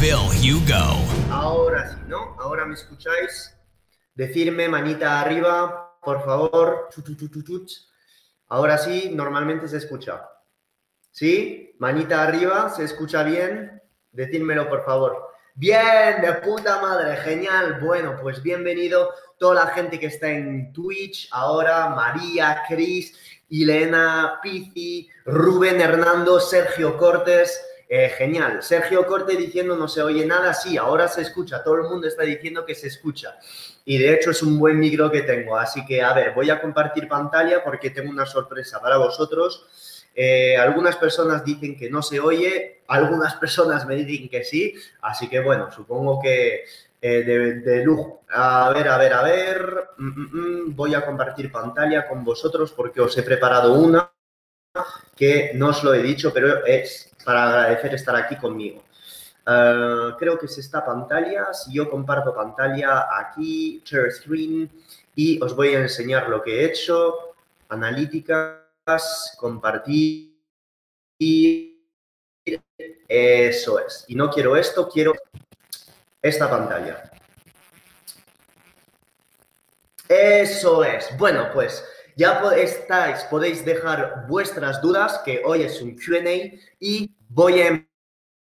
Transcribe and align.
Phil 0.00 0.14
Hugo. 0.14 1.04
Ahora 1.28 1.90
sí, 1.90 1.96
¿no? 2.06 2.36
Ahora 2.38 2.64
me 2.64 2.74
escucháis. 2.74 3.52
Decirme 4.14 4.68
manita 4.68 5.20
arriba, 5.20 5.98
por 6.04 6.24
favor. 6.24 6.88
Ahora 8.46 8.78
sí, 8.78 9.10
normalmente 9.12 9.66
se 9.66 9.78
escucha. 9.78 10.24
¿Sí? 11.10 11.74
Manita 11.80 12.22
arriba, 12.22 12.70
¿se 12.70 12.84
escucha 12.84 13.24
bien? 13.24 13.82
Decídmelo, 14.12 14.68
por 14.68 14.84
favor. 14.84 15.32
Bien, 15.56 16.22
de 16.22 16.32
puta 16.34 16.80
madre, 16.80 17.16
genial. 17.16 17.80
Bueno, 17.80 18.16
pues 18.22 18.40
bienvenido 18.40 19.10
toda 19.36 19.64
la 19.64 19.66
gente 19.72 19.98
que 19.98 20.06
está 20.06 20.28
en 20.30 20.72
Twitch 20.72 21.28
ahora, 21.32 21.88
María, 21.88 22.62
Cris, 22.68 23.18
Elena, 23.50 24.38
Pizi, 24.40 25.08
Rubén, 25.24 25.80
Hernando, 25.80 26.38
Sergio 26.38 26.96
Cortés. 26.96 27.67
Eh, 27.90 28.10
genial. 28.10 28.62
Sergio 28.62 29.06
Corte 29.06 29.34
diciendo 29.34 29.74
no 29.74 29.88
se 29.88 30.02
oye 30.02 30.26
nada. 30.26 30.52
Sí, 30.52 30.76
ahora 30.76 31.08
se 31.08 31.22
escucha. 31.22 31.64
Todo 31.64 31.76
el 31.76 31.82
mundo 31.84 32.06
está 32.06 32.22
diciendo 32.22 32.66
que 32.66 32.74
se 32.74 32.88
escucha. 32.88 33.38
Y 33.84 33.96
de 33.96 34.14
hecho 34.14 34.30
es 34.30 34.42
un 34.42 34.58
buen 34.58 34.78
micro 34.78 35.10
que 35.10 35.22
tengo. 35.22 35.56
Así 35.56 35.84
que, 35.86 36.02
a 36.02 36.12
ver, 36.12 36.34
voy 36.34 36.50
a 36.50 36.60
compartir 36.60 37.08
pantalla 37.08 37.64
porque 37.64 37.90
tengo 37.90 38.10
una 38.10 38.26
sorpresa 38.26 38.80
para 38.80 38.98
vosotros. 38.98 40.04
Eh, 40.14 40.56
algunas 40.56 40.96
personas 40.96 41.44
dicen 41.44 41.78
que 41.78 41.88
no 41.88 42.02
se 42.02 42.18
oye, 42.18 42.82
algunas 42.88 43.36
personas 43.36 43.86
me 43.86 43.94
dicen 43.94 44.28
que 44.28 44.42
sí, 44.42 44.74
así 45.02 45.28
que 45.28 45.38
bueno, 45.38 45.70
supongo 45.70 46.20
que 46.20 46.64
eh, 47.00 47.22
de, 47.64 47.84
lujo. 47.84 48.22
A 48.28 48.70
ver, 48.74 48.88
a 48.88 48.98
ver, 48.98 49.12
a 49.12 49.22
ver, 49.22 49.88
mm, 49.96 50.06
mm, 50.08 50.30
mm. 50.32 50.76
voy 50.76 50.94
a 50.94 51.06
compartir 51.06 51.52
pantalla 51.52 52.08
con 52.08 52.24
vosotros 52.24 52.72
porque 52.72 53.00
os 53.00 53.16
he 53.16 53.22
preparado 53.22 53.74
una 53.74 54.10
que 55.16 55.52
no 55.54 55.68
os 55.68 55.84
lo 55.84 55.94
he 55.94 56.02
dicho, 56.02 56.32
pero 56.34 56.66
es 56.66 57.07
para 57.28 57.46
agradecer 57.46 57.92
estar 57.92 58.16
aquí 58.16 58.36
conmigo. 58.36 58.82
Eh, 59.46 60.12
creo 60.18 60.38
que 60.38 60.46
es 60.46 60.56
esta 60.56 60.82
pantalla. 60.82 61.52
Si 61.52 61.74
yo 61.74 61.90
comparto 61.90 62.34
pantalla 62.34 63.06
aquí, 63.18 63.82
share 63.84 64.10
screen, 64.10 64.70
y 65.14 65.38
os 65.42 65.54
voy 65.54 65.74
a 65.74 65.80
enseñar 65.80 66.30
lo 66.30 66.42
que 66.42 66.58
he 66.58 66.64
hecho, 66.64 67.34
analítica 67.68 68.64
compartir. 69.36 70.38
Eso 73.06 73.78
es. 73.78 74.06
Y 74.08 74.14
no 74.14 74.30
quiero 74.30 74.56
esto, 74.56 74.88
quiero 74.88 75.12
esta 76.22 76.48
pantalla. 76.48 77.10
Eso 80.08 80.82
es. 80.82 81.14
Bueno, 81.18 81.50
pues 81.52 81.84
ya 82.16 82.40
estáis, 82.56 83.20
podéis 83.24 83.66
dejar 83.66 84.24
vuestras 84.26 84.80
dudas, 84.80 85.20
que 85.26 85.42
hoy 85.44 85.62
es 85.62 85.82
un 85.82 85.94
QA 85.94 86.58
y 86.80 87.17
voy 87.38 87.60
a 87.60 87.86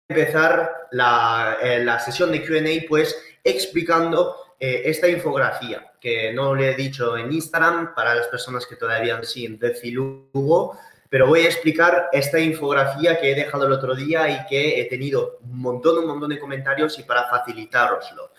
empezar 0.09 0.89
la, 0.91 1.57
eh, 1.61 1.81
la 1.81 1.97
sesión 1.97 2.29
de 2.29 2.43
QA 2.43 2.85
pues 2.89 3.15
explicando 3.41 4.35
eh, 4.59 4.81
esta 4.83 5.07
infografía, 5.07 5.93
que 5.97 6.33
no 6.33 6.53
le 6.53 6.71
he 6.71 6.75
dicho 6.75 7.15
en 7.15 7.31
Instagram 7.31 7.95
para 7.95 8.13
las 8.13 8.27
personas 8.27 8.65
que 8.65 8.75
todavía 8.75 9.23
siguen 9.23 9.57
de 9.57 9.73
Filugo, 9.75 10.77
pero 11.09 11.25
voy 11.25 11.43
a 11.43 11.45
explicar 11.45 12.09
esta 12.11 12.37
infografía 12.37 13.17
que 13.17 13.31
he 13.31 13.35
dejado 13.35 13.65
el 13.65 13.71
otro 13.71 13.95
día 13.95 14.27
y 14.27 14.45
que 14.47 14.81
he 14.81 14.85
tenido 14.89 15.37
un 15.41 15.61
montón, 15.61 15.99
un 15.99 16.07
montón 16.07 16.29
de 16.29 16.39
comentarios 16.39 16.99
y 16.99 17.03
para 17.03 17.29
facilitaroslo. 17.29 18.31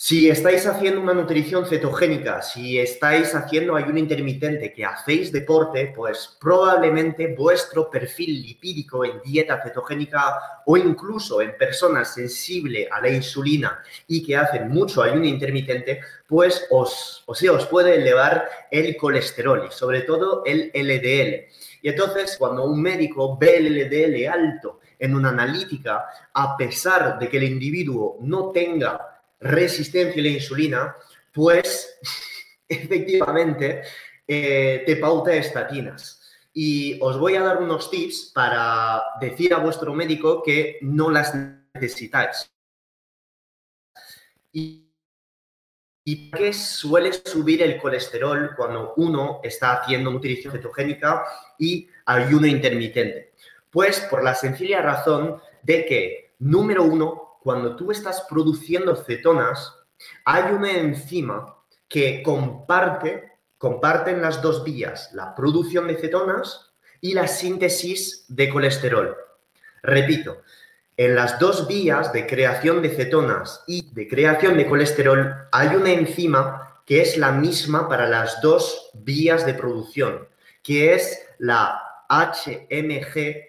Si 0.00 0.30
estáis 0.30 0.64
haciendo 0.64 1.00
una 1.00 1.12
nutrición 1.12 1.66
cetogénica, 1.66 2.40
si 2.40 2.78
estáis 2.78 3.34
haciendo 3.34 3.74
ayuno 3.74 3.98
intermitente, 3.98 4.72
que 4.72 4.84
hacéis 4.84 5.32
deporte, 5.32 5.92
pues 5.92 6.38
probablemente 6.40 7.34
vuestro 7.34 7.90
perfil 7.90 8.40
lipídico 8.40 9.04
en 9.04 9.20
dieta 9.24 9.60
cetogénica 9.60 10.62
o 10.66 10.76
incluso 10.76 11.42
en 11.42 11.58
personas 11.58 12.14
sensibles 12.14 12.86
a 12.92 13.00
la 13.00 13.08
insulina 13.08 13.82
y 14.06 14.24
que 14.24 14.36
hacen 14.36 14.68
mucho 14.68 15.02
ayuno 15.02 15.24
intermitente, 15.24 16.00
pues 16.28 16.64
os, 16.70 17.24
o 17.26 17.32
os 17.32 17.66
puede 17.66 17.96
elevar 17.96 18.48
el 18.70 18.96
colesterol 18.96 19.66
y 19.68 19.72
sobre 19.72 20.02
todo 20.02 20.44
el 20.46 20.70
LDL. 20.74 21.48
Y 21.82 21.88
entonces, 21.88 22.36
cuando 22.38 22.66
un 22.66 22.80
médico 22.80 23.36
ve 23.36 23.56
el 23.56 23.74
LDL 23.74 24.28
alto 24.28 24.78
en 24.96 25.16
una 25.16 25.30
analítica, 25.30 26.06
a 26.34 26.56
pesar 26.56 27.18
de 27.18 27.28
que 27.28 27.38
el 27.38 27.42
individuo 27.42 28.18
no 28.20 28.52
tenga 28.52 29.17
resistencia 29.40 30.20
a 30.20 30.24
la 30.24 30.30
insulina, 30.30 30.96
pues 31.32 31.98
efectivamente 32.68 33.82
eh, 34.26 34.82
te 34.86 34.96
pauta 34.96 35.34
estatinas. 35.34 36.14
Y 36.52 36.98
os 37.00 37.18
voy 37.18 37.36
a 37.36 37.42
dar 37.42 37.62
unos 37.62 37.90
tips 37.90 38.32
para 38.34 39.02
decir 39.20 39.54
a 39.54 39.58
vuestro 39.58 39.94
médico 39.94 40.42
que 40.42 40.78
no 40.82 41.10
las 41.10 41.32
necesitáis. 41.74 42.50
Y, 44.52 44.88
¿Y 46.10 46.30
qué 46.30 46.54
suele 46.54 47.12
subir 47.12 47.62
el 47.62 47.76
colesterol 47.76 48.54
cuando 48.56 48.94
uno 48.96 49.40
está 49.42 49.74
haciendo 49.74 50.10
nutrición 50.10 50.54
cetogénica 50.54 51.22
y 51.58 51.86
ayuno 52.06 52.46
intermitente? 52.46 53.34
Pues 53.68 54.00
por 54.08 54.24
la 54.24 54.34
sencilla 54.34 54.80
razón 54.80 55.38
de 55.62 55.84
que, 55.84 56.34
número 56.38 56.84
uno, 56.84 57.27
cuando 57.42 57.76
tú 57.76 57.90
estás 57.90 58.26
produciendo 58.28 58.96
cetonas, 58.96 59.74
hay 60.24 60.52
una 60.52 60.72
enzima 60.72 61.56
que 61.88 62.22
comparte, 62.22 63.38
comparten 63.56 64.20
las 64.22 64.42
dos 64.42 64.64
vías, 64.64 65.10
la 65.12 65.34
producción 65.34 65.88
de 65.88 65.96
cetonas 65.96 66.72
y 67.00 67.14
la 67.14 67.26
síntesis 67.26 68.24
de 68.28 68.48
colesterol. 68.50 69.16
Repito, 69.82 70.42
en 70.96 71.14
las 71.14 71.38
dos 71.38 71.68
vías 71.68 72.12
de 72.12 72.26
creación 72.26 72.82
de 72.82 72.90
cetonas 72.90 73.62
y 73.66 73.88
de 73.94 74.08
creación 74.08 74.56
de 74.56 74.66
colesterol 74.66 75.46
hay 75.52 75.68
una 75.76 75.92
enzima 75.92 76.82
que 76.84 77.00
es 77.00 77.16
la 77.16 77.30
misma 77.32 77.88
para 77.88 78.08
las 78.08 78.40
dos 78.40 78.90
vías 78.94 79.46
de 79.46 79.54
producción, 79.54 80.26
que 80.62 80.94
es 80.94 81.24
la 81.38 81.80
HMG-CoA 82.08 83.42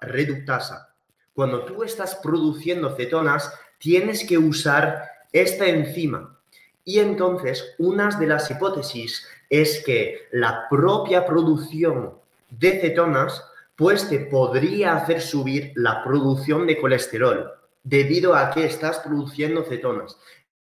reductasa. 0.00 0.93
Cuando 1.34 1.64
tú 1.64 1.82
estás 1.82 2.14
produciendo 2.16 2.94
cetonas, 2.96 3.52
tienes 3.78 4.24
que 4.26 4.38
usar 4.38 5.04
esta 5.32 5.66
enzima. 5.66 6.38
Y 6.84 7.00
entonces, 7.00 7.74
una 7.78 8.08
de 8.18 8.26
las 8.26 8.50
hipótesis 8.50 9.26
es 9.50 9.82
que 9.84 10.28
la 10.32 10.68
propia 10.68 11.26
producción 11.26 12.14
de 12.50 12.80
cetonas, 12.80 13.44
pues 13.76 14.08
te 14.08 14.20
podría 14.20 14.96
hacer 14.96 15.20
subir 15.20 15.72
la 15.74 16.04
producción 16.04 16.66
de 16.66 16.78
colesterol, 16.78 17.50
debido 17.82 18.34
a 18.34 18.50
que 18.50 18.64
estás 18.64 19.00
produciendo 19.00 19.64
cetonas. 19.64 20.16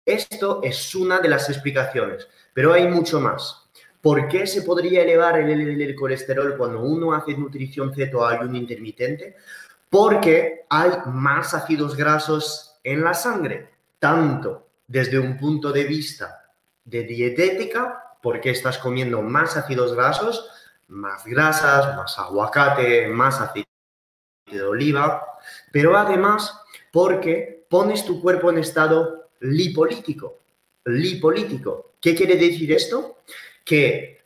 Esto 0.05 0.61
es 0.63 0.95
una 0.95 1.19
de 1.19 1.29
las 1.29 1.49
explicaciones, 1.49 2.27
pero 2.53 2.73
hay 2.73 2.87
mucho 2.87 3.19
más. 3.19 3.69
¿Por 4.01 4.27
qué 4.29 4.47
se 4.47 4.61
podría 4.61 5.03
elevar 5.03 5.39
el, 5.39 5.95
colesterol 5.95 6.55
cuando 6.57 6.81
uno 6.81 7.13
hace 7.13 7.33
nutrición 7.33 7.93
ceto 7.93 8.25
a 8.25 8.31
ayuno 8.31 8.57
intermitente? 8.57 9.35
Porque 9.89 10.65
hay 10.69 10.91
más 11.07 11.53
ácidos 11.53 11.95
grasos 11.95 12.79
en 12.83 13.03
la 13.03 13.13
sangre, 13.13 13.69
tanto 13.99 14.67
desde 14.87 15.19
un 15.19 15.37
punto 15.37 15.71
de 15.71 15.83
vista 15.83 16.45
de 16.83 17.03
dietética, 17.03 18.15
porque 18.21 18.51
estás 18.51 18.77
comiendo 18.77 19.21
más 19.21 19.57
ácidos 19.57 19.95
grasos, 19.95 20.49
más 20.87 21.25
grasas, 21.25 21.95
más 21.95 22.17
aguacate, 22.17 23.07
más 23.07 23.39
aceite 23.39 23.69
de 24.47 24.61
oliva, 24.61 25.23
pero 25.71 25.97
además 25.97 26.59
porque 26.91 27.65
pones 27.69 28.05
tu 28.05 28.21
cuerpo 28.21 28.49
en 28.49 28.59
estado 28.59 29.29
lipolítico. 29.39 30.39
Lipolítico. 30.85 31.93
¿Qué 32.01 32.15
quiere 32.15 32.35
decir 32.35 32.71
esto? 32.71 33.19
Que 33.63 34.18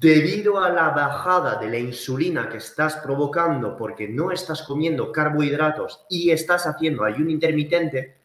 debido 0.00 0.60
a 0.60 0.70
la 0.70 0.90
bajada 0.90 1.56
de 1.56 1.68
la 1.68 1.78
insulina 1.78 2.48
que 2.48 2.58
estás 2.58 2.96
provocando 2.96 3.76
porque 3.76 4.06
no 4.06 4.30
estás 4.30 4.62
comiendo 4.62 5.10
carbohidratos 5.10 6.04
y 6.08 6.30
estás 6.30 6.66
haciendo 6.66 7.04
ayuno 7.04 7.30
intermitente, 7.30 8.18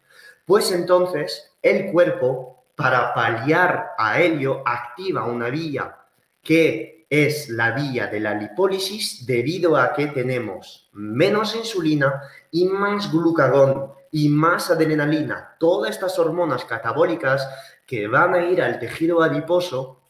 pues 0.45 0.71
entonces 0.71 1.51
el 1.61 1.91
cuerpo, 1.91 2.65
para 2.75 3.13
paliar 3.13 3.91
a 3.97 4.21
ello, 4.21 4.61
activa 4.65 5.25
una 5.25 5.49
vía 5.49 5.97
que 6.41 7.07
es 7.09 7.49
la 7.49 7.71
vía 7.71 8.07
de 8.07 8.19
la 8.19 8.33
lipólisis 8.35 9.25
debido 9.25 9.77
a 9.77 9.93
que 9.93 10.07
tenemos 10.07 10.89
menos 10.93 11.55
insulina 11.55 12.23
y 12.51 12.65
más 12.65 13.11
glucagón 13.11 13.93
y 14.11 14.29
más 14.29 14.69
adrenalina, 14.69 15.55
todas 15.59 15.91
estas 15.91 16.19
hormonas 16.19 16.65
catabólicas 16.65 17.49
que 17.87 18.07
van 18.07 18.35
a 18.35 18.45
ir 18.45 18.61
al 18.61 18.79
tejido 18.79 19.23
adiposo 19.23 20.02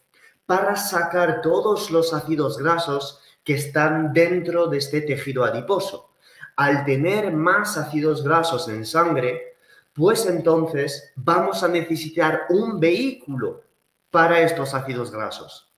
para 0.46 0.76
sacar 0.76 1.42
todos 1.42 1.92
los 1.92 2.14
ácidos 2.14 2.58
grasos 2.58 3.22
que 3.44 3.56
están 3.56 4.14
dentro 4.14 4.68
de 4.68 4.78
este 4.78 5.02
tejido 5.02 5.44
adiposo. 5.44 6.12
Al 6.56 6.86
tener 6.86 7.32
más 7.32 7.78
ácidos 7.78 8.24
grasos 8.24 8.68
en 8.70 8.86
sangre, 8.86 9.58
pues 9.94 10.26
entonces 10.26 11.12
vamos 11.16 11.64
a 11.64 11.68
necesitar 11.68 12.44
un 12.50 12.80
vehículo 12.80 13.64
para 14.10 14.42
estos 14.42 14.74
ácidos 14.74 15.12
grasos. 15.12 15.72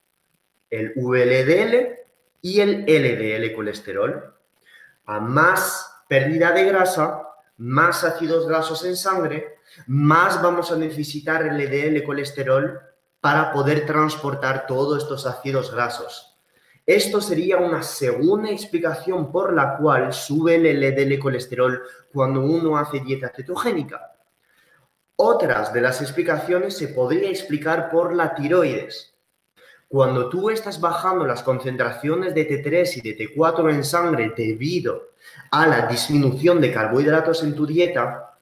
El 0.69 0.93
VLDL 0.95 1.99
y 2.41 2.59
el 2.59 2.85
LDL 2.85 3.55
colesterol. 3.55 4.35
A 5.05 5.19
más 5.19 5.91
pérdida 6.07 6.51
de 6.51 6.65
grasa, 6.65 7.21
más 7.57 8.03
ácidos 8.03 8.47
grasos 8.47 8.83
en 8.85 8.95
sangre, 8.95 9.59
más 9.87 10.41
vamos 10.41 10.71
a 10.71 10.75
necesitar 10.75 11.45
el 11.45 11.57
LDL 11.57 12.03
colesterol 12.03 12.81
para 13.25 13.51
poder 13.51 13.87
transportar 13.87 14.67
todos 14.67 15.01
estos 15.01 15.25
ácidos 15.25 15.71
grasos. 15.71 16.37
Esto 16.85 17.19
sería 17.19 17.57
una 17.57 17.81
segunda 17.81 18.51
explicación 18.51 19.31
por 19.31 19.51
la 19.51 19.77
cual 19.77 20.13
sube 20.13 20.57
el 20.57 20.79
LDL 20.79 21.17
colesterol 21.17 21.81
cuando 22.13 22.41
uno 22.41 22.77
hace 22.77 22.99
dieta 22.99 23.31
cetogénica. 23.35 24.13
Otras 25.15 25.73
de 25.73 25.81
las 25.81 26.03
explicaciones 26.03 26.77
se 26.77 26.89
podría 26.89 27.31
explicar 27.31 27.89
por 27.89 28.13
la 28.13 28.35
tiroides. 28.35 29.15
Cuando 29.87 30.29
tú 30.29 30.51
estás 30.51 30.79
bajando 30.79 31.25
las 31.25 31.41
concentraciones 31.41 32.35
de 32.35 32.47
T3 32.47 32.97
y 32.97 33.01
de 33.01 33.17
T4 33.17 33.73
en 33.73 33.83
sangre 33.83 34.33
debido 34.37 35.13
a 35.49 35.65
la 35.65 35.87
disminución 35.87 36.61
de 36.61 36.71
carbohidratos 36.71 37.41
en 37.41 37.55
tu 37.55 37.65
dieta, 37.65 38.34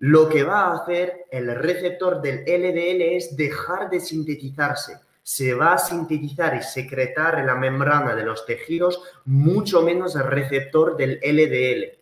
lo 0.00 0.30
que 0.30 0.44
va 0.44 0.62
a 0.62 0.76
hacer 0.76 1.26
el 1.30 1.54
receptor 1.54 2.22
del 2.22 2.40
LDL 2.40 3.02
es 3.16 3.36
dejar 3.36 3.90
de 3.90 4.00
sintetizarse. 4.00 4.98
Se 5.22 5.52
va 5.52 5.74
a 5.74 5.78
sintetizar 5.78 6.56
y 6.56 6.62
secretar 6.62 7.38
en 7.38 7.46
la 7.46 7.54
membrana 7.54 8.14
de 8.14 8.24
los 8.24 8.46
tejidos 8.46 9.02
mucho 9.26 9.82
menos 9.82 10.16
el 10.16 10.24
receptor 10.24 10.96
del 10.96 11.20
LDL. 11.22 11.98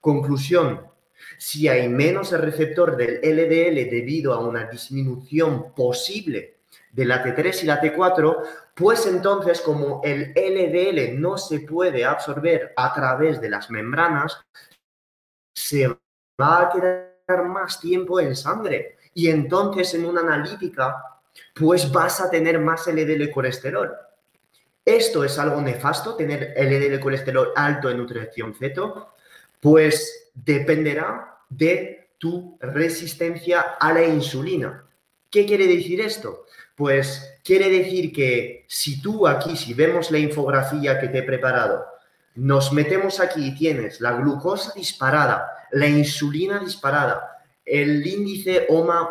Conclusión, 0.00 0.86
si 1.36 1.68
hay 1.68 1.86
menos 1.86 2.32
el 2.32 2.40
receptor 2.40 2.96
del 2.96 3.20
LDL 3.22 3.90
debido 3.90 4.32
a 4.32 4.40
una 4.40 4.64
disminución 4.64 5.74
posible 5.74 6.56
de 6.92 7.04
la 7.04 7.22
T3 7.22 7.62
y 7.62 7.66
la 7.66 7.80
T4, 7.80 8.38
pues 8.74 9.04
entonces 9.06 9.60
como 9.60 10.00
el 10.02 10.32
LDL 10.32 11.20
no 11.20 11.36
se 11.36 11.60
puede 11.60 12.06
absorber 12.06 12.72
a 12.74 12.94
través 12.94 13.38
de 13.42 13.50
las 13.50 13.70
membranas, 13.70 14.40
se 15.54 15.88
va 16.40 16.62
a 16.62 16.70
quedar 16.72 17.13
más 17.26 17.80
tiempo 17.80 18.20
en 18.20 18.36
sangre. 18.36 18.98
Y 19.14 19.28
entonces 19.28 19.94
en 19.94 20.04
una 20.04 20.20
analítica, 20.20 21.20
pues 21.54 21.90
vas 21.90 22.20
a 22.20 22.30
tener 22.30 22.58
más 22.58 22.86
LDL 22.86 23.30
colesterol. 23.30 23.92
¿Esto 24.84 25.24
es 25.24 25.38
algo 25.38 25.60
nefasto, 25.60 26.14
tener 26.14 26.54
LDL 26.56 27.00
colesterol 27.00 27.52
alto 27.56 27.90
en 27.90 27.98
nutrición 27.98 28.54
ceto? 28.54 29.14
Pues 29.60 30.30
dependerá 30.34 31.38
de 31.48 32.10
tu 32.18 32.58
resistencia 32.60 33.76
a 33.80 33.92
la 33.92 34.04
insulina. 34.04 34.84
¿Qué 35.30 35.46
quiere 35.46 35.66
decir 35.66 36.00
esto? 36.00 36.44
Pues 36.76 37.38
quiere 37.42 37.70
decir 37.70 38.12
que 38.12 38.66
si 38.68 39.00
tú 39.00 39.26
aquí, 39.26 39.56
si 39.56 39.72
vemos 39.72 40.10
la 40.10 40.18
infografía 40.18 41.00
que 41.00 41.08
te 41.08 41.18
he 41.18 41.22
preparado, 41.22 41.86
nos 42.34 42.72
metemos 42.72 43.20
aquí 43.20 43.46
y 43.46 43.54
tienes 43.54 44.00
la 44.00 44.12
glucosa 44.12 44.72
disparada, 44.74 45.68
la 45.72 45.86
insulina 45.86 46.58
disparada, 46.58 47.38
el 47.64 48.06
índice 48.06 48.66
OMA 48.68 49.10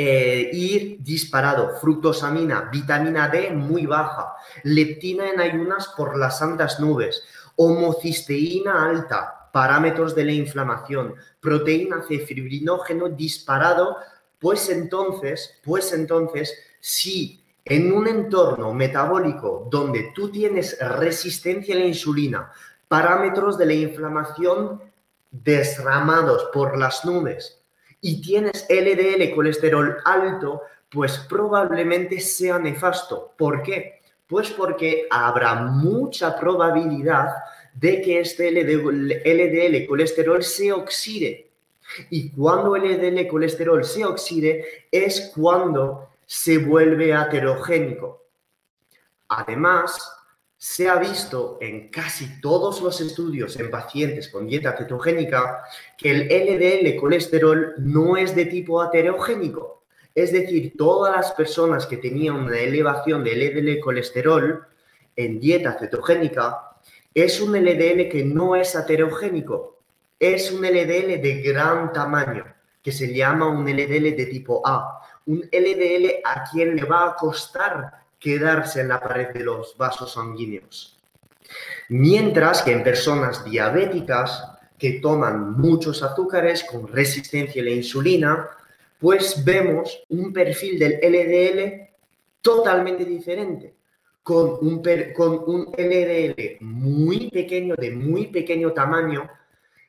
eh, 0.00 0.50
IR 0.52 1.02
disparado, 1.02 1.76
fructosamina, 1.80 2.68
vitamina 2.72 3.28
D 3.28 3.50
muy 3.50 3.84
baja, 3.84 4.32
leptina 4.62 5.28
en 5.28 5.40
ayunas 5.40 5.88
por 5.96 6.16
las 6.16 6.38
santas 6.38 6.78
nubes, 6.78 7.24
homocisteína 7.56 8.88
alta, 8.88 9.50
parámetros 9.52 10.14
de 10.14 10.24
la 10.24 10.32
inflamación, 10.32 11.16
proteína 11.40 12.02
C, 12.06 12.20
fibrinógeno 12.20 13.08
disparado, 13.08 13.96
pues 14.38 14.70
entonces, 14.70 15.58
pues 15.64 15.92
entonces 15.92 16.56
si 16.80 17.44
en 17.68 17.92
un 17.92 18.08
entorno 18.08 18.72
metabólico 18.72 19.68
donde 19.70 20.12
tú 20.14 20.30
tienes 20.30 20.78
resistencia 20.80 21.74
a 21.74 21.78
la 21.78 21.84
insulina, 21.84 22.52
parámetros 22.88 23.58
de 23.58 23.66
la 23.66 23.74
inflamación 23.74 24.80
desramados 25.30 26.48
por 26.52 26.78
las 26.78 27.04
nubes 27.04 27.60
y 28.00 28.22
tienes 28.22 28.66
LDL 28.68 29.34
colesterol 29.34 29.98
alto, 30.04 30.62
pues 30.90 31.18
probablemente 31.28 32.20
sea 32.20 32.58
nefasto. 32.58 33.34
¿Por 33.36 33.62
qué? 33.62 34.00
Pues 34.26 34.50
porque 34.50 35.06
habrá 35.10 35.54
mucha 35.56 36.38
probabilidad 36.38 37.28
de 37.74 38.00
que 38.00 38.20
este 38.20 38.50
LDL 38.50 39.86
colesterol 39.86 40.42
se 40.42 40.72
oxide. 40.72 41.50
Y 42.10 42.30
cuando 42.30 42.76
LDL 42.76 43.26
colesterol 43.28 43.84
se 43.84 44.04
oxide 44.04 44.86
es 44.90 45.32
cuando 45.34 46.07
se 46.28 46.58
vuelve 46.58 47.14
aterogénico. 47.14 48.26
Además, 49.28 50.12
se 50.58 50.86
ha 50.86 50.96
visto 50.96 51.56
en 51.62 51.88
casi 51.88 52.38
todos 52.42 52.82
los 52.82 53.00
estudios 53.00 53.58
en 53.58 53.70
pacientes 53.70 54.28
con 54.28 54.46
dieta 54.46 54.76
cetogénica 54.76 55.64
que 55.96 56.10
el 56.10 56.26
LDL 56.26 57.00
colesterol 57.00 57.74
no 57.78 58.18
es 58.18 58.36
de 58.36 58.44
tipo 58.44 58.82
aterogénico. 58.82 59.84
Es 60.14 60.30
decir, 60.30 60.74
todas 60.76 61.16
las 61.16 61.32
personas 61.32 61.86
que 61.86 61.96
tenían 61.96 62.36
una 62.36 62.58
elevación 62.58 63.24
de 63.24 63.34
LDL 63.34 63.80
colesterol 63.80 64.66
en 65.16 65.40
dieta 65.40 65.78
cetogénica 65.78 66.76
es 67.14 67.40
un 67.40 67.56
LDL 67.58 68.06
que 68.10 68.22
no 68.26 68.54
es 68.54 68.76
aterogénico, 68.76 69.78
es 70.20 70.52
un 70.52 70.60
LDL 70.60 71.22
de 71.22 71.42
gran 71.42 71.90
tamaño, 71.90 72.44
que 72.82 72.92
se 72.92 73.14
llama 73.14 73.48
un 73.48 73.64
LDL 73.64 74.14
de 74.14 74.26
tipo 74.30 74.60
A 74.66 74.98
un 75.28 75.40
LDL 75.52 76.20
a 76.24 76.44
quien 76.50 76.74
le 76.74 76.84
va 76.84 77.10
a 77.10 77.14
costar 77.14 77.92
quedarse 78.18 78.80
en 78.80 78.88
la 78.88 79.00
pared 79.00 79.28
de 79.28 79.44
los 79.44 79.76
vasos 79.76 80.12
sanguíneos. 80.12 80.98
Mientras 81.90 82.62
que 82.62 82.72
en 82.72 82.82
personas 82.82 83.44
diabéticas 83.44 84.44
que 84.78 85.00
toman 85.00 85.52
muchos 85.52 86.02
azúcares 86.02 86.64
con 86.64 86.88
resistencia 86.88 87.60
a 87.60 87.64
la 87.66 87.70
insulina, 87.70 88.48
pues 88.98 89.44
vemos 89.44 90.02
un 90.08 90.32
perfil 90.32 90.78
del 90.78 90.98
LDL 91.02 91.88
totalmente 92.40 93.04
diferente, 93.04 93.74
con 94.22 94.58
un, 94.60 94.82
con 95.14 95.44
un 95.46 95.72
LDL 95.76 96.58
muy 96.60 97.30
pequeño, 97.30 97.74
de 97.76 97.90
muy 97.90 98.28
pequeño 98.28 98.72
tamaño, 98.72 99.28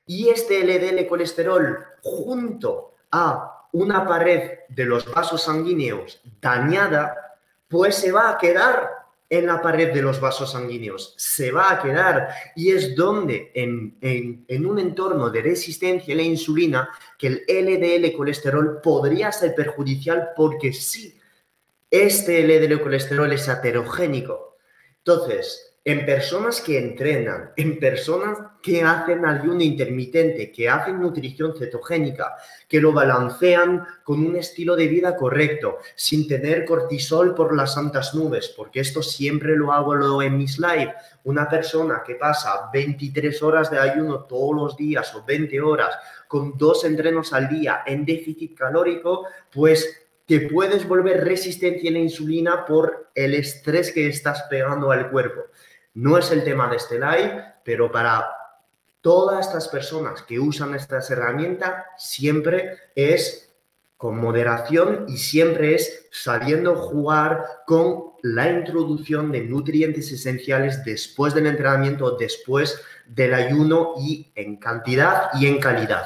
y 0.06 0.30
este 0.30 0.64
LDL 0.64 1.08
colesterol 1.08 1.78
junto 2.02 2.96
a 3.12 3.59
una 3.72 4.08
pared 4.08 4.60
de 4.70 4.86
los 4.86 5.12
vasos 5.12 5.44
sanguíneos 5.44 6.22
dañada, 6.42 7.38
pues 7.68 7.96
se 7.96 8.12
va 8.12 8.32
a 8.32 8.38
quedar 8.38 9.00
en 9.30 9.46
la 9.46 9.62
pared 9.62 9.94
de 9.94 10.02
los 10.02 10.20
vasos 10.20 10.54
sanguíneos, 10.54 11.14
se 11.18 11.52
va 11.52 11.72
a 11.72 11.82
quedar 11.82 12.30
y 12.56 12.72
es 12.72 12.96
donde 12.96 13.52
en, 13.54 13.96
en, 14.02 14.66
un 14.66 14.80
entorno 14.80 15.30
de 15.30 15.44
resistencia 15.44 16.14
a 16.14 16.18
la 16.18 16.24
insulina 16.24 16.90
que 17.18 17.28
el 17.28 17.44
LDL 17.48 18.12
colesterol 18.18 18.82
podría 18.82 19.32
ser 19.32 19.54
perjudicial 19.54 20.30
porque 20.36 20.74
sí, 20.74 21.16
este 21.92 22.42
LDL 22.44 22.82
colesterol 22.82 23.32
es 23.32 23.48
aterogénico. 23.50 24.58
Entonces, 24.98 25.69
en 25.92 26.06
personas 26.06 26.62
que 26.62 26.78
entrenan, 26.78 27.52
en 27.56 27.80
personas 27.80 28.38
que 28.62 28.84
hacen 28.84 29.26
ayuno 29.26 29.64
intermitente, 29.64 30.52
que 30.52 30.70
hacen 30.70 31.02
nutrición 31.02 31.56
cetogénica, 31.58 32.36
que 32.68 32.80
lo 32.80 32.92
balancean 32.92 33.84
con 34.04 34.24
un 34.24 34.36
estilo 34.36 34.76
de 34.76 34.88
vida 34.88 35.16
correcto, 35.16 35.80
sin 35.96 36.28
tener 36.28 36.64
cortisol 36.66 37.34
por 37.34 37.56
las 37.56 37.74
santas 37.74 38.14
nubes, 38.14 38.54
porque 38.56 38.82
esto 38.82 39.02
siempre 39.02 39.56
lo 39.56 39.74
hago 39.74 40.22
en 40.22 40.38
mis 40.38 40.60
live. 40.60 40.94
Una 41.24 41.50
persona 41.50 42.04
que 42.06 42.14
pasa 42.14 42.70
23 42.72 43.42
horas 43.42 43.72
de 43.72 43.80
ayuno 43.80 44.26
todos 44.26 44.56
los 44.56 44.78
días 44.78 45.16
o 45.16 45.24
20 45.26 45.60
horas 45.60 45.98
con 46.28 46.56
dos 46.56 46.86
entrenos 46.86 47.34
al 47.34 47.50
día 47.50 47.82
en 47.88 48.06
déficit 48.06 48.56
calórico, 48.56 49.26
pues 49.52 50.06
te 50.28 50.42
puedes 50.42 50.88
volver 50.88 51.24
resistente 51.24 51.90
a 51.90 51.92
la 51.92 51.98
insulina 51.98 52.64
por 52.64 53.10
el 53.16 53.34
estrés 53.34 53.92
que 53.92 54.08
estás 54.08 54.44
pegando 54.48 54.92
al 54.92 55.10
cuerpo. 55.10 55.49
No 56.00 56.18
es 56.18 56.32
el 56.32 56.46
tema 56.46 56.70
de 56.70 56.78
este 56.78 56.96
live, 56.96 57.44
pero 57.62 57.92
para 57.92 58.26
todas 59.02 59.46
estas 59.46 59.68
personas 59.68 60.22
que 60.22 60.40
usan 60.40 60.74
estas 60.74 61.12
herramientas, 61.12 61.84
siempre 61.98 62.78
es 62.96 63.54
con 63.98 64.18
moderación 64.18 65.08
y 65.10 65.18
siempre 65.18 65.76
es 65.76 66.08
sabiendo 66.10 66.78
jugar 66.78 67.46
con 67.68 68.14
la 68.24 68.50
introducción 68.50 69.30
de 69.34 69.42
nutrientes 69.42 70.10
esenciales 70.10 70.86
después 70.86 71.34
del 71.34 71.48
entrenamiento, 71.48 72.12
después 72.12 72.82
del 73.06 73.34
ayuno 73.34 73.96
y 74.00 74.32
en 74.36 74.56
cantidad 74.56 75.32
y 75.34 75.48
en 75.48 75.60
calidad. 75.60 76.06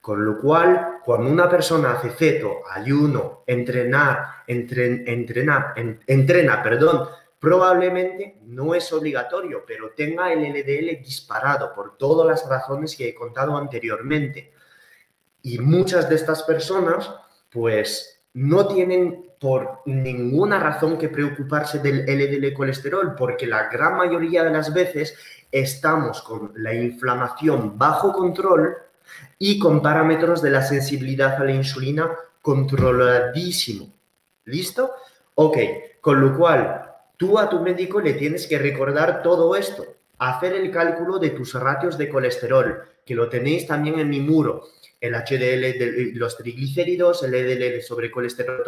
Con 0.00 0.24
lo 0.24 0.40
cual, 0.40 1.00
cuando 1.04 1.30
una 1.30 1.50
persona 1.50 1.92
hace 1.92 2.08
ceto, 2.12 2.62
ayuno, 2.70 3.42
entrenar, 3.46 4.42
entrenar, 4.46 5.74
entrena, 6.06 6.62
perdón, 6.62 7.08
probablemente 7.44 8.38
no 8.46 8.74
es 8.74 8.90
obligatorio, 8.90 9.64
pero 9.66 9.90
tenga 9.90 10.32
el 10.32 10.40
LDL 10.50 11.02
disparado 11.02 11.74
por 11.74 11.98
todas 11.98 12.26
las 12.26 12.48
razones 12.48 12.96
que 12.96 13.10
he 13.10 13.14
contado 13.14 13.54
anteriormente. 13.58 14.50
Y 15.42 15.58
muchas 15.58 16.08
de 16.08 16.14
estas 16.14 16.42
personas, 16.44 17.12
pues, 17.52 18.18
no 18.32 18.66
tienen 18.66 19.30
por 19.38 19.82
ninguna 19.84 20.58
razón 20.58 20.96
que 20.96 21.10
preocuparse 21.10 21.80
del 21.80 22.06
LDL 22.06 22.54
colesterol, 22.54 23.14
porque 23.14 23.46
la 23.46 23.68
gran 23.68 23.98
mayoría 23.98 24.42
de 24.42 24.50
las 24.50 24.72
veces 24.72 25.14
estamos 25.52 26.22
con 26.22 26.50
la 26.56 26.72
inflamación 26.72 27.76
bajo 27.76 28.14
control 28.14 28.74
y 29.38 29.58
con 29.58 29.82
parámetros 29.82 30.40
de 30.40 30.50
la 30.50 30.62
sensibilidad 30.62 31.34
a 31.34 31.44
la 31.44 31.52
insulina 31.52 32.10
controladísimo. 32.40 33.92
¿Listo? 34.46 34.92
Ok, 35.34 35.58
con 36.00 36.22
lo 36.22 36.38
cual 36.38 36.83
tú 37.24 37.38
a 37.38 37.48
tu 37.48 37.60
médico 37.60 38.00
le 38.00 38.12
tienes 38.12 38.46
que 38.46 38.58
recordar 38.58 39.22
todo 39.22 39.56
esto, 39.56 39.86
hacer 40.18 40.52
el 40.52 40.70
cálculo 40.70 41.18
de 41.18 41.30
tus 41.30 41.54
ratios 41.54 41.96
de 41.96 42.10
colesterol, 42.10 42.82
que 43.04 43.14
lo 43.14 43.30
tenéis 43.30 43.66
también 43.66 43.98
en 43.98 44.10
mi 44.10 44.20
muro, 44.20 44.68
el 45.00 45.14
HDL 45.14 46.18
los 46.18 46.36
triglicéridos, 46.36 47.22
el 47.22 47.32
LDL 47.32 47.80
sobre 47.80 48.10
colesterol 48.10 48.62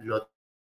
lo 0.00 0.30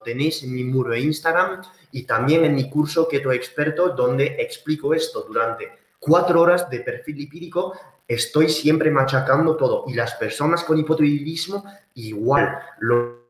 tenéis 0.04 0.44
en 0.44 0.54
mi 0.54 0.64
muro 0.64 0.92
de 0.92 1.02
Instagram 1.02 1.62
y 1.92 2.04
también 2.04 2.46
en 2.46 2.56
mi 2.56 2.70
curso 2.70 3.08
Keto 3.10 3.34
Experto, 3.34 3.90
donde 3.90 4.38
explico 4.40 4.94
esto 4.94 5.26
durante 5.28 5.72
cuatro 6.00 6.42
horas 6.42 6.70
de 6.70 6.80
perfil 6.80 7.18
lipídico. 7.18 7.74
Estoy 8.08 8.48
siempre 8.50 8.90
machacando 8.92 9.58
todo 9.58 9.84
y 9.88 9.94
las 9.94 10.16
personas 10.16 10.64
con 10.64 10.80
hipotiroidismo 10.80 11.66
igual 11.96 12.60
lo, 12.80 13.21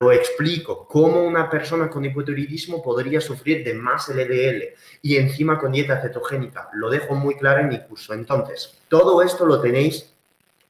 lo 0.00 0.12
explico 0.12 0.86
cómo 0.86 1.24
una 1.24 1.50
persona 1.50 1.90
con 1.90 2.04
hipotiroidismo 2.04 2.80
podría 2.82 3.20
sufrir 3.20 3.64
de 3.64 3.74
más 3.74 4.08
LDL 4.08 4.74
y 5.02 5.16
encima 5.16 5.58
con 5.58 5.72
dieta 5.72 6.00
cetogénica. 6.00 6.68
Lo 6.74 6.88
dejo 6.88 7.16
muy 7.16 7.36
claro 7.36 7.60
en 7.60 7.68
mi 7.68 7.80
curso. 7.80 8.14
Entonces, 8.14 8.78
todo 8.88 9.22
esto 9.22 9.44
lo 9.44 9.60
tenéis 9.60 10.12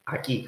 aquí. 0.05 0.47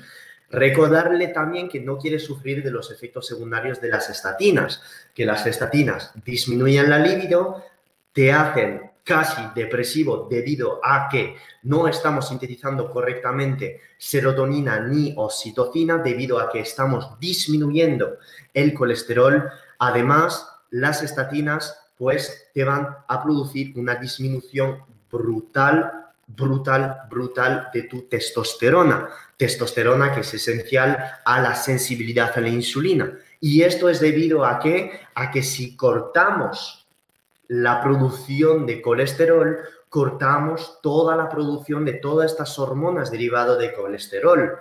Recordarle 0.50 1.27
también 1.27 1.69
que 1.69 1.79
no 1.79 2.00
quiere 2.00 2.17
sufrir 2.17 2.63
de 2.63 2.71
los 2.71 2.91
efectos 2.91 3.27
secundarios 3.27 3.79
de 3.79 3.89
las 3.89 4.09
estatinas, 4.09 4.81
que 5.13 5.25
las 5.25 5.45
estatinas 5.45 6.11
disminuyen 6.25 6.89
la 6.89 6.97
libido, 6.97 7.63
te 8.11 8.33
hacen 8.33 8.91
casi 9.03 9.41
depresivo 9.55 10.27
debido 10.29 10.79
a 10.83 11.07
que 11.09 11.35
no 11.63 11.88
estamos 11.88 12.27
sintetizando 12.27 12.89
correctamente 12.89 13.81
serotonina 13.97 14.79
ni 14.79 15.13
oxitocina 15.17 15.97
debido 15.97 16.39
a 16.39 16.51
que 16.51 16.59
estamos 16.59 17.19
disminuyendo 17.19 18.17
el 18.53 18.74
colesterol. 18.74 19.50
Además, 19.79 20.48
las 20.70 21.03
estatinas 21.03 21.77
pues 21.98 22.48
te 22.53 22.63
van 22.63 22.98
a 23.08 23.24
producir 23.24 23.74
una 23.77 23.96
disminución 23.96 24.84
brutal 25.12 26.01
brutal, 26.36 27.01
brutal 27.10 27.70
de 27.74 27.84
tu 27.84 28.03
testosterona. 28.03 29.10
Testosterona 29.38 30.13
que 30.13 30.22
es 30.22 30.34
esencial 30.34 30.98
a 31.25 31.41
la 31.41 31.55
sensibilidad 31.55 32.31
a 32.36 32.41
la 32.41 32.50
insulina. 32.50 33.17
Y 33.39 33.63
esto 33.63 33.89
es 33.89 34.00
debido 34.00 34.46
a 34.46 34.60
que, 34.60 35.00
a 35.15 35.31
que 35.31 35.43
si 35.43 35.75
cortamos 35.75 36.88
la 37.48 37.81
producción 37.81 38.65
de 38.65 38.81
colesterol, 38.81 39.58
cortamos 39.89 40.79
toda 40.81 41.15
la 41.15 41.27
producción 41.27 41.84
de 41.86 41.93
todas 41.93 42.31
estas 42.31 42.58
hormonas 42.60 43.12
derivadas 43.12 43.58
de 43.60 43.74
colesterol. 43.74 44.58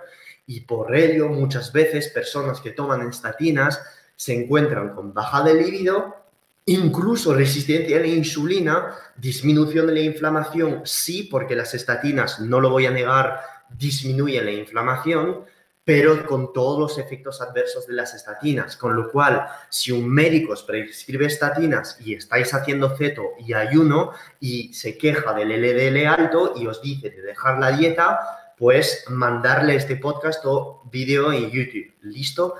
Y 0.51 0.59
por 0.61 0.93
ello, 0.93 1.29
muchas 1.29 1.71
veces 1.71 2.09
personas 2.09 2.59
que 2.59 2.71
toman 2.71 3.07
estatinas 3.07 3.81
se 4.17 4.33
encuentran 4.33 4.93
con 4.93 5.13
baja 5.13 5.43
de 5.43 5.53
libido 5.53 6.21
Incluso 6.65 7.33
resistencia 7.33 7.97
a 7.97 8.01
la 8.01 8.07
insulina, 8.07 8.95
disminución 9.17 9.87
de 9.87 9.93
la 9.93 10.01
inflamación, 10.01 10.81
sí, 10.85 11.23
porque 11.23 11.55
las 11.55 11.73
estatinas, 11.73 12.39
no 12.39 12.59
lo 12.59 12.69
voy 12.69 12.85
a 12.85 12.91
negar, 12.91 13.41
disminuyen 13.69 14.45
la 14.45 14.51
inflamación, 14.51 15.43
pero 15.83 16.23
con 16.27 16.53
todos 16.53 16.79
los 16.79 16.97
efectos 16.99 17.41
adversos 17.41 17.87
de 17.87 17.93
las 17.93 18.13
estatinas. 18.13 18.77
Con 18.77 18.95
lo 18.95 19.11
cual, 19.11 19.47
si 19.69 19.91
un 19.91 20.07
médico 20.07 20.53
os 20.53 20.61
prescribe 20.61 21.25
estatinas 21.25 21.97
y 21.99 22.13
estáis 22.13 22.53
haciendo 22.53 22.95
ceto 22.95 23.31
y 23.39 23.53
ayuno 23.53 24.11
y 24.39 24.71
se 24.73 24.99
queja 24.99 25.33
del 25.33 25.49
LDL 25.49 26.05
alto 26.05 26.53
y 26.55 26.67
os 26.67 26.79
dice 26.81 27.09
de 27.09 27.21
dejar 27.21 27.59
la 27.59 27.71
dieta, 27.71 28.40
pues 28.61 29.05
mandarle 29.09 29.75
este 29.75 29.95
podcast 29.95 30.45
o 30.45 30.83
vídeo 30.91 31.33
en 31.33 31.49
YouTube. 31.49 31.95
¿Listo? 32.01 32.57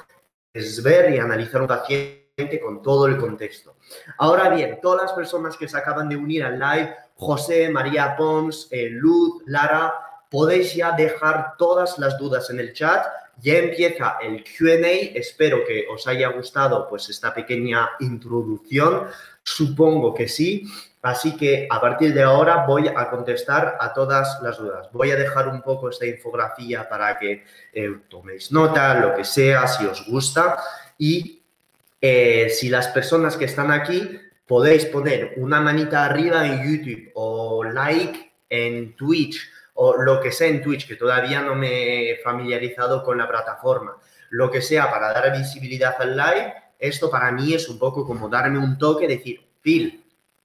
Es 0.51 0.81
ver 0.81 1.13
y 1.13 1.19
analizar 1.19 1.61
un 1.61 1.67
paciente 1.67 2.59
con 2.59 2.81
todo 2.81 3.05
el 3.05 3.17
contexto. 3.17 3.75
Ahora 4.17 4.49
bien, 4.49 4.79
todas 4.81 5.03
las 5.03 5.13
personas 5.13 5.55
que 5.55 5.67
se 5.67 5.77
acaban 5.77 6.09
de 6.09 6.17
unir 6.17 6.43
al 6.43 6.57
live, 6.57 6.95
José, 7.13 7.69
María 7.69 8.15
Pons, 8.17 8.67
eh, 8.71 8.89
Luz, 8.89 9.43
Lara, 9.45 9.93
podéis 10.31 10.73
ya 10.73 10.93
dejar 10.93 11.55
todas 11.55 11.99
las 11.99 12.17
dudas 12.17 12.49
en 12.49 12.59
el 12.59 12.73
chat. 12.73 13.05
Ya 13.37 13.59
empieza 13.59 14.17
el 14.23 14.43
QA. 14.43 15.13
Espero 15.13 15.63
que 15.67 15.85
os 15.87 16.07
haya 16.07 16.29
gustado 16.29 16.87
pues 16.89 17.09
esta 17.09 17.31
pequeña 17.31 17.91
introducción. 17.99 19.05
Supongo 19.43 20.15
que 20.15 20.27
sí. 20.27 20.65
Así 21.01 21.35
que 21.35 21.67
a 21.69 21.81
partir 21.81 22.13
de 22.13 22.21
ahora 22.21 22.65
voy 22.67 22.87
a 22.87 23.09
contestar 23.09 23.77
a 23.79 23.91
todas 23.91 24.39
las 24.43 24.57
dudas. 24.57 24.87
Voy 24.91 25.09
a 25.09 25.15
dejar 25.15 25.47
un 25.47 25.61
poco 25.63 25.89
esta 25.89 26.05
infografía 26.05 26.87
para 26.87 27.17
que 27.17 27.43
eh, 27.73 28.01
toméis 28.07 28.51
nota, 28.51 28.93
lo 28.93 29.15
que 29.15 29.23
sea, 29.23 29.67
si 29.67 29.85
os 29.85 30.05
gusta. 30.07 30.57
Y 30.99 31.41
eh, 31.99 32.49
si 32.49 32.69
las 32.69 32.87
personas 32.89 33.35
que 33.35 33.45
están 33.45 33.71
aquí 33.71 34.19
podéis 34.45 34.85
poner 34.85 35.33
una 35.37 35.59
manita 35.59 36.05
arriba 36.05 36.45
en 36.45 36.63
YouTube 36.63 37.11
o 37.15 37.63
like 37.63 38.33
en 38.49 38.95
Twitch 38.95 39.49
o 39.73 39.97
lo 39.97 40.21
que 40.21 40.31
sea 40.31 40.49
en 40.49 40.61
Twitch, 40.61 40.87
que 40.87 40.97
todavía 40.97 41.41
no 41.41 41.55
me 41.55 42.11
he 42.11 42.17
familiarizado 42.17 43.03
con 43.03 43.17
la 43.17 43.27
plataforma, 43.27 43.97
lo 44.29 44.51
que 44.51 44.61
sea 44.61 44.91
para 44.91 45.11
dar 45.13 45.35
visibilidad 45.35 45.95
al 45.99 46.15
live, 46.15 46.53
esto 46.77 47.09
para 47.09 47.31
mí 47.31 47.53
es 47.53 47.67
un 47.69 47.79
poco 47.79 48.05
como 48.05 48.29
darme 48.29 48.59
un 48.59 48.77
toque, 48.77 49.07
decir, 49.07 49.41
Phil, 49.61 50.00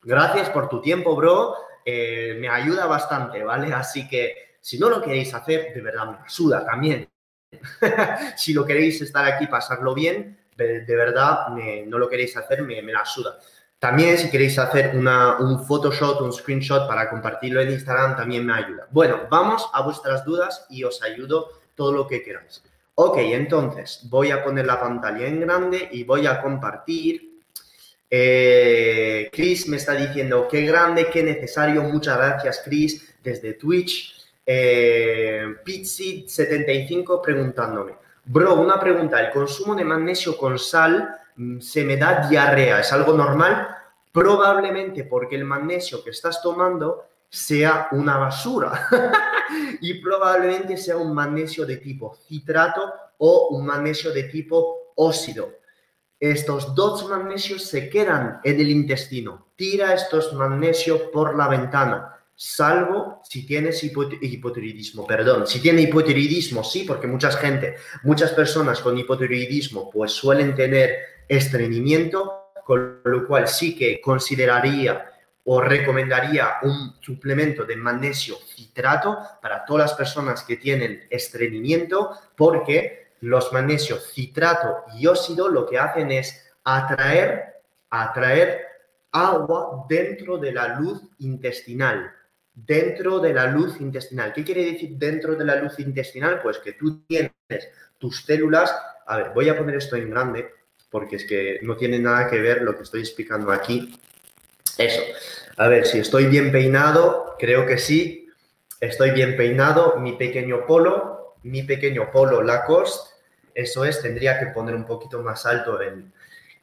gracias 0.07 0.49
por 0.51 0.69
tu 0.69 0.81
tiempo, 0.81 1.15
bro, 1.17 1.57
eh, 1.85 2.37
me 2.39 2.49
ayuda 2.49 2.87
bastante, 2.87 3.43
¿vale? 3.43 3.73
Así 3.75 4.09
que 4.09 4.57
si 4.61 4.79
no 4.79 4.89
lo 4.89 5.03
queréis 5.03 5.35
hacer, 5.35 5.75
de 5.75 5.81
verdad 5.81 6.07
me 6.07 6.19
ayuda 6.25 6.65
también. 6.65 7.09
si 8.37 8.55
lo 8.55 8.65
queréis 8.65 9.01
estar 9.03 9.25
aquí, 9.25 9.47
pasarlo 9.47 9.95
bien, 9.95 10.39
de, 10.57 10.85
verdad 10.97 11.49
no 11.87 11.99
lo 11.99 12.09
queréis 12.09 12.37
hacer, 12.37 12.63
me, 12.63 12.81
la 12.83 13.05
suda. 13.05 13.39
También 13.79 14.17
si 14.17 14.31
queréis 14.31 14.59
hacer 14.59 14.97
una, 14.97 15.37
un 15.39 15.65
Photoshop, 15.65 16.23
un 16.23 16.33
screenshot 16.33 16.89
para 16.89 17.11
compartirlo 17.11 17.61
en 17.61 17.73
Instagram, 17.73 18.17
también 18.17 18.47
me 18.47 18.55
ayuda. 18.55 18.89
Bueno, 18.91 19.23
vamos 19.29 19.69
a 19.73 19.83
vuestras 19.83 20.25
dudas 20.25 20.67
y 20.71 20.83
os 20.83 21.03
ayudo 21.03 21.51
todo 21.75 21.93
lo 21.93 22.07
que 22.07 22.23
queráis. 22.23 22.63
Ok, 22.95 23.19
entonces 23.19 24.01
voy 24.09 24.31
a 24.31 24.43
poner 24.43 24.65
la 24.65 24.81
pantalla 24.81 25.27
en 25.27 25.41
grande 25.41 25.89
y 25.93 26.05
voy 26.05 26.27
a 26.27 26.41
compartir. 26.41 27.26
Eh, 28.09 29.29
Chris 29.33 29.69
me 29.69 29.77
está 29.77 29.95
diciendo, 29.95 30.47
qué 30.51 30.63
grande, 30.63 31.09
qué 31.13 31.23
necesario. 31.23 31.83
Muchas 31.83 32.17
gracias, 32.17 32.63
Chris, 32.65 33.15
desde 33.23 33.55
Twitch. 33.55 34.15
Eh, 34.45 35.57
75 35.65 37.21
preguntándome, 37.21 37.95
Bro, 38.25 38.55
una 38.57 38.79
pregunta. 38.79 39.21
¿El 39.21 39.33
consumo 39.33 39.75
de 39.75 39.85
magnesio 39.85 40.37
con 40.37 40.59
sal 40.59 41.17
mm, 41.37 41.61
se 41.61 41.85
me 41.85 41.97
da 41.97 42.29
diarrea? 42.29 42.81
¿Es 42.81 42.93
algo 42.93 43.13
normal? 43.13 43.69
Probablemente 44.13 45.05
porque 45.05 45.37
el 45.37 45.45
magnesio 45.45 46.03
que 46.03 46.11
estás 46.11 46.43
tomando 46.43 47.05
sea 47.29 47.89
una 47.93 48.17
basura 48.17 48.89
y 49.81 49.95
probablemente 49.95 50.77
sea 50.77 50.97
un 50.97 51.13
magnesio 51.15 51.67
de 51.67 51.77
tipo 51.77 52.17
citrato 52.27 52.93
o 53.19 53.49
un 53.51 53.67
magnesio 53.67 54.13
de 54.13 54.25
tipo 54.25 54.93
óxido. 54.97 55.51
Estos 56.19 56.75
dos 56.75 57.09
magnesios 57.09 57.65
se 57.65 57.89
quedan 57.89 58.41
en 58.43 58.61
el 58.61 58.71
intestino. 58.71 59.49
Tira 59.57 59.95
estos 59.95 60.33
magnesios 60.33 61.03
por 61.13 61.37
la 61.37 61.49
ventana 61.49 62.17
salvo 62.37 63.23
si 63.25 63.47
tienes 63.47 63.83
hipotiroidismo, 63.83 65.07
perdón, 65.07 65.47
si 65.47 65.61
tiene 65.61 65.81
hipotiroidismo, 65.83 66.63
sí, 66.63 66.85
porque 66.87 67.07
mucha 67.07 67.31
gente, 67.33 67.77
muchas 68.03 68.33
personas 68.33 68.81
con 68.81 68.97
hipotiroidismo 68.97 69.91
pues 69.91 70.13
suelen 70.13 70.55
tener 70.55 70.99
estreñimiento, 71.27 72.51
con 72.65 73.01
lo 73.05 73.27
cual 73.27 73.49
sí 73.49 73.75
que 73.75 74.01
consideraría 74.01 75.13
o 75.45 75.61
recomendaría 75.61 76.57
un 76.63 76.97
suplemento 77.01 77.65
de 77.65 77.77
magnesio 77.77 78.37
citrato 78.37 79.19
para 79.41 79.65
todas 79.65 79.91
las 79.91 79.97
personas 79.97 80.43
que 80.43 80.57
tienen 80.57 81.07
estreñimiento, 81.09 82.11
porque 82.37 83.06
los 83.27 83.53
magnesios 83.53 84.13
citrato 84.13 84.85
y 84.95 85.07
óxido 85.07 85.49
lo 85.49 85.67
que 85.67 85.79
hacen 85.79 86.11
es 86.11 86.45
atraer, 86.65 87.63
atraer 87.91 88.67
agua 89.13 89.87
dentro 89.89 90.39
de 90.39 90.53
la 90.53 90.79
luz 90.79 91.03
intestinal 91.19 92.13
dentro 92.57 93.19
de 93.21 93.35
la 93.35 93.47
luz 93.49 93.79
intestinal. 93.81 94.33
¿Qué 94.33 94.43
quiere 94.43 94.65
decir 94.65 94.97
dentro 94.97 95.37
de 95.37 95.45
la 95.45 95.57
luz 95.57 95.79
intestinal? 95.79 96.41
Pues 96.43 96.59
que 96.59 96.73
tú 96.73 97.05
tienes 97.07 97.31
tus 97.99 98.25
células, 98.25 98.75
a 99.07 99.19
ver, 99.19 99.31
voy 99.35 99.49
a 99.51 99.59
poner 99.59 99.77
esto 99.77 99.97
en 99.97 100.11
grande 100.11 100.51
porque 100.91 101.17
es 101.17 101.25
que 101.25 101.59
no 101.63 101.77
tiene 101.77 101.99
nada 101.99 102.29
que 102.31 102.41
ver 102.41 102.63
lo 102.63 102.75
que 102.75 102.85
estoy 102.85 103.01
explicando 103.01 103.53
aquí. 103.53 103.99
Eso. 104.79 105.03
A 105.59 105.69
ver, 105.69 105.87
si 105.87 105.99
estoy 105.99 106.27
bien 106.27 106.51
peinado, 106.51 107.37
creo 107.39 107.67
que 107.67 107.77
sí. 107.77 108.29
Estoy 108.81 109.11
bien 109.11 109.37
peinado, 109.37 109.97
mi 109.99 110.13
pequeño 110.13 110.67
polo, 110.67 111.37
mi 111.43 111.63
pequeño 111.63 112.11
polo 112.11 112.43
Lacoste. 112.43 113.16
Eso 113.57 113.87
es, 113.87 114.03
tendría 114.03 114.39
que 114.39 114.49
poner 114.49 114.75
un 114.75 114.85
poquito 114.85 115.23
más 115.23 115.47
alto 115.47 115.81
el, 115.81 116.13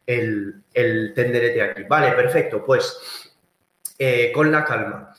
el, 0.06 1.14
tenderete 1.16 1.62
aquí. 1.64 1.84
Vale, 1.90 2.12
perfecto. 2.12 2.64
Pues 2.64 3.32
eh, 3.98 4.32
con 4.32 4.52
la 4.52 4.64
calma. 4.64 5.12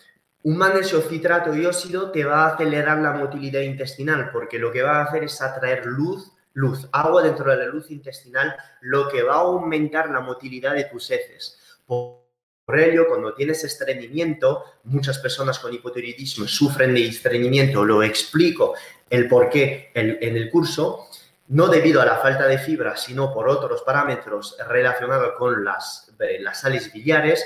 Un 0.45 0.57
magnesio 0.57 1.01
citrato 1.01 1.53
y 1.53 1.67
óxido 1.67 2.13
te 2.13 2.25
va 2.25 2.45
a 2.45 2.55
acelerar 2.55 2.99
la 2.99 3.15
motilidad 3.15 3.63
intestinal 3.63 4.31
porque 4.31 4.57
lo 4.57 4.71
que 4.71 4.83
va 4.83 4.99
a 4.99 5.05
hacer 5.05 5.25
es 5.25 5.43
atraer 5.43 5.85
luz, 5.87 6.31
luz, 6.53 6.89
agua 6.93 7.25
dentro 7.25 7.51
de 7.51 7.57
la 7.57 7.67
luz 7.67 7.91
intestinal, 7.91 8.55
lo 8.83 9.09
que 9.09 9.25
va 9.25 9.35
a 9.35 9.39
aumentar 9.39 10.11
la 10.11 10.21
motilidad 10.21 10.75
de 10.75 10.85
tus 10.85 11.11
heces. 11.11 11.59
Por 11.87 12.79
ello, 12.79 13.09
cuando 13.09 13.35
tienes 13.35 13.65
estreñimiento, 13.65 14.65
muchas 14.85 15.19
personas 15.19 15.59
con 15.59 15.75
hipotiroidismo 15.75 16.47
sufren 16.47 16.95
de 16.95 17.09
estreñimiento, 17.09 17.85
lo 17.85 18.01
explico 18.05 18.75
el 19.11 19.27
por 19.27 19.51
qué 19.51 19.91
en 19.95 20.37
el 20.37 20.51
curso, 20.51 21.09
no 21.49 21.69
debido 21.69 22.01
a 22.01 22.07
la 22.07 22.17
falta 22.17 22.47
de 22.47 22.59
fibra, 22.59 22.97
sino 22.97 23.33
por 23.33 23.49
otros 23.49 23.83
parámetros 23.83 24.57
relacionados 24.69 25.35
con 25.39 25.65
las, 25.65 26.13
eh, 26.19 26.39
las 26.41 26.61
sales 26.61 26.93
biliares, 26.93 27.45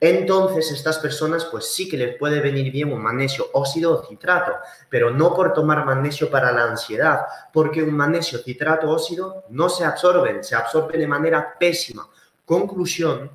entonces 0.00 0.70
estas 0.70 0.98
personas 0.98 1.46
pues 1.46 1.72
sí 1.72 1.88
que 1.88 1.96
les 1.96 2.18
puede 2.18 2.40
venir 2.40 2.70
bien 2.70 2.92
un 2.92 3.02
magnesio 3.02 3.48
óxido 3.54 3.94
o 3.94 4.06
citrato, 4.06 4.52
pero 4.90 5.10
no 5.10 5.32
por 5.32 5.54
tomar 5.54 5.86
magnesio 5.86 6.30
para 6.30 6.52
la 6.52 6.64
ansiedad, 6.64 7.20
porque 7.52 7.82
un 7.82 7.94
magnesio 7.94 8.40
citrato 8.40 8.90
óxido 8.90 9.44
no 9.48 9.70
se 9.70 9.84
absorben, 9.84 10.44
se 10.44 10.56
absorben 10.56 11.00
de 11.00 11.06
manera 11.06 11.56
pésima. 11.58 12.06
Conclusión, 12.44 13.30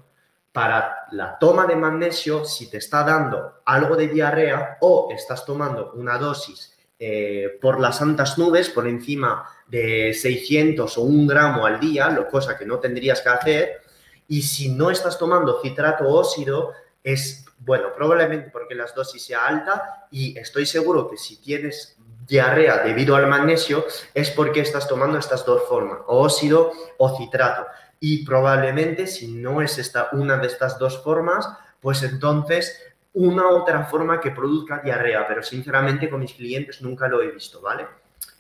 para 0.52 1.08
la 1.12 1.40
toma 1.40 1.66
de 1.66 1.76
magnesio, 1.76 2.46
si 2.46 2.70
te 2.70 2.78
está 2.78 3.04
dando 3.04 3.62
algo 3.66 3.96
de 3.96 4.08
diarrea 4.08 4.78
o 4.82 5.10
estás 5.12 5.46
tomando 5.46 5.94
una 5.94 6.18
dosis 6.20 6.78
eh, 7.00 7.58
por 7.62 7.80
las 7.80 7.98
santas 7.98 8.38
nubes, 8.38 8.70
por 8.70 8.86
encima 8.86 9.46
de 9.68 10.14
600 10.14 10.98
o 10.98 11.02
un 11.02 11.28
gramo 11.28 11.66
al 11.66 11.80
día, 11.80 12.28
cosa 12.30 12.58
que 12.58 12.66
no 12.66 12.80
tendrías 12.80 13.22
que 13.22 13.30
hacer, 13.30 13.82
y 14.28 14.42
si 14.42 14.70
no 14.70 14.92
estás 14.92 15.18
tomando 15.18 15.62
citrato 15.62 16.08
óxido, 16.08 16.74
es, 17.04 17.46
bueno, 17.60 17.88
probablemente 17.96 18.50
porque 18.52 18.76
la 18.76 18.86
dosis 18.86 19.24
sea 19.24 19.48
alta 19.48 20.08
y 20.12 20.38
estoy 20.38 20.66
seguro 20.66 21.10
que 21.10 21.18
si 21.18 21.38
tienes 21.38 21.98
diarrea 22.28 22.84
debido 22.84 23.16
al 23.16 23.28
magnesio 23.28 23.86
es 24.14 24.30
porque 24.30 24.60
estás 24.60 24.88
tomando 24.88 25.18
estas 25.18 25.46
dos 25.46 25.64
formas, 25.68 26.00
óxido 26.08 26.72
o 26.98 27.18
citrato. 27.18 27.66
Y 28.00 28.26
probablemente 28.26 29.08
si 29.08 29.28
no 29.28 29.62
es 29.62 29.78
esta, 29.78 30.10
una 30.12 30.38
de 30.38 30.48
estas 30.48 30.78
dos 30.78 31.02
formas, 31.04 31.50
pues 31.82 32.04
entonces 32.04 32.80
una 33.14 33.50
otra 33.50 33.86
forma 33.86 34.20
que 34.20 34.32
produzca 34.32 34.82
diarrea, 34.84 35.28
pero 35.28 35.42
sinceramente 35.44 36.10
con 36.10 36.20
mis 36.20 36.34
clientes 36.34 36.82
nunca 36.82 37.08
lo 37.08 37.22
he 37.22 37.32
visto, 37.32 37.62
¿vale? 37.62 37.88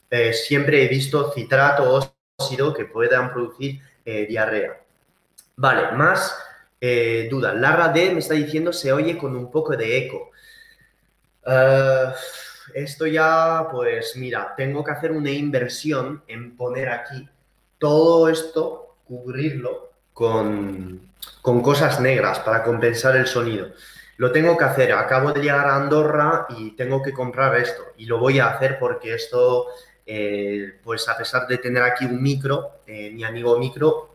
Eh, 0.09 0.33
siempre 0.33 0.83
he 0.83 0.87
visto 0.87 1.31
citrato 1.31 2.09
óxido 2.37 2.73
que 2.73 2.85
puedan 2.85 3.31
producir 3.31 3.81
eh, 4.05 4.25
diarrea. 4.25 4.79
Vale, 5.55 5.91
más 5.91 6.35
eh, 6.79 7.27
duda. 7.29 7.53
Lara 7.53 7.89
D 7.89 8.11
me 8.11 8.19
está 8.19 8.33
diciendo 8.33 8.71
se 8.71 8.91
oye 8.93 9.17
con 9.17 9.35
un 9.35 9.51
poco 9.51 9.75
de 9.75 9.97
eco. 9.97 10.31
Eh, 11.45 12.13
esto 12.73 13.07
ya, 13.07 13.67
pues 13.71 14.15
mira, 14.15 14.53
tengo 14.55 14.83
que 14.83 14.91
hacer 14.91 15.11
una 15.11 15.31
inversión 15.31 16.23
en 16.27 16.55
poner 16.55 16.89
aquí 16.89 17.27
todo 17.77 18.29
esto, 18.29 18.95
cubrirlo 19.05 19.91
con, 20.13 21.11
con 21.41 21.61
cosas 21.61 21.99
negras 21.99 22.39
para 22.39 22.63
compensar 22.63 23.15
el 23.15 23.27
sonido. 23.27 23.69
Lo 24.19 24.31
tengo 24.31 24.55
que 24.57 24.65
hacer. 24.65 24.91
Acabo 24.93 25.31
de 25.31 25.41
llegar 25.41 25.65
a 25.65 25.75
Andorra 25.77 26.45
y 26.49 26.71
tengo 26.71 27.01
que 27.01 27.13
comprar 27.13 27.57
esto. 27.57 27.93
Y 27.97 28.05
lo 28.05 28.19
voy 28.19 28.39
a 28.39 28.49
hacer 28.49 28.77
porque 28.77 29.15
esto, 29.15 29.67
eh, 30.05 30.75
pues 30.83 31.07
a 31.07 31.17
pesar 31.17 31.47
de 31.47 31.57
tener 31.57 31.81
aquí 31.83 32.05
un 32.05 32.21
micro, 32.21 32.81
mi 32.85 33.23
amigo 33.23 33.57
micro, 33.57 34.09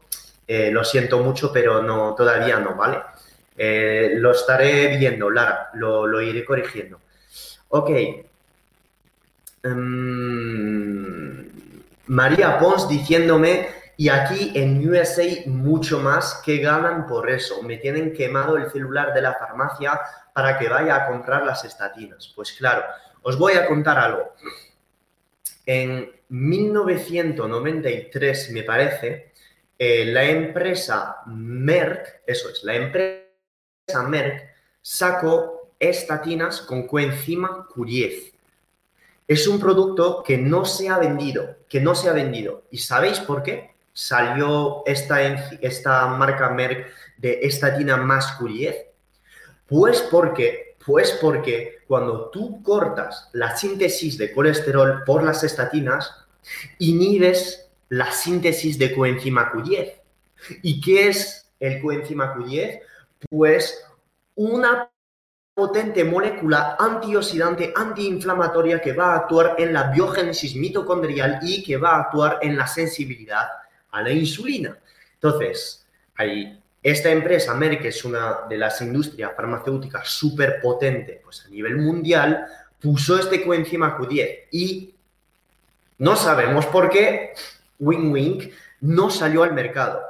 eh, 0.46 0.70
lo 0.70 0.84
siento 0.84 1.20
mucho, 1.20 1.50
pero 1.52 1.82
no, 1.82 2.14
todavía 2.14 2.58
no, 2.58 2.74
¿vale? 2.74 2.98
Eh, 3.56 4.14
lo 4.16 4.32
estaré 4.32 4.96
viendo, 4.98 5.30
Lara, 5.30 5.70
lo, 5.74 6.20
iré 6.20 6.44
corrigiendo. 6.44 7.00
Ok. 7.68 7.90
Em, 9.62 11.48
María 12.08 12.58
Pons 12.58 12.86
diciéndome, 12.88 13.68
y 13.96 14.08
aquí 14.08 14.50
en 14.54 14.88
USA 14.88 15.22
mucho 15.46 16.00
más 16.00 16.40
que 16.44 16.58
ganan 16.58 17.06
por 17.06 17.30
eso. 17.30 17.62
Me 17.62 17.76
tienen 17.76 18.12
quemado 18.12 18.56
el 18.56 18.68
celular 18.70 19.14
de 19.14 19.22
la 19.22 19.34
farmacia 19.34 20.00
para 20.32 20.58
que 20.58 20.68
vaya 20.68 20.96
a 20.96 21.06
comprar 21.06 21.44
las 21.44 21.64
estatinas. 21.64 22.32
Pues 22.34 22.50
claro, 22.52 22.82
os 23.22 23.38
voy 23.38 23.52
a 23.54 23.66
contar 23.66 23.96
algo. 23.98 24.34
En 25.64 26.10
1993, 26.28 28.50
me 28.50 28.64
parece, 28.64 29.32
eh, 29.78 30.04
la 30.06 30.24
empresa 30.24 31.18
Merck, 31.26 32.22
eso 32.26 32.50
es, 32.50 32.64
la 32.64 32.74
empresa 32.74 34.02
Merck 34.08 34.52
sacó 34.82 35.70
estatinas 35.78 36.60
con 36.60 36.86
coenzima 36.86 37.66
Q10. 37.68 38.32
Es 39.26 39.48
un 39.48 39.58
producto 39.58 40.22
que 40.22 40.36
no 40.36 40.66
se 40.66 40.90
ha 40.90 40.98
vendido, 40.98 41.56
que 41.68 41.80
no 41.80 41.94
se 41.94 42.10
ha 42.10 42.12
vendido. 42.12 42.64
¿Y 42.70 42.76
sabéis 42.78 43.20
por 43.20 43.42
qué? 43.42 43.73
Salió 43.94 44.82
esta, 44.86 45.22
esta 45.22 46.08
marca 46.08 46.50
Merck 46.50 46.88
de 47.16 47.38
estatina 47.42 47.96
Q10. 47.96 48.74
Pues 49.68 50.02
porque, 50.10 50.76
pues 50.84 51.16
porque 51.22 51.78
cuando 51.86 52.28
tú 52.30 52.60
cortas 52.62 53.30
la 53.32 53.56
síntesis 53.56 54.18
de 54.18 54.32
colesterol 54.32 55.04
por 55.06 55.22
las 55.22 55.44
estatinas, 55.44 56.12
inhibes 56.80 57.70
la 57.88 58.10
síntesis 58.10 58.78
de 58.80 58.92
coenzima 58.92 59.52
Q10. 59.52 59.92
¿Y 60.62 60.80
qué 60.80 61.08
es 61.08 61.48
el 61.60 61.80
coenzima 61.80 62.34
Q10? 62.34 62.80
Pues 63.30 63.80
una 64.34 64.90
potente 65.54 66.02
molécula 66.02 66.76
antioxidante, 66.80 67.72
antiinflamatoria 67.76 68.80
que 68.80 68.92
va 68.92 69.12
a 69.12 69.16
actuar 69.18 69.54
en 69.56 69.72
la 69.72 69.84
biogénesis 69.84 70.56
mitocondrial 70.56 71.38
y 71.42 71.62
que 71.62 71.76
va 71.76 71.90
a 71.90 72.00
actuar 72.00 72.40
en 72.42 72.56
la 72.56 72.66
sensibilidad 72.66 73.46
a 73.94 74.02
la 74.02 74.10
insulina. 74.10 74.76
Entonces, 75.14 75.86
hay 76.16 76.60
esta 76.82 77.10
empresa, 77.10 77.54
Merck, 77.54 77.84
es 77.86 78.04
una 78.04 78.40
de 78.48 78.58
las 78.58 78.80
industrias 78.82 79.32
farmacéuticas 79.34 80.06
súper 80.08 80.60
potente 80.60 81.22
pues, 81.24 81.46
a 81.46 81.48
nivel 81.48 81.76
mundial, 81.76 82.46
puso 82.78 83.18
este 83.18 83.42
coenzima 83.42 83.96
Q10 83.96 84.48
y 84.50 84.94
no 85.98 86.16
sabemos 86.16 86.66
por 86.66 86.90
qué, 86.90 87.32
Wing 87.78 88.12
Wing, 88.12 88.50
no 88.82 89.08
salió 89.08 89.44
al 89.44 89.54
mercado. 89.54 90.02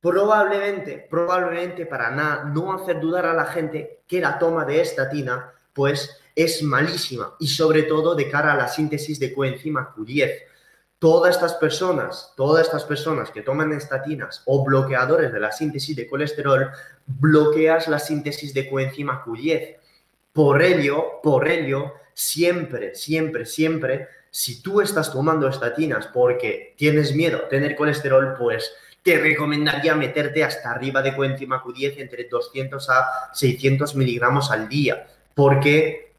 Probablemente, 0.00 1.06
probablemente 1.08 1.86
para 1.86 2.10
nada, 2.10 2.44
no 2.44 2.72
hacer 2.72 3.00
dudar 3.00 3.24
a 3.24 3.34
la 3.34 3.46
gente 3.46 4.00
que 4.06 4.20
la 4.20 4.38
toma 4.38 4.64
de 4.64 4.80
estatina, 4.80 5.52
pues 5.72 6.20
es 6.34 6.62
malísima 6.62 7.34
y 7.38 7.46
sobre 7.46 7.84
todo 7.84 8.14
de 8.14 8.28
cara 8.28 8.52
a 8.52 8.56
la 8.56 8.68
síntesis 8.68 9.18
de 9.20 9.32
coenzima 9.32 9.94
Q10. 9.94 10.49
Todas 11.00 11.34
estas 11.34 11.54
personas, 11.54 12.34
todas 12.36 12.66
estas 12.66 12.84
personas 12.84 13.30
que 13.30 13.40
toman 13.40 13.72
estatinas 13.72 14.42
o 14.44 14.62
bloqueadores 14.62 15.32
de 15.32 15.40
la 15.40 15.50
síntesis 15.50 15.96
de 15.96 16.06
colesterol, 16.06 16.70
bloqueas 17.06 17.88
la 17.88 17.98
síntesis 17.98 18.54
de 18.54 18.68
coenzima 18.68 19.24
Q10. 19.24 19.76
Por 20.32 20.60
ello, 20.62 21.20
por 21.22 21.48
ello, 21.48 21.94
siempre, 22.12 22.94
siempre, 22.94 23.46
siempre 23.46 24.08
si 24.30 24.62
tú 24.62 24.80
estás 24.80 25.10
tomando 25.10 25.48
estatinas 25.48 26.06
porque 26.06 26.74
tienes 26.76 27.14
miedo 27.14 27.38
a 27.38 27.48
tener 27.48 27.74
colesterol, 27.74 28.34
pues 28.38 28.72
te 29.02 29.18
recomendaría 29.18 29.94
meterte 29.94 30.44
hasta 30.44 30.70
arriba 30.70 31.02
de 31.02 31.16
coenzima 31.16 31.62
Q10 31.64 31.94
entre 31.96 32.24
200 32.24 32.90
a 32.90 33.30
600 33.32 33.94
miligramos 33.96 34.50
al 34.50 34.68
día, 34.68 35.06
porque 35.34 36.09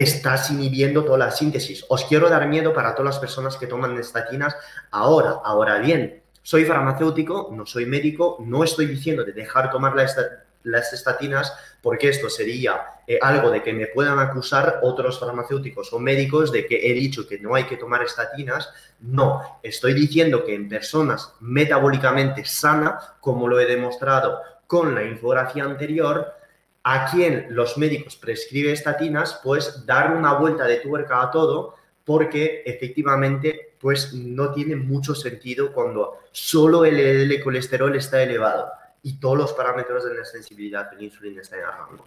estás 0.00 0.50
inhibiendo 0.50 1.04
toda 1.04 1.18
la 1.18 1.30
síntesis. 1.30 1.84
Os 1.88 2.06
quiero 2.06 2.30
dar 2.30 2.48
miedo 2.48 2.72
para 2.72 2.94
todas 2.94 3.14
las 3.14 3.18
personas 3.18 3.58
que 3.58 3.66
toman 3.66 3.98
estatinas 3.98 4.56
ahora. 4.90 5.42
Ahora 5.44 5.78
bien, 5.78 6.22
soy 6.42 6.64
farmacéutico, 6.64 7.50
no 7.52 7.66
soy 7.66 7.84
médico, 7.84 8.38
no 8.40 8.64
estoy 8.64 8.86
diciendo 8.86 9.24
de 9.24 9.34
dejar 9.34 9.70
tomar 9.70 9.94
las 9.94 10.92
estatinas, 10.94 11.52
porque 11.82 12.08
esto 12.08 12.30
sería 12.30 12.80
eh, 13.06 13.18
algo 13.20 13.50
de 13.50 13.62
que 13.62 13.74
me 13.74 13.88
puedan 13.88 14.18
acusar 14.18 14.80
otros 14.82 15.20
farmacéuticos 15.20 15.92
o 15.92 15.98
médicos 15.98 16.50
de 16.50 16.64
que 16.64 16.90
he 16.90 16.94
dicho 16.94 17.28
que 17.28 17.38
no 17.38 17.54
hay 17.54 17.64
que 17.64 17.76
tomar 17.76 18.02
estatinas. 18.02 18.70
No, 19.00 19.60
estoy 19.62 19.92
diciendo 19.92 20.46
que 20.46 20.54
en 20.54 20.66
personas 20.66 21.34
metabólicamente 21.40 22.46
sana, 22.46 22.98
como 23.20 23.46
lo 23.48 23.60
he 23.60 23.66
demostrado 23.66 24.40
con 24.66 24.94
la 24.94 25.04
infografía 25.04 25.64
anterior, 25.64 26.39
a 26.82 27.10
quien 27.10 27.46
los 27.50 27.76
médicos 27.76 28.16
prescriben 28.16 28.72
estatinas, 28.72 29.40
pues 29.42 29.84
dar 29.86 30.16
una 30.16 30.34
vuelta 30.34 30.64
de 30.64 30.76
tuerca 30.76 31.22
a 31.22 31.30
todo 31.30 31.76
porque 32.04 32.62
efectivamente 32.64 33.76
pues 33.80 34.12
no 34.12 34.52
tiene 34.52 34.76
mucho 34.76 35.14
sentido 35.14 35.72
cuando 35.72 36.18
solo 36.32 36.84
el 36.84 36.96
LDL 36.96 37.42
colesterol 37.42 37.94
está 37.96 38.22
elevado 38.22 38.70
y 39.02 39.18
todos 39.18 39.38
los 39.38 39.52
parámetros 39.52 40.04
de 40.04 40.14
la 40.14 40.24
sensibilidad 40.24 40.90
de 40.90 40.96
la 40.96 41.02
insulina 41.04 41.40
están 41.40 41.60
en 41.60 41.66
rango. 41.66 42.04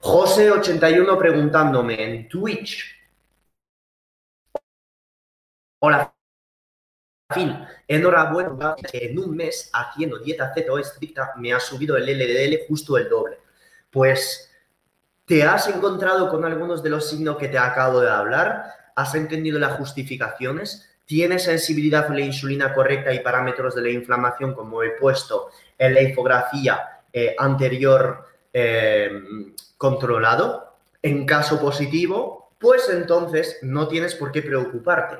José81 0.00 1.18
preguntándome 1.18 2.02
en 2.02 2.28
Twitch. 2.28 2.98
Hola, 5.78 6.14
Phil. 7.32 7.56
Enhorabuena, 7.88 8.74
en 8.92 9.18
un 9.18 9.36
mes 9.36 9.70
haciendo 9.72 10.18
dieta 10.18 10.52
ceto 10.54 10.78
estricta 10.78 11.32
me 11.36 11.52
ha 11.52 11.60
subido 11.60 11.96
el 11.96 12.04
LDL 12.04 12.66
justo 12.68 12.98
el 12.98 13.08
doble. 13.08 13.41
Pues, 13.92 14.50
¿te 15.26 15.44
has 15.44 15.68
encontrado 15.68 16.30
con 16.30 16.46
algunos 16.46 16.82
de 16.82 16.88
los 16.88 17.10
signos 17.10 17.36
que 17.36 17.48
te 17.48 17.58
acabo 17.58 18.00
de 18.00 18.10
hablar? 18.10 18.64
¿Has 18.96 19.14
entendido 19.14 19.58
las 19.58 19.74
justificaciones? 19.74 20.88
¿Tienes 21.04 21.44
sensibilidad 21.44 22.06
a 22.06 22.14
la 22.14 22.22
insulina 22.22 22.72
correcta 22.72 23.12
y 23.12 23.20
parámetros 23.20 23.74
de 23.74 23.82
la 23.82 23.90
inflamación 23.90 24.54
como 24.54 24.82
he 24.82 24.92
puesto 24.92 25.50
en 25.76 25.92
la 25.92 26.00
infografía 26.00 27.02
eh, 27.12 27.36
anterior 27.38 28.26
eh, 28.50 29.10
controlado? 29.76 30.74
En 31.02 31.26
caso 31.26 31.60
positivo, 31.60 32.52
pues 32.58 32.88
entonces 32.88 33.58
no 33.60 33.88
tienes 33.88 34.14
por 34.14 34.32
qué 34.32 34.40
preocuparte. 34.40 35.18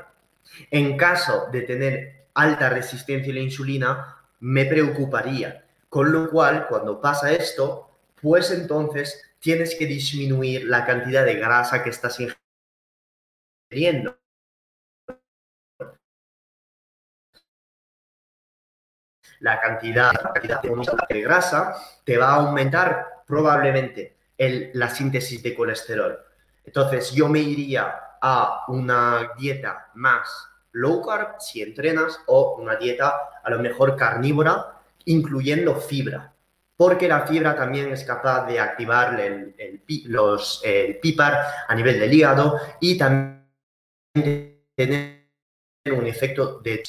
En 0.70 0.96
caso 0.96 1.48
de 1.52 1.60
tener 1.62 2.26
alta 2.32 2.70
resistencia 2.70 3.32
a 3.32 3.34
la 3.34 3.42
insulina, 3.42 4.16
me 4.40 4.64
preocuparía. 4.64 5.66
Con 5.90 6.10
lo 6.10 6.30
cual, 6.30 6.66
cuando 6.68 7.02
pasa 7.02 7.32
esto, 7.32 7.91
pues 8.22 8.52
entonces 8.52 9.20
tienes 9.40 9.74
que 9.74 9.84
disminuir 9.86 10.64
la 10.64 10.86
cantidad 10.86 11.24
de 11.24 11.34
grasa 11.34 11.82
que 11.82 11.90
estás 11.90 12.18
ingiriendo. 13.70 14.16
La 19.40 19.60
cantidad, 19.60 20.12
de 21.08 21.20
grasa 21.20 21.74
te 22.04 22.16
va 22.16 22.28
a 22.28 22.34
aumentar 22.36 23.24
probablemente 23.26 24.16
la 24.38 24.88
síntesis 24.88 25.42
de 25.42 25.54
colesterol. 25.56 26.16
Entonces 26.64 27.10
yo 27.10 27.28
me 27.28 27.40
iría 27.40 27.92
a 28.20 28.66
una 28.68 29.32
dieta 29.36 29.90
más 29.94 30.28
low 30.70 31.04
carb 31.04 31.40
si 31.40 31.60
entrenas 31.60 32.20
o 32.26 32.54
una 32.56 32.76
dieta 32.76 33.14
a 33.42 33.50
lo 33.50 33.58
mejor 33.58 33.96
carnívora, 33.96 34.80
incluyendo 35.06 35.74
fibra, 35.74 36.31
porque 36.82 37.06
la 37.06 37.24
fibra 37.24 37.54
también 37.54 37.92
es 37.92 38.02
capaz 38.02 38.44
de 38.44 38.58
activar 38.58 39.20
el, 39.20 39.54
los, 40.06 40.60
PIPAR 41.00 41.46
a 41.68 41.74
nivel 41.76 42.00
del 42.00 42.12
hígado 42.12 42.58
y 42.80 42.98
también 42.98 43.46
tener 44.74 45.28
un 45.92 46.06
efecto 46.08 46.58
de, 46.58 46.82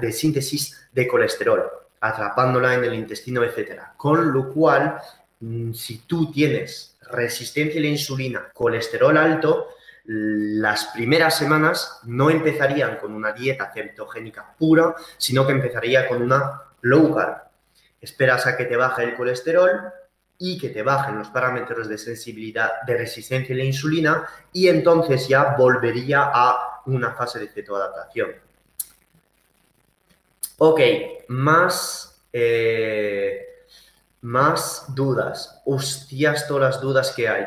de, 0.00 0.12
síntesis 0.12 0.88
de 0.90 1.06
colesterol, 1.06 1.64
atrapándola 2.00 2.76
en 2.76 2.84
el 2.84 2.94
intestino, 2.94 3.44
etc. 3.44 3.78
Con 3.98 4.32
lo 4.32 4.50
cual, 4.54 5.02
mm, 5.40 5.74
si 5.74 5.98
tú 6.06 6.32
tienes 6.32 6.96
resistencia 7.10 7.78
a 7.78 7.82
la 7.82 7.88
insulina, 7.88 8.48
colesterol 8.54 9.18
alto, 9.18 9.68
las 10.04 10.86
primeras 10.94 11.36
semanas 11.36 12.00
no 12.04 12.30
empezarían 12.30 12.96
con 12.96 13.12
una 13.12 13.34
dieta 13.34 13.70
cetogénica 13.70 14.54
pura, 14.58 14.94
sino 15.18 15.46
que 15.46 15.52
empezaría 15.52 16.08
con 16.08 16.22
una 16.22 16.62
low 16.80 17.14
carb. 17.14 17.45
Esperas 18.00 18.46
a 18.46 18.56
que 18.56 18.64
te 18.64 18.76
baje 18.76 19.04
el 19.04 19.14
colesterol 19.14 19.92
y 20.38 20.58
que 20.58 20.68
te 20.68 20.82
bajen 20.82 21.18
los 21.18 21.28
parámetros 21.28 21.88
de 21.88 21.98
sensibilidad, 21.98 22.82
de 22.86 22.98
resistencia 22.98 23.54
a 23.54 23.58
la 23.58 23.64
insulina 23.64 24.26
y 24.52 24.68
entonces 24.68 25.28
ya 25.28 25.54
volvería 25.56 26.30
a 26.32 26.82
una 26.86 27.12
fase 27.14 27.38
de 27.38 27.48
cetoadaptación. 27.48 28.30
Ok, 30.58 30.80
más, 31.28 32.22
eh, 32.32 33.64
más 34.22 34.86
dudas. 34.94 35.62
Hostias, 35.64 36.46
todas 36.46 36.74
las 36.74 36.80
dudas 36.80 37.12
que 37.12 37.28
hay. 37.28 37.46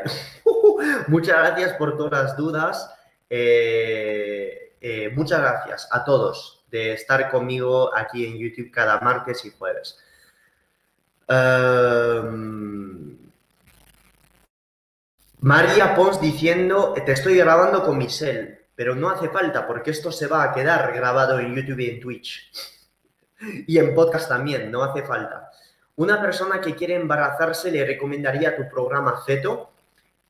Muchas 1.07 1.37
gracias 1.37 1.73
por 1.73 1.97
todas 1.97 2.23
las 2.23 2.37
dudas. 2.37 2.93
Eh, 3.29 4.75
eh, 4.81 5.09
muchas 5.13 5.41
gracias 5.41 5.87
a 5.91 6.03
todos 6.03 6.65
de 6.71 6.93
estar 6.93 7.29
conmigo 7.29 7.95
aquí 7.95 8.25
en 8.25 8.37
YouTube 8.37 8.71
cada 8.71 8.99
martes 9.01 9.43
y 9.45 9.51
jueves. 9.51 9.97
Em, 11.29 13.17
María 15.41 15.95
Pons 15.95 16.19
diciendo, 16.19 16.95
te 17.05 17.11
estoy 17.11 17.37
grabando 17.37 17.83
con 17.83 17.97
mi 17.97 18.09
cel, 18.09 18.65
pero 18.75 18.95
no 18.95 19.09
hace 19.09 19.29
falta 19.29 19.67
porque 19.67 19.91
esto 19.91 20.11
se 20.11 20.25
va 20.27 20.43
a 20.43 20.51
quedar 20.53 20.91
grabado 20.93 21.39
en 21.39 21.55
YouTube 21.55 21.79
y 21.79 21.89
en 21.91 21.99
Twitch. 21.99 22.51
Y 23.67 23.77
en 23.77 23.93
podcast 23.93 24.27
también, 24.27 24.71
no 24.71 24.83
hace 24.83 25.03
falta. 25.03 25.51
Una 25.95 26.19
persona 26.19 26.59
que 26.59 26.75
quiere 26.75 26.95
embarazarse 26.95 27.71
le 27.71 27.85
recomendaría 27.85 28.55
tu 28.55 28.67
programa 28.67 29.21
Ceto 29.25 29.69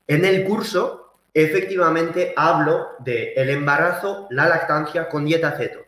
en 0.06 0.24
el 0.24 0.44
curso, 0.44 1.14
efectivamente, 1.32 2.34
hablo 2.36 2.90
del 2.98 3.32
el 3.36 3.50
embarazo, 3.50 4.26
la 4.30 4.48
lactancia 4.48 5.08
con 5.08 5.24
dieta 5.24 5.52
ceto. 5.52 5.80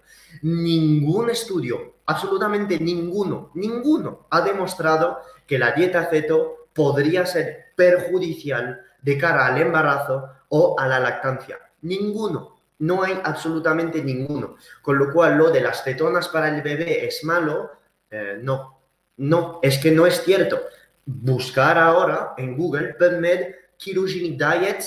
Ningún 0.43 1.31
estudio, 1.31 1.95
absolutamente 2.07 2.79
ninguno, 2.79 3.51
ninguno 3.55 4.27
ha 4.31 4.41
demostrado 4.41 5.19
que 5.47 5.59
la 5.59 5.73
dieta 5.73 6.07
ceto 6.11 6.69
podría 6.73 7.27
ser 7.27 7.73
perjudicial 7.77 8.81
de 9.01 9.19
cara 9.19 9.47
al 9.47 9.61
embarazo 9.61 10.29
o 10.49 10.79
a 10.79 10.87
la 10.87 11.01
lactancia. 11.01 11.59
Ninguno. 11.83 12.61
No 12.79 13.03
hay 13.03 13.21
absolutamente 13.23 14.03
ninguno. 14.03 14.57
Con 14.81 14.99
lo 14.99 15.13
cual, 15.13 15.37
lo 15.39 15.51
de 15.51 15.61
las 15.61 15.85
cetonas 15.85 16.29
para 16.29 16.49
el 16.49 16.63
bebé 16.63 17.07
es 17.07 17.23
malo, 17.23 17.71
eh, 18.11 18.39
no. 18.43 18.81
No, 19.19 19.61
es 19.63 19.79
que 19.79 19.93
no 19.93 20.07
es 20.07 20.23
cierto. 20.23 20.61
Buscar 21.05 21.79
ahora 21.79 22.35
en 22.37 22.57
Google 22.57 22.95
PubMed 22.95 23.55
ketogenic 23.79 24.39
diet, 24.39 24.85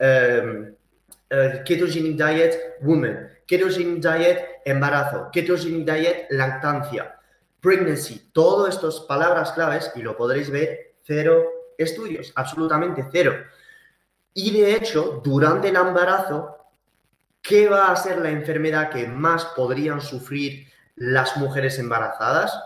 um, 0.00 0.74
uh, 1.30 1.64
ketogenic 1.64 2.16
diet 2.16 2.78
woman, 2.82 3.28
ketogenic 3.46 4.02
diet 4.02 4.62
embarazo, 4.64 5.30
ketogenic 5.32 5.84
diet 5.84 6.26
lactancia, 6.30 7.20
pregnancy, 7.60 8.30
todas 8.32 8.74
estas 8.74 9.00
palabras 9.00 9.52
claves 9.52 9.92
y 9.94 10.02
lo 10.02 10.16
podréis 10.16 10.50
ver, 10.50 10.94
cero 11.02 11.44
estudios, 11.78 12.32
absolutamente 12.34 13.06
cero. 13.10 13.34
Y 14.32 14.50
de 14.50 14.74
hecho, 14.74 15.20
durante 15.24 15.68
el 15.68 15.76
embarazo, 15.76 16.58
¿qué 17.40 17.68
va 17.68 17.90
a 17.90 17.96
ser 17.96 18.18
la 18.18 18.30
enfermedad 18.30 18.90
que 18.90 19.06
más 19.06 19.44
podrían 19.56 20.00
sufrir 20.00 20.66
las 20.96 21.36
mujeres 21.36 21.78
embarazadas? 21.78 22.58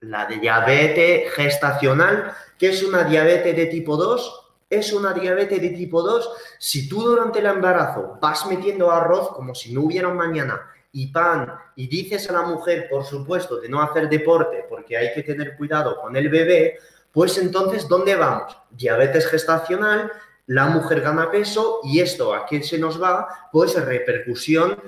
La 0.00 0.26
de 0.26 0.36
diabetes 0.36 1.32
gestacional, 1.34 2.32
que 2.58 2.70
es 2.70 2.82
una 2.82 3.04
diabetes 3.04 3.56
de 3.56 3.66
tipo 3.66 3.96
2, 3.96 4.41
es 4.72 4.92
una 4.92 5.12
diabetes 5.12 5.60
de 5.60 5.70
tipo 5.70 6.02
2. 6.02 6.30
Si 6.58 6.88
tú 6.88 7.02
durante 7.02 7.40
el 7.40 7.46
embarazo 7.46 8.18
vas 8.20 8.46
metiendo 8.46 8.90
arroz 8.90 9.28
como 9.32 9.54
si 9.54 9.72
no 9.72 9.82
hubiera 9.82 10.08
un 10.08 10.16
mañana 10.16 10.60
y 10.90 11.08
pan 11.08 11.52
y 11.76 11.86
dices 11.86 12.28
a 12.30 12.32
la 12.32 12.42
mujer, 12.42 12.88
por 12.90 13.04
supuesto, 13.04 13.60
de 13.60 13.68
no 13.68 13.82
hacer 13.82 14.08
deporte 14.08 14.64
porque 14.68 14.96
hay 14.96 15.12
que 15.12 15.22
tener 15.22 15.56
cuidado 15.56 16.00
con 16.00 16.16
el 16.16 16.28
bebé, 16.28 16.78
pues 17.12 17.36
entonces, 17.38 17.86
¿dónde 17.86 18.16
vamos? 18.16 18.56
Diabetes 18.70 19.26
gestacional, 19.26 20.10
la 20.46 20.66
mujer 20.66 21.02
gana 21.02 21.30
peso 21.30 21.80
y 21.84 22.00
esto 22.00 22.34
a 22.34 22.46
quién 22.46 22.64
se 22.64 22.78
nos 22.78 23.00
va, 23.00 23.48
pues 23.52 23.74
repercusión 23.74 24.78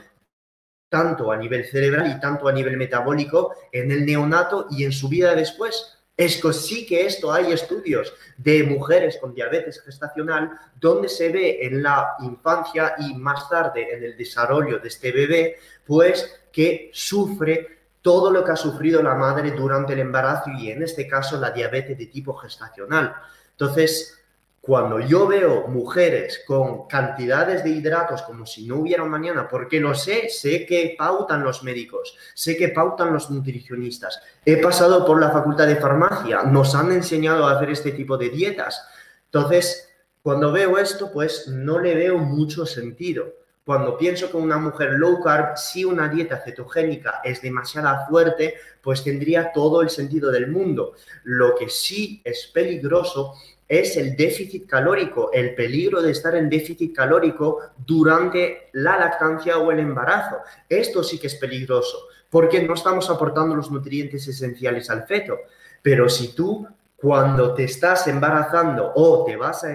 tanto 0.89 1.33
a 1.33 1.37
nivel 1.37 1.65
cerebral 1.67 2.11
y 2.11 2.21
tanto 2.21 2.47
a 2.49 2.53
nivel 2.53 2.77
metabólico 2.77 3.55
en 3.73 3.91
el 3.91 4.07
neonato 4.07 4.69
y 4.71 4.85
en 4.85 4.93
su 4.93 5.09
vida 5.09 5.35
después. 5.35 5.94
Es 6.17 6.41
que 6.41 6.53
sí 6.53 6.87
que 6.87 7.07
esto 7.07 7.33
hay 7.33 7.53
estudios 7.53 8.13
de 8.37 8.63
mujeres 8.63 9.19
con 9.21 9.35
diabetes 9.35 9.83
gestacional 9.83 10.51
donde 10.81 11.09
se 11.09 11.31
ve 11.31 11.59
en 11.63 11.83
la 11.83 12.15
infancia 12.21 12.95
y 12.99 13.15
más 13.15 13.49
tarde 13.49 13.93
en 13.93 14.05
el 14.05 14.17
desarrollo 14.17 14.79
de 14.79 14.89
este 14.89 15.11
bebé, 15.11 15.57
pues 15.85 16.41
que 16.53 16.91
sufre 16.93 17.75
todo 18.01 18.31
lo 18.31 18.45
que 18.45 18.53
ha 18.53 18.57
sufrido 18.57 19.03
la 19.03 19.15
madre 19.15 19.51
durante 19.51 19.95
el 19.95 20.01
embarazo 20.01 20.51
y 20.57 20.71
en 20.71 20.83
este 20.83 21.09
caso 21.09 21.39
la 21.39 21.51
diabetes 21.51 21.99
de 21.99 22.07
tipo 22.07 22.35
gestacional. 22.35 23.17
Entonces, 23.53 24.24
cuando 24.65 24.99
yo 24.99 25.27
veo 25.27 25.69
mujeres 25.69 26.43
con 26.47 26.89
cantidades 26.89 27.63
de 27.65 27.71
hidratos 27.71 28.23
como 28.23 28.47
si 28.47 28.67
no 28.67 28.77
hubiera 28.77 29.05
mañana, 29.05 29.47
porque 29.47 29.79
lo 29.79 29.95
sé, 29.95 30.31
sé 30.31 30.65
que 30.65 30.95
pautan 30.97 31.45
los 31.45 31.63
médicos, 31.63 32.17
sé 32.33 32.57
que 32.57 32.71
pautan 32.71 33.13
los 33.13 33.31
nutricionistas. 33.31 34.23
He 34.43 34.57
pasado 34.57 35.05
por 35.05 35.21
la 35.21 35.31
facultad 35.31 35.67
de 35.67 35.77
farmacia, 35.77 36.45
nos 36.45 36.75
han 36.75 36.93
enseñado 36.93 37.47
a 37.47 37.53
hacer 37.53 37.71
este 37.71 37.93
tipo 37.93 38.17
de 38.17 38.31
dietas. 38.31 38.83
Entonces, 39.27 39.91
cuando 40.23 40.51
veo 40.51 40.79
esto, 40.79 41.13
pues 41.13 41.47
no 41.47 41.79
le 41.79 41.95
veo 41.95 42.17
mucho 42.17 42.65
sentido. 42.65 43.35
Cuando 43.67 43.97
pienso 43.99 44.31
que 44.31 44.37
una 44.37 44.59
mujer 44.59 44.93
low 44.93 45.23
carb, 45.23 45.57
si 45.57 45.85
una 45.85 46.09
dieta 46.09 46.43
cetogénica 46.43 47.21
es 47.25 47.41
demasiado 47.41 48.07
fuerte, 48.09 48.55
pues 48.83 49.03
tendría 49.03 49.53
todo 49.53 49.83
el 49.83 49.89
sentido 49.89 50.31
del 50.31 50.51
mundo. 50.51 50.93
Lo 51.23 51.55
que 51.55 51.71
sí 51.71 52.21
es 52.25 52.51
peligroso 52.53 53.35
es 53.81 53.97
el 53.97 54.17
déficit 54.17 54.67
calórico, 54.67 55.31
el 55.33 55.55
peligro 55.55 56.03
de 56.03 56.13
estar 56.13 56.35
en 56.35 56.49
déficit 56.49 56.95
calórico 56.95 57.61
durante 57.87 58.71
la 58.73 58.99
lactancia 58.99 59.59
o 59.59 59.71
el 59.71 59.81
embarazo. 59.81 60.37
Esto 60.69 61.03
sí 61.03 61.19
que 61.19 61.29
es 61.29 61.35
peligroso, 61.37 62.09
porque 62.31 62.63
no 62.63 62.75
estamos 62.75 63.09
aportando 63.11 63.55
los 63.55 63.71
nutrientes 63.71 64.27
esenciales 64.27 64.91
al 64.91 65.07
feto. 65.07 65.39
Pero 65.83 66.09
si 66.09 66.35
tú 66.35 66.67
cuando 67.05 67.53
te 67.53 67.65
estás 67.65 68.07
embarazando 68.09 68.91
o 68.95 69.27
te 69.27 69.37
vas 69.37 69.63
a, 69.65 69.69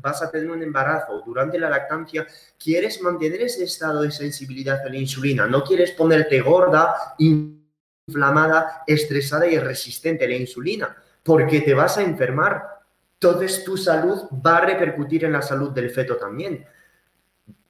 vas 0.00 0.22
a 0.22 0.30
tener 0.30 0.48
un 0.48 0.62
embarazo 0.62 1.20
durante 1.26 1.58
la 1.58 1.68
lactancia, 1.68 2.24
quieres 2.62 3.02
mantener 3.02 3.42
ese 3.42 3.64
estado 3.64 4.02
de 4.02 4.12
sensibilidad 4.12 4.80
a 4.86 4.88
la 4.88 4.96
insulina, 4.96 5.48
no 5.48 5.64
quieres 5.64 5.90
ponerte 5.90 6.40
gorda, 6.40 6.94
inflamada, 7.18 8.84
estresada 8.86 9.48
y 9.48 9.58
resistente 9.58 10.24
a 10.26 10.28
la 10.28 10.36
insulina, 10.36 10.96
porque 11.24 11.60
te 11.60 11.74
vas 11.74 11.98
a 11.98 12.02
enfermar. 12.02 12.79
Entonces 13.22 13.64
tu 13.64 13.76
salud 13.76 14.18
va 14.44 14.56
a 14.56 14.60
repercutir 14.62 15.26
en 15.26 15.32
la 15.32 15.42
salud 15.42 15.72
del 15.72 15.90
feto 15.90 16.16
también. 16.16 16.66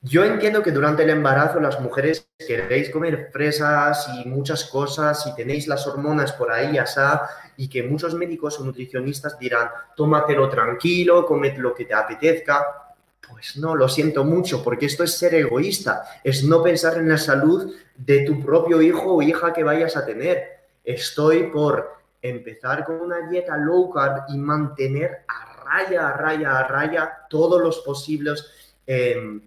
Yo 0.00 0.24
entiendo 0.24 0.62
que 0.62 0.70
durante 0.70 1.02
el 1.02 1.10
embarazo 1.10 1.58
las 1.58 1.80
mujeres 1.80 2.28
queréis 2.38 2.88
comer 2.90 3.30
fresas 3.32 4.08
y 4.14 4.28
muchas 4.28 4.64
cosas 4.66 5.26
y 5.26 5.34
tenéis 5.34 5.66
las 5.66 5.88
hormonas 5.88 6.32
por 6.34 6.52
ahí, 6.52 6.78
asá, 6.78 7.28
y 7.56 7.68
que 7.68 7.82
muchos 7.82 8.14
médicos 8.14 8.60
o 8.60 8.64
nutricionistas 8.64 9.40
dirán, 9.40 9.68
tómatelo 9.96 10.48
tranquilo, 10.48 11.26
comed 11.26 11.56
lo 11.58 11.74
que 11.74 11.84
te 11.84 11.94
apetezca. 11.94 12.94
Pues 13.28 13.56
no, 13.56 13.74
lo 13.74 13.88
siento 13.88 14.22
mucho, 14.22 14.62
porque 14.62 14.86
esto 14.86 15.02
es 15.02 15.18
ser 15.18 15.34
egoísta, 15.34 16.04
es 16.22 16.44
no 16.44 16.62
pensar 16.62 16.96
en 16.96 17.08
la 17.08 17.18
salud 17.18 17.74
de 17.96 18.20
tu 18.24 18.40
propio 18.40 18.80
hijo 18.80 19.16
o 19.16 19.20
hija 19.20 19.52
que 19.52 19.64
vayas 19.64 19.96
a 19.96 20.06
tener. 20.06 20.60
Estoy 20.84 21.48
por 21.48 21.99
empezar 22.22 22.85
con 22.85 23.00
una 23.00 23.28
dieta 23.28 23.56
low 23.56 23.90
carb 23.90 24.24
y 24.28 24.38
mantener 24.38 25.24
a 25.28 25.62
raya, 25.64 26.09
a 26.09 26.12
raya, 26.16 26.59
a 26.59 26.68
raya 26.68 27.12
todos 27.28 27.61
los 27.61 27.78
posibles... 27.80 28.46
Em, 28.87 29.42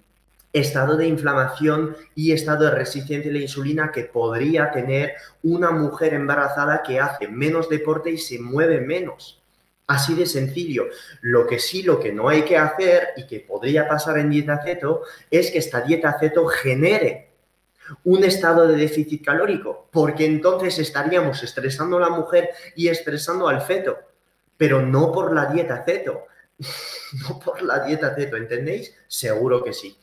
estado 0.53 0.95
de 0.95 1.07
inflamación 1.07 1.97
y 2.13 2.31
estado 2.31 2.65
de 2.65 2.71
resistencia 2.71 3.31
a 3.31 3.33
la 3.33 3.39
insulina 3.39 3.91
que 3.91 4.03
podría 4.03 4.71
tener 4.71 5.15
una 5.41 5.71
mujer 5.71 6.13
embarazada 6.13 6.83
que 6.83 6.99
hace 6.99 7.27
menos 7.27 7.67
deporte 7.67 8.11
y 8.11 8.19
se 8.19 8.39
mueve 8.39 8.79
menos. 8.79 9.41
Así 9.87 10.13
de 10.13 10.27
sencillo. 10.27 10.85
Lo 11.21 11.45
que 11.47 11.59
sí, 11.59 11.83
lo 11.83 11.99
que 11.99 12.13
no 12.13 12.29
hay 12.29 12.43
que 12.43 12.55
hacer 12.55 13.09
y 13.17 13.25
que 13.25 13.39
podría 13.39 13.87
pasar 13.87 14.19
en 14.19 14.29
dieta 14.29 14.63
ceto 14.63 15.01
es 15.29 15.51
que 15.51 15.57
esta 15.57 15.81
dieta 15.81 16.17
ceto 16.19 16.45
genere 16.45 17.32
un 18.03 18.23
estado 18.23 18.67
de 18.67 18.75
déficit 18.75 19.23
calórico, 19.23 19.87
porque 19.91 20.25
entonces 20.25 20.79
estaríamos 20.79 21.43
estresando 21.43 21.97
a 21.97 22.01
la 22.01 22.09
mujer 22.09 22.49
y 22.75 22.87
estresando 22.87 23.47
al 23.47 23.61
feto, 23.61 23.97
pero 24.57 24.81
no 24.81 25.11
por 25.11 25.33
la 25.33 25.47
dieta 25.47 25.83
ceto, 25.85 26.25
no 27.27 27.39
por 27.39 27.61
la 27.61 27.85
dieta 27.85 28.13
ceto, 28.15 28.37
¿entendéis? 28.37 28.93
Seguro 29.07 29.63
que 29.63 29.73
sí. 29.73 29.97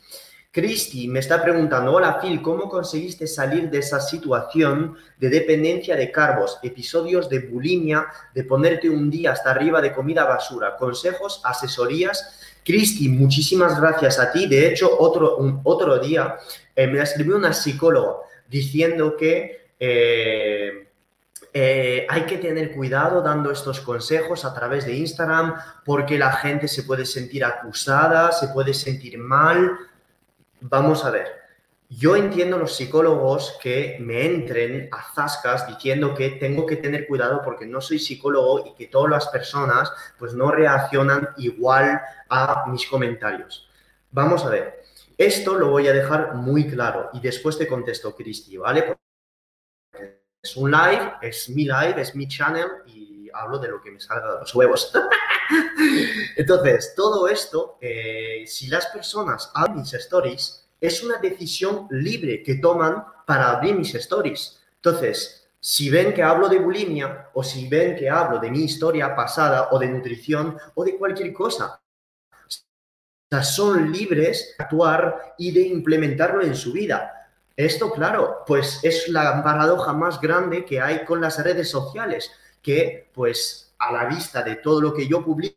Cristi 0.53 1.07
me 1.07 1.20
está 1.20 1.40
preguntando, 1.40 1.92
hola 1.92 2.18
Phil, 2.20 2.42
¿cómo 2.42 2.68
conseguiste 2.68 3.29
salir 3.29 3.70
de 3.70 3.79
esa 3.79 4.00
situación 4.00 4.96
de 5.16 5.29
dependencia 5.29 5.94
de 5.94 6.11
carbos, 6.11 6.59
episodios 6.64 7.29
de 7.29 7.38
bulimia, 7.38 8.09
de 8.35 8.42
ponerte 8.42 8.90
un 8.90 9.09
día 9.09 9.31
hasta 9.31 9.53
arriba 9.53 9.81
de 9.81 9.92
comida 9.92 10.24
basura? 10.24 10.76
Consejos, 10.76 11.40
asesorías. 11.44 12.39
Cristi, 12.64 13.09
muchísimas 13.09 13.81
gracias 13.81 14.18
a 14.18 14.31
ti. 14.31 14.46
De 14.46 14.68
hecho, 14.68 14.90
otro, 14.99 15.61
otro 15.64 15.99
día 15.99 16.37
eh, 16.75 16.87
me 16.87 17.03
escribió 17.03 17.37
una 17.37 17.53
psicóloga 17.53 18.16
diciendo 18.49 19.16
que... 19.16 19.70
Eh, 19.79 20.87
eh, 21.53 22.07
hay 22.09 22.27
que 22.27 22.38
tener 22.38 22.70
cuidado 22.70 23.23
dando 23.23 23.51
estos 23.51 23.81
consejos 23.81 24.44
a 24.44 24.55
través 24.55 24.87
de 24.87 24.94
Instagram 24.94 25.57
porque 25.85 26.16
la 26.16 26.31
gente 26.31 26.68
se 26.68 26.85
puede 26.85 27.05
sentir 27.05 27.44
acusada, 27.44 28.31
se 28.31 28.49
puede 28.49 28.73
sentir 28.73 29.18
mal, 29.18 29.77
Vamos 30.61 31.05
a 31.05 31.11
ver. 31.11 31.39
Yo 31.92 32.14
entiendo 32.14 32.57
los 32.57 32.76
psicólogos 32.76 33.59
que 33.61 33.96
me 33.98 34.24
entren 34.24 34.88
a 34.92 35.12
zascas 35.12 35.66
diciendo 35.66 36.14
que 36.14 36.31
tengo 36.31 36.64
que 36.64 36.76
tener 36.76 37.09
cuidado 37.09 37.42
porque 37.44 37.66
no 37.66 37.81
soy 37.81 37.98
psicólogo 37.98 38.64
y 38.64 38.74
que 38.74 38.87
todas 38.87 39.11
las 39.11 39.26
personas 39.26 39.90
pues 40.16 40.33
no 40.33 40.53
reaccionan 40.53 41.31
igual 41.38 42.00
a 42.29 42.64
mis 42.68 42.87
comentarios. 42.87 43.68
Vamos 44.12 44.44
a 44.44 44.50
ver. 44.50 44.85
Esto 45.18 45.57
lo 45.57 45.70
voy 45.70 45.88
a 45.88 45.92
dejar 45.92 46.37
muy 46.37 46.70
claro 46.70 47.11
y 47.12 47.18
después 47.18 47.59
te 47.59 47.66
contesto, 47.66 48.14
Cristi, 48.14 48.57
¿vale? 48.57 48.96
es 50.42 50.57
un 50.57 50.70
live, 50.70 51.14
es 51.20 51.48
mi 51.48 51.64
live, 51.64 52.00
es 52.00 52.14
mi 52.14 52.29
channel 52.29 52.68
y 52.87 53.29
hablo 53.35 53.59
de 53.59 53.68
lo 53.68 53.83
que 53.83 53.90
me 53.90 53.98
salga 53.98 54.35
de 54.35 54.40
los 54.40 54.55
huevos. 54.55 54.92
Entonces, 56.37 56.94
todo 56.96 57.26
esto, 57.26 57.79
eh, 57.81 58.44
si 58.46 58.68
las 58.68 58.87
personas 58.87 59.50
abren 59.55 59.81
mis 59.81 59.92
stories, 59.92 60.69
es 60.81 61.03
una 61.03 61.19
decisión 61.19 61.87
libre 61.90 62.43
que 62.43 62.57
toman 62.57 63.05
para 63.27 63.51
abrir 63.51 63.75
mis 63.75 63.95
stories. 63.95 64.61
Entonces, 64.77 65.49
si 65.61 65.90
ven 65.90 66.14
que 66.14 66.23
hablo 66.23 66.49
de 66.49 66.59
bulimia 66.59 67.29
o 67.35 67.45
si 67.45 67.69
ven 67.69 67.95
que 67.97 68.09
hablo 68.09 68.38
de 68.38 68.51
mi 68.51 68.64
historia 68.64 69.14
pasada 69.14 69.69
o 69.73 69.79
de 69.79 69.88
nutrición 69.88 70.57
o 70.75 70.85
de 70.85 70.97
cualquier 70.97 71.33
cosa, 71.33 71.83
son 73.43 73.93
libres 73.93 74.55
de 74.59 74.64
actuar 74.64 75.35
y 75.38 75.53
de 75.53 75.62
implementarlo 75.62 76.43
en 76.43 76.57
su 76.57 76.73
vida. 76.73 77.29
Esto, 77.57 77.93
claro, 77.93 78.43
pues 78.47 78.81
es 78.83 79.09
la 79.09 79.45
paradoja 79.45 79.93
más 79.93 80.21
grande 80.21 80.64
que 80.64 80.81
hay 80.81 81.05
con 81.05 81.21
las 81.21 81.43
redes 81.45 81.69
sociales, 81.69 82.31
que 82.62 83.11
pues 83.12 83.75
a 83.79 83.93
la 83.93 84.07
vista 84.07 84.43
de 84.43 84.57
todo 84.57 84.81
lo 84.81 84.95
que 84.95 85.07
yo 85.07 85.23
publico 85.25 85.57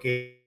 que 0.00 0.39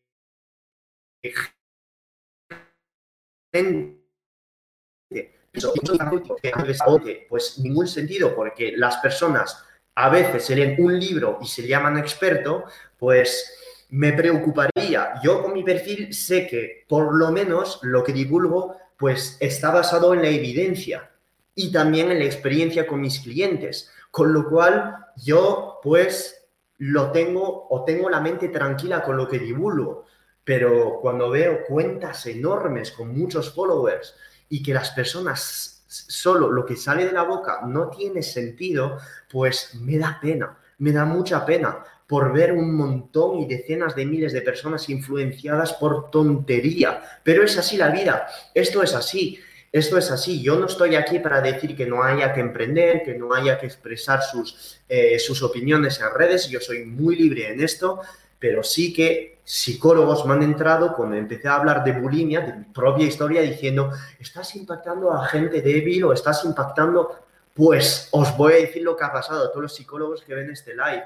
pues 7.29 7.59
ningún 7.59 7.87
sentido 7.87 8.35
porque 8.35 8.73
las 8.75 8.97
personas 8.97 9.63
a 9.95 10.09
veces 10.09 10.45
se 10.45 10.55
leen 10.55 10.75
un 10.79 10.99
libro 10.99 11.37
y 11.41 11.45
se 11.45 11.67
llaman 11.67 11.97
experto, 11.97 12.65
pues 12.97 13.85
me 13.89 14.13
preocuparía. 14.13 15.21
Yo 15.23 15.43
con 15.43 15.53
mi 15.53 15.63
perfil 15.63 16.13
sé 16.13 16.47
que 16.47 16.85
por 16.87 17.13
lo 17.13 17.31
menos 17.31 17.79
lo 17.83 18.03
que 18.03 18.11
divulgo 18.11 18.77
pues 18.97 19.37
está 19.39 19.69
basado 19.69 20.13
en 20.13 20.21
la 20.23 20.29
evidencia 20.29 21.11
y 21.55 21.71
también 21.71 22.11
en 22.11 22.19
la 22.19 22.25
experiencia 22.25 22.87
con 22.87 23.01
mis 23.01 23.19
clientes. 23.19 23.91
Con 24.09 24.33
lo 24.33 24.49
cual, 24.49 25.07
yo 25.17 25.79
pues 25.83 26.47
lo 26.77 27.11
tengo 27.11 27.67
o 27.69 27.83
tengo 27.83 28.09
la 28.09 28.19
mente 28.19 28.49
tranquila 28.49 29.03
con 29.03 29.17
lo 29.17 29.27
que 29.27 29.39
divulgo. 29.39 30.05
Pero 30.43 30.99
cuando 31.01 31.29
veo 31.29 31.63
cuentas 31.65 32.25
enormes 32.25 32.91
con 32.91 33.17
muchos 33.17 33.53
followers 33.53 34.15
y 34.49 34.61
que 34.61 34.73
las 34.73 34.91
personas 34.91 35.73
solo 35.87 36.49
lo 36.51 36.65
que 36.65 36.75
sale 36.75 37.05
de 37.05 37.11
la 37.11 37.23
boca 37.23 37.61
no 37.65 37.89
tiene 37.89 38.23
sentido, 38.23 38.97
pues 39.31 39.75
me 39.75 39.97
da 39.97 40.19
pena, 40.21 40.57
me 40.79 40.91
da 40.91 41.05
mucha 41.05 41.45
pena 41.45 41.83
por 42.07 42.33
ver 42.33 42.51
un 42.51 42.75
montón 42.75 43.39
y 43.39 43.47
decenas 43.47 43.95
de 43.95 44.05
miles 44.05 44.33
de 44.33 44.41
personas 44.41 44.89
influenciadas 44.89 45.73
por 45.73 46.11
tontería. 46.11 47.01
Pero 47.23 47.43
es 47.43 47.57
así 47.57 47.77
la 47.77 47.89
vida, 47.89 48.27
esto 48.53 48.83
es 48.83 48.93
así. 48.93 49.39
Esto 49.71 49.97
es 49.97 50.11
así. 50.11 50.39
Yo 50.43 50.59
no 50.59 50.67
estoy 50.67 50.93
aquí 50.93 51.17
para 51.17 51.41
decir 51.41 51.75
que 51.75 51.87
no 51.87 52.03
haya 52.03 52.31
que 52.31 52.41
emprender, 52.41 53.01
que 53.01 53.15
no 53.15 53.33
haya 53.33 53.57
que 53.57 53.65
expresar 53.65 54.21
sus, 54.21 54.79
eh, 54.87 55.17
sus 55.17 55.41
opiniones 55.41 55.99
en 55.99 56.13
redes. 56.13 56.47
Yo 56.47 56.59
soy 56.59 56.85
muy 56.85 57.15
libre 57.15 57.51
en 57.51 57.59
esto, 57.59 57.99
pero 58.37 58.61
sí 58.61 58.93
que 58.93 59.32
psicólogos 59.43 60.25
me 60.25 60.33
han 60.33 60.43
entrado 60.43 60.95
cuando 60.95 61.15
empecé 61.15 61.47
a 61.47 61.55
hablar 61.55 61.83
de 61.83 61.93
bulimia, 61.93 62.41
de 62.41 62.53
mi 62.53 62.65
propia 62.65 63.05
historia, 63.05 63.41
diciendo, 63.41 63.91
estás 64.19 64.55
impactando 64.55 65.11
a 65.11 65.25
gente 65.25 65.61
débil 65.61 66.05
o 66.05 66.13
estás 66.13 66.43
impactando... 66.45 67.19
Pues 67.55 68.07
os 68.09 68.35
voy 68.35 68.53
a 68.53 68.55
decir 68.55 68.81
lo 68.81 68.97
que 68.97 69.03
ha 69.03 69.11
pasado. 69.11 69.45
A 69.45 69.49
todos 69.49 69.61
los 69.61 69.75
psicólogos 69.75 70.23
que 70.23 70.33
ven 70.33 70.49
este 70.49 70.73
live. 70.73 71.03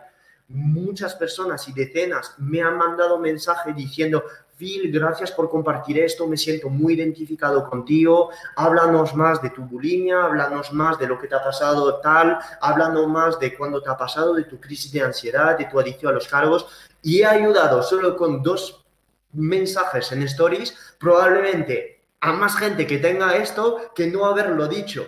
Muchas 0.48 1.14
personas 1.14 1.68
y 1.68 1.74
decenas 1.74 2.36
me 2.38 2.62
han 2.62 2.78
mandado 2.78 3.20
mensaje 3.20 3.74
diciendo, 3.74 4.24
Phil, 4.58 4.90
gracias 4.92 5.32
por 5.32 5.50
compartir 5.50 6.00
esto, 6.00 6.26
me 6.26 6.38
siento 6.38 6.70
muy 6.70 6.94
identificado 6.94 7.70
contigo, 7.70 8.32
háblanos 8.56 9.14
más 9.14 9.42
de 9.42 9.50
tu 9.52 9.62
bulimia, 9.62 10.24
háblanos 10.24 10.72
más 10.72 10.98
de 10.98 11.06
lo 11.06 11.20
que 11.20 11.28
te 11.28 11.36
ha 11.36 11.44
pasado 11.44 12.00
tal, 12.00 12.40
háblanos 12.62 13.08
más 13.08 13.40
de 13.40 13.56
cuándo 13.56 13.82
te 13.82 13.90
ha 13.90 13.98
pasado, 13.98 14.34
de 14.34 14.46
tu 14.46 14.60
crisis 14.60 14.92
de 14.92 15.02
ansiedad, 15.02 15.58
de 15.58 15.66
tu 15.66 15.80
adicción 15.80 16.12
a 16.12 16.16
los 16.16 16.28
cargos, 16.28 16.66
y 17.02 17.22
he 17.22 17.26
ayudado 17.26 17.84
solo 17.84 18.16
con 18.18 18.44
dos 18.44 18.86
mensajes 19.34 20.12
en 20.12 20.24
stories, 20.24 20.76
probablemente 21.00 22.02
a 22.20 22.34
más 22.34 22.56
gente 22.58 22.88
que 22.88 22.98
tenga 22.98 23.36
esto 23.38 23.92
que 23.96 24.08
no 24.08 24.26
haberlo 24.26 24.68
dicho. 24.68 25.08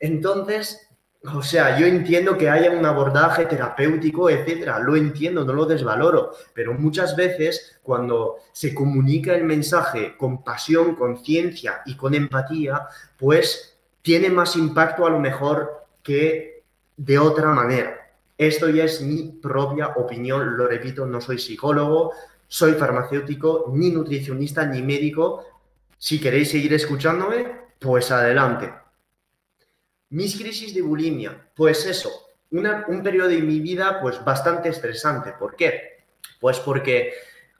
Entonces, 0.00 0.88
o 1.32 1.42
sea, 1.42 1.78
yo 1.78 1.86
entiendo 1.86 2.36
que 2.36 2.50
haya 2.50 2.70
un 2.70 2.84
abordaje 2.84 3.46
terapéutico, 3.46 4.28
etcétera, 4.28 4.80
lo 4.80 4.96
entiendo, 4.96 5.44
no 5.44 5.52
lo 5.52 5.66
desvaloro, 5.66 6.32
pero 6.52 6.74
muchas 6.74 7.14
veces 7.14 7.78
cuando 7.82 8.38
se 8.52 8.74
comunica 8.74 9.34
el 9.34 9.44
mensaje 9.44 10.16
con 10.16 10.42
pasión, 10.42 10.96
con 10.96 11.22
ciencia 11.24 11.82
y 11.86 11.96
con 11.96 12.14
empatía, 12.14 12.88
pues 13.16 13.78
tiene 14.02 14.30
más 14.30 14.56
impacto 14.56 15.06
a 15.06 15.10
lo 15.10 15.20
mejor 15.20 15.86
que 16.02 16.64
de 16.96 17.18
otra 17.18 17.48
manera. 17.50 18.01
Esto 18.46 18.68
ya 18.68 18.82
es 18.82 19.00
mi 19.00 19.38
propia 19.40 19.90
opinión, 19.94 20.56
lo 20.56 20.66
repito, 20.66 21.06
no 21.06 21.20
soy 21.20 21.38
psicólogo, 21.38 22.12
soy 22.48 22.72
farmacéutico, 22.72 23.70
ni 23.72 23.90
nutricionista, 23.90 24.66
ni 24.66 24.82
médico. 24.82 25.46
Si 25.96 26.20
queréis 26.20 26.50
seguir 26.50 26.72
escuchándome, 26.72 27.46
pues 27.78 28.10
adelante. 28.10 28.74
Mis 30.10 30.36
crisis 30.36 30.74
de 30.74 30.82
bulimia, 30.82 31.50
pues 31.54 31.86
eso, 31.86 32.10
un 32.50 33.02
periodo 33.04 33.28
de 33.28 33.40
mi 33.42 33.60
vida 33.60 34.00
pues 34.00 34.22
bastante 34.24 34.70
estresante. 34.70 35.34
¿Por 35.38 35.54
qué? 35.54 36.02
Pues 36.40 36.58
porque 36.58 37.12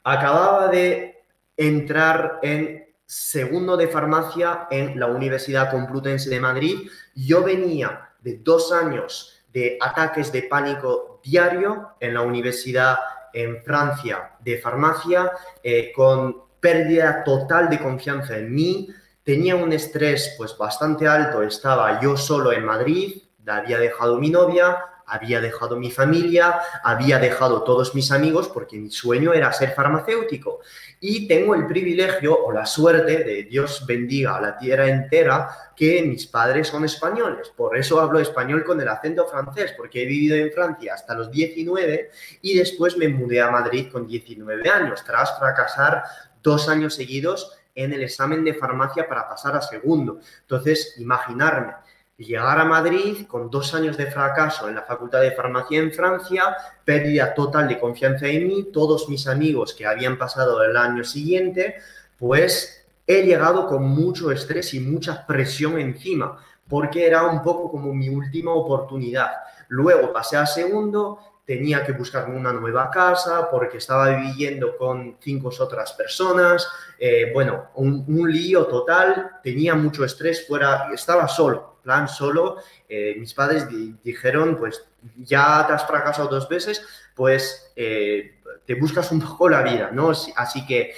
acababa 0.03 0.67
de 0.67 1.23
entrar 1.57 2.41
en 2.43 2.87
segundo 3.07 3.77
de 3.77 3.87
farmacia 3.87 4.67
en 4.69 4.99
la 4.99 5.07
Universidad 5.07 5.71
Complutense 5.71 6.29
de 6.29 6.41
Madrid. 6.41 6.91
Yo 7.15 7.45
venía 7.45 8.11
de 8.21 8.39
dos 8.39 8.73
años 8.73 9.32
de 9.53 9.79
ataques 9.81 10.33
de 10.33 10.43
pánico 10.43 11.21
diario 11.23 11.91
en 12.01 12.15
la 12.15 12.23
universidad 12.23 12.99
en 13.33 13.63
Francia 13.63 14.33
de 14.41 14.59
farmacia, 14.59 15.33
eh, 15.63 15.93
con 15.95 16.43
pérdida 16.61 17.25
total 17.25 17.69
de 17.69 17.79
confianza 17.79 18.37
en 18.37 18.55
mí, 18.55 18.89
tenía 19.25 19.57
un 19.57 19.73
estrés 19.73 20.35
pues 20.37 20.57
bastante 20.57 21.07
alto, 21.07 21.43
estaba 21.43 22.01
yo 22.01 22.17
solo 22.17 22.53
en 22.53 22.65
Madrid, 22.65 23.23
había 23.47 23.79
dejado 23.79 24.19
mi 24.19 24.31
novia, 24.31 24.79
había 25.13 25.43
dejado 25.43 25.77
mi 25.77 25.91
familia, 25.91 26.59
había 26.83 27.19
dejado 27.19 27.63
todos 27.63 27.95
mis 27.95 28.11
amigos 28.11 28.49
porque 28.49 28.79
mi 28.79 28.91
sueño 28.91 29.35
era 29.35 29.53
ser 29.53 29.73
farmacéutico. 29.73 30.61
Y 31.01 31.29
tengo 31.29 31.55
el 31.55 31.67
privilegio 31.67 32.35
o 32.43 32.51
la 32.51 32.65
suerte 32.65 33.23
de 33.23 33.43
Dios 33.43 33.85
bendiga 33.87 34.37
a 34.37 34.41
la 34.41 34.57
tierra 34.57 34.89
entera 34.89 35.51
que 35.77 36.03
mis 36.03 36.27
padres 36.27 36.69
son 36.69 36.87
españoles. 36.87 37.51
Por 37.55 37.77
eso 37.77 38.01
hablo 38.01 38.21
español 38.21 38.65
con 38.65 38.81
el 38.81 38.89
acento 38.89 39.27
francés, 39.27 39.75
porque 39.77 40.03
he 40.03 40.07
vivido 40.07 40.37
en 40.37 40.51
Francia 40.51 40.95
hasta 40.95 41.15
los 41.15 41.31
19 41.31 42.11
y 42.41 42.57
después 42.57 42.97
me 42.97 43.09
mudé 43.09 43.43
a 43.43 43.51
Madrid 43.51 43.89
con 43.93 44.07
19 44.07 44.69
años, 44.71 45.05
tras 45.05 45.39
fracasar 45.39 46.05
dos 46.43 46.71
años 46.71 46.95
seguidos 46.95 47.53
en 47.75 47.93
el 47.93 48.03
examen 48.03 48.45
de 48.45 48.55
farmacia 48.55 49.07
para 49.07 49.29
pasar 49.29 49.57
a 49.57 49.61
segundo. 49.61 50.21
Entonces, 50.41 50.95
imaginarme 50.99 51.75
llegar 52.25 52.59
a 52.59 52.65
Madrid 52.65 53.27
con 53.27 53.51
dos 53.51 53.75
años 53.75 53.97
de 53.97 54.07
fracaso 54.07 54.69
en 54.69 54.75
la 54.75 54.83
Facultad 54.83 55.21
de 55.21 55.33
Farmacia 55.33 55.81
en 55.81 55.93
Francia, 55.93 56.57
pérdida 56.85 57.35
total 57.35 57.69
de 57.69 57.79
confianza 57.79 58.27
en 58.27 58.47
mí, 58.47 58.69
todos 58.73 59.09
mis 59.09 59.27
amigos 59.27 59.75
que 59.75 59.87
habían 59.87 60.19
pasado 60.19 60.63
el 60.63 60.77
año 60.77 61.05
siguiente, 61.05 61.77
pues 62.19 62.87
he 63.07 63.23
llegado 63.23 63.67
con 63.67 63.83
mucho 63.83 64.31
estrés 64.31 64.75
y 64.75 64.81
mucha 64.81 65.27
presión 65.27 65.79
encima, 65.79 66.39
porque 66.69 67.07
era 67.07 67.25
un 67.25 67.43
poco 67.43 67.71
como 67.71 67.93
mi 67.93 68.09
última 68.09 68.53
oportunidad. 68.53 69.33
Luego 69.69 70.13
pasé 70.13 70.37
a 70.37 70.47
segundo, 70.47 71.19
tenía 71.45 71.85
que 71.85 71.93
buscarme 71.93 72.37
una 72.37 72.53
nueva 72.53 72.91
casa 72.91 73.51
porque 73.51 73.79
estaba 73.79 74.09
viviendo 74.17 74.77
con 74.77 75.17
cinco 75.21 75.51
otras 75.59 75.93
personas. 75.93 76.67
Eh, 76.99 77.31
bueno, 77.35 77.71
un, 77.75 78.31
lío 78.31 78.67
total, 78.67 79.41
tenía 79.43 79.75
mucho 79.75 80.05
estrés, 80.05 80.47
fuera, 80.47 80.89
estaba 80.95 81.27
solo, 81.29 81.72
plan 81.83 82.09
solo. 82.09 82.59
Eh, 82.89 83.15
mis 83.19 83.35
padres 83.35 83.67
dijeron, 84.03 84.57
pues 84.59 84.85
ya 85.17 85.65
te 85.67 85.73
has 85.73 85.87
fracasado 85.87 86.29
dos 86.29 86.49
veces, 86.49 86.85
pues 87.15 87.73
eh, 87.77 88.41
te 88.65 88.75
buscas 88.75 89.11
un 89.13 89.21
poco 89.21 89.49
la 89.49 89.63
vida, 89.63 89.91
¿no? 89.93 90.13
Así 90.37 90.67
que 90.67 90.95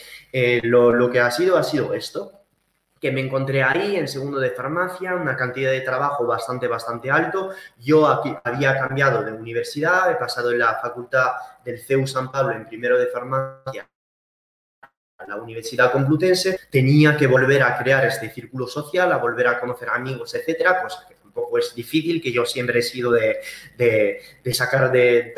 lo, 0.63 0.93
lo 0.93 1.11
que 1.11 1.21
ha 1.21 1.31
sido 1.31 1.57
ha 1.57 1.63
sido 1.63 1.95
esto 1.95 2.45
que 3.05 3.13
me 3.13 3.21
encontré 3.21 3.63
ahí 3.63 3.97
en 3.97 4.09
segundo 4.09 4.41
de 4.41 4.49
farmacia, 4.49 5.15
una 5.15 5.37
cantidad 5.37 5.71
de 5.71 5.83
trabajo 5.83 6.27
bastante, 6.27 6.69
bastante 6.69 7.11
alto. 7.11 7.51
Yo 7.79 8.09
aquí 8.09 8.35
había 8.43 8.79
cambiado 8.79 9.23
de 9.23 9.33
universidad, 9.33 10.11
he 10.11 10.15
pasado 10.15 10.53
en 10.53 10.61
la 10.61 10.79
facultad 10.81 11.33
del 11.63 11.79
CEU 11.79 12.07
San 12.07 12.33
Pablo 12.33 12.55
en 12.55 12.67
primero 12.67 12.99
de 12.99 13.09
farmacia 13.09 13.87
la 15.27 15.37
Universidad 15.37 15.93
Complutense, 15.93 16.59
tenía 16.71 17.17
que 17.17 17.27
volver 17.27 17.63
a 17.63 17.79
crear 17.79 18.05
este 18.05 18.31
círculo 18.31 18.67
social, 18.67 19.13
a 19.13 19.19
volver 19.19 19.47
a 19.47 19.61
conocer 19.61 19.89
amigos, 19.89 20.35
etcétera, 20.35 20.83
cosa 20.83 21.07
que 21.09 21.15
tampoco 21.15 21.59
es 21.59 21.75
difícil, 21.75 22.21
que 22.21 22.33
yo 22.33 22.45
siempre 22.45 22.81
he 22.81 22.83
sido 22.83 23.13
de, 23.13 23.39
de, 23.77 24.21
de 24.43 24.55
sacar 24.55 24.91
de 24.91 25.35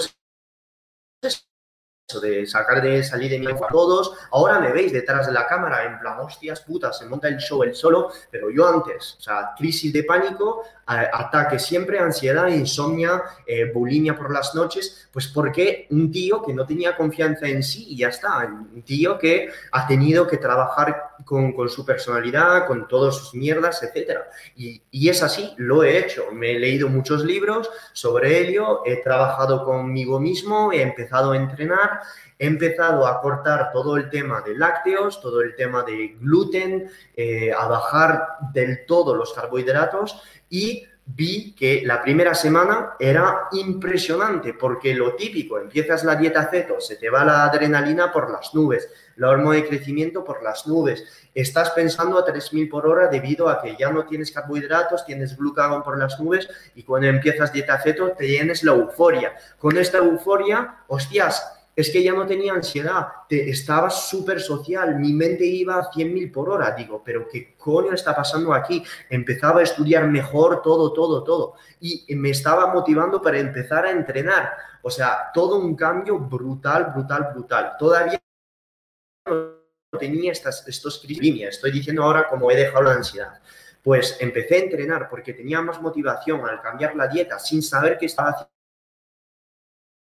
de 2.23 2.47
sacar 2.47 2.81
de 2.83 3.03
salir 3.03 3.31
de 3.31 3.39
mi 3.39 3.47
a 3.47 3.57
todos. 3.69 4.13
Ahora 4.31 4.61
me 4.61 4.73
veis 4.73 4.93
detrás 4.93 5.27
de 5.27 5.33
la 5.33 5.47
cámara 5.47 5.85
en 5.85 5.99
plan, 5.99 6.21
hostias 6.21 6.61
putas, 6.61 6.99
se 6.99 7.07
monta 7.07 7.27
el 7.29 7.39
show 7.39 7.63
el 7.65 7.75
solo, 7.75 8.13
pero 8.31 8.49
yo 8.49 8.67
antes, 8.67 9.17
o 9.19 9.21
sea, 9.21 9.53
crisis 9.57 9.93
de 9.93 10.05
pánico, 10.05 10.65
ataque 10.87 11.59
siempre, 11.59 11.99
ansiedad, 11.99 12.47
insomnia, 12.47 13.23
eh, 13.47 13.73
bulimia 13.73 14.17
por 14.17 14.33
las 14.33 14.55
noches, 14.55 15.06
pues 15.17 15.29
porque 15.29 15.87
un 15.93 16.13
tío 16.13 16.43
que 16.43 16.53
no 16.53 16.67
tenía 16.67 16.95
confianza 16.95 17.49
en 17.49 17.63
sí 17.63 17.87
y 17.89 17.97
ya 17.97 18.09
está, 18.09 18.45
un 18.45 18.83
tío 18.83 19.17
que 19.17 19.49
ha 19.73 19.87
tenido 19.87 20.27
que 20.27 20.37
trabajar 20.37 21.13
con, 21.25 21.55
su 21.71 21.87
personalidad, 21.87 22.67
con 22.67 22.87
todas 22.87 23.17
sus 23.17 23.35
mierdas, 23.35 23.83
etc. 23.83 24.19
Y, 24.57 24.83
y, 24.91 25.09
es 25.09 25.23
así, 25.23 25.55
lo 25.57 25.83
he 25.83 25.97
hecho, 26.01 26.31
me 26.33 26.51
he 26.51 26.59
leído 26.59 26.91
muchos 26.91 27.25
libros 27.25 27.71
sobre 27.95 28.41
ello, 28.41 28.83
he 28.85 28.97
trabajado 28.97 29.65
conmigo 29.65 30.21
mismo, 30.21 30.71
he 30.71 30.83
empezado 30.83 31.33
a 31.33 31.39
entrenar, 31.39 32.01
he 32.39 32.47
empezado 32.47 33.07
a 33.07 33.19
cortar 33.23 33.73
todo 33.73 33.97
el 33.97 34.11
tema 34.11 34.43
de 34.43 34.55
lácteos, 34.55 35.23
todo 35.23 35.41
el 35.41 35.57
tema 35.57 35.83
de 35.83 36.15
gluten, 36.21 36.91
eh, 37.17 37.53
a 37.59 37.67
bajar 37.67 38.37
del 38.53 38.85
todo 38.85 39.15
los 39.15 39.33
carbohidratos 39.33 40.23
y 40.51 40.87
vi 41.07 41.55
que 41.55 41.83
la 41.85 42.03
primera 42.03 42.35
semana 42.35 42.95
era 42.99 43.49
impresionante 43.53 44.55
porque 44.55 44.93
lo 44.93 45.15
típico, 45.15 45.59
empiezas 45.59 46.03
la 46.03 46.17
dieta 46.17 46.49
ceto, 46.51 46.81
se 46.81 46.97
te 46.97 47.11
va 47.11 47.25
la 47.25 47.45
adrenalina 47.45 48.13
por 48.13 48.31
las 48.31 48.53
nubes, 48.55 48.89
la 49.15 49.31
hormona 49.31 49.57
de 49.57 49.69
crecimiento 49.69 50.25
por 50.25 50.43
las 50.43 50.67
nubes, 50.67 51.05
estás 51.33 51.71
pensando 51.71 52.19
a 52.19 52.25
3000 52.25 52.69
por 52.69 52.87
hora 52.89 53.07
debido 53.07 53.49
a 53.49 53.63
que 53.63 53.77
ya 53.77 53.91
no 53.91 54.05
tienes 54.05 54.33
carbohidratos, 54.33 55.07
tienes 55.07 55.37
glucagón 55.37 55.85
por 55.85 55.97
las 55.97 56.19
nubes 56.19 56.49
y 56.75 56.83
cuando 56.83 57.07
empiezas 57.07 57.53
dieta 57.53 57.81
ceto 57.81 58.11
tienes 58.11 58.65
la 58.65 58.73
euforia. 58.73 59.37
Con 59.59 59.79
esta 59.79 59.99
euforia, 59.99 60.79
hostias, 60.89 61.56
es 61.77 61.91
que 61.91 62.03
ya 62.03 62.15
no 62.15 62.27
tenía 62.27 62.55
ansiedad, 62.55 63.07
te, 63.29 63.51
estaba 63.51 63.91
súper 63.91 64.41
social, 64.41 64.99
mi 64.99 65.13
mente 65.13 65.45
iba 65.45 65.77
a 65.77 65.91
100.000 65.91 66.33
por 66.33 66.49
hora. 66.49 66.71
Digo, 66.71 67.03
pero 67.05 67.29
¿qué 67.29 67.55
coño 67.55 67.93
está 67.93 68.17
pasando 68.17 68.55
aquí? 68.55 68.83
Empezaba 69.11 69.61
a 69.61 69.65
estudiar 69.65 70.09
mejor 70.09 70.63
todo, 70.63 70.95
todo, 70.95 71.23
todo. 71.23 71.55
Y 71.81 72.15
me 72.15 72.31
estaba 72.31 72.73
motivando 72.73 73.21
para 73.21 73.39
empezar 73.39 73.85
a 73.85 73.91
entrenar. 73.91 74.53
O 74.81 74.91
sea, 74.91 75.31
todo 75.35 75.57
un 75.57 75.77
cambio 75.77 76.19
brutal, 76.19 76.93
brutal, 76.95 77.29
brutal. 77.35 77.73
Todavía 77.79 78.19
no 79.27 79.99
tenía 79.99 80.33
estas, 80.33 80.67
estos 80.67 80.99
crisis. 81.01 81.43
Estoy 81.43 81.73
diciendo 81.73 82.05
ahora 82.05 82.27
como 82.27 82.51
he 82.51 82.57
dejado 82.57 82.85
la 82.85 82.93
ansiedad. 82.93 83.39
Pues 83.83 84.17
empecé 84.21 84.57
a 84.57 84.61
entrenar 84.61 85.09
porque 85.11 85.35
tenía 85.35 85.61
más 85.61 85.83
motivación 85.83 86.41
al 86.49 86.63
cambiar 86.63 86.97
la 86.97 87.07
dieta 87.07 87.39
sin 87.39 87.63
saber 87.63 87.99
qué 87.99 88.07
estaba 88.07 88.31
haciendo 88.31 88.56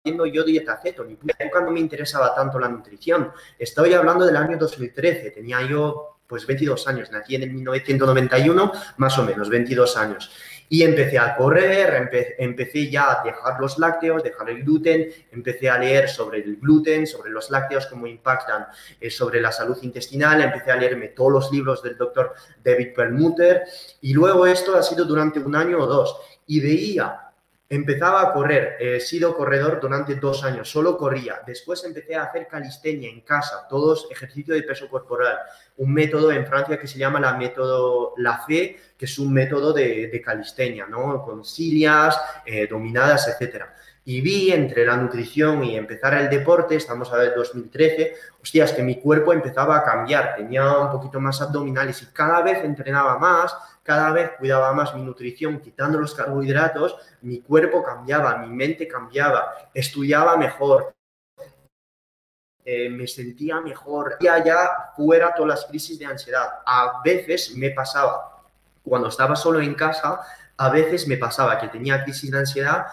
haciendo 0.03 0.25
yo 0.25 0.43
dieta 0.43 0.81
ceto, 0.83 1.05
ni 1.05 1.15
cuando 1.49 1.71
me 1.71 1.79
interesaba 1.79 2.35
tanto 2.35 2.59
la 2.59 2.67
nutrición. 2.67 3.31
Estoy 3.57 3.93
hablando 3.93 4.25
del 4.25 4.35
año 4.35 4.57
2013, 4.57 5.31
tenía 5.31 5.61
yo 5.61 6.17
pues 6.27 6.45
22 6.45 6.89
años, 6.89 7.09
nací 7.09 7.35
en 7.35 7.43
el 7.43 7.51
1991, 7.51 8.71
más 8.97 9.17
o 9.17 9.23
menos, 9.23 9.49
22 9.49 9.95
años. 9.95 10.29
Y 10.67 10.83
empecé 10.83 11.17
a 11.17 11.37
correr, 11.37 12.09
empecé 12.37 12.89
ya 12.89 13.13
a 13.13 13.23
dejar 13.23 13.61
los 13.61 13.79
lácteos, 13.79 14.21
dejar 14.23 14.49
el 14.49 14.63
gluten, 14.63 15.07
empecé 15.31 15.69
a 15.69 15.77
leer 15.77 16.09
sobre 16.09 16.39
el 16.39 16.57
gluten, 16.57 17.07
sobre 17.07 17.31
los 17.31 17.49
lácteos, 17.49 17.85
cómo 17.85 18.05
impactan 18.05 18.65
eh, 18.99 19.09
sobre 19.09 19.39
la 19.39 19.53
salud 19.53 19.77
intestinal, 19.83 20.41
empecé 20.41 20.71
a 20.71 20.75
leerme 20.75 21.09
todos 21.09 21.31
los 21.31 21.51
libros 21.53 21.81
del 21.81 21.95
doctor 21.95 22.33
David 22.61 22.89
Perlmutter 22.93 23.63
y 24.01 24.13
luego 24.13 24.47
esto 24.47 24.75
ha 24.75 24.83
sido 24.83 25.05
durante 25.05 25.39
un 25.39 25.55
año 25.55 25.79
o 25.79 25.87
dos 25.87 26.17
y 26.45 26.59
veía 26.59 27.23
Empezaba 27.69 28.21
a 28.21 28.34
correr, 28.34 28.76
he 28.80 28.99
sido 28.99 29.36
corredor 29.36 29.80
durante 29.82 30.16
dos 30.16 30.43
años, 30.43 30.70
solo 30.70 30.95
corría. 30.95 31.41
Después 31.47 31.84
empecé 31.84 32.16
a 32.16 32.24
hacer 32.24 32.47
calistenia 32.47 33.09
en 33.09 33.22
casa, 33.22 33.66
todos 33.68 34.07
ejercicio 34.11 34.53
de 34.53 34.64
peso 34.64 34.88
corporal. 34.89 35.39
Un 35.78 35.93
método 35.93 36.32
en 36.32 36.45
Francia 36.45 36.80
que 36.80 36.88
se 36.88 36.99
llama 36.99 37.20
la 37.20 37.34
método 37.36 38.14
La 38.18 38.39
Fe, 38.39 38.80
que 38.97 39.05
es 39.05 39.18
un 39.18 39.34
método 39.34 39.74
de, 39.74 40.07
de 40.07 40.22
calistenia, 40.22 40.86
¿no? 40.86 41.24
Con 41.24 41.43
sillas, 41.43 42.20
eh, 42.45 42.68
dominadas, 42.68 43.28
etc. 43.28 43.64
y 44.05 44.22
vi 44.22 44.51
entre 44.51 44.86
la 44.86 44.97
nutrición 44.97 45.64
y 45.64 45.76
empezar 45.78 46.14
el 46.16 46.30
deporte, 46.30 46.76
estamos 46.76 47.11
a 47.11 47.18
ver 47.18 47.34
2013, 47.36 48.14
hostias, 48.41 48.74
que 48.74 48.84
mi 48.84 48.99
cuerpo 48.99 49.34
empezaba 49.34 49.78
a 49.78 49.84
cambiar, 49.84 50.36
tenía 50.36 50.78
un 50.78 50.91
poquito 50.91 51.20
más 51.20 51.41
abdominales 51.41 52.01
y 52.03 52.07
cada 52.07 52.41
vez 52.41 52.64
entrenaba 52.64 53.18
más, 53.18 53.55
cada 53.84 54.11
vez 54.11 54.31
cuidaba 54.39 54.73
más 54.73 54.95
mi 54.95 55.03
nutrición, 55.03 55.59
quitando 55.59 55.99
los 55.99 56.15
carbohidratos, 56.15 56.97
mi 57.21 57.41
cuerpo 57.41 57.84
cambiaba, 57.84 58.38
mi 58.38 58.47
mente 58.47 58.88
cambiaba, 58.88 59.53
estudiaba 59.73 60.38
mejor, 60.38 60.95
eh, 62.65 62.89
me 62.89 63.07
sentía 63.07 63.59
mejor, 63.59 64.17
ya 64.21 64.41
ya 64.41 64.93
fuera 64.95 65.34
todas 65.36 65.49
las 65.49 65.65
crisis 65.65 65.99
de 65.99 66.05
ansiedad. 66.05 66.47
A 66.65 67.01
veces 67.03 67.53
me 67.57 67.71
pasaba, 67.71 68.41
cuando 68.84 69.09
estaba 69.09 69.36
solo 69.36 69.59
en 69.59 69.75
casa, 69.75 70.21
a 70.55 70.69
veces 70.69 71.07
me 71.07 71.17
pasaba 71.17 71.59
que 71.59 71.67
tenía 71.67 72.03
crisis 72.03 72.31
de 72.31 72.39
ansiedad 72.39 72.86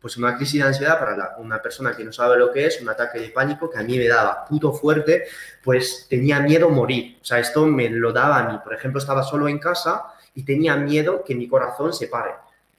pues 0.00 0.16
una 0.16 0.36
crisis 0.36 0.60
de 0.60 0.68
ansiedad 0.68 0.98
para 0.98 1.36
una 1.38 1.60
persona 1.60 1.96
que 1.96 2.04
no 2.04 2.12
sabe 2.12 2.36
lo 2.36 2.52
que 2.52 2.66
es, 2.66 2.80
un 2.80 2.88
ataque 2.88 3.18
de 3.18 3.30
pánico 3.30 3.68
que 3.68 3.78
a 3.78 3.82
mí 3.82 3.98
me 3.98 4.06
daba 4.06 4.44
puto 4.44 4.72
fuerte, 4.72 5.24
pues 5.64 6.06
tenía 6.08 6.38
miedo 6.40 6.68
a 6.68 6.70
morir. 6.70 7.18
O 7.20 7.24
sea, 7.24 7.38
esto 7.38 7.66
me 7.66 7.88
lo 7.88 8.12
daba 8.12 8.38
a 8.38 8.52
mí. 8.52 8.58
Por 8.62 8.74
ejemplo, 8.74 9.00
estaba 9.00 9.22
solo 9.22 9.48
en 9.48 9.58
casa 9.58 10.04
y 10.36 10.44
tenía 10.44 10.76
miedo 10.76 11.24
que 11.24 11.34
mi 11.34 11.48
corazón 11.48 11.92
se 11.92 12.06
pare. 12.08 12.32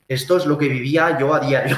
Esto 0.08 0.38
es 0.38 0.46
lo 0.46 0.58
que 0.58 0.70
vivía 0.70 1.18
yo 1.20 1.34
a 1.34 1.40
diario. 1.40 1.76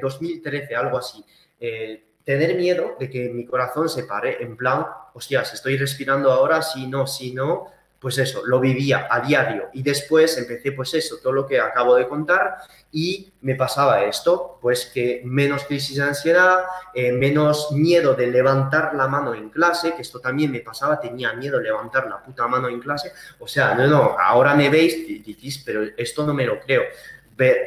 2013, 0.00 0.68
eh, 0.72 0.76
algo 0.76 0.96
así. 0.96 1.22
Eh, 1.60 2.04
tener 2.24 2.56
miedo 2.56 2.96
de 2.98 3.10
que 3.10 3.28
mi 3.30 3.44
corazón 3.44 3.88
se 3.88 4.04
pare, 4.04 4.42
en 4.42 4.56
plan, 4.56 4.86
hostias, 5.12 5.52
estoy 5.52 5.76
respirando 5.76 6.30
ahora, 6.30 6.62
si 6.62 6.86
no, 6.86 7.06
si 7.06 7.34
no, 7.34 7.66
pues 8.00 8.16
eso, 8.18 8.46
lo 8.46 8.60
vivía 8.60 9.08
a 9.10 9.20
diario 9.20 9.70
y 9.72 9.82
después 9.82 10.38
empecé 10.38 10.72
pues 10.72 10.94
eso, 10.94 11.16
todo 11.22 11.32
lo 11.32 11.46
que 11.46 11.60
acabo 11.60 11.96
de 11.96 12.06
contar 12.06 12.58
y 12.92 13.32
me 13.40 13.54
pasaba 13.54 14.04
esto, 14.04 14.58
pues 14.62 14.86
que 14.86 15.20
menos 15.24 15.64
crisis 15.64 15.96
de 15.96 16.04
ansiedad, 16.04 16.60
eh, 16.94 17.12
menos 17.12 17.72
miedo 17.72 18.14
de 18.14 18.28
levantar 18.28 18.94
la 18.94 19.08
mano 19.08 19.34
en 19.34 19.50
clase, 19.50 19.94
que 19.94 20.02
esto 20.02 20.20
también 20.20 20.52
me 20.52 20.60
pasaba, 20.60 21.00
tenía 21.00 21.32
miedo 21.32 21.58
de 21.58 21.64
levantar 21.64 22.08
la 22.08 22.22
puta 22.22 22.46
mano 22.46 22.68
en 22.68 22.80
clase, 22.80 23.12
o 23.38 23.48
sea, 23.48 23.74
no, 23.74 23.86
no, 23.86 24.16
ahora 24.18 24.54
me 24.54 24.70
veis, 24.70 25.62
pero 25.64 25.82
esto 25.96 26.24
no 26.24 26.34
me 26.34 26.46
lo 26.46 26.60
creo. 26.60 26.82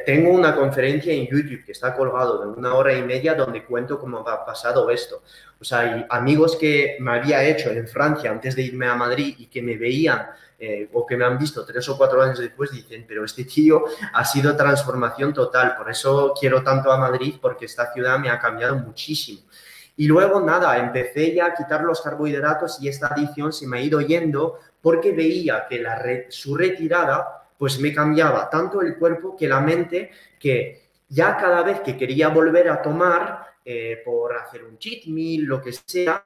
Tengo 0.05 0.31
una 0.31 0.53
conferencia 0.53 1.13
en 1.13 1.27
YouTube 1.27 1.63
que 1.63 1.71
está 1.71 1.95
colgado 1.95 2.41
de 2.41 2.59
una 2.59 2.73
hora 2.73 2.93
y 2.93 3.01
media 3.03 3.35
donde 3.35 3.63
cuento 3.63 3.97
cómo 3.97 4.17
ha 4.19 4.45
pasado 4.45 4.89
esto. 4.89 5.23
O 5.61 5.63
sea, 5.63 5.79
hay 5.79 6.05
amigos 6.09 6.57
que 6.57 6.97
me 6.99 7.11
había 7.11 7.41
hecho 7.45 7.69
en 7.69 7.87
Francia 7.87 8.31
antes 8.31 8.53
de 8.57 8.63
irme 8.63 8.87
a 8.87 8.95
Madrid 8.95 9.33
y 9.37 9.45
que 9.45 9.61
me 9.61 9.77
veían 9.77 10.27
eh, 10.59 10.89
o 10.91 11.05
que 11.05 11.15
me 11.15 11.23
han 11.23 11.37
visto 11.37 11.65
tres 11.65 11.87
o 11.87 11.97
cuatro 11.97 12.21
años 12.21 12.39
después 12.39 12.69
dicen, 12.71 13.05
pero 13.07 13.23
este 13.23 13.45
tío 13.45 13.85
ha 14.11 14.25
sido 14.25 14.57
transformación 14.57 15.33
total. 15.33 15.77
Por 15.77 15.89
eso 15.89 16.33
quiero 16.37 16.61
tanto 16.63 16.91
a 16.91 16.97
Madrid 16.97 17.35
porque 17.41 17.63
esta 17.63 17.93
ciudad 17.93 18.19
me 18.19 18.29
ha 18.29 18.39
cambiado 18.39 18.75
muchísimo. 18.75 19.39
Y 19.95 20.05
luego 20.07 20.41
nada, 20.41 20.77
empecé 20.79 21.33
ya 21.33 21.45
a 21.45 21.53
quitar 21.53 21.83
los 21.83 22.01
carbohidratos 22.01 22.81
y 22.81 22.89
esta 22.89 23.07
adicción 23.07 23.53
se 23.53 23.67
me 23.67 23.77
ha 23.77 23.81
ido 23.81 24.01
yendo 24.01 24.59
porque 24.81 25.13
veía 25.13 25.65
que 25.69 25.79
la 25.79 26.01
su 26.27 26.57
retirada 26.57 27.40
pues 27.61 27.79
me 27.79 27.93
cambiaba 27.93 28.49
tanto 28.49 28.81
el 28.81 28.97
cuerpo 28.97 29.35
que 29.37 29.47
la 29.47 29.59
mente, 29.59 30.09
que 30.39 30.81
ya 31.07 31.37
cada 31.37 31.61
vez 31.61 31.81
que 31.81 31.95
quería 31.95 32.29
volver 32.29 32.67
a 32.67 32.81
tomar 32.81 33.45
eh, 33.63 34.01
por 34.03 34.35
hacer 34.35 34.63
un 34.63 34.79
cheat 34.79 35.05
meal, 35.05 35.43
lo 35.43 35.61
que 35.61 35.71
sea, 35.71 36.25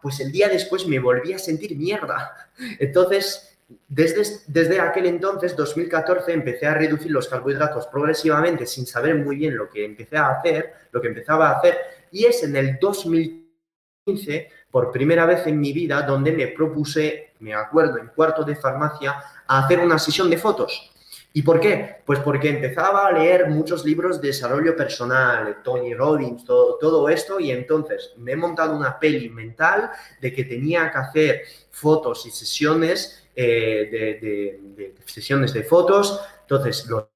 pues 0.00 0.20
el 0.20 0.30
día 0.30 0.48
después 0.48 0.86
me 0.86 1.00
volví 1.00 1.32
a 1.32 1.40
sentir 1.40 1.76
mierda. 1.76 2.52
Entonces, 2.78 3.58
desde, 3.88 4.22
desde 4.46 4.78
aquel 4.78 5.06
entonces, 5.06 5.56
2014, 5.56 6.32
empecé 6.32 6.68
a 6.68 6.74
reducir 6.74 7.10
los 7.10 7.26
carbohidratos 7.26 7.88
progresivamente 7.88 8.64
sin 8.64 8.86
saber 8.86 9.16
muy 9.16 9.34
bien 9.34 9.56
lo 9.56 9.68
que 9.68 9.84
empecé 9.84 10.18
a 10.18 10.30
hacer, 10.30 10.72
lo 10.92 11.00
que 11.00 11.08
empezaba 11.08 11.48
a 11.48 11.58
hacer, 11.58 11.78
y 12.12 12.26
es 12.26 12.44
en 12.44 12.54
el 12.54 12.78
2015, 12.78 14.50
por 14.70 14.92
primera 14.92 15.26
vez 15.26 15.46
en 15.48 15.58
mi 15.58 15.72
vida, 15.72 16.02
donde 16.02 16.30
me 16.30 16.46
propuse, 16.48 17.32
me 17.40 17.54
acuerdo, 17.54 17.98
en 17.98 18.08
cuarto 18.08 18.44
de 18.44 18.54
farmacia, 18.54 19.20
hacer 19.58 19.80
una 19.80 19.98
sesión 19.98 20.30
de 20.30 20.38
fotos. 20.38 20.90
¿Y 21.32 21.42
por 21.42 21.60
qué? 21.60 22.02
Pues 22.04 22.18
porque 22.20 22.48
empezaba 22.48 23.06
a 23.06 23.12
leer 23.12 23.48
muchos 23.48 23.84
libros 23.84 24.20
de 24.20 24.28
desarrollo 24.28 24.74
personal, 24.76 25.62
Tony 25.62 25.94
Robbins, 25.94 26.44
todo, 26.44 26.76
todo 26.78 27.08
esto, 27.08 27.38
y 27.38 27.52
entonces 27.52 28.12
me 28.16 28.32
he 28.32 28.36
montado 28.36 28.76
una 28.76 28.98
peli 28.98 29.28
mental 29.28 29.90
de 30.20 30.32
que 30.32 30.44
tenía 30.44 30.90
que 30.90 30.98
hacer 30.98 31.42
fotos 31.70 32.26
y 32.26 32.30
sesiones 32.30 33.28
eh, 33.36 34.58
de, 34.76 34.94
sesiones 35.04 35.52
de 35.52 35.62
fotos. 35.62 36.20
Entonces, 36.42 36.86
lo 36.86 37.10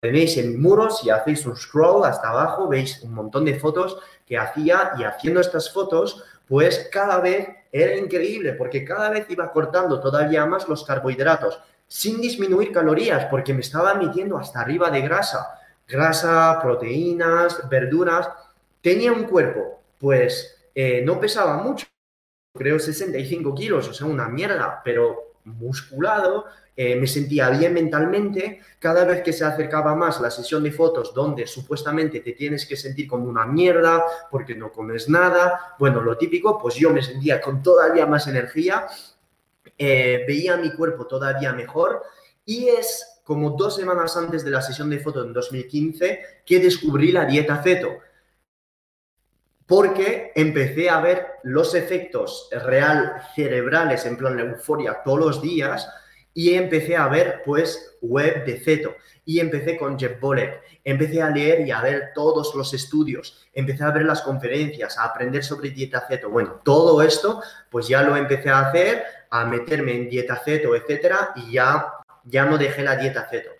tenéis 0.00 0.38
en 0.38 0.52
mi 0.52 0.56
muro, 0.56 0.90
si 0.90 1.10
hacéis 1.10 1.44
un 1.44 1.54
scroll 1.54 2.04
hasta 2.04 2.30
abajo, 2.30 2.66
veis 2.66 3.02
un 3.02 3.12
montón 3.12 3.44
de 3.44 3.60
fotos 3.60 3.98
que 4.24 4.38
hacía 4.38 4.92
y 4.98 5.04
haciendo 5.04 5.40
estas 5.40 5.70
fotos, 5.70 6.24
pues 6.50 6.88
cada 6.90 7.20
vez 7.20 7.48
era 7.70 7.94
increíble 7.94 8.54
porque 8.54 8.84
cada 8.84 9.08
vez 9.08 9.24
iba 9.28 9.52
cortando 9.52 10.00
todavía 10.00 10.44
más 10.46 10.68
los 10.68 10.84
carbohidratos 10.84 11.60
sin 11.86 12.20
disminuir 12.20 12.72
calorías, 12.72 13.26
porque 13.26 13.54
me 13.54 13.60
estaba 13.60 13.94
metiendo 13.94 14.36
hasta 14.36 14.60
arriba 14.60 14.90
de 14.90 15.00
grasa, 15.00 15.60
grasa, 15.86 16.58
proteínas, 16.60 17.68
verduras. 17.68 18.28
Tenía 18.80 19.12
un 19.12 19.24
cuerpo, 19.24 19.80
pues 19.98 20.56
eh, 20.74 21.02
no 21.04 21.20
pesaba 21.20 21.56
mucho, 21.58 21.86
creo 22.52 22.80
65 22.80 23.54
kilos, 23.54 23.86
o 23.88 23.94
sea, 23.94 24.08
una 24.08 24.28
mierda, 24.28 24.80
pero 24.84 25.29
musculado, 25.58 26.46
eh, 26.76 26.96
me 26.96 27.06
sentía 27.06 27.50
bien 27.50 27.74
mentalmente, 27.74 28.60
cada 28.78 29.04
vez 29.04 29.22
que 29.22 29.32
se 29.32 29.44
acercaba 29.44 29.94
más 29.94 30.20
la 30.20 30.30
sesión 30.30 30.62
de 30.62 30.72
fotos 30.72 31.12
donde 31.12 31.46
supuestamente 31.46 32.20
te 32.20 32.32
tienes 32.32 32.66
que 32.66 32.76
sentir 32.76 33.06
como 33.06 33.28
una 33.28 33.46
mierda 33.46 34.02
porque 34.30 34.54
no 34.54 34.72
comes 34.72 35.08
nada, 35.08 35.74
bueno, 35.78 36.00
lo 36.00 36.16
típico, 36.16 36.58
pues 36.58 36.76
yo 36.76 36.90
me 36.90 37.02
sentía 37.02 37.40
con 37.40 37.62
todavía 37.62 38.06
más 38.06 38.26
energía 38.26 38.86
eh, 39.82 40.24
veía 40.28 40.58
mi 40.58 40.74
cuerpo 40.74 41.06
todavía 41.06 41.54
mejor 41.54 42.02
y 42.44 42.68
es 42.68 43.22
como 43.24 43.50
dos 43.52 43.76
semanas 43.76 44.14
antes 44.14 44.44
de 44.44 44.50
la 44.50 44.60
sesión 44.60 44.90
de 44.90 44.98
foto 44.98 45.24
en 45.24 45.32
2015 45.32 46.20
que 46.44 46.58
descubrí 46.58 47.12
la 47.12 47.24
dieta 47.24 47.62
ceto. 47.62 47.88
Porque 49.70 50.32
empecé 50.34 50.90
a 50.90 50.98
ver 50.98 51.28
los 51.44 51.76
efectos 51.76 52.48
real 52.50 53.22
cerebrales, 53.36 54.04
en 54.04 54.16
plan 54.16 54.36
la 54.36 54.42
euforia, 54.42 55.00
todos 55.04 55.20
los 55.20 55.40
días, 55.40 55.88
y 56.34 56.54
empecé 56.54 56.96
a 56.96 57.06
ver, 57.06 57.42
pues, 57.44 57.96
web 58.00 58.44
de 58.44 58.58
ceto. 58.58 58.96
Y 59.24 59.38
empecé 59.38 59.76
con 59.76 59.96
Jeff 59.96 60.18
Bolek. 60.18 60.60
Empecé 60.82 61.22
a 61.22 61.30
leer 61.30 61.60
y 61.64 61.70
a 61.70 61.80
ver 61.82 62.10
todos 62.16 62.52
los 62.56 62.74
estudios. 62.74 63.46
Empecé 63.52 63.84
a 63.84 63.92
ver 63.92 64.06
las 64.06 64.22
conferencias, 64.22 64.98
a 64.98 65.04
aprender 65.04 65.44
sobre 65.44 65.70
dieta 65.70 66.04
ceto. 66.08 66.30
Bueno, 66.30 66.60
todo 66.64 67.00
esto, 67.00 67.40
pues 67.70 67.86
ya 67.86 68.02
lo 68.02 68.16
empecé 68.16 68.50
a 68.50 68.62
hacer 68.70 69.04
a 69.30 69.44
meterme 69.44 69.94
en 69.94 70.10
dieta 70.10 70.42
ceto, 70.44 70.74
etcétera, 70.74 71.30
y 71.36 71.52
ya, 71.52 71.92
ya 72.24 72.44
no 72.44 72.58
dejé 72.58 72.82
la 72.82 72.96
dieta 72.96 73.28
ceto. 73.30 73.50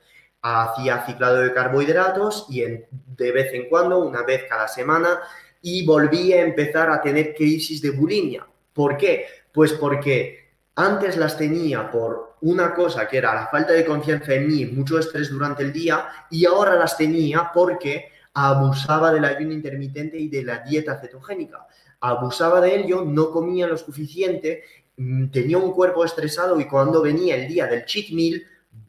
Hacía 0.42 1.04
ciclado 1.06 1.36
de 1.36 1.54
carbohidratos 1.54 2.46
y 2.48 2.62
de 2.62 3.30
vez 3.30 3.54
en 3.54 3.68
cuando, 3.68 4.00
una 4.00 4.24
vez 4.24 4.46
cada 4.48 4.66
semana, 4.66 5.20
y 5.62 5.84
volví 5.84 6.32
a 6.32 6.42
empezar 6.42 6.90
a 6.90 7.00
tener 7.00 7.34
crisis 7.34 7.80
de 7.82 7.90
bulimia. 7.90 8.46
¿Por 8.72 8.96
qué? 8.96 9.26
Pues 9.52 9.72
porque 9.72 10.50
antes 10.76 11.16
las 11.16 11.36
tenía 11.36 11.90
por 11.90 12.36
una 12.42 12.74
cosa 12.74 13.06
que 13.06 13.18
era 13.18 13.34
la 13.34 13.48
falta 13.48 13.72
de 13.72 13.84
confianza 13.84 14.34
en 14.34 14.46
mí, 14.46 14.64
mucho 14.66 14.98
estrés 14.98 15.30
durante 15.30 15.62
el 15.62 15.72
día, 15.72 16.08
y 16.30 16.46
ahora 16.46 16.74
las 16.74 16.96
tenía 16.96 17.50
porque 17.52 18.06
abusaba 18.32 19.12
del 19.12 19.24
ayuno 19.24 19.52
intermitente 19.52 20.18
y 20.18 20.28
de 20.28 20.44
la 20.44 20.58
dieta 20.60 20.98
cetogénica. 21.00 21.66
Abusaba 22.00 22.60
de 22.62 22.76
ello, 22.76 23.04
no 23.04 23.30
comía 23.30 23.66
lo 23.66 23.76
suficiente 23.76 24.62
Mm, 25.00 25.30
tenía 25.30 25.56
un 25.56 25.72
cuerpo 25.72 26.04
estresado 26.04 26.60
y 26.60 26.66
cuando 26.66 27.00
venía 27.00 27.34
el 27.34 27.48
día 27.48 27.66
del 27.66 27.86
cheat 27.86 28.10
meal, 28.10 28.42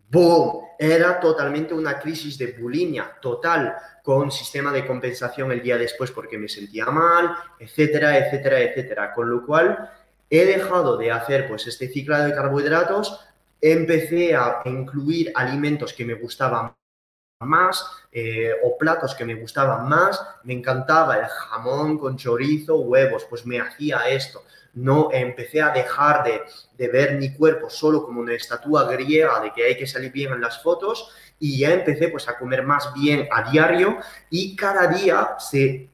¡boom! 0.10 0.66
Era 0.84 1.20
totalmente 1.20 1.76
una 1.76 2.00
crisis 2.00 2.40
de 2.40 2.54
bulimia 2.54 3.16
total 3.22 3.76
con 4.02 4.32
sistema 4.32 4.72
de 4.72 4.84
compensación 4.88 5.52
el 5.52 5.62
día 5.62 5.78
después 5.78 6.10
porque 6.10 6.40
me 6.40 6.50
sentía 6.50 6.88
mal, 6.88 7.36
etcétera, 7.60 8.18
etcétera, 8.18 8.60
etcétera. 8.62 9.14
Con 9.14 9.30
lo 9.30 9.46
cual 9.46 9.92
he 10.28 10.44
dejado 10.44 10.98
de 10.98 11.12
hacer 11.12 11.48
pues 11.48 11.68
este 11.68 11.88
ciclo 11.88 12.18
de 12.18 12.34
carbohidratos, 12.34 13.24
empecé 13.62 14.36
a 14.36 14.64
incluir 14.66 15.32
alimentos 15.36 15.94
que 15.94 16.04
me 16.04 16.16
gustaban 16.16 16.74
más 17.42 17.86
eh, 18.12 18.52
o 18.64 18.76
platos 18.76 19.14
que 19.14 19.24
me 19.24 19.36
gustaban 19.36 19.88
más, 19.88 20.20
me 20.46 20.54
encantaba 20.54 21.20
el 21.20 21.28
jamón 21.28 22.00
con 22.00 22.18
chorizo, 22.18 22.78
huevos, 22.78 23.28
pues 23.30 23.46
me 23.46 23.60
hacía 23.60 24.10
esto 24.10 24.42
no 24.74 25.10
empecé 25.12 25.62
a 25.62 25.72
dejar 25.72 26.24
de, 26.24 26.88
ver 26.88 27.18
mi 27.18 27.34
cuerpo 27.34 27.70
solo 27.70 28.04
como 28.04 28.22
una 28.22 28.34
estatua 28.34 28.86
griega 28.86 29.40
de 29.40 29.54
que 29.54 29.66
hay 29.66 29.78
que 29.78 29.86
salir 29.86 30.12
bien 30.12 30.34
en 30.34 30.42
las 30.42 30.64
fotos 30.64 31.12
y 31.40 31.60
ya 31.60 31.74
empecé 31.74 32.08
pues 32.08 32.28
a 32.28 32.38
comer 32.38 32.64
más 32.64 32.92
bien 32.94 33.28
a 33.32 33.52
diario 33.52 33.98
y 34.30 34.56
cada 34.56 34.88
día 34.88 35.36
se, 35.38 35.90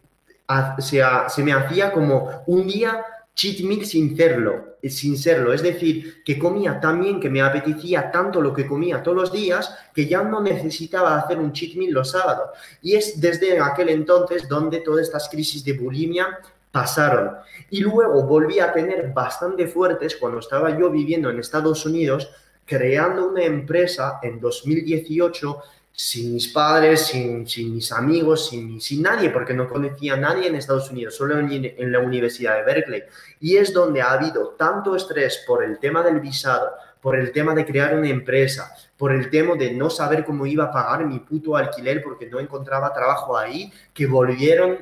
se, 0.80 1.01
se 1.28 1.43
me 1.43 1.53
hacía 1.53 1.91
como 1.91 2.43
un 2.45 2.67
día 2.67 3.03
cheat 3.38 3.59
meal 3.59 3.86
sin 3.86 4.17
serlo, 4.17 4.78
sin 4.82 5.15
serlo. 5.15 5.53
Es 5.53 5.61
decir, 5.61 6.23
que 6.25 6.39
comía 6.39 6.80
tan 6.80 6.99
bien, 6.99 7.19
que 7.19 7.30
me 7.30 7.41
apetecía 7.41 8.11
tanto 8.11 8.41
lo 8.41 8.51
que 8.51 8.65
comía 8.65 9.03
todos 9.03 9.15
los 9.15 9.32
días, 9.32 9.78
que 9.93 10.07
ya 10.07 10.23
no 10.23 10.41
necesitaba 10.41 11.15
hacer 11.19 11.38
un 11.38 11.53
cheat 11.53 11.75
meal 11.75 11.93
los 11.93 12.11
sábados. 12.11 12.49
Y 12.82 12.95
es 12.95 13.21
desde 13.21 13.59
aquel 13.59 13.89
entonces 13.89 14.49
donde 14.49 14.80
todas 14.80 15.05
estas 15.05 15.30
crisis 15.30 15.63
de 15.63 15.73
bulimia 15.73 16.39
pasaron. 16.78 17.32
Y 17.71 17.82
luego 17.82 18.23
volví 18.23 18.59
a 18.59 18.71
tener 18.71 19.11
bastante 19.11 19.67
fuertes 19.67 20.15
cuando 20.15 20.39
estaba 20.39 20.78
yo 20.78 20.91
viviendo 20.91 21.30
en 21.30 21.39
Estados 21.39 21.86
Unidos, 21.88 22.30
creando 22.65 23.30
una 23.30 23.43
empresa 23.43 24.19
en 24.21 24.39
2018 24.39 25.57
sin 25.91 26.36
mis 26.36 26.49
padres, 26.49 27.07
sin, 27.07 27.47
mis 27.73 27.91
amigos, 27.91 28.49
sin, 28.49 28.80
sin, 28.80 29.01
nadie, 29.01 29.32
porque 29.32 29.55
no 29.55 29.67
conocía 29.67 30.13
a 30.13 30.17
nadie 30.17 30.47
en 30.47 30.53
Estados 30.53 30.91
Unidos, 30.91 31.15
solo 31.15 31.39
en, 31.39 31.49
en, 31.51 31.91
la 31.91 31.97
Universidad 31.97 32.57
de 32.57 32.63
Berkeley. 32.63 33.03
Y 33.39 33.57
es 33.57 33.73
donde 33.73 34.03
ha 34.03 34.11
habido 34.11 34.49
tanto 34.49 34.95
estrés 34.95 35.43
por 35.47 35.63
el 35.63 35.80
tema 35.80 36.03
del 36.03 36.19
visado, 36.19 36.69
por 37.01 37.15
el 37.15 37.32
tema 37.32 37.55
de 37.55 37.65
crear 37.65 37.95
una 37.95 38.09
empresa, 38.09 38.71
por 38.95 39.11
el 39.11 39.32
tema 39.32 39.55
de 39.55 39.71
no 39.71 39.89
saber 39.89 40.23
cómo 40.23 40.45
iba 40.45 40.65
a 40.65 40.71
pagar 40.71 41.03
mi 41.07 41.17
puto 41.17 41.55
alquiler 41.55 42.03
porque 42.03 42.28
no 42.28 42.39
encontraba 42.39 42.93
trabajo 42.93 43.36
ahí, 43.36 43.73
que 43.91 44.05
volvieron 44.05 44.78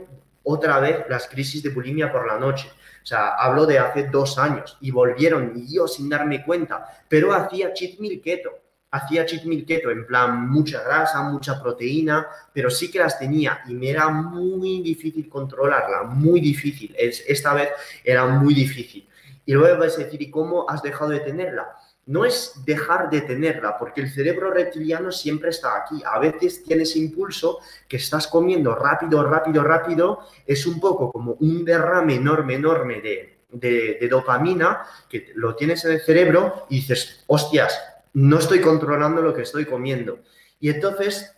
otra 0.45 0.79
vez 0.79 1.05
las 1.09 1.27
crisis 1.27 1.61
de 1.61 1.69
bulimia 1.69 2.11
por 2.11 2.25
la 2.25 2.39
noche. 2.39 2.69
O 3.03 3.05
sea, 3.05 3.35
hablo 3.35 3.65
de 3.65 3.77
hace 3.77 4.07
dos 4.07 4.37
años 4.39 4.77
y 4.81 4.91
volvieron 4.91 5.53
y 5.55 5.75
yo 5.75 5.87
sin 5.87 6.09
darme 6.09 6.43
cuenta, 6.43 6.85
pero 7.07 7.33
hacía 7.33 7.73
cheat 7.73 7.99
meal 7.99 8.21
keto 8.21 8.65
hacía 8.95 9.25
cheat 9.25 9.43
keto, 9.65 9.91
en 9.91 10.05
plan 10.05 10.49
mucha 10.49 10.81
grasa, 10.81 11.21
mucha 11.23 11.61
proteína, 11.61 12.27
pero 12.53 12.69
sí 12.69 12.89
que 12.89 12.99
las 12.99 13.19
tenía 13.19 13.61
y 13.67 13.73
me 13.73 13.89
era 13.89 14.09
muy 14.09 14.81
difícil 14.81 15.27
controlarla, 15.27 16.03
muy 16.03 16.39
difícil. 16.39 16.95
Es, 16.97 17.23
esta 17.27 17.53
vez 17.53 17.69
era 18.03 18.25
muy 18.25 18.53
difícil. 18.53 19.07
Y 19.45 19.53
luego 19.53 19.79
vas 19.79 19.95
a 19.95 20.03
decir, 20.03 20.21
¿y 20.21 20.31
cómo 20.31 20.67
has 20.69 20.81
dejado 20.81 21.11
de 21.11 21.19
tenerla? 21.19 21.75
No 22.07 22.23
es 22.23 22.53
dejar 22.65 23.09
de 23.09 23.21
tenerla, 23.21 23.77
porque 23.79 24.01
el 24.01 24.11
cerebro 24.11 24.51
reptiliano 24.51 25.11
siempre 25.11 25.49
está 25.49 25.77
aquí. 25.77 26.03
A 26.05 26.19
veces 26.19 26.63
tienes 26.63 26.95
impulso 26.95 27.59
que 27.87 27.97
estás 27.97 28.27
comiendo 28.27 28.75
rápido, 28.75 29.23
rápido, 29.23 29.63
rápido. 29.63 30.19
Es 30.45 30.67
un 30.67 30.79
poco 30.79 31.11
como 31.11 31.33
un 31.39 31.65
derrame 31.65 32.15
enorme, 32.15 32.55
enorme 32.55 33.01
de, 33.01 33.35
de, 33.51 34.07
dopamina 34.09 34.85
que 35.09 35.31
lo 35.35 35.55
tienes 35.55 35.83
en 35.85 35.93
el 35.93 36.01
cerebro 36.01 36.65
y 36.69 36.75
dices, 36.75 37.23
hostias, 37.27 37.79
no 38.13 38.39
estoy 38.39 38.61
controlando 38.61 39.21
lo 39.21 39.33
que 39.33 39.41
estoy 39.41 39.65
comiendo. 39.65 40.19
Y 40.59 40.69
entonces 40.69 41.33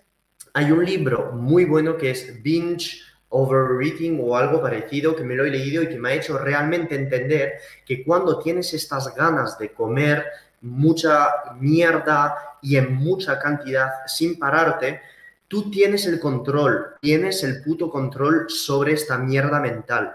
hay 0.53 0.71
un 0.71 0.85
libro 0.85 1.31
muy 1.33 1.65
bueno 1.65 1.97
que 1.97 2.11
es 2.11 2.41
Binge 2.41 3.01
Overeating 3.29 4.19
o 4.23 4.37
algo 4.37 4.61
parecido 4.61 5.15
que 5.15 5.23
me 5.23 5.35
lo 5.35 5.45
he 5.45 5.51
leído 5.51 5.83
y 5.83 5.89
que 5.89 5.99
me 5.99 6.09
ha 6.09 6.15
hecho 6.15 6.37
realmente 6.37 6.95
entender 6.95 7.55
que 7.85 8.03
cuando 8.03 8.39
tienes 8.39 8.73
estas 8.73 9.13
ganas 9.15 9.57
de 9.57 9.73
comer 9.73 10.25
mucha 10.61 11.29
mierda 11.59 12.35
y 12.61 12.77
en 12.77 12.95
mucha 12.95 13.39
cantidad 13.39 13.89
sin 14.07 14.37
pararte, 14.39 15.01
tú 15.47 15.69
tienes 15.69 16.05
el 16.05 16.19
control, 16.19 16.95
tienes 17.01 17.43
el 17.43 17.63
puto 17.63 17.89
control 17.89 18.49
sobre 18.49 18.93
esta 18.93 19.17
mierda 19.17 19.59
mental 19.59 20.13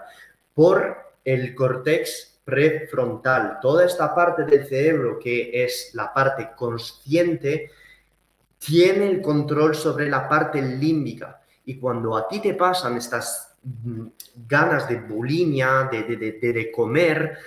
por 0.53 0.97
el 1.23 1.55
cortex 1.55 2.39
prefrontal. 2.43 3.59
Toda 3.61 3.85
esta 3.85 4.13
parte 4.13 4.43
del 4.43 4.65
cerebro 4.67 5.19
que 5.19 5.63
es 5.63 5.91
la 5.93 6.13
parte 6.13 6.49
consciente 6.55 7.71
tiene 8.57 9.09
el 9.09 9.21
control 9.21 9.75
sobre 9.75 10.09
la 10.09 10.27
parte 10.27 10.61
límbica. 10.61 11.41
Y 11.65 11.77
cuando 11.77 12.15
a 12.15 12.27
ti 12.27 12.41
te 12.41 12.53
pasan 12.53 12.97
estas 12.97 13.55
mm, 13.63 14.07
ganas 14.47 14.87
de 14.87 14.99
bulimia, 14.99 15.89
de, 15.91 16.03
de, 16.03 16.71
comer, 16.71 17.37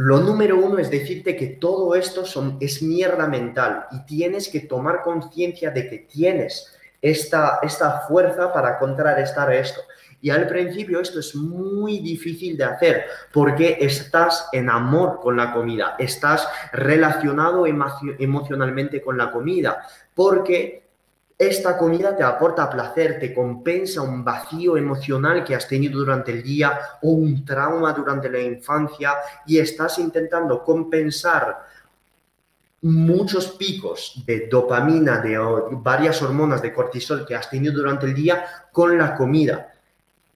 lo 0.00 0.20
número 0.20 0.56
uno 0.56 0.78
es 0.78 0.92
decirte 0.92 1.34
que 1.34 1.48
todo 1.48 1.96
esto 1.96 2.22
es 2.60 2.82
mierda 2.82 3.26
mental 3.26 3.86
y 3.90 4.06
tienes 4.06 4.48
que 4.48 4.60
tomar 4.60 5.02
conciencia 5.02 5.72
de 5.72 5.90
que 5.90 5.98
tienes 5.98 6.72
esta, 7.02 7.58
esta 7.62 8.02
fuerza 8.02 8.52
para 8.52 8.78
contrarrestar 8.78 9.52
esto. 9.52 9.80
Y 10.20 10.30
al 10.30 10.46
principio 10.46 11.00
esto 11.00 11.18
es 11.18 11.34
muy 11.34 11.98
difícil 11.98 12.56
de 12.56 12.62
hacer 12.62 13.06
porque 13.32 13.78
estás 13.80 14.48
en 14.52 14.70
amor 14.70 15.18
con 15.20 15.36
la 15.36 15.52
comida, 15.52 15.96
estás 15.98 16.46
relacionado 16.72 17.66
emocionalmente 17.66 19.02
con 19.02 19.18
la 19.18 19.32
comida, 19.32 19.84
porque 20.14 20.87
esta 21.38 21.78
comida 21.78 22.16
te 22.16 22.24
aporta 22.24 22.68
placer, 22.68 23.20
te 23.20 23.32
compensa 23.32 24.02
un 24.02 24.24
vacío 24.24 24.76
emocional 24.76 25.44
que 25.44 25.54
has 25.54 25.68
tenido 25.68 26.00
durante 26.00 26.32
el 26.32 26.42
día 26.42 26.80
o 27.02 27.12
un 27.12 27.44
trauma 27.44 27.92
durante 27.92 28.28
la 28.28 28.40
infancia 28.40 29.14
y 29.46 29.58
estás 29.58 30.00
intentando 30.00 30.64
compensar 30.64 31.64
muchos 32.82 33.52
picos 33.52 34.20
de 34.26 34.48
dopamina, 34.48 35.18
de 35.18 35.38
varias 35.72 36.20
hormonas 36.22 36.60
de 36.60 36.72
cortisol 36.72 37.24
que 37.24 37.36
has 37.36 37.48
tenido 37.48 37.74
durante 37.74 38.06
el 38.06 38.14
día 38.14 38.44
con 38.72 38.98
la 38.98 39.14
comida 39.14 39.77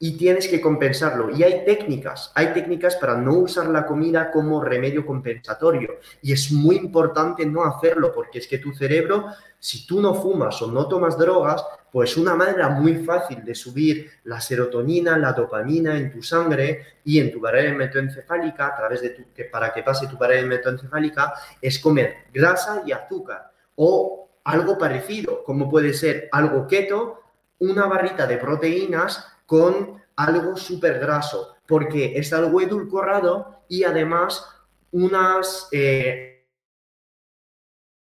y 0.04 0.16
tienes 0.16 0.48
que 0.48 0.60
compensarlo. 0.60 1.30
Y 1.30 1.44
hay 1.44 1.64
técnicas, 1.64 2.32
hay 2.34 2.48
técnicas 2.48 2.96
para 2.96 3.16
no 3.16 3.34
usar 3.34 3.68
la 3.68 3.86
comida 3.86 4.32
como 4.32 4.60
remedio 4.60 5.06
compensatorio. 5.06 5.90
Y 6.20 6.32
es 6.32 6.50
muy 6.50 6.74
importante 6.74 7.46
no 7.46 7.62
hacerlo 7.62 8.10
porque 8.12 8.40
es 8.40 8.48
que 8.48 8.58
tu 8.58 8.72
cerebro, 8.72 9.28
si 9.60 9.86
tú 9.86 10.00
no 10.00 10.12
fumas 10.12 10.60
o 10.60 10.72
no 10.72 10.88
tomas 10.88 11.16
drogas, 11.16 11.64
pues 11.92 12.16
una 12.16 12.34
manera 12.34 12.68
muy 12.68 12.96
fácil 13.04 13.44
de 13.44 13.54
subir 13.54 14.10
la 14.24 14.40
serotonina, 14.40 15.16
la 15.16 15.34
dopamina 15.34 15.96
en 15.96 16.10
tu 16.10 16.20
sangre 16.20 16.84
y 17.04 17.20
en 17.20 17.30
tu 17.30 17.40
pared 17.40 17.66
hematoencefálica, 17.66 18.66
a 18.66 18.76
través 18.76 19.02
de 19.02 19.10
tu, 19.10 19.32
que 19.32 19.44
para 19.44 19.72
que 19.72 19.84
pase 19.84 20.08
tu 20.08 20.18
pared 20.18 20.40
hematoencefálica, 20.40 21.32
es 21.60 21.78
comer 21.78 22.24
grasa 22.34 22.82
y 22.84 22.90
azúcar 22.90 23.52
o 23.76 24.30
algo 24.42 24.76
parecido, 24.76 25.44
como 25.44 25.70
puede 25.70 25.94
ser 25.94 26.28
algo 26.32 26.66
keto, 26.66 27.20
una 27.60 27.86
barrita 27.86 28.26
de 28.26 28.38
proteínas 28.38 29.31
con 29.46 30.02
algo 30.16 30.56
súper 30.56 30.98
graso, 30.98 31.56
porque 31.66 32.14
es 32.16 32.32
algo 32.32 32.60
edulcorado 32.60 33.64
y 33.68 33.84
además 33.84 34.46
unas 34.90 35.68
eh, 35.72 36.46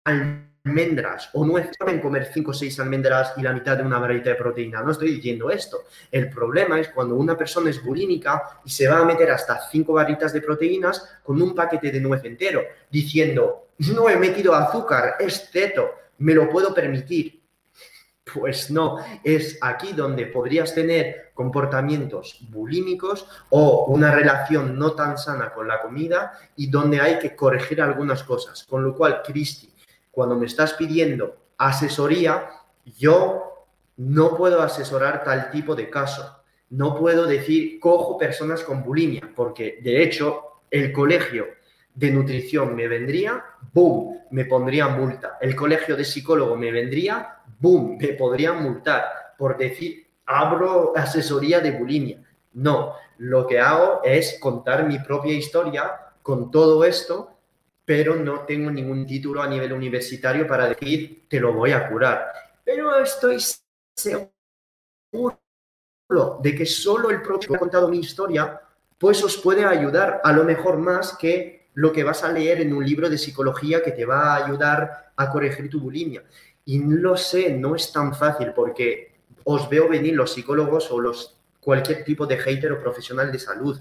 almendras 0.03 1.29
o 1.33 1.45
nueces. 1.45 1.77
Pueden 1.77 1.99
comer 1.99 2.29
5 2.33 2.51
o 2.51 2.53
6 2.53 2.79
almendras 2.79 3.33
y 3.37 3.41
la 3.41 3.53
mitad 3.53 3.77
de 3.77 3.83
una 3.83 3.99
barrita 3.99 4.31
de 4.31 4.35
proteína. 4.35 4.81
No 4.81 4.91
estoy 4.91 5.11
diciendo 5.11 5.49
esto. 5.49 5.83
El 6.11 6.29
problema 6.29 6.79
es 6.79 6.89
cuando 6.89 7.15
una 7.15 7.37
persona 7.37 7.69
es 7.69 7.83
bulímica 7.83 8.59
y 8.65 8.69
se 8.69 8.87
va 8.87 8.99
a 8.99 9.05
meter 9.05 9.31
hasta 9.31 9.59
5 9.69 9.93
barritas 9.93 10.33
de 10.33 10.41
proteínas 10.41 11.19
con 11.23 11.41
un 11.41 11.55
paquete 11.55 11.91
de 11.91 11.99
nuez 11.99 12.23
entero, 12.23 12.61
diciendo, 12.89 13.67
no 13.77 14.09
he 14.09 14.17
metido 14.17 14.53
azúcar, 14.53 15.15
es 15.19 15.49
ceto, 15.51 15.91
me 16.19 16.33
lo 16.33 16.49
puedo 16.49 16.73
permitir. 16.73 17.40
Pues 18.33 18.71
no, 18.71 18.97
es 19.23 19.57
aquí 19.61 19.93
donde 19.93 20.27
podrías 20.27 20.73
tener 20.73 21.31
comportamientos 21.33 22.39
bulímicos 22.49 23.27
o 23.49 23.85
una 23.85 24.11
relación 24.11 24.77
no 24.77 24.93
tan 24.93 25.17
sana 25.17 25.53
con 25.53 25.67
la 25.67 25.81
comida 25.81 26.33
y 26.55 26.69
donde 26.69 27.01
hay 27.01 27.19
que 27.19 27.35
corregir 27.35 27.81
algunas 27.81 28.23
cosas. 28.23 28.63
Con 28.63 28.83
lo 28.83 28.95
cual, 28.95 29.21
Cristi, 29.23 29.73
cuando 30.11 30.35
me 30.35 30.45
estás 30.45 30.73
pidiendo 30.73 31.35
asesoría, 31.57 32.49
yo 32.97 33.67
no 33.97 34.35
puedo 34.35 34.61
asesorar 34.61 35.23
tal 35.23 35.51
tipo 35.51 35.75
de 35.75 35.89
caso. 35.89 36.43
No 36.69 36.95
puedo 36.95 37.25
decir, 37.25 37.79
cojo 37.79 38.17
personas 38.17 38.63
con 38.63 38.83
bulimia, 38.83 39.29
porque 39.35 39.79
de 39.83 40.03
hecho 40.03 40.61
el 40.69 40.91
colegio 40.93 41.47
de 41.93 42.11
nutrición 42.11 42.75
me 42.75 42.87
vendría, 42.87 43.43
¡boom!, 43.73 44.21
me 44.31 44.45
pondría 44.45 44.87
multa. 44.87 45.37
El 45.41 45.55
colegio 45.55 45.95
de 45.95 46.05
psicólogo 46.05 46.55
me 46.55 46.71
vendría, 46.71 47.40
¡boom!, 47.61 47.97
me 47.97 48.09
podrían 48.09 48.61
multar 48.61 49.21
por 49.41 49.57
decir, 49.57 50.05
abro 50.27 50.93
asesoría 50.95 51.61
de 51.61 51.71
bulimia. 51.71 52.23
No, 52.53 52.93
lo 53.17 53.47
que 53.47 53.59
hago 53.59 54.01
es 54.03 54.37
contar 54.39 54.85
mi 54.85 54.99
propia 54.99 55.33
historia 55.33 55.99
con 56.21 56.51
todo 56.51 56.85
esto, 56.85 57.39
pero 57.83 58.15
no 58.17 58.41
tengo 58.41 58.69
ningún 58.69 59.07
título 59.07 59.41
a 59.41 59.47
nivel 59.47 59.73
universitario 59.73 60.45
para 60.45 60.67
decir, 60.67 61.25
te 61.27 61.39
lo 61.39 61.53
voy 61.53 61.71
a 61.71 61.89
curar. 61.89 62.31
Pero 62.63 62.99
estoy 62.99 63.39
seguro 63.95 65.39
de 66.43 66.55
que 66.55 66.67
solo 66.67 67.09
el 67.09 67.23
propio 67.23 67.55
ha 67.55 67.57
contado 67.57 67.87
mi 67.87 67.97
historia, 67.97 68.61
pues 68.99 69.23
os 69.23 69.37
puede 69.37 69.65
ayudar 69.65 70.21
a 70.23 70.31
lo 70.33 70.43
mejor 70.43 70.77
más 70.77 71.17
que 71.17 71.61
lo 71.73 71.91
que 71.91 72.03
vas 72.03 72.23
a 72.23 72.31
leer 72.31 72.61
en 72.61 72.73
un 72.73 72.85
libro 72.85 73.09
de 73.09 73.17
psicología 73.17 73.81
que 73.81 73.91
te 73.91 74.05
va 74.05 74.35
a 74.35 74.45
ayudar 74.45 75.13
a 75.15 75.31
corregir 75.31 75.67
tu 75.67 75.79
bulimia. 75.79 76.23
Y 76.65 76.79
lo 76.83 77.17
sé, 77.17 77.53
no 77.53 77.75
es 77.75 77.91
tan 77.91 78.13
fácil 78.13 78.53
porque 78.55 79.15
os 79.43 79.69
veo 79.69 79.89
venir 79.89 80.15
los 80.15 80.33
psicólogos 80.33 80.91
o 80.91 80.99
los 80.99 81.37
cualquier 81.59 82.03
tipo 82.03 82.25
de 82.25 82.37
hater 82.37 82.71
o 82.71 82.79
profesional 82.79 83.31
de 83.31 83.39
salud. 83.39 83.79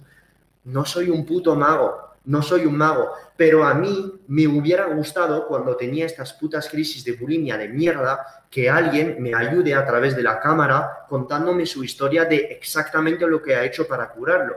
No 0.64 0.84
soy 0.84 1.08
un 1.10 1.24
puto 1.24 1.54
mago, 1.54 2.10
no 2.24 2.42
soy 2.42 2.66
un 2.66 2.76
mago, 2.76 3.12
pero 3.36 3.64
a 3.64 3.74
mí 3.74 4.20
me 4.28 4.46
hubiera 4.46 4.86
gustado 4.86 5.46
cuando 5.46 5.76
tenía 5.76 6.06
estas 6.06 6.34
putas 6.34 6.68
crisis 6.68 7.04
de 7.04 7.12
bulimia 7.12 7.56
de 7.56 7.68
mierda 7.68 8.44
que 8.50 8.68
alguien 8.68 9.16
me 9.20 9.34
ayude 9.34 9.74
a 9.74 9.86
través 9.86 10.16
de 10.16 10.22
la 10.22 10.40
cámara 10.40 11.06
contándome 11.08 11.64
su 11.64 11.82
historia 11.82 12.24
de 12.24 12.36
exactamente 12.36 13.26
lo 13.26 13.40
que 13.42 13.54
ha 13.54 13.64
hecho 13.64 13.86
para 13.86 14.10
curarlo 14.10 14.56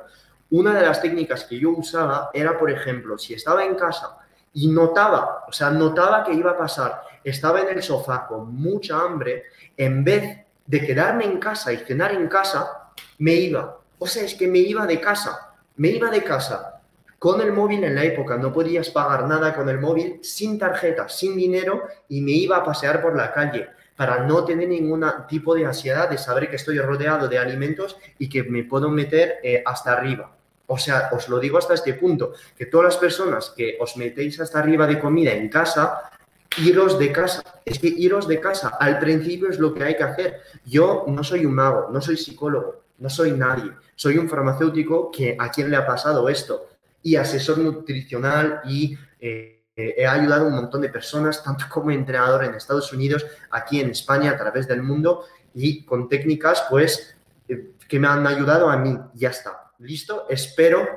una 0.54 0.76
de 0.76 0.86
las 0.86 1.02
técnicas 1.02 1.46
que 1.46 1.58
yo 1.58 1.72
usaba 1.72 2.30
era, 2.32 2.60
por 2.60 2.70
ejemplo, 2.70 3.18
si 3.18 3.34
estaba 3.34 3.66
en 3.66 3.74
casa 3.74 4.20
y 4.54 4.68
notaba, 4.68 5.46
o 5.48 5.52
sea, 5.52 5.72
notaba 5.72 6.24
que 6.24 6.32
iba 6.32 6.52
a 6.52 6.58
pasar, 6.58 7.02
estaba 7.24 7.62
en 7.62 7.70
el 7.70 7.84
sofá 7.84 8.28
con 8.28 8.54
mucha 8.56 9.00
hambre, 9.00 9.44
en 9.78 10.04
vez 10.04 10.46
de 10.66 10.86
quedarme 10.86 11.26
en 11.26 11.40
casa 11.40 11.74
y 11.74 11.78
cenar 11.78 12.14
en 12.14 12.28
casa, 12.28 12.92
me 13.20 13.34
iba. 13.34 13.80
O 14.00 14.08
sea, 14.08 14.24
es 14.24 14.36
que 14.36 14.48
me 14.48 14.60
iba 14.60 14.86
de 14.86 15.00
casa, 15.00 15.54
me 15.78 15.90
iba 15.90 16.10
de 16.10 16.24
casa 16.24 16.82
con 17.24 17.40
el 17.40 17.54
móvil 17.54 17.86
en 17.86 17.96
la 17.96 18.04
época, 18.04 18.36
no 18.36 18.52
podías 18.52 18.90
pagar 18.90 19.26
nada 19.30 19.56
con 19.56 19.70
el 19.70 19.80
móvil, 19.80 20.20
sin 20.22 20.60
tarjeta, 20.60 21.08
sin 21.08 21.38
dinero, 21.38 21.88
y 22.10 22.20
me 22.20 22.32
iba 22.32 22.58
a 22.58 22.66
pasear 22.66 23.02
por 23.02 23.16
la 23.16 23.32
calle 23.32 23.70
para 23.96 24.26
no 24.26 24.44
tener 24.44 24.68
ningún 24.68 25.06
tipo 25.30 25.56
de 25.56 25.66
ansiedad 25.66 26.10
de 26.10 26.18
saber 26.18 26.50
que 26.50 26.58
estoy 26.58 26.80
rodeado 26.80 27.30
de 27.30 27.40
alimentos 27.40 27.96
y 28.20 28.28
que 28.28 28.44
me 28.44 28.66
puedo 28.66 28.90
meter 28.90 29.40
eh, 29.42 29.64
hasta 29.66 29.94
arriba. 29.94 30.36
O 30.68 30.78
sea, 30.78 31.12
os 31.14 31.30
lo 31.30 31.40
digo 31.40 31.58
hasta 31.58 31.76
este 31.76 31.94
punto, 31.94 32.34
que 32.58 32.66
todas 32.66 32.86
las 32.86 32.98
personas 32.98 33.54
que 33.56 33.78
os 33.80 33.96
metéis 33.96 34.42
hasta 34.42 34.60
arriba 34.60 34.86
de 34.86 35.00
comida 35.00 35.32
en 35.32 35.48
casa, 35.48 36.12
iros 36.58 37.00
de 37.00 37.12
casa. 37.12 37.44
Es 37.66 37.80
que 37.80 37.88
iros 37.88 38.28
de 38.28 38.40
casa 38.40 38.70
al 38.80 39.00
principio 39.00 39.50
es 39.50 39.60
lo 39.60 39.74
que 39.74 39.84
hay 39.84 39.96
que 39.96 40.04
hacer. 40.04 40.42
Yo 40.66 41.06
no 41.08 41.24
soy 41.24 41.46
un 41.46 41.54
mago, 41.54 41.90
no 41.92 42.02
soy 42.02 42.18
psicólogo, 42.18 42.84
no 42.98 43.10
soy 43.10 43.32
nadie. 43.32 43.72
Soy 43.96 44.18
un 44.18 44.30
farmacéutico 44.30 45.12
que 45.12 45.36
a 45.40 45.50
quien 45.50 45.70
le 45.70 45.78
ha 45.78 45.86
pasado 45.86 46.28
esto 46.30 46.68
y 47.02 47.16
asesor 47.16 47.58
nutricional 47.58 48.62
y 48.66 48.98
eh, 49.20 49.64
he 49.76 50.06
ayudado 50.06 50.46
a 50.46 50.48
un 50.48 50.56
montón 50.56 50.82
de 50.82 50.90
personas, 50.90 51.44
tanto 51.44 51.66
como 51.70 51.92
entrenador 51.92 52.44
en 52.44 52.54
Estados 52.54 52.94
Unidos, 52.94 53.26
aquí 53.50 53.82
en 53.82 53.90
España, 53.90 54.32
a 54.32 54.38
través 54.38 54.68
del 54.68 54.84
mundo 54.84 55.26
y 55.54 55.84
con 55.84 56.08
técnicas 56.08 56.66
pues 56.70 57.16
eh, 57.48 57.72
que 57.88 58.00
me 58.00 58.08
han 58.08 58.26
ayudado 58.26 58.70
a 58.70 58.78
mí. 58.78 58.98
Ya 59.14 59.30
está. 59.30 59.72
¿Listo? 59.80 60.28
Espero 60.30 60.88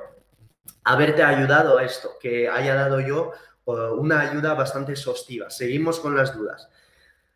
haberte 0.84 1.22
ayudado 1.22 1.78
a 1.78 1.84
esto, 1.84 2.12
que 2.20 2.48
haya 2.48 2.74
dado 2.74 3.00
yo 3.00 3.32
una 3.66 4.20
ayuda 4.20 4.54
bastante 4.54 4.92
exhaustiva. 4.92 5.50
Seguimos 5.50 6.00
con 6.00 6.16
las 6.16 6.36
dudas. 6.36 6.68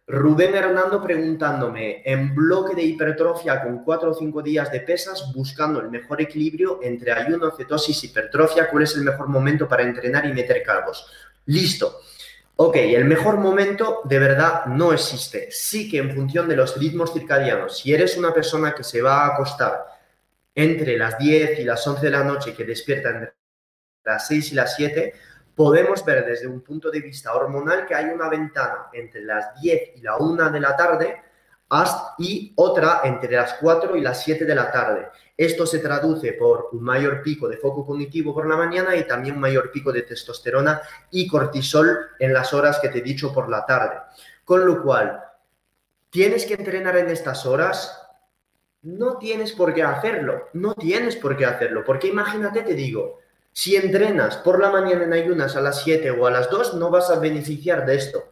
Rubén 0.07 0.55
Hernando 0.55 1.01
preguntándome, 1.01 2.03
en 2.05 2.35
bloque 2.35 2.75
de 2.75 2.83
hipertrofia 2.83 3.63
con 3.63 3.85
4 3.85 4.11
o 4.11 4.15
5 4.15 4.43
días 4.43 4.73
de 4.73 4.81
pesas, 4.81 5.33
buscando 5.33 5.81
el 5.81 5.89
mejor 5.89 6.21
equilibrio 6.21 6.81
entre 6.83 7.13
ayuno, 7.13 7.53
cetosis, 7.57 8.03
hipertrofia, 8.03 8.69
¿cuál 8.71 8.83
es 8.83 8.97
el 8.97 9.03
mejor 9.03 9.29
momento 9.29 9.69
para 9.69 9.85
entrenar 9.85 10.27
y 10.27 10.33
meter 10.33 10.65
carbos? 10.65 11.07
Listo. 11.47 12.01
Ok, 12.57 12.77
el 12.77 13.05
mejor 13.05 13.39
momento 13.39 14.01
de 14.05 14.19
verdad 14.19 14.67
no 14.67 14.93
existe. 14.93 15.49
Sí 15.51 15.89
que 15.89 15.99
en 15.99 16.15
función 16.15 16.49
de 16.49 16.57
los 16.57 16.77
ritmos 16.77 17.13
circadianos, 17.13 17.79
si 17.79 17.95
eres 17.95 18.17
una 18.17 18.35
persona 18.35 18.75
que 18.75 18.85
se 18.85 19.01
va 19.01 19.25
a 19.25 19.35
acostar 19.35 19.87
entre 20.55 20.99
las 20.99 21.19
10 21.19 21.61
y 21.61 21.65
las 21.65 21.87
11 21.87 22.03
de 22.03 22.11
la 22.11 22.25
noche, 22.25 22.55
que 22.55 22.65
despierta 22.65 23.11
entre 23.11 23.35
las 24.05 24.27
6 24.27 24.53
y 24.53 24.55
las 24.57 24.75
7, 24.75 25.15
podemos 25.55 26.05
ver 26.05 26.25
desde 26.25 26.47
un 26.47 26.61
punto 26.61 26.91
de 26.91 27.01
vista 27.01 27.35
hormonal 27.35 27.87
que 27.87 27.95
hay 27.95 28.07
una 28.07 28.29
ventana 28.29 28.89
entre 28.93 29.23
las 29.23 29.61
10 29.61 29.97
y 29.97 30.01
la 30.01 30.17
1 30.17 30.51
de 30.51 30.61
la 30.61 30.77
tarde 30.77 31.23
y 32.19 32.53
otra 32.57 33.03
entre 33.05 33.37
las 33.37 33.55
4 33.55 33.97
y 33.97 34.01
las 34.01 34.23
7 34.25 34.45
de 34.45 34.55
la 34.55 34.73
tarde. 34.73 35.09
Esto 35.37 35.65
se 35.67 35.79
traduce 35.79 36.33
por 36.33 36.69
un 36.73 36.83
mayor 36.83 37.23
pico 37.23 37.49
de 37.49 37.57
foco 37.57 37.87
cognitivo 37.87 38.35
por 38.35 38.49
la 38.49 38.57
mañana 38.57 38.97
y 38.97 39.07
también 39.07 39.37
un 39.37 39.41
mayor 39.41 39.71
pico 39.71 39.93
de 39.93 40.03
testosterona 40.03 40.83
y 41.11 41.29
cortisol 41.29 42.09
en 42.19 42.33
las 42.33 42.53
horas 42.53 42.79
que 42.81 42.89
te 42.89 42.99
he 42.99 43.03
dicho 43.03 43.33
por 43.33 43.49
la 43.49 43.65
tarde. 43.65 43.99
Con 44.45 44.67
lo 44.67 44.83
cual, 44.83 45.23
¿tienes 46.11 46.45
que 46.45 46.55
entrenar 46.55 46.97
en 46.97 47.09
estas 47.09 47.47
horas? 47.47 47.97
No 48.83 49.19
tienes 49.19 49.53
por 49.53 49.73
qué 49.73 49.83
hacerlo, 49.83 50.49
no 50.55 50.75
tienes 50.75 51.15
por 51.17 51.37
qué 51.37 51.47
hacerlo, 51.47 51.85
porque 51.85 52.09
imagínate, 52.09 52.63
te 52.63 52.75
digo, 52.75 53.20
si 53.53 53.77
entrenas 53.77 54.37
por 54.39 54.61
la 54.61 54.71
mañana 54.71 55.05
en 55.05 55.13
ayunas 55.13 55.57
a 55.57 55.61
las 55.61 55.83
7 55.83 56.11
o 56.13 56.27
a 56.27 56.31
las 56.31 56.51
2, 56.51 56.75
no 56.75 56.91
vas 56.91 57.11
a 57.11 57.19
beneficiar 57.19 57.85
de 57.85 57.97
esto. 57.97 58.25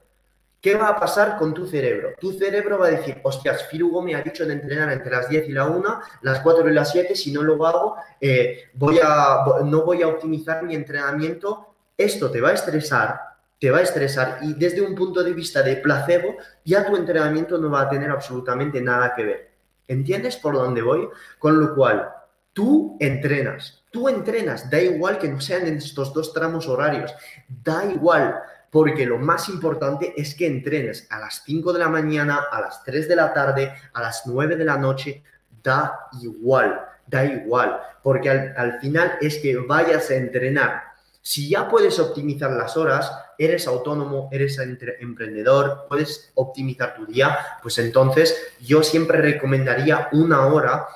¿Qué 0.60 0.74
va 0.74 0.88
a 0.88 0.98
pasar 0.98 1.36
con 1.38 1.54
tu 1.54 1.66
cerebro? 1.68 2.14
Tu 2.18 2.32
cerebro 2.32 2.78
va 2.78 2.88
a 2.88 2.90
decir, 2.90 3.20
hostias, 3.22 3.68
Firugo 3.68 4.02
me 4.02 4.16
ha 4.16 4.22
dicho 4.22 4.44
de 4.44 4.54
entrenar 4.54 4.90
entre 4.90 5.12
las 5.12 5.28
10 5.28 5.48
y 5.48 5.52
la 5.52 5.66
1, 5.66 6.00
las 6.22 6.40
4 6.40 6.68
y 6.68 6.72
las 6.72 6.90
7, 6.90 7.14
si 7.14 7.30
no 7.30 7.42
lo 7.42 7.64
hago, 7.64 7.96
eh, 8.20 8.64
a, 9.04 9.60
no 9.64 9.82
voy 9.82 10.02
a 10.02 10.08
optimizar 10.08 10.64
mi 10.64 10.74
entrenamiento. 10.74 11.74
Esto 11.96 12.30
te 12.30 12.40
va 12.40 12.50
a 12.50 12.54
estresar, 12.54 13.20
te 13.60 13.70
va 13.70 13.78
a 13.78 13.82
estresar 13.82 14.38
y 14.42 14.54
desde 14.54 14.82
un 14.82 14.96
punto 14.96 15.22
de 15.22 15.32
vista 15.32 15.62
de 15.62 15.76
placebo, 15.76 16.36
ya 16.64 16.84
tu 16.84 16.96
entrenamiento 16.96 17.56
no 17.58 17.70
va 17.70 17.82
a 17.82 17.88
tener 17.88 18.10
absolutamente 18.10 18.80
nada 18.80 19.14
que 19.14 19.24
ver. 19.24 19.50
¿Entiendes 19.86 20.36
por 20.36 20.54
dónde 20.54 20.82
voy? 20.82 21.08
Con 21.38 21.60
lo 21.60 21.74
cual, 21.74 22.08
tú 22.52 22.96
entrenas, 22.98 23.77
Tú 23.90 24.08
entrenas, 24.08 24.68
da 24.70 24.80
igual 24.80 25.18
que 25.18 25.28
no 25.28 25.40
sean 25.40 25.66
en 25.66 25.78
estos 25.78 26.12
dos 26.12 26.34
tramos 26.34 26.68
horarios, 26.68 27.14
da 27.48 27.86
igual, 27.86 28.38
porque 28.70 29.06
lo 29.06 29.18
más 29.18 29.48
importante 29.48 30.12
es 30.16 30.34
que 30.34 30.46
entrenes 30.46 31.06
a 31.10 31.18
las 31.18 31.42
5 31.44 31.72
de 31.72 31.78
la 31.78 31.88
mañana, 31.88 32.44
a 32.50 32.60
las 32.60 32.84
3 32.84 33.08
de 33.08 33.16
la 33.16 33.32
tarde, 33.32 33.72
a 33.94 34.02
las 34.02 34.26
9 34.26 34.56
de 34.56 34.64
la 34.64 34.76
noche, 34.76 35.22
da 35.62 36.08
igual, 36.20 36.84
da 37.06 37.24
igual, 37.24 37.80
porque 38.02 38.28
al, 38.28 38.78
final 38.80 39.16
es 39.20 39.38
que 39.38 39.56
vayas 39.56 40.10
a 40.10 40.16
entrenar. 40.16 40.82
Si 41.22 41.48
ya 41.48 41.68
puedes 41.68 41.98
optimizar 41.98 42.50
las 42.50 42.76
horas, 42.76 43.10
eres 43.38 43.66
autónomo, 43.66 44.28
eres 44.32 44.58
emprendedor, 44.58 45.86
puedes 45.88 46.30
optimizar 46.34 46.94
tu 46.94 47.06
día, 47.06 47.38
pues 47.62 47.78
entonces 47.78 48.36
yo 48.60 48.82
siempre 48.82 49.20
recomendaría 49.20 50.08
una 50.12 50.46
hora 50.46 50.86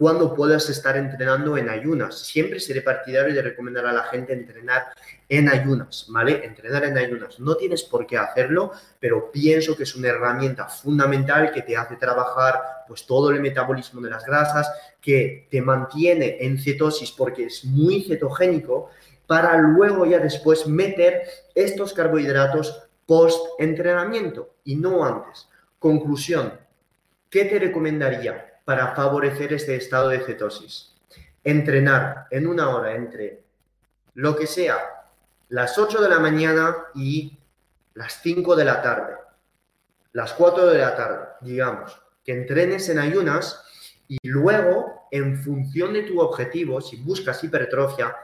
cuando 0.00 0.32
puedas 0.32 0.66
estar 0.70 0.96
entrenando 0.96 1.58
en 1.58 1.68
ayunas. 1.68 2.20
Siempre 2.20 2.58
seré 2.58 2.80
partidario 2.80 3.34
de 3.34 3.42
recomendar 3.42 3.84
a 3.84 3.92
la 3.92 4.04
gente 4.04 4.32
entrenar 4.32 4.94
en 5.28 5.46
ayunas, 5.46 6.06
¿vale? 6.08 6.42
Entrenar 6.42 6.84
en 6.84 6.96
ayunas. 6.96 7.38
No 7.38 7.54
tienes 7.54 7.82
por 7.82 8.06
qué 8.06 8.16
hacerlo, 8.16 8.72
pero 8.98 9.30
pienso 9.30 9.76
que 9.76 9.82
es 9.82 9.94
una 9.94 10.08
herramienta 10.08 10.68
fundamental 10.68 11.52
que 11.52 11.60
te 11.60 11.76
hace 11.76 11.96
trabajar 11.96 12.62
pues 12.88 13.04
todo 13.04 13.28
el 13.28 13.40
metabolismo 13.40 14.00
de 14.00 14.08
las 14.08 14.24
grasas, 14.24 14.72
que 15.02 15.46
te 15.50 15.60
mantiene 15.60 16.38
en 16.40 16.58
cetosis 16.58 17.10
porque 17.10 17.44
es 17.44 17.66
muy 17.66 18.02
cetogénico 18.02 18.88
para 19.26 19.58
luego 19.58 20.06
ya 20.06 20.18
después 20.18 20.66
meter 20.66 21.24
estos 21.54 21.92
carbohidratos 21.92 22.88
post 23.04 23.38
entrenamiento 23.58 24.54
y 24.64 24.76
no 24.76 25.04
antes. 25.04 25.46
Conclusión, 25.78 26.54
¿qué 27.28 27.44
te 27.44 27.58
recomendaría? 27.58 28.49
Para 28.70 28.94
favorecer 28.94 29.52
este 29.52 29.74
estado 29.74 30.10
de 30.10 30.20
cetosis. 30.20 30.94
Entrenar 31.42 32.28
en 32.30 32.46
una 32.46 32.68
hora 32.68 32.94
entre 32.94 33.42
lo 34.14 34.36
que 34.36 34.46
sea 34.46 34.78
las 35.48 35.76
8 35.76 36.00
de 36.00 36.08
la 36.08 36.20
mañana 36.20 36.76
y 36.94 37.36
las 37.94 38.22
5 38.22 38.54
de 38.54 38.64
la 38.64 38.80
tarde, 38.80 39.14
las 40.12 40.34
4 40.34 40.66
de 40.66 40.78
la 40.78 40.94
tarde, 40.94 41.28
digamos, 41.40 42.00
que 42.24 42.30
entrenes 42.30 42.88
en 42.90 43.00
ayunas 43.00 43.60
y 44.06 44.18
luego, 44.22 45.08
en 45.10 45.36
función 45.36 45.92
de 45.92 46.04
tu 46.04 46.20
objetivo, 46.20 46.80
si 46.80 46.94
buscas 46.98 47.42
hipertrofia, 47.42 48.14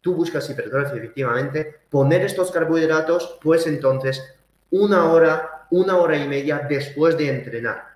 tú 0.00 0.14
buscas 0.14 0.48
hipertrofia 0.48 0.98
efectivamente, 0.98 1.80
poner 1.90 2.24
estos 2.24 2.52
carbohidratos, 2.52 3.40
pues 3.42 3.66
entonces 3.66 4.22
una 4.70 5.10
hora, 5.10 5.66
una 5.72 5.96
hora 5.96 6.16
y 6.16 6.28
media 6.28 6.64
después 6.68 7.18
de 7.18 7.28
entrenar 7.28 7.95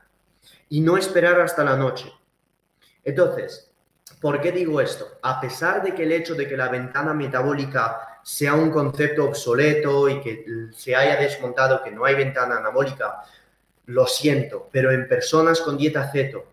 y 0.71 0.81
no 0.81 0.97
esperar 0.97 1.39
hasta 1.41 1.63
la 1.63 1.77
noche. 1.77 2.11
Entonces, 3.05 3.71
¿por 4.21 4.41
qué 4.41 4.53
digo 4.53 4.81
esto? 4.81 5.07
A 5.23 5.41
pesar 5.41 5.83
de 5.83 5.95
que 5.95 6.05
el 6.05 6.13
hecho 6.13 6.35
de 6.35 6.49
que 6.49 6.57
la 6.57 6.69
ventana 6.69 7.13
metabólica 7.13 8.21
sea 8.23 8.55
un 8.55 8.71
concepto 8.71 9.25
obsoleto 9.25 10.09
y 10.09 10.21
que 10.21 10.45
se 10.73 10.95
haya 10.95 11.17
desmontado 11.17 11.83
que 11.83 11.91
no 11.91 12.05
hay 12.05 12.15
ventana 12.15 12.57
anabólica, 12.57 13.23
lo 13.87 14.07
siento, 14.07 14.69
pero 14.71 14.93
en 14.93 15.09
personas 15.09 15.61
con 15.61 15.77
dieta 15.77 16.11
ceto 16.11 16.45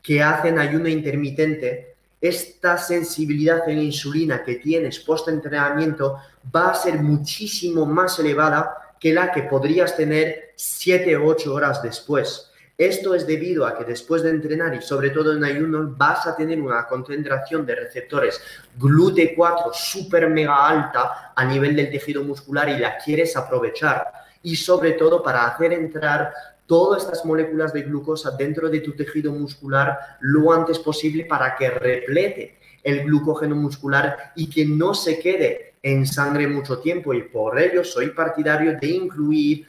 que 0.00 0.22
hacen 0.22 0.58
ayuno 0.58 0.88
intermitente, 0.88 1.96
esta 2.20 2.78
sensibilidad 2.78 3.68
en 3.68 3.78
insulina 3.78 4.44
que 4.44 4.56
tienes 4.56 5.00
post-entrenamiento 5.00 6.18
va 6.54 6.70
a 6.70 6.74
ser 6.74 7.02
muchísimo 7.02 7.84
más 7.86 8.18
elevada 8.18 8.94
que 9.00 9.12
la 9.12 9.32
que 9.32 9.42
podrías 9.42 9.96
tener 9.96 10.52
7 10.56 11.16
o 11.16 11.26
8 11.26 11.52
horas 11.52 11.82
después. 11.82 12.50
Esto 12.76 13.14
es 13.14 13.24
debido 13.24 13.66
a 13.66 13.78
que 13.78 13.84
después 13.84 14.22
de 14.22 14.30
entrenar 14.30 14.74
y 14.74 14.82
sobre 14.82 15.10
todo 15.10 15.32
en 15.32 15.44
ayuno 15.44 15.94
vas 15.96 16.26
a 16.26 16.34
tener 16.34 16.60
una 16.60 16.86
concentración 16.88 17.64
de 17.64 17.76
receptores 17.76 18.40
GLUT4 18.78 19.72
súper 19.72 20.28
mega 20.28 20.66
alta 20.68 21.32
a 21.36 21.44
nivel 21.44 21.76
del 21.76 21.90
tejido 21.90 22.24
muscular 22.24 22.68
y 22.68 22.78
la 22.78 22.98
quieres 22.98 23.36
aprovechar. 23.36 24.04
Y 24.42 24.56
sobre 24.56 24.92
todo 24.92 25.22
para 25.22 25.46
hacer 25.46 25.72
entrar 25.72 26.32
todas 26.66 27.04
estas 27.04 27.24
moléculas 27.24 27.72
de 27.72 27.82
glucosa 27.82 28.32
dentro 28.32 28.68
de 28.68 28.80
tu 28.80 28.92
tejido 28.96 29.30
muscular 29.32 29.96
lo 30.20 30.52
antes 30.52 30.80
posible 30.80 31.26
para 31.26 31.54
que 31.54 31.70
replete 31.70 32.58
el 32.82 33.04
glucógeno 33.04 33.54
muscular 33.54 34.32
y 34.34 34.50
que 34.50 34.66
no 34.66 34.94
se 34.94 35.20
quede 35.20 35.74
en 35.80 36.06
sangre 36.06 36.48
mucho 36.48 36.78
tiempo. 36.78 37.14
Y 37.14 37.22
por 37.22 37.58
ello 37.58 37.84
soy 37.84 38.10
partidario 38.10 38.76
de 38.78 38.86
incluir 38.88 39.66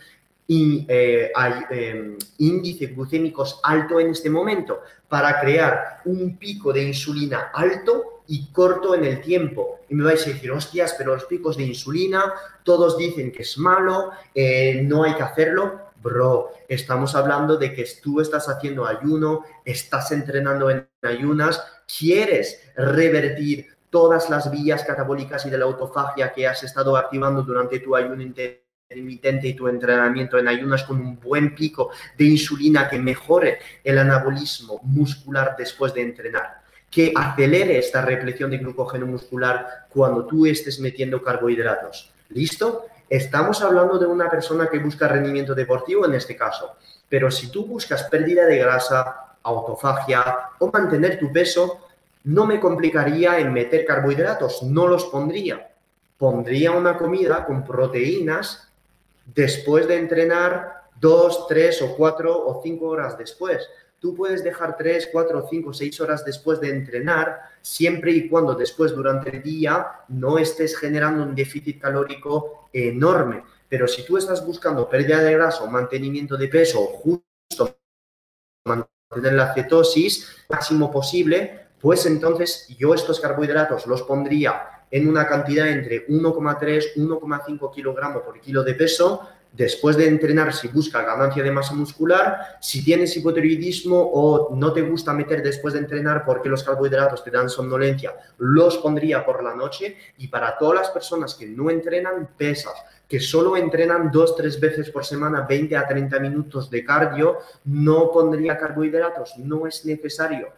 y, 0.48 0.86
eh, 0.88 1.32
em, 1.70 2.18
índices 2.38 2.96
glucémicos 2.96 3.60
alto 3.64 4.00
en 4.00 4.10
este 4.10 4.30
momento 4.30 4.82
para 5.08 5.40
crear 5.40 6.02
un 6.06 6.38
pico 6.38 6.72
de 6.72 6.84
insulina 6.84 7.52
alto 7.54 8.22
y 8.28 8.48
corto 8.52 8.96
en 8.96 9.06
el 9.06 9.22
tiempo. 9.22 9.80
Y 9.90 9.96
me 9.96 10.04
vais 10.04 10.26
a 10.26 10.30
decir, 10.30 10.52
hostias, 10.52 10.96
pero 10.98 11.14
los 11.14 11.26
picos 11.26 11.58
de 11.58 11.64
insulina, 11.64 12.34
todos 12.64 12.98
dicen 12.98 13.32
que 13.32 13.44
es 13.44 13.58
malo, 13.58 14.12
eh, 14.34 14.82
no 14.84 15.04
hay 15.04 15.16
que 15.16 15.24
hacerlo. 15.24 15.86
Bro, 16.02 16.52
estamos 16.68 17.16
hablando 17.16 17.58
de 17.58 17.74
que 17.74 17.88
tú 18.02 18.22
estás 18.22 18.48
haciendo 18.48 18.86
ayuno, 18.86 19.44
estás 19.64 20.12
entrenando 20.12 20.70
en 20.70 20.88
ayunas, 21.02 21.64
quieres 21.98 22.62
revertir 22.76 23.68
todas 23.90 24.30
las 24.30 24.52
vías 24.52 24.84
catabólicas 24.84 25.46
y 25.46 25.50
de 25.50 25.58
la 25.58 25.66
autofagia 25.66 26.34
que 26.34 26.48
has 26.48 26.64
estado 26.64 26.98
activando 26.98 27.42
durante 27.42 27.80
tu 27.80 27.96
ayuno 27.96 28.22
intermitente 28.88 29.48
y 29.48 29.56
tu 29.56 29.68
entrenamiento 29.68 30.38
en 30.38 30.48
ayunas 30.48 30.84
con 30.84 31.02
un 31.02 31.20
buen 31.20 31.56
pico 31.56 31.90
de 32.16 32.26
insulina 32.26 32.88
que 32.88 33.00
mejore 33.00 33.58
el 33.84 33.98
anabolismo 33.98 34.80
muscular 34.84 35.56
después 35.58 35.92
de 35.96 36.04
entrenar, 36.04 36.62
que 36.92 37.12
acelere 37.16 37.80
esta 37.80 38.04
represión 38.04 38.52
de 38.52 38.60
glucógeno 38.60 39.08
muscular 39.08 39.88
cuando 39.90 40.28
tú 40.28 40.46
estés 40.46 40.80
metiendo 40.80 41.24
carbohidratos. 41.24 42.12
¿Listo? 42.30 42.86
Estamos 43.10 43.60
hablando 43.64 43.98
de 43.98 44.06
una 44.06 44.30
persona 44.30 44.70
que 44.70 44.78
busca 44.78 45.08
rendimiento 45.08 45.56
deportivo 45.56 46.06
en 46.06 46.14
este 46.14 46.36
caso, 46.36 46.76
pero 47.10 47.32
si 47.32 47.50
tú 47.50 47.66
buscas 47.66 48.04
pérdida 48.04 48.46
de 48.46 48.60
grasa, 48.60 49.38
autofagia 49.42 50.52
o 50.60 50.72
mantener 50.72 51.18
tu 51.18 51.32
peso, 51.34 51.88
no 52.26 52.46
me 52.46 52.60
complicaría 52.60 53.40
en 53.40 53.52
meter 53.52 53.84
carbohidratos, 53.84 54.62
no 54.62 54.86
los 54.88 55.06
pondría. 55.06 55.72
Pondría 56.20 56.72
una 56.72 56.98
comida 56.98 57.46
con 57.46 57.64
proteínas 57.64 58.66
después 59.26 59.88
de 59.88 59.98
entrenar 59.98 60.86
dos, 61.00 61.48
tres 61.48 61.82
o 61.82 61.96
cuatro 61.96 62.46
o 62.46 62.62
cinco 62.64 62.88
horas 62.88 63.18
después. 63.18 63.68
Tú 64.00 64.16
puedes 64.16 64.44
dejar 64.44 64.78
tres, 64.78 65.10
cuatro, 65.12 65.48
cinco, 65.50 65.74
seis 65.74 66.00
horas 66.00 66.24
después 66.24 66.60
de 66.60 66.70
entrenar, 66.70 67.42
siempre 67.62 68.12
y 68.12 68.30
cuando 68.30 68.54
después 68.54 68.94
durante 68.94 69.36
el 69.36 69.42
día 69.42 69.88
no 70.10 70.38
estés 70.38 70.78
generando 70.78 71.24
un 71.24 71.34
déficit 71.34 71.82
calórico 71.82 72.70
enorme. 72.72 73.44
Pero 73.68 73.88
si 73.88 74.06
tú 74.06 74.18
estás 74.18 74.46
buscando 74.46 74.88
pérdida 74.88 75.22
de 75.22 75.34
grasa 75.34 75.64
o 75.64 75.68
mantenimiento 75.68 76.38
de 76.38 76.48
peso, 76.48 76.86
justo 76.86 77.78
mantener 78.66 79.34
la 79.34 79.54
cetosis 79.54 80.46
máximo 80.50 80.92
posible, 80.92 81.68
pues 81.82 82.06
entonces 82.06 82.68
yo 82.78 82.94
estos 82.94 83.20
carbohidratos 83.20 83.88
los 83.88 84.04
pondría 84.04 84.75
en 84.92 85.08
una 85.08 85.28
cantidad 85.28 85.68
entre 85.68 86.08
1,3 86.08 86.96
1,5 86.96 87.74
kilogramos 87.74 88.24
por 88.24 88.40
kilo 88.40 88.64
de 88.64 88.74
peso. 88.74 89.28
Después 89.52 89.96
de 89.96 90.08
entrenar, 90.08 90.54
si 90.54 90.68
busca 90.68 91.02
ganancia 91.02 91.42
de 91.42 91.50
masa 91.50 91.74
muscular, 91.74 92.58
si 92.60 92.84
tienes 92.84 93.16
hipotiroidismo 93.16 93.98
o 93.98 94.54
no 94.54 94.74
te 94.74 94.82
gusta 94.82 95.14
meter 95.14 95.42
después 95.42 95.74
de 95.74 95.80
entrenar 95.80 96.26
porque 96.26 96.50
los 96.50 96.62
carbohidratos 96.62 97.24
te 97.24 97.32
dan 97.32 97.50
somnolencia, 97.50 98.14
los 98.38 98.78
pondría 98.80 99.26
por 99.26 99.42
la 99.42 99.56
noche. 99.56 99.96
Y 100.18 100.28
para 100.28 100.58
todas 100.58 100.82
las 100.82 100.90
personas 100.90 101.36
que 101.36 101.46
no 101.46 101.70
entrenan 101.70 102.32
pesas, 102.38 102.74
que 103.08 103.22
solo 103.22 103.56
entrenan 103.56 104.12
dos, 104.12 104.36
tres 104.36 104.60
veces 104.60 104.90
por 104.90 105.06
semana, 105.06 105.46
20 105.48 105.78
a 105.78 105.88
30 105.88 106.20
minutos 106.20 106.70
de 106.70 106.84
cardio, 106.84 107.38
no 107.64 108.12
pondría 108.12 108.58
carbohidratos, 108.58 109.38
no 109.38 109.68
es 109.68 109.86
necesario. 109.86 110.50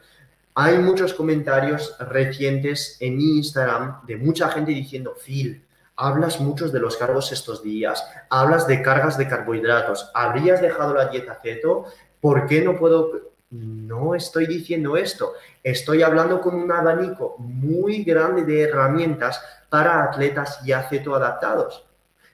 Hay 0.60 0.80
muchos 0.80 1.14
comentarios 1.14 1.96
recientes 2.00 2.98
en 3.00 3.22
Instagram 3.22 4.04
de 4.08 4.18
mucha 4.18 4.50
gente 4.50 4.72
diciendo, 4.72 5.14
Phil, 5.24 5.64
hablas 5.96 6.40
muchos 6.42 6.74
de 6.74 6.80
los 6.80 6.98
cargos 6.98 7.32
estos 7.32 7.62
días, 7.62 8.04
hablas 8.32 8.66
de 8.66 8.82
cargas 8.82 9.20
de 9.20 9.28
carbohidratos, 9.28 10.10
¿habrías 10.16 10.60
dejado 10.60 10.96
la 10.96 11.10
dieta 11.10 11.40
keto? 11.44 11.86
¿Por 12.20 12.48
qué 12.48 12.64
no 12.64 12.76
puedo? 12.76 13.34
No 13.52 14.16
estoy 14.16 14.48
diciendo 14.48 14.98
esto, 14.98 15.34
estoy 15.62 16.02
hablando 16.02 16.42
con 16.42 16.56
un 16.56 16.72
abanico 16.72 17.36
muy 17.38 18.04
grande 18.04 18.44
de 18.44 18.64
herramientas 18.64 19.40
para 19.70 20.06
atletas 20.06 20.60
ya 20.66 20.90
ceto 20.90 21.14
adaptados. 21.14 21.86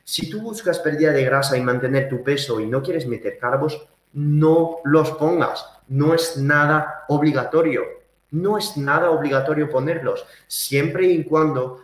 Si 0.05 0.30
tú 0.30 0.41
buscas 0.41 0.80
pérdida 0.80 1.11
de 1.11 1.26
grasa 1.26 1.57
y 1.57 1.61
mantener 1.61 2.07
tu 2.07 2.24
peso 2.24 2.61
y 2.61 2.67
no 2.67 2.82
quieres 2.82 3.05
meter 3.05 3.38
carbos, 3.38 3.86
no 4.13 4.78
los 4.86 5.11
pongas, 5.11 5.67
no 5.89 6.13
es 6.13 6.38
nada 6.38 7.03
obligatorio 7.09 8.01
no 8.34 8.58
es 8.58 8.76
nada 8.78 9.12
obligatorio 9.12 9.70
ponerlos, 9.70 10.26
siempre 10.48 11.08
y 11.08 11.24
cuando 11.24 11.84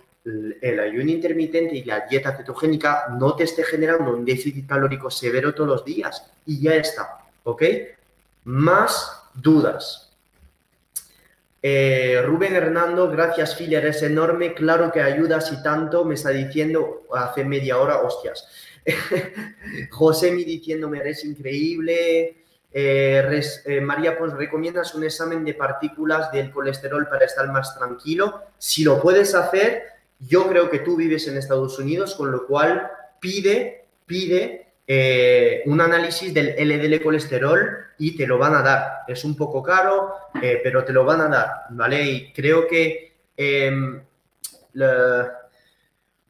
el 0.62 0.80
ayuno 0.80 1.12
intermitente 1.12 1.76
y 1.76 1.84
la 1.84 2.02
dieta 2.02 2.36
cetogénica 2.36 3.08
no 3.18 3.36
te 3.36 3.43
esté 3.43 3.64
generando 3.64 4.14
un 4.14 4.26
déficit 4.26 4.68
calórico 4.68 5.10
severo 5.10 5.54
todos 5.54 5.70
los 5.70 5.86
días. 5.86 6.26
Y 6.45 6.62
ya 6.62 6.76
está, 6.76 7.20
¿ok? 7.43 7.64
Más 8.43 9.24
dudas. 9.34 10.12
Eh, 11.62 12.22
Rubén 12.26 12.56
Hernando, 12.56 13.10
gracias 13.10 13.56
Filler, 13.56 13.86
es 13.86 14.02
enorme, 14.02 14.54
claro 14.54 14.91
que 14.91 15.02
ayudas 15.02 15.52
y 15.52 15.62
tanto, 15.62 16.06
me 16.06 16.16
está 16.16 16.30
diciendo 16.30 17.04
hace 17.14 17.43
media 17.43 17.78
hora, 17.80 18.02
hostias. 18.02 18.47
José 19.89 20.32
me 20.32 20.43
diciéndome, 20.43 21.00
eres 21.00 21.26
increíble, 21.26 22.38
eh, 22.72 23.41
eh, 23.65 23.82
María, 23.82 24.17
pues 24.17 24.34
recomiendas 24.34 24.93
un 24.93 25.03
examen 25.03 25.43
de 25.43 25.55
partículas 25.55 26.32
del 26.32 26.51
colesterol 26.51 27.07
para 27.07 27.26
estar 27.26 27.47
más 27.51 27.76
tranquilo. 27.78 28.43
Si 28.57 28.84
lo 28.84 29.01
puedes 29.01 29.34
hacer, 29.34 29.84
yo 30.20 30.47
creo 30.47 30.70
que 30.70 30.80
tú 30.80 30.95
vives 30.95 31.28
en 31.28 31.38
Estados 31.38 31.80
Unidos, 31.80 32.15
con 32.15 32.32
lo 32.32 32.45
cual 32.45 32.91
pide, 33.20 33.86
pide 34.05 34.67
eh, 34.86 35.63
un 35.65 35.82
análisis 35.82 36.34
del 36.34 36.55
LDL 36.57 37.01
colesterol 37.01 37.59
y 37.97 38.15
te 38.15 38.28
lo 38.28 38.38
van 38.38 38.55
a 38.55 38.61
dar. 38.61 38.99
Es 39.07 39.24
un 39.24 39.36
poco 39.36 39.63
caro, 39.63 40.13
pero 40.63 40.84
te 40.84 40.93
lo 40.93 41.03
van 41.03 41.22
a 41.22 41.28
dar, 41.28 41.51
¿vale? 41.72 42.03
Y 42.03 42.34
creo 42.34 42.67
que, 42.67 43.17
em, 43.36 44.01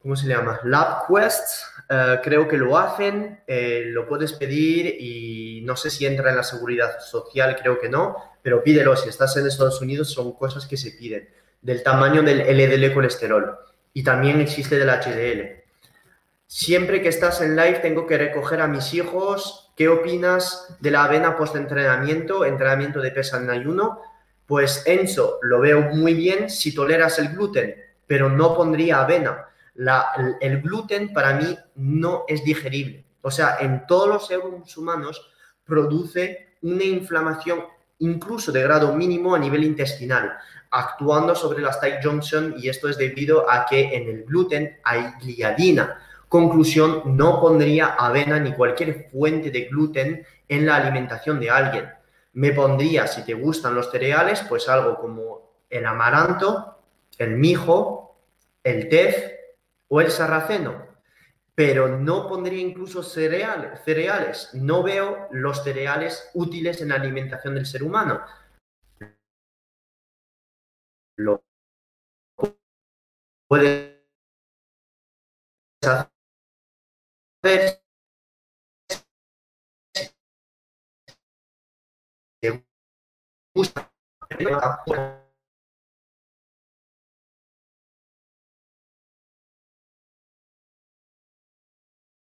¿cómo 0.02 0.16
se 0.16 0.26
llama? 0.26 0.60
LabQuest 0.64 1.69
eh, 1.92 2.20
creo 2.22 2.46
que 2.46 2.56
lo 2.56 2.78
hacen, 2.78 3.40
eh, 3.48 3.82
lo 3.86 4.06
puedes 4.06 4.32
pedir 4.34 4.96
y 5.00 5.60
no 5.64 5.74
sé 5.74 5.90
si 5.90 6.06
entra 6.06 6.30
en 6.30 6.36
la 6.36 6.44
seguridad 6.44 7.00
social, 7.00 7.56
creo 7.60 7.80
que 7.80 7.88
no, 7.88 8.14
pero 8.42 8.62
pídelo. 8.62 8.94
Si 8.94 9.08
estás 9.08 9.36
en 9.36 9.48
Estados 9.48 9.80
Unidos, 9.80 10.08
son 10.08 10.34
cosas 10.34 10.66
que 10.68 10.76
se 10.76 10.92
piden. 10.92 11.28
Del 11.60 11.82
tamaño 11.82 12.22
del 12.22 12.42
LDL 12.42 12.94
colesterol 12.94 13.58
y 13.92 14.04
también 14.04 14.40
existe 14.40 14.78
del 14.78 14.88
HDL. 14.88 15.64
Siempre 16.46 17.02
que 17.02 17.08
estás 17.08 17.40
en 17.40 17.56
live, 17.56 17.80
tengo 17.80 18.06
que 18.06 18.18
recoger 18.18 18.60
a 18.60 18.68
mis 18.68 18.94
hijos. 18.94 19.72
¿Qué 19.76 19.88
opinas 19.88 20.76
de 20.78 20.92
la 20.92 21.04
avena 21.04 21.36
post-entrenamiento, 21.36 22.44
entrenamiento 22.44 23.00
de 23.00 23.10
pesa 23.10 23.38
en 23.38 23.50
ayuno? 23.50 24.00
Pues 24.46 24.84
Enzo, 24.86 25.40
lo 25.42 25.58
veo 25.58 25.80
muy 25.80 26.14
bien 26.14 26.50
si 26.50 26.72
toleras 26.72 27.18
el 27.18 27.30
gluten, 27.30 27.74
pero 28.06 28.28
no 28.28 28.54
pondría 28.54 29.00
avena 29.00 29.49
el, 29.74 30.60
gluten 30.62 31.12
para 31.12 31.34
mí 31.34 31.58
no 31.76 32.24
es 32.28 32.44
digerible. 32.44 33.04
O 33.22 33.30
sea, 33.30 33.58
en 33.60 33.86
todos 33.86 34.08
los 34.08 34.26
seres 34.26 34.76
humanos 34.76 35.30
produce 35.64 36.56
una 36.62 36.84
inflamación 36.84 37.64
incluso 37.98 38.50
de 38.50 38.62
grado 38.62 38.94
mínimo 38.94 39.34
a 39.34 39.38
nivel 39.38 39.64
intestinal, 39.64 40.32
actuando 40.70 41.34
sobre 41.34 41.62
las 41.62 41.80
tight 41.80 42.02
junction 42.02 42.54
y 42.56 42.68
esto 42.68 42.88
es 42.88 42.96
debido 42.96 43.50
a 43.50 43.66
que 43.66 43.94
en 43.94 44.08
el 44.08 44.24
gluten 44.24 44.78
hay 44.84 45.12
gliadina. 45.20 45.98
Conclusión, 46.28 47.02
no 47.16 47.40
pondría 47.40 47.88
avena 47.98 48.38
ni 48.38 48.52
cualquier 48.52 49.08
fuente 49.10 49.50
de 49.50 49.64
gluten 49.64 50.24
en 50.48 50.66
la 50.66 50.76
alimentación 50.76 51.40
de 51.40 51.50
alguien. 51.50 51.90
Me 52.32 52.52
pondría, 52.52 53.06
si 53.06 53.24
te 53.24 53.34
gustan 53.34 53.74
los 53.74 53.90
cereales, 53.90 54.44
pues 54.48 54.68
algo 54.68 54.96
como 54.96 55.50
el 55.68 55.84
amaranto, 55.84 56.78
el 57.18 57.36
mijo, 57.36 58.16
el 58.62 58.88
tef, 58.88 59.39
o 59.90 60.00
el 60.00 60.10
sarraceno, 60.10 60.86
pero 61.54 61.88
no 61.88 62.28
pondría 62.28 62.60
incluso 62.60 63.02
cereales. 63.02 64.54
No 64.54 64.82
veo 64.82 65.28
los 65.32 65.64
cereales 65.64 66.30
útiles 66.34 66.80
en 66.80 66.90
la 66.90 66.94
alimentación 66.94 67.54
del 67.54 67.66
ser 67.66 67.82
humano. 67.82 68.24
Lo 71.16 71.42
puedes 73.48 74.00
hacer 77.42 77.80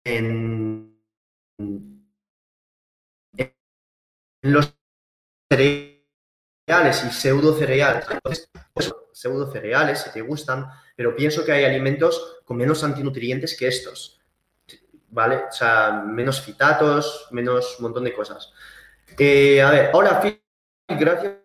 en, 0.08 0.98
los 4.42 4.74
cereales 5.50 7.04
y 7.04 7.10
pseudo 7.10 7.54
cereales. 7.56 8.06
Pues, 8.22 8.50
pseudo 9.12 9.50
cereales, 9.50 10.00
si 10.00 10.12
te 10.12 10.20
gustan, 10.20 10.66
pero 10.94 11.16
pienso 11.16 11.44
que 11.44 11.52
hay 11.52 11.64
alimentos 11.64 12.40
con 12.44 12.56
menos 12.56 12.84
antinutrientes 12.84 13.56
que 13.56 13.68
estos. 13.68 14.20
¿Vale? 15.10 15.44
O 15.48 15.52
sea, 15.52 16.02
menos 16.06 16.40
fitatos, 16.40 17.28
menos 17.30 17.78
un 17.78 17.84
montón 17.84 18.04
de 18.04 18.14
cosas. 18.14 18.52
Eh, 19.18 19.60
a 19.60 19.70
ver, 19.70 19.90
hola, 19.92 20.22
gracias 20.86 21.38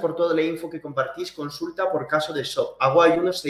por 0.00 0.14
toda 0.14 0.34
la 0.34 0.42
info 0.42 0.70
que 0.70 0.80
compartís. 0.80 1.32
Consulta 1.32 1.90
por 1.90 2.06
caso 2.06 2.32
de 2.32 2.44
shock. 2.44 2.76
Hago 2.78 3.02
ayunos 3.02 3.42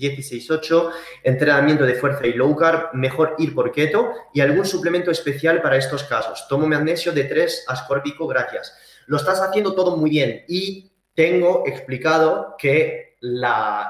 16-8, 0.00 0.90
entrenamiento 1.22 1.84
de 1.84 1.94
fuerza 1.94 2.26
y 2.26 2.32
low 2.32 2.56
carb. 2.56 2.94
Mejor 2.94 3.34
ir 3.38 3.54
por 3.54 3.70
keto 3.70 4.12
y 4.32 4.40
algún 4.40 4.64
suplemento 4.64 5.10
especial 5.10 5.60
para 5.60 5.76
estos 5.76 6.04
casos. 6.04 6.46
Tomo 6.48 6.66
magnesio 6.66 7.12
de 7.12 7.24
3 7.24 7.66
ascórbico, 7.68 8.26
gracias. 8.26 8.74
Lo 9.06 9.18
estás 9.18 9.40
haciendo 9.40 9.74
todo 9.74 9.96
muy 9.96 10.10
bien 10.10 10.44
y 10.48 10.90
tengo 11.14 11.64
explicado 11.66 12.54
que 12.56 13.18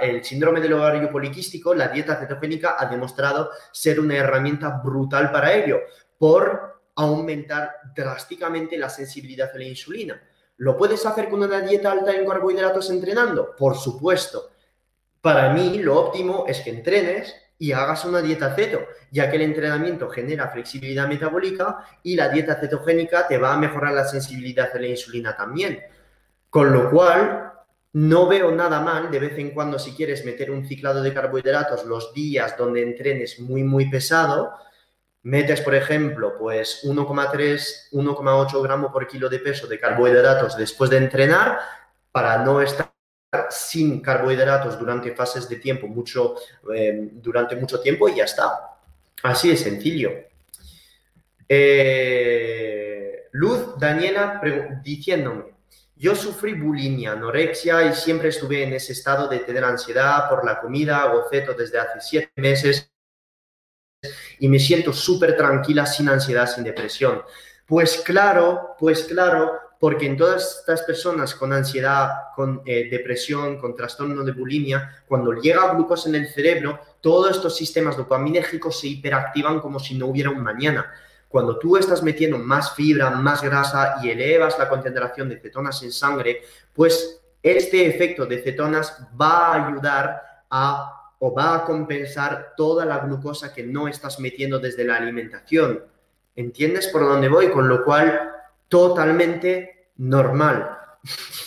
el 0.01 0.25
síndrome 0.25 0.61
del 0.61 0.73
ovario 0.73 1.09
poliquístico, 1.13 1.73
la 1.73 1.87
dieta 1.87 2.17
cetogénica, 2.17 2.75
ha 2.77 2.87
demostrado 2.87 3.51
ser 3.71 4.01
una 4.01 4.17
herramienta 4.17 4.81
brutal 4.83 5.31
para 5.31 5.55
ello, 5.55 5.79
por 6.19 6.83
aumentar 6.97 7.77
drásticamente 7.95 8.77
la 8.77 8.91
sensibilidad 8.91 9.51
a 9.55 9.59
la 9.59 9.65
insulina. 9.65 10.21
¿Lo 10.57 10.77
puedes 10.77 11.07
hacer 11.07 11.29
con 11.29 11.43
una 11.43 11.61
dieta 11.61 11.93
alta 11.93 12.13
en 12.13 12.27
carbohidratos 12.27 12.91
entrenando? 12.91 13.55
Por 13.57 13.77
supuesto. 13.77 14.51
Para 15.21 15.53
mí, 15.53 15.79
lo 15.79 15.99
óptimo 15.99 16.45
es 16.49 16.61
que 16.61 16.71
entrenes 16.71 17.35
y 17.59 17.73
hagas 17.73 18.05
una 18.07 18.23
dieta 18.23 18.55
ceto, 18.55 18.81
ya 19.11 19.31
que 19.31 19.37
el 19.37 19.43
entrenamiento 19.43 20.09
genera 20.09 20.49
flexibilidad 20.49 21.07
metabólica 21.07 21.85
y 22.03 22.17
la 22.17 22.31
dieta 22.31 22.55
cetogénica 22.55 23.29
te 23.29 23.37
va 23.37 23.53
a 23.53 23.59
mejorar 23.59 23.93
la 23.93 24.07
sensibilidad 24.07 24.71
a 24.75 24.79
la 24.79 24.87
insulina 24.87 25.37
también. 25.37 25.81
Con 26.49 26.73
lo 26.73 26.91
cual, 26.91 27.53
no 27.93 28.29
veo 28.29 28.53
nada 28.53 28.81
mal 28.81 29.11
de 29.11 29.19
vez 29.19 29.39
en 29.39 29.51
cuando 29.51 29.79
si 29.79 29.93
quieres 29.93 30.25
meter 30.25 30.51
un 30.51 30.67
ciclado 30.67 31.03
de 31.03 31.13
carbohidratos 31.13 31.85
los 31.85 32.15
días 32.15 32.57
donde 32.57 32.83
entrenes 32.83 33.41
muy, 33.41 33.65
muy 33.65 33.91
pesado, 33.91 34.53
metes, 35.23 35.61
por 35.61 35.75
ejemplo, 35.75 36.35
pues 36.39 36.83
1,3, 36.85 37.91
1,8 37.93 38.63
gramos 38.63 38.93
por 38.93 39.07
kilo 39.07 39.29
de 39.29 39.41
peso 39.41 39.67
de 39.67 39.81
carbohidratos 39.81 40.57
después 40.57 40.89
de 40.89 40.99
entrenar 40.99 41.59
para 42.13 42.45
no 42.45 42.61
estar 42.61 42.90
sin 43.51 44.01
carbohidratos 44.01 44.79
durante 44.79 45.15
fases 45.15 45.49
de 45.49 45.57
tiempo, 45.57 45.87
mucho, 45.87 46.37
eh, 46.75 47.11
durante 47.13 47.57
mucho 47.57 47.81
tiempo 47.81 48.09
y 48.09 48.17
ya 48.17 48.25
está. 48.25 48.77
Así 49.23 49.51
de 49.51 49.57
sencillo. 49.57 50.11
Eh, 51.49 53.29
Luz 53.33 53.79
Daniela 53.79 54.41
diciéndome, 54.83 55.55
yo 55.97 56.15
sufrí 56.15 56.55
bulimia, 56.55 57.13
anorexia 57.13 57.85
y 57.85 57.95
siempre 57.95 58.31
estuve 58.31 58.63
en 58.63 58.73
ese 58.73 58.93
estado 58.93 59.29
de 59.29 59.41
tener 59.41 59.65
ansiedad 59.65 60.29
por 60.29 60.45
la 60.45 60.61
comida, 60.61 61.07
boceto 61.07 61.53
desde 61.53 61.79
hace 61.79 62.01
siete 62.01 62.33
meses 62.37 62.91
y 64.39 64.49
me 64.49 64.59
siento 64.59 64.93
súper 64.93 65.37
tranquila, 65.37 65.85
sin 65.85 66.09
ansiedad, 66.09 66.47
sin 66.47 66.65
depresión. 66.65 67.23
Pues 67.67 67.99
claro, 67.99 68.75
pues 68.79 69.05
claro, 69.05 69.70
porque 69.81 70.07
en 70.07 70.19
todas 70.19 70.59
estas 70.61 70.83
personas 70.83 71.35
con 71.35 71.55
ansiedad, 71.55 72.11
con 72.37 72.61
eh, 72.67 72.89
depresión, 72.91 73.59
con 73.59 73.75
trastorno 73.75 74.23
de 74.23 74.33
bulimia, 74.33 75.03
cuando 75.09 75.33
llega 75.33 75.73
glucosa 75.73 76.11
en 76.11 76.17
el 76.17 76.29
cerebro, 76.29 76.79
todos 77.01 77.31
estos 77.31 77.57
sistemas 77.57 77.97
dopaminérgicos 77.97 78.79
se 78.79 78.89
hiperactivan 78.89 79.59
como 79.59 79.81
si 79.81 79.97
no 79.97 80.07
hubiera 80.07 80.29
un 80.29 80.43
mañana. 80.43 80.93
Cuando 81.29 81.59
tú 81.59 81.79
estás 81.79 82.03
metiendo 82.03 82.39
más 82.39 82.75
fibra, 82.75 83.11
más 83.11 83.43
grasa 83.43 83.97
y 84.03 84.11
elevas 84.11 84.59
la 84.59 84.69
concentración 84.69 85.31
de 85.31 85.41
cetonas 85.41 85.83
en 85.83 85.93
sangre, 85.93 86.43
pues 86.75 87.23
este 87.43 87.87
efecto 87.87 88.27
de 88.27 88.43
cetonas 88.43 88.99
va 89.19 89.47
a 89.47 89.67
ayudar 89.67 90.23
a 90.51 90.97
o 91.21 91.35
va 91.35 91.55
a 91.55 91.65
compensar 91.65 92.55
toda 92.57 92.85
la 92.85 92.99
glucosa 92.99 93.53
que 93.53 93.63
no 93.63 93.89
estás 93.89 94.19
metiendo 94.21 94.59
desde 94.59 94.85
la 94.85 94.97
alimentación. 94.97 95.85
¿Entiendes 96.35 96.89
por 96.89 97.03
dónde 97.03 97.29
voy? 97.29 97.51
Con 97.51 97.69
lo 97.69 97.85
cual, 97.85 98.30
totalmente 98.71 99.91
normal. 99.99 100.79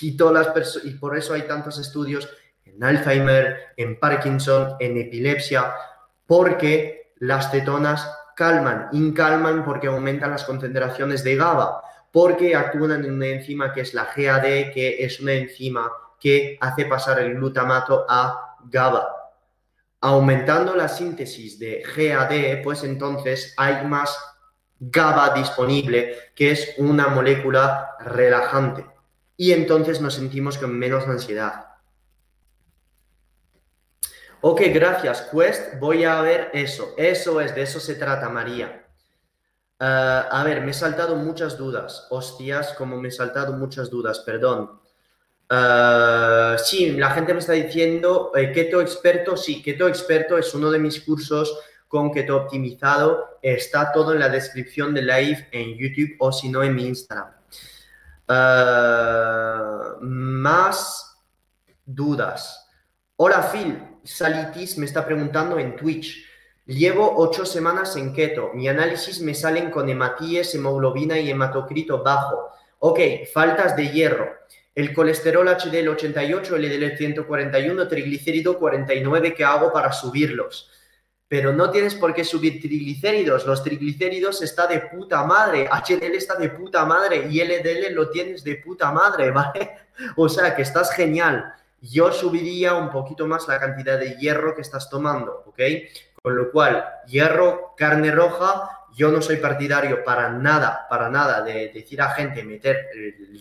Y, 0.02 0.16
todas 0.16 0.56
las 0.56 0.86
y 0.86 0.92
por 0.92 1.18
eso 1.18 1.34
hay 1.34 1.44
tantos 1.44 1.80
estudios 1.80 2.30
en 2.66 2.84
Alzheimer, 2.84 3.74
en 3.78 4.00
Parkinson, 4.00 4.76
en 4.80 4.98
epilepsia, 4.98 5.74
porque 6.28 7.14
las 7.18 7.50
cetonas 7.50 8.08
calman, 8.36 8.90
incalman 8.92 9.64
porque 9.64 9.88
aumentan 9.88 10.32
las 10.32 10.44
concentraciones 10.44 11.24
de 11.24 11.36
GABA, 11.36 11.82
porque 12.12 12.56
actúan 12.56 13.06
en 13.06 13.12
una 13.12 13.28
enzima 13.28 13.74
que 13.74 13.82
es 13.82 13.94
la 13.94 14.10
GAD, 14.16 14.74
que 14.74 15.04
es 15.04 15.20
una 15.20 15.34
enzima 15.34 15.92
que 16.20 16.58
hace 16.60 16.86
pasar 16.86 17.20
el 17.20 17.36
glutamato 17.36 18.06
a 18.08 18.58
GABA. 18.66 19.08
Aumentando 20.02 20.76
la 20.76 20.90
síntesis 20.90 21.58
de 21.60 21.84
GAD, 21.96 22.64
pues 22.64 22.84
entonces 22.84 23.54
hay 23.58 23.86
más 23.86 24.18
GABA 24.92 25.34
disponible, 25.36 26.32
que 26.36 26.52
es 26.52 26.76
una 26.78 27.08
molécula 27.08 27.96
relajante. 28.00 28.86
Y 29.38 29.52
entonces 29.52 30.02
nos 30.02 30.16
sentimos 30.16 30.58
con 30.58 30.78
menos 30.78 31.08
ansiedad. 31.08 31.68
Ok, 34.42 34.62
gracias, 34.74 35.30
Quest. 35.32 35.80
Voy 35.80 36.04
a 36.04 36.22
ver 36.22 36.50
eso. 36.54 36.94
Eso 36.98 37.40
es, 37.40 37.56
de 37.56 37.62
eso 37.62 37.80
se 37.80 37.96
trata, 37.96 38.28
María. 38.30 38.86
Eh, 39.80 40.24
a 40.30 40.44
ver, 40.44 40.62
me 40.62 40.72
he 40.72 40.74
saltado 40.74 41.16
muchas 41.16 41.58
dudas. 41.58 42.08
Hostias, 42.10 42.74
como 42.74 42.98
me 42.98 43.08
he 43.08 43.12
saltado 43.12 43.54
muchas 43.54 43.90
dudas, 43.90 44.20
perdón. 44.20 44.80
Uh, 45.50 46.58
sí, 46.58 46.92
la 46.92 47.12
gente 47.12 47.34
me 47.34 47.40
está 47.40 47.54
diciendo, 47.54 48.32
eh, 48.34 48.52
Keto 48.52 48.82
Experto, 48.82 49.38
sí, 49.38 49.62
Keto 49.62 49.88
Experto 49.88 50.38
es 50.38 50.54
uno 50.54 50.72
de 50.72 50.80
mis 50.80 51.02
cursos 51.02 51.60
con 51.94 52.12
Keto 52.12 52.36
Optimizado. 52.36 53.38
Está 53.40 53.92
todo 53.92 54.14
en 54.14 54.20
la 54.20 54.28
descripción 54.28 54.96
de 54.96 55.04
live 55.04 55.48
en 55.52 55.78
YouTube 55.78 56.16
o 56.18 56.32
si 56.32 56.50
no 56.50 56.64
en 56.64 56.74
mi 56.74 56.88
Instagram. 56.88 57.32
más 60.02 61.22
dudas. 61.86 62.68
Hola 63.16 63.44
Phil, 63.44 63.78
Salitis 64.04 64.80
me 64.80 64.88
está 64.88 65.06
preguntando 65.06 65.60
en 65.60 65.76
Twitch. 65.76 66.26
Llevo 66.66 67.14
ocho 67.16 67.46
semanas 67.46 67.96
en 67.96 68.12
keto. 68.12 68.50
Mi 68.56 68.68
análisis 68.68 69.22
me 69.22 69.36
salen 69.36 69.70
con 69.70 69.88
hematíes, 69.88 70.56
hemoglobina 70.56 71.20
y 71.20 71.30
hematocrito 71.30 72.02
bajo. 72.02 72.50
Ok, 72.80 73.00
faltas 73.32 73.76
de 73.76 73.90
hierro. 73.90 74.32
El 74.74 74.96
colesterol 74.96 75.48
HDL 75.48 75.90
88, 75.90 76.58
LDL 76.58 76.98
141, 76.98 77.88
triglicérido 77.88 78.58
49, 78.58 79.36
¿qué 79.36 79.44
hago 79.44 79.72
para 79.72 79.92
subirlos? 79.92 80.73
Pero 81.34 81.52
no 81.52 81.72
tienes 81.72 81.96
por 81.96 82.14
qué 82.14 82.24
subir 82.24 82.62
triglicéridos. 82.62 83.48
Los 83.48 83.64
triglicéridos 83.64 84.44
está 84.44 84.68
de 84.68 84.82
puta 84.82 85.24
madre. 85.24 85.68
HDL 85.68 86.14
está 86.14 86.36
de 86.36 86.50
puta 86.50 86.86
madre 86.86 87.28
y 87.28 87.44
LDL 87.44 87.92
lo 87.96 88.12
tienes 88.12 88.44
de 88.44 88.58
puta 88.58 88.92
madre, 88.92 89.32
¿vale? 89.40 89.78
O 90.16 90.30
sea 90.30 90.56
que 90.56 90.62
estás 90.62 90.94
genial 90.94 91.56
yo 91.82 92.12
subiría 92.12 92.76
un 92.76 92.92
poquito 92.92 93.26
más 93.26 93.48
la 93.48 93.60
cantidad 93.60 93.98
de 93.98 94.16
hierro 94.16 94.56
que 94.56 94.62
estás 94.62 94.92
tomando, 94.92 95.44
¿ok? 95.48 95.60
Con 96.22 96.36
lo 96.38 96.52
cual, 96.52 96.86
hierro, 97.08 97.74
carne 97.76 98.12
roja, 98.12 98.86
yo 98.96 99.12
no 99.12 99.20
soy 99.24 99.38
partidario 99.38 100.04
para 100.04 100.30
nada, 100.30 100.86
para 100.88 101.10
nada 101.10 101.42
de 101.42 101.70
decir 101.70 102.00
a 102.00 102.12
gente 102.12 102.44
meter 102.44 102.90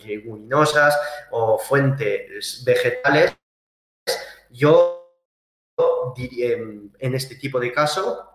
leguminosas 0.03 0.99
o 1.29 1.59
fuentes 1.59 2.63
vegetales. 2.65 3.37
Yo 4.49 5.02
en 6.17 7.15
este 7.15 7.35
tipo 7.35 7.59
de 7.59 7.71
caso, 7.71 8.29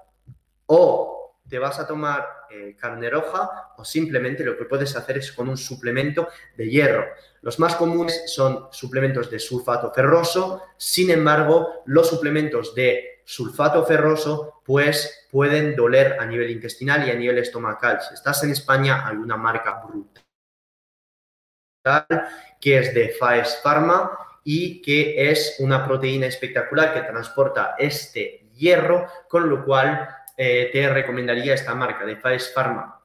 o 0.67 1.19
te 1.49 1.59
vas 1.59 1.79
a 1.79 1.87
tomar 1.87 2.27
eh, 2.51 2.77
carne 2.79 3.11
roja 3.11 3.73
o 3.77 3.85
simplemente 3.85 4.45
lo 4.45 4.57
que 4.57 4.65
puedes 4.65 4.95
hacer 4.97 5.19
es 5.19 5.33
con 5.33 5.49
un 5.49 5.57
suplemento 5.57 6.29
de 6.57 6.69
hierro. 6.69 7.07
Los 7.41 7.59
más 7.59 7.75
comunes 7.77 8.25
son 8.27 8.69
suplementos 8.71 9.31
de 9.31 9.39
sulfato 9.39 9.93
ferroso, 9.93 10.63
sin 10.77 11.11
embargo, 11.11 11.83
los 11.87 12.09
suplementos 12.09 12.75
de 12.75 13.23
sulfato 13.25 13.85
ferroso 13.85 14.63
pues 14.65 15.27
pueden 15.31 15.77
doler 15.77 16.17
a 16.21 16.27
nivel 16.27 16.51
intestinal 16.51 17.07
y 17.07 17.11
a 17.11 17.15
nivel 17.15 17.39
estomacal. 17.39 18.01
Si 18.01 18.15
estás 18.15 18.43
en 18.45 18.51
España, 18.51 19.07
hay 19.07 19.17
una 19.17 19.37
marca 19.37 19.83
brutal 19.85 20.25
que 22.61 22.79
es 22.79 22.95
de 22.95 23.11
Faes 23.19 23.61
Pharma 23.63 24.28
y 24.51 24.81
que 24.81 25.31
es 25.31 25.57
una 25.59 25.87
proteína 25.87 26.25
espectacular 26.25 26.95
que 26.95 27.03
transporta 27.03 27.75
este 27.79 28.49
hierro, 28.55 29.07
con 29.29 29.47
lo 29.47 29.63
cual 29.63 30.09
eh, 30.39 30.71
te 30.73 30.89
recomendaría 30.89 31.53
esta 31.53 31.75
marca 31.75 32.07
de 32.07 32.17
Faes 32.17 32.51
Pharma, 32.55 32.99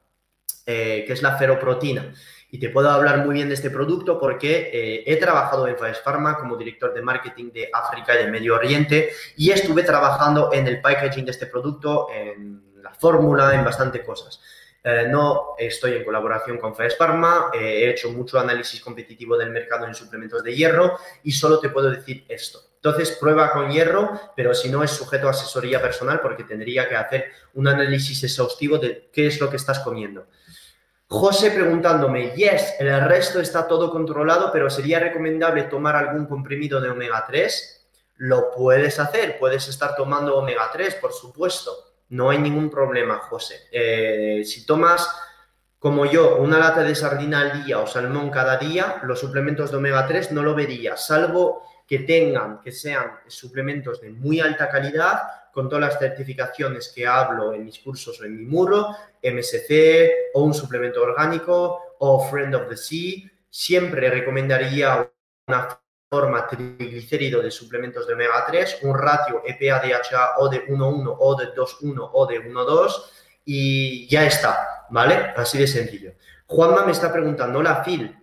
eh, 0.66 1.04
que 1.06 1.12
es 1.12 1.22
la 1.22 1.38
feroprotina. 1.38 2.14
Y 2.50 2.60
te 2.60 2.70
puedo 2.70 2.90
hablar 2.90 3.26
muy 3.26 3.34
bien 3.34 3.50
de 3.50 3.56
este 3.56 3.70
producto 3.70 4.18
porque 4.18 4.70
eh, 4.72 5.04
he 5.06 5.18
trabajado 5.18 5.68
en 5.68 5.76
Faes 5.76 6.00
Pharma 6.00 6.38
como 6.40 6.56
director 6.56 6.94
de 6.94 7.02
marketing 7.02 7.52
de 7.52 7.70
África 7.74 8.16
y 8.16 8.24
de 8.24 8.32
Medio 8.32 8.56
Oriente 8.56 9.10
y 9.36 9.52
estuve 9.52 9.84
trabajando 9.84 10.54
en 10.54 10.66
el 10.66 10.80
packaging 10.80 11.26
de 11.26 11.32
este 11.32 11.48
producto, 11.48 12.08
en 12.10 12.72
la 12.82 12.94
fórmula, 12.94 13.54
en 13.54 13.66
bastante 13.66 14.02
cosas. 14.02 14.40
No 15.10 15.56
estoy 15.58 15.94
en 15.94 16.04
colaboración 16.04 16.58
con 16.58 16.76
Faes 16.76 16.98
Pharma, 16.98 17.52
he 17.54 17.90
hecho 17.90 18.12
mucho 18.12 18.40
análisis 18.40 18.82
competitivo 18.82 19.38
del 19.38 19.52
mercado 19.52 19.88
en 19.88 19.96
suplementos 19.96 20.44
de 20.44 20.56
hierro 20.56 20.98
y 21.24 21.32
solo 21.32 21.60
te 21.60 21.70
puedo 21.70 21.90
decir 21.90 22.26
esto. 22.28 22.60
Entonces, 22.76 23.12
prueba 23.12 23.52
con 23.52 23.72
hierro, 23.72 24.12
pero 24.36 24.54
si 24.54 24.68
no 24.68 24.84
es 24.84 24.92
sujeto 24.92 25.28
a 25.28 25.32
asesoría 25.32 25.82
personal 25.82 26.20
porque 26.20 26.44
tendría 26.44 26.90
que 26.90 26.98
hacer 26.98 27.32
un 27.54 27.70
análisis 27.70 28.22
exhaustivo 28.26 28.78
de 28.78 29.10
qué 29.14 29.28
es 29.28 29.40
lo 29.40 29.50
que 29.50 29.56
estás 29.56 29.80
comiendo. 29.80 30.28
José 31.08 31.52
preguntándome, 31.52 32.32
yes, 32.36 32.74
el 32.80 33.00
resto 33.06 33.40
está 33.40 33.68
todo 33.68 33.90
controlado, 33.90 34.52
pero 34.52 34.70
¿sería 34.70 35.00
recomendable 35.00 35.64
tomar 35.64 35.96
algún 35.96 36.26
comprimido 36.26 36.82
de 36.82 36.90
omega 36.90 37.24
3? 37.26 37.88
Lo 38.18 38.52
puedes 38.52 39.00
hacer, 39.00 39.40
puedes 39.40 39.68
estar 39.70 39.96
tomando 39.96 40.36
omega 40.36 40.70
3, 40.74 40.96
por 40.96 41.14
supuesto. 41.14 41.93
No 42.14 42.30
hay 42.30 42.38
ningún 42.38 42.70
problema, 42.70 43.18
José. 43.18 43.56
Eh, 43.72 44.44
si 44.46 44.68
tomas, 44.68 45.10
como 45.80 46.06
yo, 46.06 46.38
una 46.38 46.60
lata 46.60 46.84
de 46.84 46.94
sardina 46.94 47.42
al 47.42 47.64
día 47.64 47.80
o 47.80 47.88
salmón 47.88 48.30
cada 48.30 48.58
día, 48.58 49.02
los 49.04 49.20
suplementos 49.20 49.72
de 49.72 49.78
omega 49.78 50.06
3 50.06 50.32
no 50.32 50.44
lo 50.44 50.54
vería, 50.54 50.96
salvo 50.96 51.64
que 51.88 52.00
tengan, 52.00 52.62
que 52.62 52.72
sean 52.72 53.14
suplementos 53.26 54.00
de 54.00 54.12
muy 54.12 54.40
alta 54.40 54.70
calidad, 54.70 55.24
con 55.52 55.68
todas 55.68 55.86
las 55.86 56.00
certificaciones 56.00 56.94
que 56.94 57.08
hablo 57.08 57.52
en 57.52 57.66
mis 57.66 57.80
cursos 57.80 58.22
o 58.22 58.26
en 58.26 58.38
mi 58.38 58.46
muro, 58.46 58.96
MSC 59.24 60.32
o 60.36 60.44
un 60.44 60.54
suplemento 60.54 61.02
orgánico 61.02 61.96
o 61.98 62.30
Friend 62.30 62.54
of 62.54 62.70
the 62.70 62.78
Sea. 62.78 63.28
Siempre 63.50 64.12
recomendaría 64.12 65.12
una 65.48 65.83
forma 66.14 66.46
triglicérido 66.46 67.42
de 67.42 67.50
suplementos 67.50 68.06
de 68.06 68.14
omega 68.14 68.46
3, 68.46 68.82
un 68.84 68.96
ratio 68.96 69.42
EPA-DHA 69.44 70.38
o 70.38 70.48
de 70.48 70.68
1,1 70.68 71.16
o 71.20 71.36
de 71.36 71.56
2,1 71.56 72.10
o 72.14 72.28
de 72.28 72.40
1,2 72.40 72.92
y 73.46 74.08
ya 74.08 74.24
está, 74.24 74.86
¿vale? 74.92 75.34
Así 75.36 75.58
de 75.58 75.66
sencillo. 75.66 76.14
Juanma 76.46 76.86
me 76.86 76.92
está 76.92 77.12
preguntando, 77.12 77.58
hola 77.58 77.82
Phil, 77.84 78.16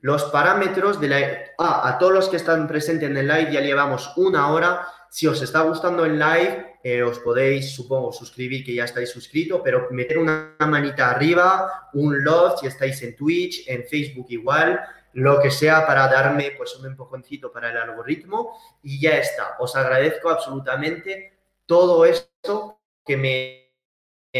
los 0.00 0.24
parámetros 0.24 0.98
de 1.02 1.08
la... 1.08 1.18
Ah, 1.58 1.86
a 1.86 1.98
todos 1.98 2.14
los 2.14 2.28
que 2.30 2.36
están 2.36 2.66
presentes 2.66 3.10
en 3.10 3.16
el 3.18 3.28
live 3.28 3.52
ya 3.52 3.60
llevamos 3.60 4.14
una 4.16 4.50
hora. 4.50 4.88
Si 5.10 5.26
os 5.26 5.42
está 5.42 5.60
gustando 5.60 6.06
el 6.06 6.18
live, 6.18 6.78
eh, 6.82 7.02
os 7.02 7.18
podéis, 7.18 7.74
supongo, 7.74 8.10
suscribir 8.10 8.64
que 8.64 8.74
ya 8.74 8.84
estáis 8.84 9.10
suscrito, 9.10 9.62
pero 9.62 9.88
meter 9.90 10.16
una 10.16 10.56
manita 10.60 11.10
arriba, 11.10 11.90
un 11.92 12.24
love 12.24 12.58
si 12.58 12.68
estáis 12.68 13.02
en 13.02 13.14
Twitch, 13.14 13.68
en 13.68 13.84
Facebook 13.84 14.28
igual, 14.30 14.80
lo 15.14 15.40
que 15.40 15.50
sea 15.50 15.86
para 15.86 16.08
darme 16.08 16.52
pues 16.56 16.76
un 16.76 16.86
empujoncito 16.86 17.52
para 17.52 17.70
el 17.70 17.76
algoritmo 17.76 18.58
y 18.82 19.00
ya 19.00 19.16
está. 19.16 19.56
Os 19.58 19.74
agradezco 19.76 20.28
absolutamente 20.28 21.32
todo 21.66 22.04
esto 22.04 22.80
que 23.04 23.16
me 23.16 23.64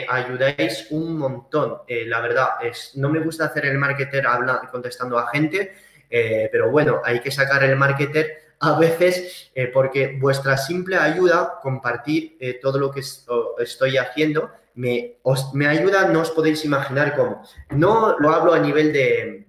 ayudáis 0.08 0.88
un 0.90 1.16
montón. 1.16 1.78
Eh, 1.86 2.04
la 2.06 2.20
verdad, 2.20 2.48
es, 2.62 2.92
no 2.96 3.08
me 3.08 3.20
gusta 3.20 3.46
hacer 3.46 3.66
el 3.66 3.78
marketer 3.78 4.26
hablando, 4.26 4.68
contestando 4.70 5.18
a 5.18 5.28
gente, 5.28 5.74
eh, 6.10 6.48
pero 6.50 6.70
bueno, 6.70 7.00
hay 7.04 7.20
que 7.20 7.30
sacar 7.30 7.62
el 7.62 7.76
marketer 7.76 8.54
a 8.60 8.78
veces 8.78 9.52
eh, 9.54 9.66
porque 9.66 10.16
vuestra 10.18 10.56
simple 10.56 10.96
ayuda, 10.96 11.60
compartir 11.62 12.38
todo 12.60 12.78
lo 12.78 12.90
que 12.90 13.00
estoy 13.00 13.96
haciendo, 13.96 14.50
me, 14.74 15.18
me 15.52 15.68
ayuda, 15.68 16.08
no 16.08 16.22
os 16.22 16.32
podéis 16.32 16.64
imaginar 16.64 17.14
cómo. 17.14 17.44
No 17.70 18.18
lo 18.18 18.30
hablo 18.30 18.54
a 18.54 18.58
nivel 18.58 18.92
de, 18.92 19.43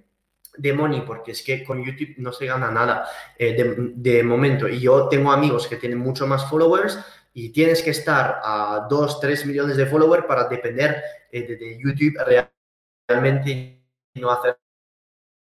de 0.57 0.73
money, 0.73 1.01
porque 1.01 1.31
es 1.31 1.41
que 1.41 1.63
con 1.63 1.83
YouTube 1.83 2.15
no 2.17 2.31
se 2.31 2.45
gana 2.45 2.71
nada 2.71 3.07
de, 3.37 3.91
de 3.95 4.23
momento. 4.23 4.67
Y 4.67 4.79
yo 4.79 5.07
tengo 5.07 5.31
amigos 5.31 5.67
que 5.67 5.77
tienen 5.77 5.99
mucho 5.99 6.25
más 6.27 6.49
followers 6.49 6.99
y 7.37 7.49
tienes 7.49 7.83
que 7.83 7.89
estar 7.89 8.39
a 8.41 8.87
2, 8.89 9.19
3 9.19 9.45
millones 9.45 9.75
de 9.75 9.85
followers 9.85 10.25
para 10.25 10.45
depender 10.47 11.03
eh, 11.29 11.41
de, 11.41 11.77
YouTube 11.77 12.15
realmente 13.07 13.83
y 14.13 14.21
no 14.21 14.31
hacer 14.31 14.57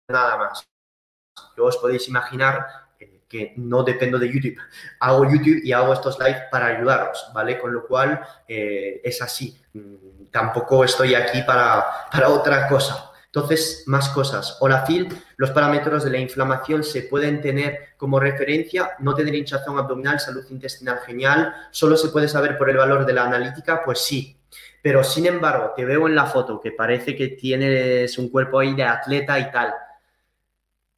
nada 0.10 0.38
más. 0.38 0.68
Yo 1.56 1.64
os 1.64 1.78
podéis 1.78 2.06
imaginar 2.10 2.68
eh, 3.00 3.22
que 3.30 3.54
no 3.56 3.82
dependo 3.84 4.20
de 4.20 4.30
YouTube. 4.30 4.58
Hago 5.00 5.24
YouTube 5.24 5.62
y 5.64 5.72
hago 5.72 5.94
estos 5.94 6.20
live 6.20 6.50
para 6.52 6.66
ayudaros, 6.66 7.32
¿vale? 7.34 7.58
Con 7.58 7.74
lo 7.74 7.88
cual 7.88 8.28
eh, 8.46 9.00
es 9.02 9.22
así. 9.22 9.58
Mm, 9.72 10.26
tampoco 10.32 10.84
estoy 10.84 11.16
aquí 11.16 11.44
para, 11.44 12.10
para 12.12 12.28
otra 12.28 12.68
cosa. 12.68 13.09
Entonces, 13.32 13.84
más 13.86 14.10
cosas. 14.10 14.58
Hola 14.60 14.84
Phil, 14.88 15.08
los 15.38 15.52
parámetros 15.52 16.04
de 16.04 16.10
la 16.10 16.18
inflamación 16.18 16.84
se 16.84 17.04
pueden 17.04 17.42
tener 17.42 17.90
como 17.96 18.20
referencia, 18.20 18.96
no 19.00 19.14
tener 19.14 19.36
hinchazón 19.36 19.78
abdominal, 19.78 20.20
salud 20.20 20.44
intestinal 20.50 21.00
genial, 21.06 21.54
solo 21.70 21.96
se 21.96 22.10
puede 22.10 22.28
saber 22.28 22.58
por 22.58 22.72
el 22.72 22.78
valor 22.78 23.06
de 23.06 23.14
la 23.14 23.26
analítica, 23.26 23.84
pues 23.86 24.00
sí. 24.00 24.36
Pero 24.82 25.04
sin 25.04 25.28
embargo, 25.28 25.74
te 25.76 25.86
veo 25.86 26.08
en 26.08 26.16
la 26.16 26.26
foto 26.26 26.60
que 26.60 26.72
parece 26.72 27.16
que 27.16 27.28
tienes 27.28 28.18
un 28.18 28.30
cuerpo 28.30 28.60
ahí 28.60 28.74
de 28.74 28.84
atleta 28.84 29.40
y 29.40 29.52
tal. 29.52 29.76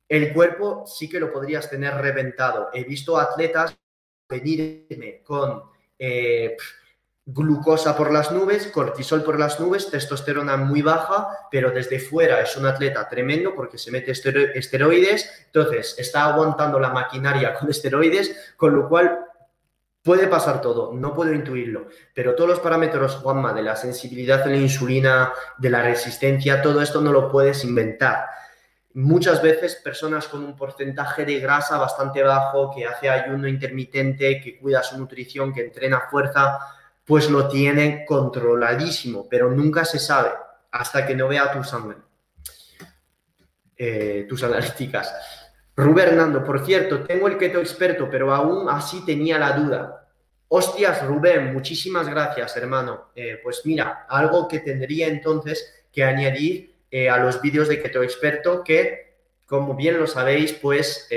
El 0.07 0.32
cuerpo 0.34 0.86
sí 0.88 1.09
que 1.09 1.19
lo 1.19 1.34
podrías 1.34 1.69
tener 1.69 1.95
reventado. 1.95 2.69
He 2.73 2.86
visto 2.86 3.17
atletas 3.19 3.77
venirme 4.29 5.21
con 5.21 5.63
eh, 5.99 6.55
glucosa 7.26 7.95
por 7.95 8.11
las 8.11 8.32
nubes, 8.32 8.67
cortisol 8.67 9.24
por 9.24 9.39
las 9.39 9.59
nubes, 9.59 9.89
testosterona 9.89 10.57
muy 10.57 10.82
baja, 10.82 11.28
pero 11.51 11.72
desde 11.72 11.99
fuera 11.99 12.41
es 12.41 12.57
un 12.57 12.65
atleta 12.65 13.07
tremendo 13.07 13.53
porque 13.55 13.78
se 13.78 13.91
mete 13.91 14.11
esteroides, 14.11 15.45
entonces 15.45 15.95
está 15.99 16.26
aguantando 16.26 16.80
la 16.80 16.89
maquinaria 16.89 17.53
con 17.53 17.69
esteroides, 17.69 18.53
con 18.57 18.76
lo 18.76 18.89
cual 18.89 19.26
puede 20.01 20.28
pasar 20.28 20.61
todo, 20.61 20.93
no 20.93 21.13
puedo 21.13 21.32
intuirlo, 21.32 21.88
pero 22.15 22.34
todos 22.34 22.49
los 22.49 22.59
parámetros, 22.59 23.17
Juanma, 23.17 23.53
de 23.53 23.61
la 23.61 23.76
sensibilidad 23.76 24.41
a 24.41 24.47
la 24.47 24.57
insulina, 24.57 25.32
de 25.59 25.69
la 25.69 25.84
resistencia, 25.84 26.61
todo 26.61 26.82
esto 26.82 27.01
no 27.01 27.11
lo 27.11 27.30
puedes 27.30 27.63
inventar. 27.63 28.26
Muchas 28.93 29.41
veces 29.41 29.76
personas 29.76 30.28
con 30.28 30.43
un 30.43 30.55
porcentaje 30.55 31.24
de 31.24 31.39
grasa 31.39 31.78
bastante 31.78 32.24
bajo, 32.24 32.74
que 32.76 32.86
hace 32.86 33.09
ayuno 33.09 33.47
intermitente, 33.47 34.41
que 34.41 34.57
cuida 34.59 34.84
su 34.84 34.97
nutrición, 34.97 35.53
que 35.53 35.61
entrena 35.61 36.07
fuerza, 36.09 36.59
pues 37.12 37.30
lo 37.30 37.49
tiene 37.49 38.05
controladísimo, 38.05 39.28
pero 39.28 39.51
nunca 39.51 39.84
se 39.84 39.99
sabe 39.99 40.30
hasta 40.72 41.05
que 41.05 41.14
no 41.14 41.28
vea 41.28 41.51
eh, 43.76 44.26
tus 44.30 44.41
analíticas. 44.43 45.14
Rubén 45.76 46.07
Hernando, 46.07 46.41
por 46.41 46.66
cierto, 46.66 47.03
tengo 47.03 47.28
el 47.28 47.38
keto 47.38 47.59
experto, 47.59 48.07
pero 48.09 48.34
aún 48.34 48.70
así 48.70 49.03
tenía 49.05 49.38
la 49.38 49.51
duda. 49.51 50.07
Hostias, 50.47 51.05
Rubén, 51.05 51.51
muchísimas 51.51 52.07
gracias, 52.07 52.55
hermano. 52.55 53.09
Eh, 53.14 53.41
pues 53.43 53.64
mira, 53.66 54.05
algo 54.07 54.47
que 54.47 54.59
tendría 54.59 55.07
entonces 55.07 55.84
que 55.91 56.05
añadir 56.05 56.78
eh, 56.89 57.09
a 57.09 57.18
los 57.18 57.41
vídeos 57.41 57.68
de 57.68 57.82
keto 57.82 58.03
experto, 58.03 58.64
que 58.64 59.18
como 59.45 59.76
bien 59.76 59.99
lo 59.99 60.07
sabéis, 60.07 60.53
pues 60.53 61.09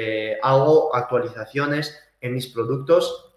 hago 0.42 0.92
actualizaciones 0.92 1.96
en 2.20 2.34
mis 2.34 2.48
productos 2.48 3.32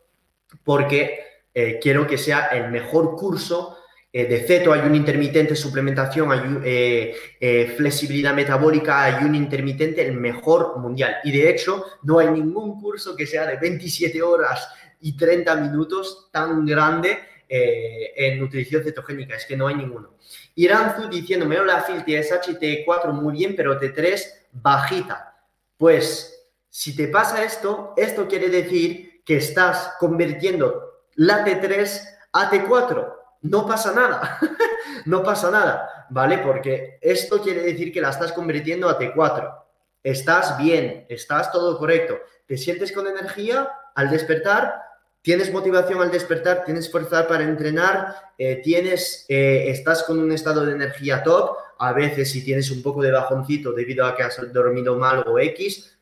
porque 0.64 1.37
eh, 1.60 1.80
quiero 1.82 2.06
que 2.06 2.20
sea 2.20 2.50
el 2.50 2.70
mejor 2.70 3.16
curso 3.16 3.80
eh, 4.14 4.28
de 4.28 4.42
ceto, 4.42 4.74
hay 4.74 4.82
un 4.82 4.94
intermitente, 4.94 5.56
suplementación, 5.56 6.62
eh, 6.64 7.74
flexibilidad 7.76 8.36
metabólica, 8.36 9.02
hay 9.02 9.24
un 9.24 9.34
intermitente, 9.34 10.06
el 10.06 10.14
mejor 10.14 10.78
mundial. 10.78 11.16
Y 11.24 11.32
de 11.32 11.50
hecho, 11.50 11.84
no 12.04 12.20
hay 12.20 12.30
ningún 12.30 12.80
curso 12.80 13.16
que 13.16 13.26
sea 13.26 13.48
de 13.48 13.58
27 13.58 14.22
horas 14.22 14.70
y 15.02 15.18
30 15.18 15.56
minutos 15.56 16.30
tan 16.32 16.64
grande 16.64 17.18
en 17.50 18.40
nutrición 18.40 18.84
cetogénica, 18.84 19.36
es 19.36 19.48
que 19.48 19.58
no 19.58 19.66
hay 19.68 19.74
ninguno. 19.74 20.14
Iranzu 20.54 21.10
diciéndome, 21.10 21.60
hola 21.60 21.84
Phil, 21.88 22.04
tienes 22.04 22.32
HT4 22.32 23.14
muy 23.14 23.34
bien, 23.34 23.56
pero 23.56 23.80
T3 23.80 24.22
bajita. 24.52 25.36
Pues 25.76 26.52
si 26.70 26.96
te 26.96 27.08
pasa 27.08 27.44
esto, 27.44 27.96
esto 27.98 28.28
quiere 28.28 28.50
decir 28.50 29.24
que 29.26 29.38
estás 29.38 29.96
convirtiendo 30.00 30.87
la 31.18 31.46
T3 31.46 32.02
a 32.34 32.50
T4. 32.50 33.14
No 33.42 33.68
pasa 33.68 33.94
nada, 33.94 34.40
no 35.06 35.22
pasa 35.22 35.52
nada, 35.52 36.08
¿vale? 36.10 36.40
Porque 36.40 36.98
esto 37.02 37.42
quiere 37.42 37.62
decir 37.62 37.92
que 37.92 38.02
la 38.02 38.10
estás 38.10 38.32
convirtiendo 38.32 38.90
a 38.90 38.98
T4. 38.98 39.64
Estás 40.04 40.58
bien, 40.58 41.06
estás 41.10 41.52
todo 41.52 41.78
correcto. 41.78 42.18
Te 42.46 42.58
sientes 42.58 42.92
con 42.92 43.08
energía 43.08 43.70
al 43.94 44.10
despertar, 44.10 44.82
tienes 45.22 45.52
motivación 45.52 46.02
al 46.02 46.12
despertar, 46.12 46.64
tienes 46.66 46.90
fuerza 46.92 47.28
para 47.28 47.44
entrenar, 47.44 48.16
eh, 48.38 48.62
tienes, 48.64 49.26
eh, 49.28 49.66
estás 49.70 50.04
con 50.04 50.20
un 50.20 50.32
estado 50.32 50.66
de 50.66 50.74
energía 50.74 51.24
top. 51.24 51.58
A 51.80 51.94
veces 51.94 52.32
si 52.32 52.44
tienes 52.44 52.72
un 52.72 52.82
poco 52.82 53.02
de 53.02 53.12
bajoncito 53.12 53.72
debido 53.72 54.06
a 54.06 54.16
que 54.16 54.24
has 54.24 54.40
dormido 54.52 54.96
mal 54.96 55.24
o 55.28 55.38
X, 55.38 55.96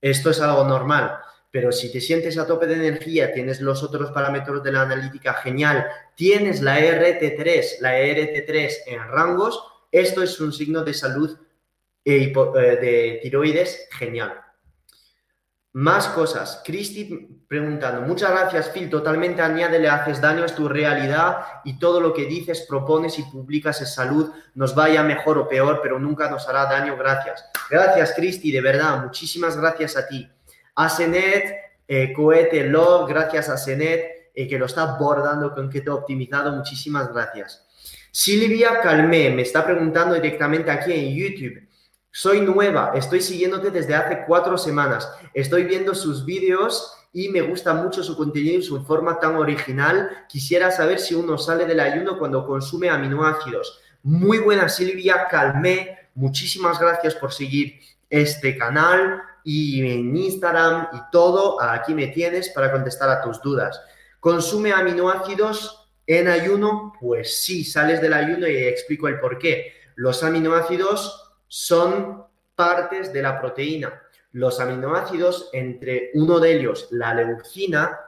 esto 0.00 0.30
es 0.30 0.40
algo 0.40 0.64
normal 0.64 1.18
pero 1.56 1.72
si 1.72 1.90
te 1.90 2.02
sientes 2.02 2.36
a 2.36 2.46
tope 2.46 2.66
de 2.66 2.74
energía, 2.74 3.32
tienes 3.32 3.62
los 3.62 3.82
otros 3.82 4.10
parámetros 4.10 4.62
de 4.62 4.72
la 4.72 4.82
analítica 4.82 5.32
genial, 5.32 5.86
tienes 6.14 6.60
la 6.60 6.78
RT3, 6.78 7.80
la 7.80 7.98
RT3 7.98 8.72
en 8.88 8.98
rangos, 9.08 9.64
esto 9.90 10.22
es 10.22 10.38
un 10.38 10.52
signo 10.52 10.84
de 10.84 10.92
salud 10.92 11.34
eh, 12.04 12.30
de 12.30 13.20
tiroides 13.22 13.88
genial. 13.90 14.38
Más 15.72 16.08
cosas. 16.08 16.60
Cristi 16.62 17.26
preguntando, 17.48 18.02
muchas 18.02 18.32
gracias 18.32 18.68
Phil, 18.68 18.90
totalmente 18.90 19.40
añade, 19.40 19.88
haces 19.88 20.20
daño, 20.20 20.44
es 20.44 20.54
tu 20.54 20.68
realidad 20.68 21.38
y 21.64 21.78
todo 21.78 22.02
lo 22.02 22.12
que 22.12 22.26
dices, 22.26 22.66
propones 22.68 23.18
y 23.18 23.22
publicas 23.22 23.80
es 23.80 23.94
salud, 23.94 24.30
nos 24.54 24.74
vaya 24.74 25.02
mejor 25.02 25.38
o 25.38 25.48
peor, 25.48 25.80
pero 25.82 25.98
nunca 25.98 26.28
nos 26.28 26.46
hará 26.50 26.66
daño, 26.66 26.98
gracias. 26.98 27.48
Gracias 27.70 28.12
Cristi, 28.14 28.52
de 28.52 28.60
verdad, 28.60 29.02
muchísimas 29.02 29.56
gracias 29.56 29.96
a 29.96 30.06
ti 30.06 30.30
a 30.76 30.88
Cenet, 30.88 31.56
eh, 31.88 32.12
Cohete 32.12 32.64
Love, 32.64 33.08
gracias 33.08 33.48
a 33.48 33.56
Cenet, 33.56 34.30
eh, 34.34 34.46
que 34.46 34.58
lo 34.58 34.66
está 34.66 34.82
abordando 34.82 35.54
con 35.54 35.70
Keto 35.70 35.94
Optimizado, 35.94 36.52
muchísimas 36.52 37.12
gracias. 37.12 37.66
Silvia 38.12 38.80
Calmé 38.80 39.30
me 39.30 39.42
está 39.42 39.64
preguntando 39.64 40.14
directamente 40.14 40.70
aquí 40.70 40.92
en 40.92 41.14
YouTube. 41.14 41.66
Soy 42.10 42.40
nueva, 42.40 42.92
estoy 42.94 43.20
siguiéndote 43.20 43.70
desde 43.70 43.94
hace 43.94 44.24
cuatro 44.26 44.56
semanas. 44.56 45.10
Estoy 45.34 45.64
viendo 45.64 45.94
sus 45.94 46.24
vídeos 46.24 46.94
y 47.12 47.28
me 47.28 47.42
gusta 47.42 47.74
mucho 47.74 48.02
su 48.02 48.16
contenido 48.16 48.58
y 48.58 48.62
su 48.62 48.82
forma 48.84 49.18
tan 49.20 49.36
original. 49.36 50.24
Quisiera 50.28 50.70
saber 50.70 50.98
si 50.98 51.14
uno 51.14 51.36
sale 51.36 51.66
del 51.66 51.80
ayuno 51.80 52.18
cuando 52.18 52.46
consume 52.46 52.88
aminoácidos. 52.88 53.80
Muy 54.02 54.38
buena 54.38 54.68
Silvia, 54.68 55.26
calmé. 55.30 56.08
Muchísimas 56.14 56.78
gracias 56.78 57.14
por 57.14 57.32
seguir 57.32 57.80
este 58.08 58.56
canal 58.56 59.22
y 59.48 59.80
en 59.88 60.16
Instagram 60.16 60.88
y 60.92 60.98
todo. 61.12 61.62
Aquí 61.62 61.94
me 61.94 62.08
tienes 62.08 62.50
para 62.50 62.72
contestar 62.72 63.08
a 63.08 63.22
tus 63.22 63.40
dudas. 63.40 63.80
¿Consume 64.18 64.72
aminoácidos 64.72 65.88
en 66.04 66.26
ayuno? 66.26 66.92
Pues 67.00 67.38
sí, 67.38 67.64
sales 67.64 68.00
del 68.00 68.12
ayuno 68.12 68.48
y 68.48 68.56
explico 68.56 69.06
el 69.06 69.20
por 69.20 69.38
qué. 69.38 69.72
Los 69.94 70.24
aminoácidos 70.24 71.38
son 71.46 72.24
partes 72.56 73.12
de 73.12 73.22
la 73.22 73.40
proteína. 73.40 74.02
Los 74.32 74.58
aminoácidos, 74.58 75.48
entre 75.52 76.10
uno 76.14 76.40
de 76.40 76.56
ellos, 76.56 76.88
la 76.90 77.14
leucina, 77.14 78.00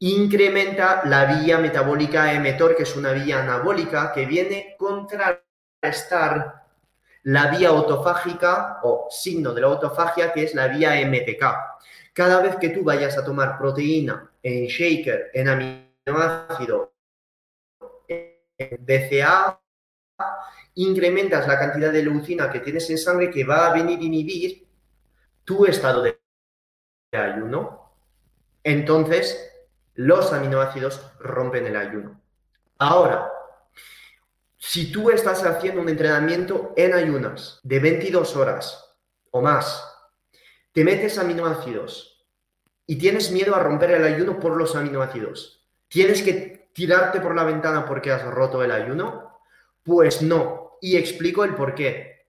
incrementa 0.00 1.00
la 1.06 1.40
vía 1.40 1.56
metabólica 1.56 2.30
mTOR, 2.38 2.76
que 2.76 2.82
es 2.82 2.94
una 2.94 3.12
vía 3.12 3.42
anabólica 3.42 4.12
que 4.12 4.26
viene 4.26 4.74
a 4.74 4.76
contrarrestar 4.76 6.65
la 7.26 7.48
vía 7.48 7.70
autofágica 7.70 8.78
o 8.84 9.08
signo 9.10 9.52
de 9.52 9.60
la 9.60 9.66
autofagia, 9.66 10.32
que 10.32 10.44
es 10.44 10.54
la 10.54 10.68
vía 10.68 10.94
MPK. 11.04 11.42
Cada 12.12 12.40
vez 12.40 12.54
que 12.54 12.68
tú 12.68 12.84
vayas 12.84 13.18
a 13.18 13.24
tomar 13.24 13.58
proteína 13.58 14.30
en 14.40 14.66
shaker, 14.66 15.32
en 15.34 15.48
aminoácido, 15.48 16.92
en 18.06 18.78
BCA, 18.78 19.60
incrementas 20.74 21.48
la 21.48 21.58
cantidad 21.58 21.90
de 21.92 22.04
leucina 22.04 22.48
que 22.48 22.60
tienes 22.60 22.88
en 22.90 22.98
sangre 22.98 23.32
que 23.32 23.42
va 23.42 23.66
a 23.66 23.72
venir 23.72 23.98
a 23.98 24.04
inhibir 24.04 24.68
tu 25.44 25.66
estado 25.66 26.02
de 26.02 26.20
ayuno. 27.10 27.90
Entonces, 28.62 29.52
los 29.94 30.32
aminoácidos 30.32 31.10
rompen 31.18 31.66
el 31.66 31.74
ayuno. 31.74 32.20
Ahora, 32.78 33.32
si 34.66 34.90
tú 34.90 35.10
estás 35.10 35.44
haciendo 35.44 35.80
un 35.80 35.88
entrenamiento 35.88 36.72
en 36.76 36.92
ayunas 36.92 37.60
de 37.62 37.78
22 37.78 38.34
horas 38.34 38.96
o 39.30 39.40
más, 39.40 39.80
te 40.72 40.82
metes 40.82 41.18
aminoácidos 41.18 42.26
y 42.84 42.98
tienes 42.98 43.30
miedo 43.30 43.54
a 43.54 43.60
romper 43.60 43.92
el 43.92 44.04
ayuno 44.04 44.40
por 44.40 44.56
los 44.56 44.74
aminoácidos, 44.74 45.64
¿tienes 45.86 46.20
que 46.20 46.70
tirarte 46.72 47.20
por 47.20 47.36
la 47.36 47.44
ventana 47.44 47.86
porque 47.86 48.10
has 48.10 48.24
roto 48.24 48.64
el 48.64 48.72
ayuno? 48.72 49.38
Pues 49.84 50.20
no, 50.22 50.78
y 50.80 50.96
explico 50.96 51.44
el 51.44 51.54
por 51.54 51.76
qué. 51.76 52.26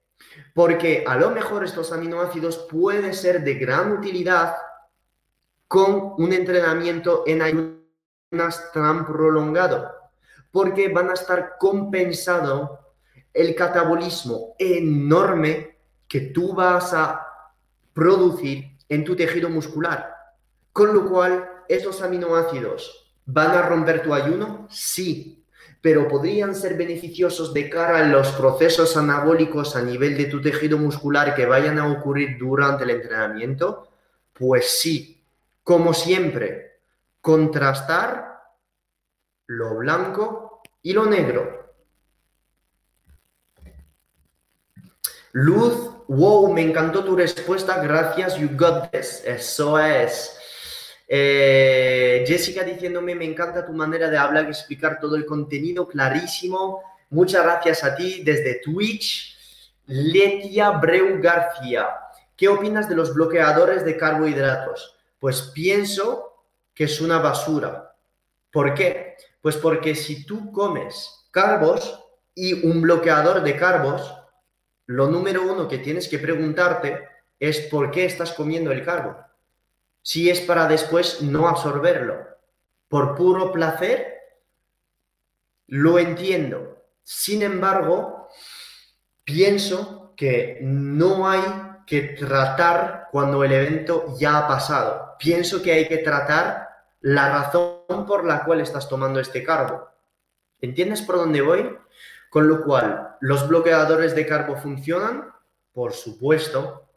Porque 0.54 1.06
a 1.08 1.18
lo 1.18 1.32
mejor 1.32 1.64
estos 1.64 1.92
aminoácidos 1.92 2.68
pueden 2.70 3.16
ser 3.16 3.44
de 3.44 3.56
gran 3.56 3.94
utilidad 3.94 4.56
con 5.68 6.14
un 6.20 6.34
entrenamiento 6.34 7.24
en 7.26 7.42
ayunas 7.42 8.72
tan 8.74 9.08
prolongado, 9.08 9.97
porque 10.52 10.90
van 10.90 11.10
a 11.10 11.14
estar 11.14 11.58
compensado 11.60 12.80
el 13.34 13.54
catabolismo 13.56 14.56
enorme 14.58 15.78
que 16.08 16.22
tú 16.22 16.54
vas 16.54 16.94
a 16.94 17.26
producir 17.94 18.78
en 18.90 19.04
tu 19.04 19.16
tejido 19.16 19.50
muscular. 19.50 20.14
Con 20.72 20.94
lo 20.94 21.10
cual, 21.10 21.48
¿estos 21.68 22.02
aminoácidos 22.02 23.14
van 23.26 23.52
a 23.52 23.64
romper 23.64 24.02
tu 24.02 24.14
ayuno? 24.14 24.68
Sí, 24.70 25.44
pero 25.82 26.08
podrían 26.08 26.56
ser 26.56 26.76
beneficiosos 26.76 27.54
de 27.54 27.70
cara 27.70 28.00
a 28.00 28.08
los 28.08 28.30
procesos 28.32 28.98
anabólicos 28.98 29.76
a 29.76 29.82
nivel 29.82 30.18
de 30.18 30.26
tu 30.26 30.42
tejido 30.42 30.78
muscular 30.78 31.36
que 31.36 31.46
vayan 31.46 31.80
a 31.80 31.92
ocurrir 31.92 32.38
durante 32.38 32.84
el 32.84 32.92
entrenamiento? 32.92 33.88
Pues 34.34 34.80
sí, 34.80 35.24
como 35.64 35.94
siempre, 35.94 36.80
contrastar 37.22 38.37
lo 39.48 39.76
blanco 39.76 40.62
y 40.82 40.94
lo 40.94 41.06
negro. 41.06 41.74
Luz, 45.34 45.92
wow, 46.08 46.52
me 46.52 46.62
encantó 46.62 47.04
tu 47.04 47.16
respuesta, 47.16 47.82
gracias, 47.82 48.38
you 48.38 48.50
got 48.54 48.92
this. 48.92 49.24
Eso 49.26 49.80
es. 49.80 50.34
Eh, 51.08 52.26
Jessica 52.28 52.64
diciéndome, 52.64 53.16
me 53.16 53.26
encanta 53.26 53.66
tu 53.66 53.72
manera 53.72 54.10
de 54.10 54.18
hablar 54.18 54.46
y 54.46 54.50
explicar 54.50 55.00
todo 55.00 55.16
el 55.16 55.26
contenido 55.26 55.88
clarísimo. 55.88 56.82
Muchas 57.10 57.44
gracias 57.44 57.84
a 57.84 57.96
ti 57.96 58.24
desde 58.24 58.62
Twitch. 58.64 59.36
Letia 59.86 60.72
Breu 60.72 61.22
García, 61.22 61.88
¿qué 62.36 62.50
opinas 62.50 62.90
de 62.90 62.96
los 62.96 63.14
bloqueadores 63.14 63.86
de 63.86 63.96
carbohidratos? 63.96 64.98
Pues 65.18 65.44
pienso 65.54 66.44
que 66.74 66.84
es 66.84 67.00
una 67.00 67.20
basura. 67.20 67.96
¿Por 68.52 68.74
qué? 68.74 69.16
Pues 69.48 69.56
porque 69.56 69.96
si 69.96 70.26
tú 70.26 70.52
comes 70.52 71.26
carbos 71.32 72.04
y 72.36 72.68
un 72.68 72.82
bloqueador 72.82 73.42
de 73.44 73.56
carbos, 73.56 74.14
lo 74.88 75.08
número 75.08 75.42
uno 75.44 75.70
que 75.70 75.78
tienes 75.78 76.10
que 76.10 76.20
preguntarte 76.20 77.08
es 77.40 77.62
por 77.62 77.90
qué 77.90 78.04
estás 78.04 78.34
comiendo 78.34 78.74
el 78.74 78.84
carbo 78.84 79.16
si 80.02 80.30
es 80.30 80.42
para 80.42 80.68
después 80.68 81.22
no 81.22 81.48
absorberlo. 81.48 82.28
Por 82.90 83.16
puro 83.16 83.54
placer, 83.54 84.18
lo 85.68 85.98
entiendo. 85.98 86.84
Sin 87.02 87.42
embargo, 87.42 88.28
pienso 89.24 90.14
que 90.18 90.60
no 90.62 91.30
hay 91.30 91.42
que 91.86 92.02
tratar 92.02 93.08
cuando 93.14 93.46
el 93.46 93.54
evento 93.54 94.14
ya 94.20 94.40
ha 94.40 94.48
pasado. 94.50 95.16
Pienso 95.18 95.62
que 95.62 95.72
hay 95.72 95.88
que 95.88 96.00
tratar 96.00 96.67
la 97.02 97.30
razón 97.30 98.06
por 98.06 98.26
la 98.26 98.44
cual 98.44 98.62
estás 98.62 98.90
tomando 98.90 99.20
este 99.20 99.44
carbo. 99.44 99.88
¿Entiendes 100.60 101.02
por 101.02 101.18
dónde 101.18 101.42
voy? 101.42 101.78
Con 102.30 102.48
lo 102.48 102.64
cual, 102.64 103.16
¿los 103.22 103.48
bloqueadores 103.48 104.16
de 104.16 104.26
carbo 104.26 104.58
funcionan? 104.58 105.32
Por 105.72 105.94
supuesto, 105.94 106.90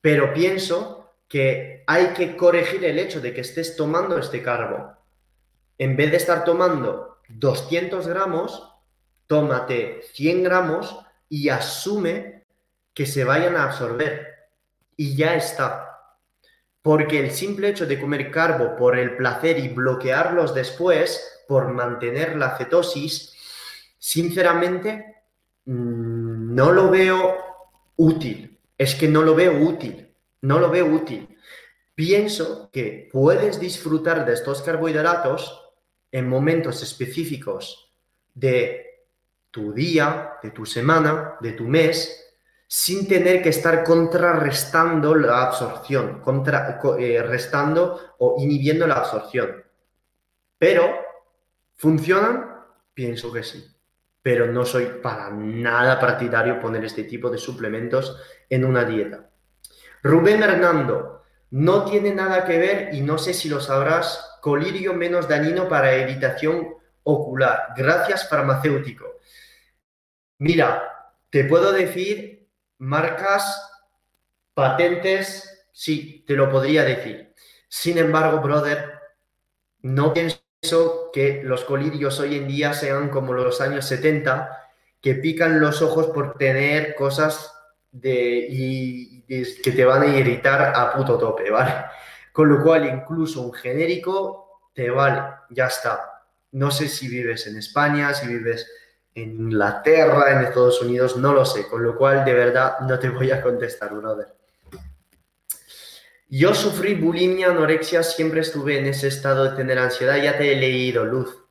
pero 0.00 0.32
pienso 0.32 1.14
que 1.28 1.84
hay 1.86 2.08
que 2.08 2.36
corregir 2.36 2.84
el 2.84 2.98
hecho 2.98 3.20
de 3.20 3.32
que 3.32 3.42
estés 3.42 3.76
tomando 3.76 4.18
este 4.18 4.42
carbo. 4.42 4.96
En 5.78 5.96
vez 5.96 6.10
de 6.10 6.16
estar 6.16 6.44
tomando 6.44 7.18
200 7.28 8.06
gramos, 8.06 8.74
tómate 9.26 10.02
100 10.12 10.42
gramos 10.42 10.98
y 11.28 11.48
asume 11.48 12.44
que 12.94 13.06
se 13.06 13.24
vayan 13.24 13.56
a 13.56 13.64
absorber. 13.64 14.28
Y 14.96 15.16
ya 15.16 15.34
está. 15.34 15.91
Porque 16.82 17.20
el 17.20 17.30
simple 17.30 17.68
hecho 17.68 17.86
de 17.86 18.00
comer 18.00 18.30
carbo 18.30 18.76
por 18.76 18.98
el 18.98 19.16
placer 19.16 19.58
y 19.58 19.68
bloquearlos 19.68 20.54
después, 20.54 21.42
por 21.46 21.68
mantener 21.68 22.36
la 22.36 22.56
cetosis, 22.58 23.32
sinceramente, 23.98 25.22
mm, 25.64 26.54
no 26.54 26.72
lo 26.72 26.90
veo 26.90 27.36
útil. 27.96 28.58
Es 28.76 28.94
que 28.96 29.06
no 29.06 29.22
lo 29.22 29.34
veo 29.34 29.60
útil 29.60 30.12
no 30.42 30.58
lo 30.58 30.70
veo 30.70 30.86
útil. 30.86 31.36
Pienso 31.94 32.70
que 32.72 33.08
puedes 33.10 33.58
disfrutar 33.58 34.26
de 34.26 34.34
estos 34.34 34.60
carbohidratos 34.62 35.72
en 36.10 36.28
momentos 36.28 36.82
específicos 36.82 37.90
de 38.34 39.06
tu 39.50 39.72
día, 39.72 40.34
de 40.42 40.50
tu 40.50 40.66
semana, 40.66 41.36
de 41.40 41.52
tu 41.52 41.64
mes, 41.64 42.21
sin 42.74 43.06
tener 43.06 43.42
que 43.42 43.50
estar 43.50 43.84
contrarrestando 43.84 45.14
la 45.14 45.42
absorción, 45.42 46.20
contra, 46.22 46.80
eh, 46.98 47.22
restando 47.22 48.14
o 48.18 48.36
inhibiendo 48.38 48.86
la 48.86 48.94
absorción. 48.94 49.62
Pero, 50.56 50.90
¿funcionan? 51.74 52.64
Pienso 52.94 53.30
que 53.30 53.42
sí. 53.42 53.62
Pero 54.22 54.46
no 54.46 54.64
soy 54.64 54.86
para 55.02 55.28
nada 55.28 56.00
partidario 56.00 56.58
poner 56.60 56.86
este 56.86 57.04
tipo 57.04 57.28
de 57.28 57.36
suplementos 57.36 58.18
en 58.48 58.64
una 58.64 58.86
dieta. 58.86 59.28
Rubén 60.02 60.42
Hernando, 60.42 61.24
no 61.50 61.84
tiene 61.84 62.14
nada 62.14 62.46
que 62.46 62.56
ver, 62.56 62.94
y 62.94 63.02
no 63.02 63.18
sé 63.18 63.34
si 63.34 63.50
lo 63.50 63.60
sabrás, 63.60 64.38
colirio 64.40 64.94
menos 64.94 65.28
dañino 65.28 65.68
para 65.68 65.94
evitación 65.94 66.68
ocular. 67.02 67.74
Gracias, 67.76 68.26
farmacéutico. 68.30 69.18
Mira, 70.38 71.12
te 71.28 71.44
puedo 71.44 71.70
decir 71.70 72.41
marcas, 72.82 73.62
patentes, 74.54 75.68
sí, 75.70 76.24
te 76.26 76.34
lo 76.34 76.50
podría 76.50 76.82
decir. 76.82 77.32
Sin 77.68 77.96
embargo, 77.96 78.40
brother, 78.40 78.98
no 79.82 80.12
pienso 80.12 81.10
que 81.12 81.42
los 81.44 81.62
colirios 81.64 82.18
hoy 82.18 82.36
en 82.36 82.48
día 82.48 82.74
sean 82.74 83.08
como 83.08 83.34
los 83.34 83.60
años 83.60 83.84
70, 83.86 84.68
que 85.00 85.14
pican 85.14 85.60
los 85.60 85.80
ojos 85.80 86.08
por 86.08 86.36
tener 86.36 86.96
cosas 86.96 87.54
de, 87.92 88.48
y, 88.50 89.22
que 89.28 89.70
te 89.70 89.84
van 89.84 90.02
a 90.02 90.06
irritar 90.06 90.72
a 90.74 90.92
puto 90.92 91.16
tope, 91.18 91.50
¿vale? 91.50 91.84
Con 92.32 92.48
lo 92.48 92.64
cual, 92.64 92.86
incluso 92.86 93.42
un 93.42 93.52
genérico 93.52 94.60
te 94.74 94.90
vale, 94.90 95.22
ya 95.50 95.66
está. 95.66 96.24
No 96.50 96.72
sé 96.72 96.88
si 96.88 97.06
vives 97.06 97.46
en 97.46 97.58
España, 97.58 98.12
si 98.12 98.26
vives 98.26 98.68
en 99.14 99.30
Inglaterra, 99.30 100.32
en 100.32 100.46
Estados 100.46 100.80
Unidos, 100.82 101.16
no 101.16 101.32
lo 101.32 101.44
sé, 101.44 101.68
con 101.68 101.82
lo 101.82 101.96
cual 101.96 102.24
de 102.24 102.32
verdad 102.32 102.80
no 102.80 102.98
te 102.98 103.10
voy 103.10 103.30
a 103.30 103.42
contestar, 103.42 103.94
brother. 103.94 104.28
Yo 106.28 106.54
sufrí 106.54 106.94
bulimia, 106.94 107.50
anorexia, 107.50 108.02
siempre 108.02 108.40
estuve 108.40 108.78
en 108.78 108.86
ese 108.86 109.08
estado 109.08 109.44
de 109.44 109.56
tener 109.56 109.78
ansiedad, 109.78 110.16
ya 110.16 110.38
te 110.38 110.50
he 110.50 110.56
leído, 110.56 111.04
Luz. 111.04 111.42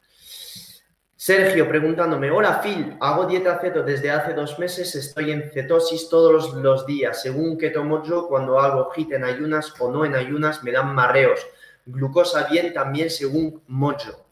Sergio 1.16 1.70
preguntándome, 1.70 2.32
hola 2.32 2.62
Phil, 2.64 2.98
hago 3.00 3.28
dieta 3.28 3.60
ceto 3.60 3.84
desde 3.84 4.10
hace 4.10 4.34
dos 4.34 4.58
meses, 4.58 4.96
estoy 4.96 5.30
en 5.30 5.52
cetosis 5.52 6.10
todos 6.10 6.56
los, 6.56 6.86
días. 6.88 7.22
Según 7.22 7.60
que 7.60 7.70
tomo 7.70 8.04
yo, 8.04 8.28
cuando 8.28 8.60
hago 8.60 8.90
HIT 8.92 9.12
en 9.12 9.26
ayunas 9.26 9.72
o 9.80 9.92
no 9.92 10.04
en 10.04 10.16
ayunas, 10.16 10.64
me 10.64 10.72
dan 10.72 10.96
mareos. 10.96 11.46
Glucosa 11.86 12.48
bien 12.50 12.74
también 12.74 13.12
según 13.12 13.62
Mojo. 13.68 14.26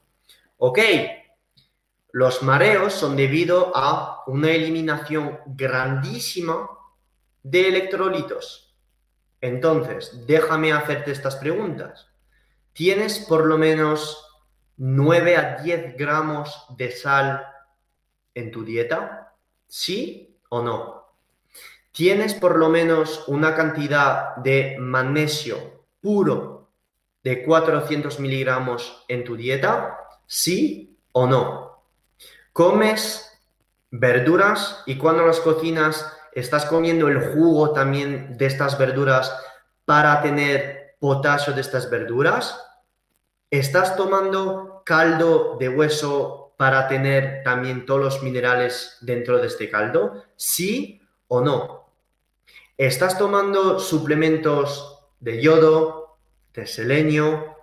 Ok, 0.58 0.80
los 2.12 2.42
mareos 2.42 2.94
son 2.94 3.16
debido 3.16 3.72
a 3.76 4.24
una 4.28 4.52
eliminación 4.52 5.40
grandísima 5.46 6.70
de 7.44 7.68
electrolitos. 7.68 8.76
Entonces, 9.42 10.26
déjame 10.26 10.74
hacerte 10.74 11.12
estas 11.12 11.36
preguntas. 11.36 12.08
¿Tienes 12.74 13.20
por 13.20 13.46
lo 13.46 13.58
menos 13.58 14.26
9 14.78 15.38
a 15.38 15.62
10 15.62 15.98
gramos 15.98 16.66
de 16.78 16.92
sal 16.92 17.46
en 18.34 18.52
tu 18.52 18.64
dieta? 18.64 19.36
¿Sí 19.68 20.40
o 20.50 20.62
no? 20.62 21.00
¿Tienes 21.92 22.34
por 22.34 22.58
lo 22.58 22.70
menos 22.70 23.26
una 23.28 23.56
cantidad 23.56 24.36
de 24.38 24.78
magnesio 24.80 25.86
puro 26.02 26.70
de 27.24 27.44
400 27.44 28.20
miligramos 28.20 29.06
en 29.08 29.24
tu 29.24 29.36
dieta? 29.36 29.98
¿Sí 30.26 30.98
o 31.12 31.28
no? 31.28 31.69
¿Comes 32.54 33.30
verduras 33.92 34.84
y 34.86 34.98
cuando 34.98 35.26
las 35.26 35.40
cocinas 35.40 36.06
estás 36.34 36.66
comiendo 36.66 37.08
el 37.08 37.34
jugo 37.34 37.74
también 37.74 38.38
de 38.38 38.46
estas 38.46 38.78
verduras 38.78 39.34
para 39.86 40.22
tener 40.22 40.96
potasio 41.00 41.54
de 41.54 41.62
estas 41.62 41.90
verduras? 41.90 42.60
¿Estás 43.50 43.96
tomando 43.96 44.84
caldo 44.86 45.58
de 45.60 45.70
hueso 45.70 46.54
para 46.58 46.88
tener 46.88 47.42
también 47.44 47.86
todos 47.86 48.02
los 48.02 48.24
minerales 48.24 48.98
dentro 49.02 49.38
de 49.40 49.48
este 49.48 49.70
caldo? 49.70 50.26
¿Sí 50.36 51.02
o 51.28 51.42
no? 51.42 51.90
¿Estás 52.78 53.18
tomando 53.18 53.80
suplementos 53.80 55.00
de 55.20 55.42
yodo, 55.42 56.18
de 56.54 56.66
selenio? 56.68 57.56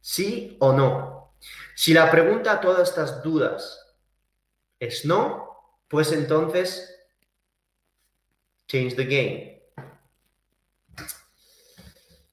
¿Sí 0.00 0.56
o 0.60 0.72
no? 0.72 1.34
Si 1.74 1.94
la 1.94 2.10
pregunta 2.10 2.52
a 2.52 2.60
todas 2.60 2.88
estas 2.88 3.22
dudas 3.22 3.81
es 4.82 5.04
no, 5.04 5.48
pues 5.88 6.10
entonces 6.10 6.92
change 8.66 8.96
the 8.96 9.04
game. 9.04 9.62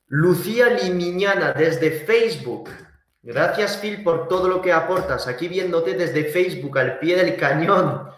Lucía 0.07 0.71
Limiñana 0.71 1.53
desde 1.53 1.91
Facebook. 1.91 2.71
Gracias, 3.21 3.77
Phil, 3.77 4.03
por 4.03 4.27
todo 4.27 4.47
lo 4.47 4.63
que 4.63 4.71
aportas. 4.71 5.27
Aquí 5.27 5.47
viéndote 5.47 5.93
desde 5.93 6.23
Facebook 6.23 6.79
al 6.79 6.97
pie 6.97 7.17
del 7.17 7.35
cañón, 7.35 8.09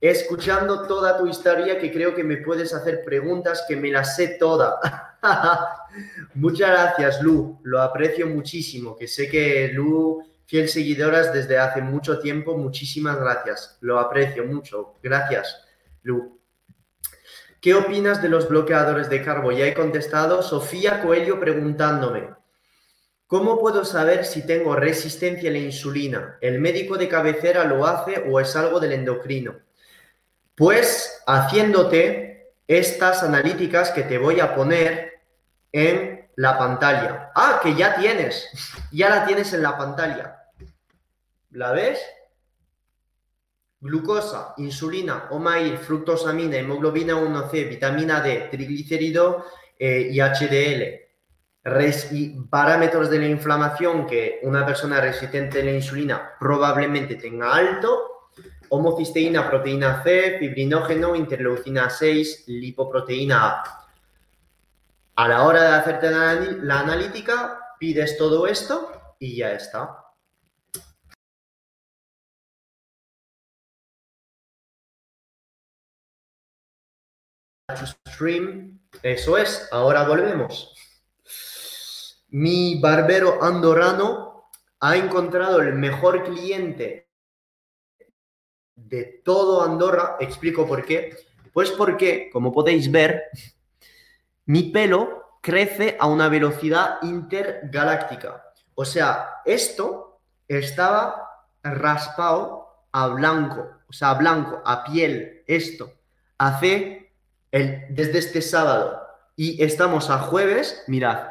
escuchando 0.00 0.86
toda 0.86 1.18
tu 1.18 1.26
historia, 1.26 1.76
que 1.76 1.90
creo 1.90 2.14
que 2.14 2.22
me 2.22 2.36
puedes 2.36 2.72
hacer 2.72 3.02
preguntas 3.04 3.64
que 3.66 3.74
me 3.74 3.90
las 3.90 4.14
sé 4.14 4.36
toda. 4.38 4.78
Muchas 6.34 6.70
gracias, 6.70 7.20
Lu. 7.20 7.58
Lo 7.64 7.82
aprecio 7.82 8.28
muchísimo. 8.28 8.94
Que 8.96 9.08
sé 9.08 9.28
que 9.28 9.72
Lu, 9.72 10.22
fiel 10.52 10.68
seguidoras 10.68 11.32
desde 11.32 11.58
hace 11.58 11.80
mucho 11.80 12.18
tiempo. 12.18 12.58
Muchísimas 12.58 13.18
gracias. 13.18 13.78
Lo 13.80 13.98
aprecio 13.98 14.44
mucho. 14.44 14.96
Gracias, 15.02 15.64
Lu. 16.02 16.38
¿Qué 17.58 17.72
opinas 17.72 18.20
de 18.20 18.28
los 18.28 18.50
bloqueadores 18.50 19.08
de 19.08 19.22
carbo? 19.22 19.50
Ya 19.50 19.64
he 19.64 19.72
contestado. 19.72 20.42
Sofía 20.42 21.00
Coelho 21.00 21.40
preguntándome. 21.40 22.28
¿Cómo 23.26 23.58
puedo 23.58 23.86
saber 23.86 24.26
si 24.26 24.44
tengo 24.44 24.76
resistencia 24.76 25.48
a 25.48 25.54
la 25.54 25.58
insulina? 25.58 26.36
¿El 26.42 26.60
médico 26.60 26.98
de 26.98 27.08
cabecera 27.08 27.64
lo 27.64 27.86
hace 27.86 28.22
o 28.28 28.38
es 28.38 28.54
algo 28.54 28.78
del 28.78 28.92
endocrino? 28.92 29.54
Pues 30.54 31.22
haciéndote 31.26 32.52
estas 32.66 33.22
analíticas 33.22 33.90
que 33.92 34.02
te 34.02 34.18
voy 34.18 34.40
a 34.40 34.54
poner 34.54 35.22
en 35.72 36.28
la 36.36 36.58
pantalla. 36.58 37.32
Ah, 37.34 37.58
que 37.62 37.74
ya 37.74 37.96
tienes. 37.96 38.50
Ya 38.92 39.08
la 39.08 39.24
tienes 39.24 39.50
en 39.54 39.62
la 39.62 39.78
pantalla. 39.78 40.41
¿La 41.52 41.72
ves? 41.72 41.98
glucosa, 43.82 44.54
insulina, 44.58 45.26
OMAIR, 45.30 45.76
fructosamina, 45.76 46.56
hemoglobina 46.56 47.14
1C, 47.14 47.68
vitamina 47.68 48.20
D, 48.20 48.48
triglicérido 48.50 49.44
eh, 49.76 50.08
y 50.12 50.20
HDL. 50.20 51.00
y 52.12 52.40
parámetros 52.48 53.10
de 53.10 53.18
la 53.18 53.26
inflamación 53.26 54.06
que 54.06 54.38
una 54.44 54.64
persona 54.64 55.00
resistente 55.00 55.60
a 55.60 55.64
la 55.64 55.72
insulina 55.72 56.30
probablemente 56.38 57.16
tenga 57.16 57.52
alto, 57.52 58.28
homocisteína, 58.68 59.50
proteína 59.50 60.02
C, 60.02 60.38
fibrinógeno, 60.38 61.16
interleucina 61.16 61.90
6, 61.90 62.44
lipoproteína 62.46 63.48
A. 63.48 63.88
A 65.16 65.28
la 65.28 65.42
hora 65.42 65.62
de 65.62 65.76
hacerte 65.76 66.10
la 66.62 66.80
analítica, 66.80 67.58
pides 67.78 68.16
todo 68.16 68.46
esto 68.46 68.92
y 69.18 69.36
ya 69.36 69.52
está. 69.52 70.01
Stream. 77.76 78.80
Eso 79.02 79.38
es, 79.38 79.68
ahora 79.72 80.04
volvemos. 80.04 80.74
Mi 82.28 82.80
barbero 82.80 83.42
andorrano 83.42 84.50
ha 84.80 84.96
encontrado 84.96 85.60
el 85.60 85.74
mejor 85.74 86.24
cliente 86.24 87.08
de 88.74 89.22
todo 89.24 89.62
Andorra. 89.62 90.16
Explico 90.20 90.66
por 90.66 90.84
qué. 90.84 91.16
Pues 91.52 91.70
porque, 91.70 92.30
como 92.32 92.52
podéis 92.52 92.90
ver, 92.90 93.24
mi 94.46 94.64
pelo 94.64 95.38
crece 95.42 95.96
a 96.00 96.06
una 96.06 96.28
velocidad 96.28 96.98
intergaláctica. 97.02 98.44
O 98.74 98.84
sea, 98.84 99.40
esto 99.44 100.20
estaba 100.48 101.28
raspado 101.62 102.86
a 102.92 103.08
blanco, 103.08 103.68
o 103.88 103.92
sea, 103.92 104.14
blanco, 104.14 104.62
a 104.64 104.84
piel, 104.84 105.42
esto, 105.46 105.92
hace 106.38 107.01
desde 107.52 108.18
este 108.18 108.42
sábado 108.42 109.06
y 109.36 109.62
estamos 109.62 110.10
a 110.10 110.18
jueves, 110.18 110.82
mirad, 110.86 111.28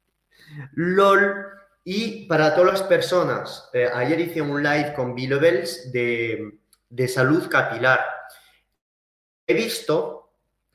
LOL. 0.74 1.46
Y 1.84 2.26
para 2.26 2.54
todas 2.54 2.80
las 2.80 2.82
personas, 2.82 3.70
eh, 3.72 3.88
ayer 3.94 4.20
hice 4.20 4.42
un 4.42 4.62
live 4.62 4.92
con 4.94 5.14
Bilobels 5.14 5.90
de, 5.90 6.58
de 6.90 7.08
salud 7.08 7.48
capilar. 7.48 8.00
He 9.46 9.54
visto 9.54 10.18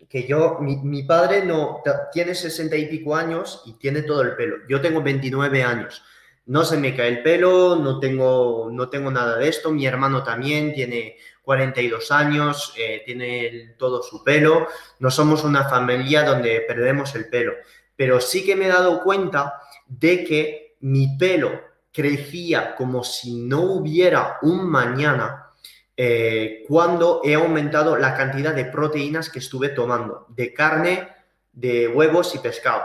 que 0.10 0.28
yo, 0.28 0.60
mi, 0.60 1.04
padre 1.04 1.44
no 1.44 1.82
tiene 2.12 2.36
sesenta 2.36 2.76
y 2.76 2.88
pico 2.88 3.16
años 3.16 3.64
y 3.66 3.74
tiene 3.74 4.04
todo 4.04 4.22
el 4.22 4.36
pelo. 4.36 4.58
Yo 4.68 4.82
tengo 4.82 5.02
29 5.02 5.64
años. 5.64 6.04
No 6.46 6.66
se 6.66 6.78
me 6.78 6.96
cae 6.96 7.10
el 7.10 7.24
pelo, 7.24 7.78
no 7.78 8.00
tengo, 8.00 8.70
no 8.72 8.90
tengo 8.90 9.10
nada 9.10 9.38
de 9.38 9.48
esto. 9.48 9.72
Mi 9.72 9.86
hermano 9.86 10.24
también 10.24 10.74
tiene 10.74 11.18
42 11.44 12.12
años, 12.12 12.74
eh, 12.78 13.04
tiene 13.06 13.76
todo 13.78 14.02
su 14.02 14.24
pelo, 14.24 14.68
no 15.00 15.12
somos 15.12 15.44
una 15.44 15.68
familia 15.70 16.24
donde 16.24 16.62
perdemos 16.62 17.14
el 17.16 17.30
pelo, 17.30 17.54
pero 17.96 18.20
sí 18.20 18.46
que 18.46 18.56
me 18.56 18.66
he 18.66 18.70
dado 18.70 19.04
cuenta 19.04 19.62
de 19.88 20.24
que 20.24 20.76
mi 20.80 21.18
pelo 21.18 21.62
crecía 21.92 22.76
como 22.76 23.04
si 23.04 23.36
no 23.36 23.62
hubiera 23.62 24.40
un 24.42 24.66
mañana 24.70 25.52
eh, 25.96 26.64
cuando 26.68 27.22
he 27.24 27.36
aumentado 27.36 27.98
la 27.98 28.16
cantidad 28.16 28.56
de 28.56 28.66
proteínas 28.66 29.30
que 29.30 29.40
estuve 29.40 29.70
tomando, 29.70 30.26
de 30.30 30.54
carne, 30.54 31.10
de 31.52 31.88
huevos 31.88 32.34
y 32.34 32.40
pescado. 32.40 32.84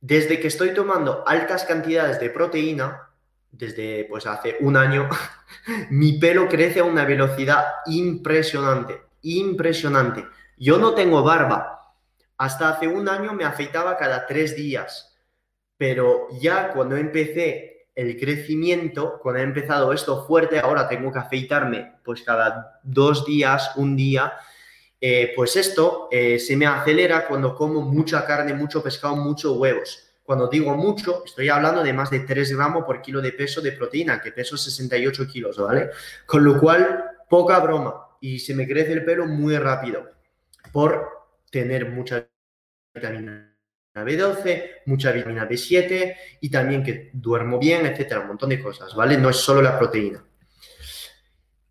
Desde 0.00 0.38
que 0.38 0.48
estoy 0.48 0.74
tomando 0.74 1.24
altas 1.26 1.64
cantidades 1.64 2.20
de 2.20 2.30
proteína, 2.30 3.10
desde 3.50 4.04
pues 4.08 4.26
hace 4.26 4.56
un 4.60 4.76
año, 4.76 5.08
mi 5.90 6.18
pelo 6.18 6.48
crece 6.48 6.80
a 6.80 6.84
una 6.84 7.04
velocidad 7.04 7.64
impresionante, 7.86 9.02
impresionante. 9.22 10.26
Yo 10.56 10.78
no 10.78 10.94
tengo 10.94 11.22
barba. 11.22 11.94
Hasta 12.36 12.68
hace 12.68 12.86
un 12.86 13.08
año 13.08 13.32
me 13.32 13.44
afeitaba 13.44 13.96
cada 13.96 14.26
tres 14.26 14.54
días, 14.54 15.18
pero 15.76 16.28
ya 16.40 16.70
cuando 16.70 16.96
empecé 16.96 17.88
el 17.96 18.16
crecimiento, 18.16 19.18
cuando 19.20 19.40
he 19.40 19.44
empezado 19.44 19.92
esto 19.92 20.24
fuerte, 20.24 20.60
ahora 20.60 20.88
tengo 20.88 21.10
que 21.10 21.18
afeitarme 21.18 21.94
pues 22.04 22.22
cada 22.22 22.78
dos 22.84 23.26
días, 23.26 23.72
un 23.74 23.96
día, 23.96 24.34
eh, 25.00 25.32
pues 25.36 25.56
esto 25.56 26.08
eh, 26.10 26.38
se 26.38 26.56
me 26.56 26.66
acelera 26.66 27.26
cuando 27.26 27.54
como 27.54 27.82
mucha 27.82 28.24
carne, 28.26 28.54
mucho 28.54 28.82
pescado, 28.82 29.16
muchos 29.16 29.56
huevos. 29.56 30.04
Cuando 30.24 30.48
digo 30.48 30.76
mucho, 30.76 31.22
estoy 31.24 31.48
hablando 31.48 31.82
de 31.82 31.92
más 31.92 32.10
de 32.10 32.20
3 32.20 32.54
gramos 32.54 32.84
por 32.84 33.00
kilo 33.00 33.22
de 33.22 33.32
peso 33.32 33.60
de 33.60 33.72
proteína, 33.72 34.20
que 34.20 34.32
peso 34.32 34.56
68 34.56 35.26
kilos, 35.26 35.56
¿vale? 35.56 35.90
Con 36.26 36.44
lo 36.44 36.60
cual, 36.60 37.12
poca 37.30 37.58
broma, 37.60 38.08
y 38.20 38.38
se 38.38 38.54
me 38.54 38.66
crece 38.66 38.92
el 38.92 39.04
pelo 39.04 39.26
muy 39.26 39.56
rápido 39.56 40.10
por 40.72 41.08
tener 41.50 41.88
mucha 41.88 42.28
vitamina 42.94 43.56
B12, 43.94 44.82
mucha 44.86 45.12
vitamina 45.12 45.48
B7 45.48 46.14
y 46.42 46.50
también 46.50 46.82
que 46.82 47.10
duermo 47.14 47.58
bien, 47.58 47.86
etcétera, 47.86 48.20
un 48.20 48.28
montón 48.28 48.50
de 48.50 48.60
cosas, 48.60 48.94
¿vale? 48.94 49.16
No 49.16 49.30
es 49.30 49.36
solo 49.36 49.62
la 49.62 49.78
proteína. 49.78 50.22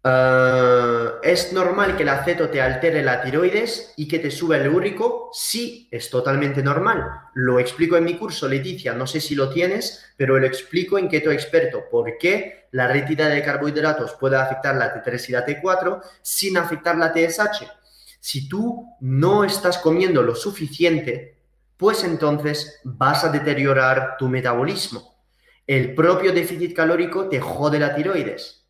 Ah, 0.09 1.19
¿Es 1.21 1.51
normal 1.51 1.97
que 1.97 2.03
el 2.03 2.09
aceto 2.09 2.47
te 2.47 2.61
altere 2.61 3.03
la 3.03 3.21
tiroides 3.21 3.93
y 3.97 4.07
que 4.07 4.19
te 4.19 4.31
suba 4.31 4.55
el 4.55 4.69
úrico? 4.69 5.29
Sí, 5.34 5.89
es 5.91 6.09
totalmente 6.09 6.63
normal. 6.63 7.03
Lo 7.34 7.59
explico 7.59 7.97
en 7.97 8.05
mi 8.05 8.15
curso, 8.15 8.47
Leticia, 8.47 8.93
no 8.93 9.05
sé 9.05 9.19
si 9.19 9.35
lo 9.35 9.49
tienes, 9.49 10.05
pero 10.15 10.39
lo 10.39 10.47
explico 10.47 10.97
en 10.97 11.09
Keto 11.09 11.29
Experto. 11.29 11.89
¿Por 11.91 12.17
qué 12.17 12.69
la 12.71 12.88
retirada 12.88 13.31
de 13.31 13.43
carbohidratos 13.43 14.13
puede 14.13 14.38
afectar 14.38 14.75
la 14.77 14.93
T3 14.93 15.27
y 15.27 15.31
la 15.34 15.45
T4 15.45 16.01
sin 16.21 16.57
afectar 16.57 16.97
la 16.97 17.11
TSH? 17.11 17.65
Si 18.21 18.47
tú 18.47 18.95
no 19.01 19.43
estás 19.43 19.77
comiendo 19.77 20.23
lo 20.23 20.35
suficiente, 20.35 21.38
pues 21.75 22.05
entonces 22.05 22.79
vas 22.85 23.25
a 23.25 23.29
deteriorar 23.29 24.15
tu 24.17 24.29
metabolismo. 24.29 25.17
El 25.65 25.93
propio 25.95 26.31
déficit 26.31 26.73
calórico 26.73 27.27
te 27.27 27.41
jode 27.41 27.77
la 27.77 27.93
tiroides 27.93 28.66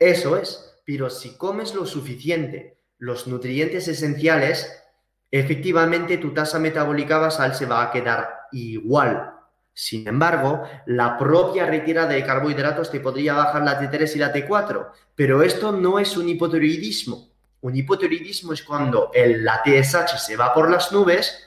eso 0.00 0.38
es, 0.38 0.80
pero 0.84 1.10
si 1.10 1.36
comes 1.36 1.74
lo 1.74 1.84
suficiente, 1.84 2.78
los 2.98 3.26
nutrientes 3.26 3.86
esenciales, 3.86 4.82
efectivamente 5.30 6.16
tu 6.16 6.32
tasa 6.32 6.58
metabólica 6.58 7.18
basal 7.18 7.54
se 7.54 7.66
va 7.66 7.82
a 7.82 7.90
quedar 7.92 8.28
igual. 8.50 9.34
Sin 9.74 10.08
embargo, 10.08 10.62
la 10.86 11.16
propia 11.18 11.66
retirada 11.66 12.08
de 12.08 12.24
carbohidratos 12.24 12.90
te 12.90 13.00
podría 13.00 13.34
bajar 13.34 13.62
la 13.62 13.78
T3 13.78 14.16
y 14.16 14.18
la 14.18 14.32
T4, 14.32 14.88
pero 15.14 15.42
esto 15.42 15.70
no 15.70 15.98
es 15.98 16.16
un 16.16 16.28
hipotiroidismo. 16.28 17.28
Un 17.60 17.76
hipotiroidismo 17.76 18.54
es 18.54 18.62
cuando 18.62 19.10
el, 19.12 19.44
la 19.44 19.62
TSH 19.62 20.18
se 20.18 20.36
va 20.36 20.52
por 20.54 20.70
las 20.70 20.92
nubes 20.92 21.46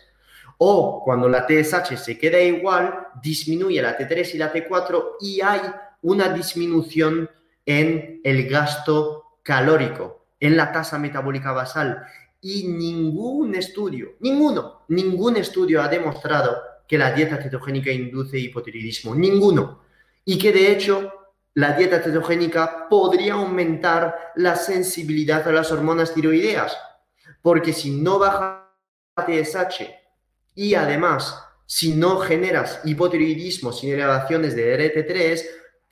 o 0.60 1.02
cuando 1.04 1.28
la 1.28 1.48
TSH 1.48 1.98
se 1.98 2.18
queda 2.20 2.40
igual, 2.40 3.08
disminuye 3.22 3.82
la 3.82 3.98
T3 3.98 4.36
y 4.36 4.38
la 4.38 4.54
T4 4.54 5.04
y 5.22 5.42
hay 5.42 5.62
una 6.04 6.30
disminución 6.30 7.30
en 7.66 8.22
el 8.24 8.48
gasto 8.50 9.38
calórico, 9.44 10.26
en 10.40 10.58
la 10.58 10.72
tasa 10.72 10.98
metabólica 10.98 11.52
basal. 11.52 12.04
Y 12.42 12.68
ningún 12.68 13.56
estudio, 13.56 14.16
ninguno, 14.20 14.82
ningún 14.90 15.38
estudio 15.38 15.82
ha 15.82 15.88
demostrado 15.88 16.58
que 16.88 16.98
la 16.98 17.12
dieta 17.14 17.42
cetogénica 17.42 17.92
induce 17.92 18.38
hipotiroidismo. 18.38 19.16
Ninguno. 19.16 19.84
Y 20.26 20.38
que 20.38 20.52
de 20.52 20.72
hecho 20.72 21.12
la 21.54 21.74
dieta 21.74 22.02
cetogénica 22.02 22.88
podría 22.90 23.34
aumentar 23.34 24.34
la 24.36 24.56
sensibilidad 24.56 25.48
a 25.48 25.52
las 25.52 25.72
hormonas 25.72 26.14
tiroideas. 26.14 26.78
Porque 27.42 27.74
si 27.74 27.92
no 27.92 28.20
baja 28.20 28.70
TSH 29.16 29.88
y 30.56 30.76
además 30.76 31.44
si 31.66 31.96
no 31.96 32.20
generas 32.20 32.82
hipotiroidismo 32.84 33.72
sin 33.72 33.94
elevaciones 33.94 34.56
de 34.56 34.78
RT3, 34.78 35.44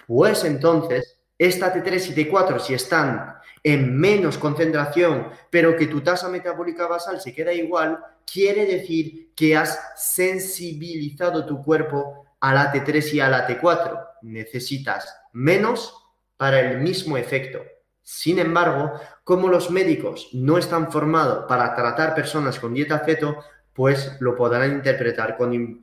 pues 0.05 0.43
entonces 0.43 1.20
esta 1.41 1.73
T3 1.73 2.09
y 2.09 2.13
T4, 2.13 2.59
si 2.59 2.75
están 2.75 3.33
en 3.63 3.97
menos 3.97 4.37
concentración, 4.37 5.29
pero 5.49 5.75
que 5.75 5.87
tu 5.87 6.01
tasa 6.01 6.29
metabólica 6.29 6.85
basal 6.85 7.19
se 7.19 7.33
queda 7.33 7.51
igual, 7.51 7.97
quiere 8.31 8.67
decir 8.67 9.31
que 9.35 9.57
has 9.57 9.79
sensibilizado 9.95 11.43
tu 11.47 11.63
cuerpo 11.63 12.25
a 12.39 12.53
la 12.53 12.71
T3 12.71 13.13
y 13.13 13.19
a 13.21 13.29
la 13.29 13.47
T4. 13.47 14.07
Necesitas 14.21 15.17
menos 15.33 15.95
para 16.37 16.59
el 16.59 16.79
mismo 16.79 17.17
efecto. 17.17 17.59
Sin 18.03 18.37
embargo, 18.37 18.91
como 19.23 19.47
los 19.47 19.71
médicos 19.71 20.29
no 20.33 20.59
están 20.59 20.91
formados 20.91 21.45
para 21.47 21.73
tratar 21.73 22.13
personas 22.13 22.59
con 22.59 22.75
dieta 22.75 22.99
feto, 22.99 23.37
pues 23.73 24.15
lo 24.19 24.35
podrán 24.35 24.73
interpretar 24.73 25.37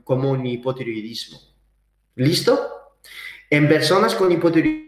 como 0.05 0.30
un 0.30 0.47
hipotiroidismo. 0.47 1.40
¿Listo? 2.14 2.94
En 3.51 3.68
personas 3.68 4.14
con 4.14 4.30
hipotiroidismo, 4.30 4.88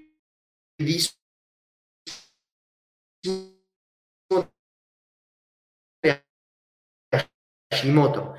Hashimoto, 7.70 8.34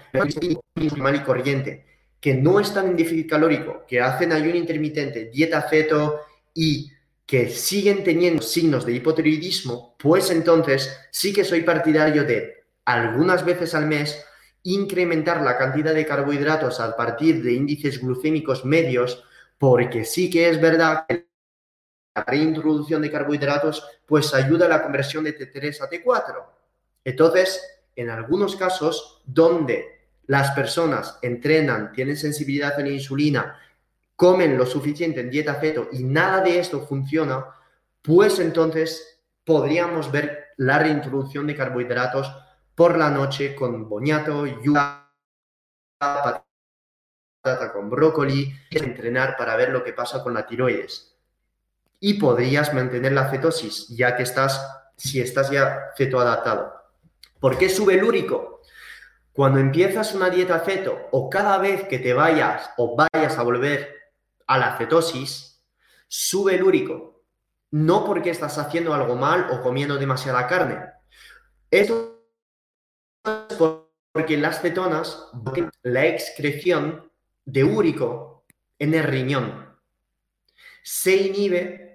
normal 0.75 1.15
y 1.15 1.19
corriente, 1.19 1.85
que 2.19 2.33
no 2.33 2.59
están 2.59 2.87
en 2.87 2.97
déficit 2.97 3.29
calórico, 3.29 3.85
que 3.87 4.01
hacen 4.01 4.31
ayuno 4.31 4.55
intermitente, 4.55 5.29
dieta 5.29 5.61
feto 5.61 6.21
y 6.53 6.91
que 7.25 7.49
siguen 7.49 8.03
teniendo 8.03 8.41
signos 8.41 8.85
de 8.85 8.93
hipotiroidismo, 8.93 9.95
pues 9.97 10.31
entonces 10.31 10.99
sí 11.11 11.31
que 11.31 11.43
soy 11.43 11.61
partidario 11.61 12.23
de 12.23 12.65
algunas 12.85 13.45
veces 13.45 13.73
al 13.73 13.87
mes 13.87 14.21
incrementar 14.63 15.41
la 15.41 15.57
cantidad 15.57 15.93
de 15.93 16.05
carbohidratos 16.05 16.79
a 16.79 16.95
partir 16.95 17.41
de 17.41 17.53
índices 17.53 18.01
glucémicos 18.01 18.65
medios, 18.65 19.23
porque 19.57 20.03
sí 20.03 20.29
que 20.29 20.49
es 20.49 20.59
verdad 20.59 21.05
que 21.07 21.30
reintroducción 22.15 23.01
de 23.01 23.11
carbohidratos 23.11 23.87
pues 24.05 24.33
ayuda 24.33 24.65
a 24.65 24.69
la 24.69 24.83
conversión 24.83 25.23
de 25.23 25.37
T3 25.37 25.81
a 25.81 25.89
T4. 25.89 26.45
Entonces, 27.03 27.61
en 27.95 28.09
algunos 28.09 28.55
casos 28.55 29.21
donde 29.25 30.01
las 30.27 30.51
personas 30.51 31.17
entrenan, 31.21 31.91
tienen 31.91 32.17
sensibilidad 32.17 32.73
a 32.75 32.81
la 32.81 32.89
insulina, 32.89 33.59
comen 34.15 34.57
lo 34.57 34.65
suficiente 34.65 35.21
en 35.21 35.29
dieta 35.29 35.55
feto 35.55 35.87
y 35.91 36.03
nada 36.03 36.41
de 36.41 36.59
esto 36.59 36.81
funciona, 36.81 37.45
pues 38.01 38.39
entonces 38.39 39.21
podríamos 39.43 40.11
ver 40.11 40.49
la 40.57 40.79
reintroducción 40.79 41.47
de 41.47 41.55
carbohidratos 41.55 42.31
por 42.75 42.97
la 42.97 43.09
noche 43.09 43.55
con 43.55 43.89
boñato, 43.89 44.45
yuca, 44.45 45.11
patata 45.97 46.43
con 47.73 47.89
brócoli, 47.89 48.53
entrenar 48.69 49.35
para 49.37 49.55
ver 49.55 49.69
lo 49.69 49.83
que 49.83 49.93
pasa 49.93 50.21
con 50.23 50.33
la 50.33 50.45
tiroides 50.45 51.10
y 52.03 52.15
podrías 52.15 52.73
mantener 52.73 53.13
la 53.13 53.29
cetosis, 53.29 53.87
ya 53.89 54.17
que 54.17 54.23
estás, 54.23 54.59
si 54.97 55.21
estás 55.21 55.51
ya 55.51 55.91
cetoadaptado. 55.95 56.73
¿Por 57.39 57.57
qué 57.57 57.69
sube 57.69 57.93
el 57.93 58.03
úrico? 58.03 58.61
Cuando 59.31 59.59
empiezas 59.59 60.13
una 60.15 60.29
dieta 60.29 60.59
ceto 60.59 61.07
o 61.11 61.29
cada 61.29 61.59
vez 61.59 61.87
que 61.87 61.99
te 61.99 62.13
vayas 62.13 62.71
o 62.77 62.97
vayas 62.97 63.37
a 63.37 63.43
volver 63.43 63.95
a 64.47 64.57
la 64.57 64.77
cetosis, 64.77 65.63
sube 66.07 66.55
el 66.55 66.63
úrico. 66.63 67.23
No 67.69 68.03
porque 68.03 68.31
estás 68.31 68.57
haciendo 68.57 68.93
algo 68.93 69.15
mal 69.15 69.47
o 69.51 69.61
comiendo 69.61 69.97
demasiada 69.97 70.47
carne. 70.47 70.83
Esto 71.69 72.25
es 73.23 73.57
porque 74.11 74.37
las 74.37 74.59
cetonas 74.59 75.29
la 75.83 76.05
excreción 76.07 77.11
de 77.45 77.63
úrico 77.63 78.43
en 78.79 78.95
el 78.95 79.03
riñón. 79.03 79.77
Se 80.83 81.15
inhibe 81.15 81.90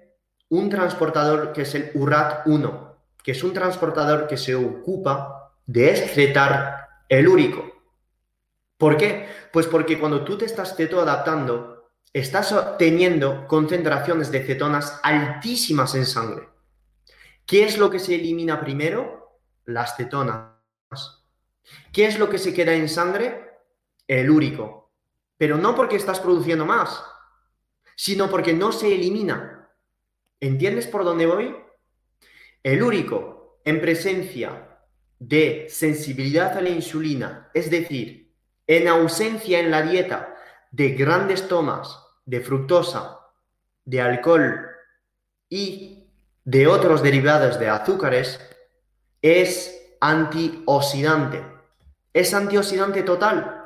un 0.49 0.69
transportador 0.69 1.53
que 1.53 1.63
es 1.63 1.75
el 1.75 1.93
URAT1, 1.93 2.95
que 3.23 3.31
es 3.31 3.43
un 3.43 3.53
transportador 3.53 4.27
que 4.27 4.37
se 4.37 4.55
ocupa 4.55 5.53
de 5.65 5.91
excretar 5.91 6.87
el 7.09 7.27
úrico. 7.27 7.65
¿Por 8.77 8.95
qué? 8.95 9.27
Pues 9.51 9.67
porque 9.67 9.99
cuando 9.99 10.23
tú 10.23 10.37
te 10.37 10.45
estás 10.45 10.75
cetoadaptando, 10.75 11.89
estás 12.13 12.55
teniendo 12.77 13.47
concentraciones 13.47 14.31
de 14.31 14.43
cetonas 14.43 14.99
altísimas 15.03 15.95
en 15.95 16.05
sangre. 16.05 16.47
¿Qué 17.45 17.63
es 17.63 17.77
lo 17.77 17.89
que 17.89 17.99
se 17.99 18.15
elimina 18.15 18.59
primero? 18.59 19.41
Las 19.65 19.95
cetonas. 19.95 20.51
¿Qué 21.91 22.05
es 22.05 22.19
lo 22.19 22.29
que 22.29 22.37
se 22.37 22.53
queda 22.53 22.73
en 22.73 22.87
sangre? 22.87 23.59
El 24.07 24.29
úrico. 24.29 24.91
Pero 25.37 25.57
no 25.57 25.75
porque 25.75 25.95
estás 25.95 26.19
produciendo 26.19 26.65
más, 26.65 27.03
sino 27.95 28.29
porque 28.29 28.53
no 28.53 28.71
se 28.71 28.93
elimina. 28.93 29.56
¿Entiendes 30.39 30.87
por 30.87 31.03
dónde 31.03 31.25
voy? 31.25 31.55
El 32.63 32.83
úrico 32.83 33.59
en 33.65 33.81
presencia 33.81 34.77
de 35.19 35.67
sensibilidad 35.69 36.57
a 36.57 36.61
la 36.61 36.69
insulina, 36.69 37.49
es 37.53 37.71
decir, 37.71 38.35
en 38.67 38.87
ausencia 38.87 39.59
en 39.59 39.71
la 39.71 39.81
dieta 39.81 40.35
de 40.71 40.89
grandes 40.89 41.47
tomas 41.47 41.99
de 42.25 42.41
fructosa, 42.41 43.19
de 43.85 44.01
alcohol 44.01 44.67
y 45.49 46.09
de 46.43 46.67
otros 46.67 47.01
derivados 47.01 47.57
de 47.59 47.69
azúcares, 47.69 48.39
es 49.21 49.95
antioxidante. 49.99 51.43
Es 52.13 52.33
antioxidante 52.33 53.03
total. 53.03 53.65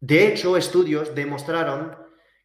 De 0.00 0.26
hecho, 0.26 0.56
estudios 0.56 1.14
demostraron 1.14 1.96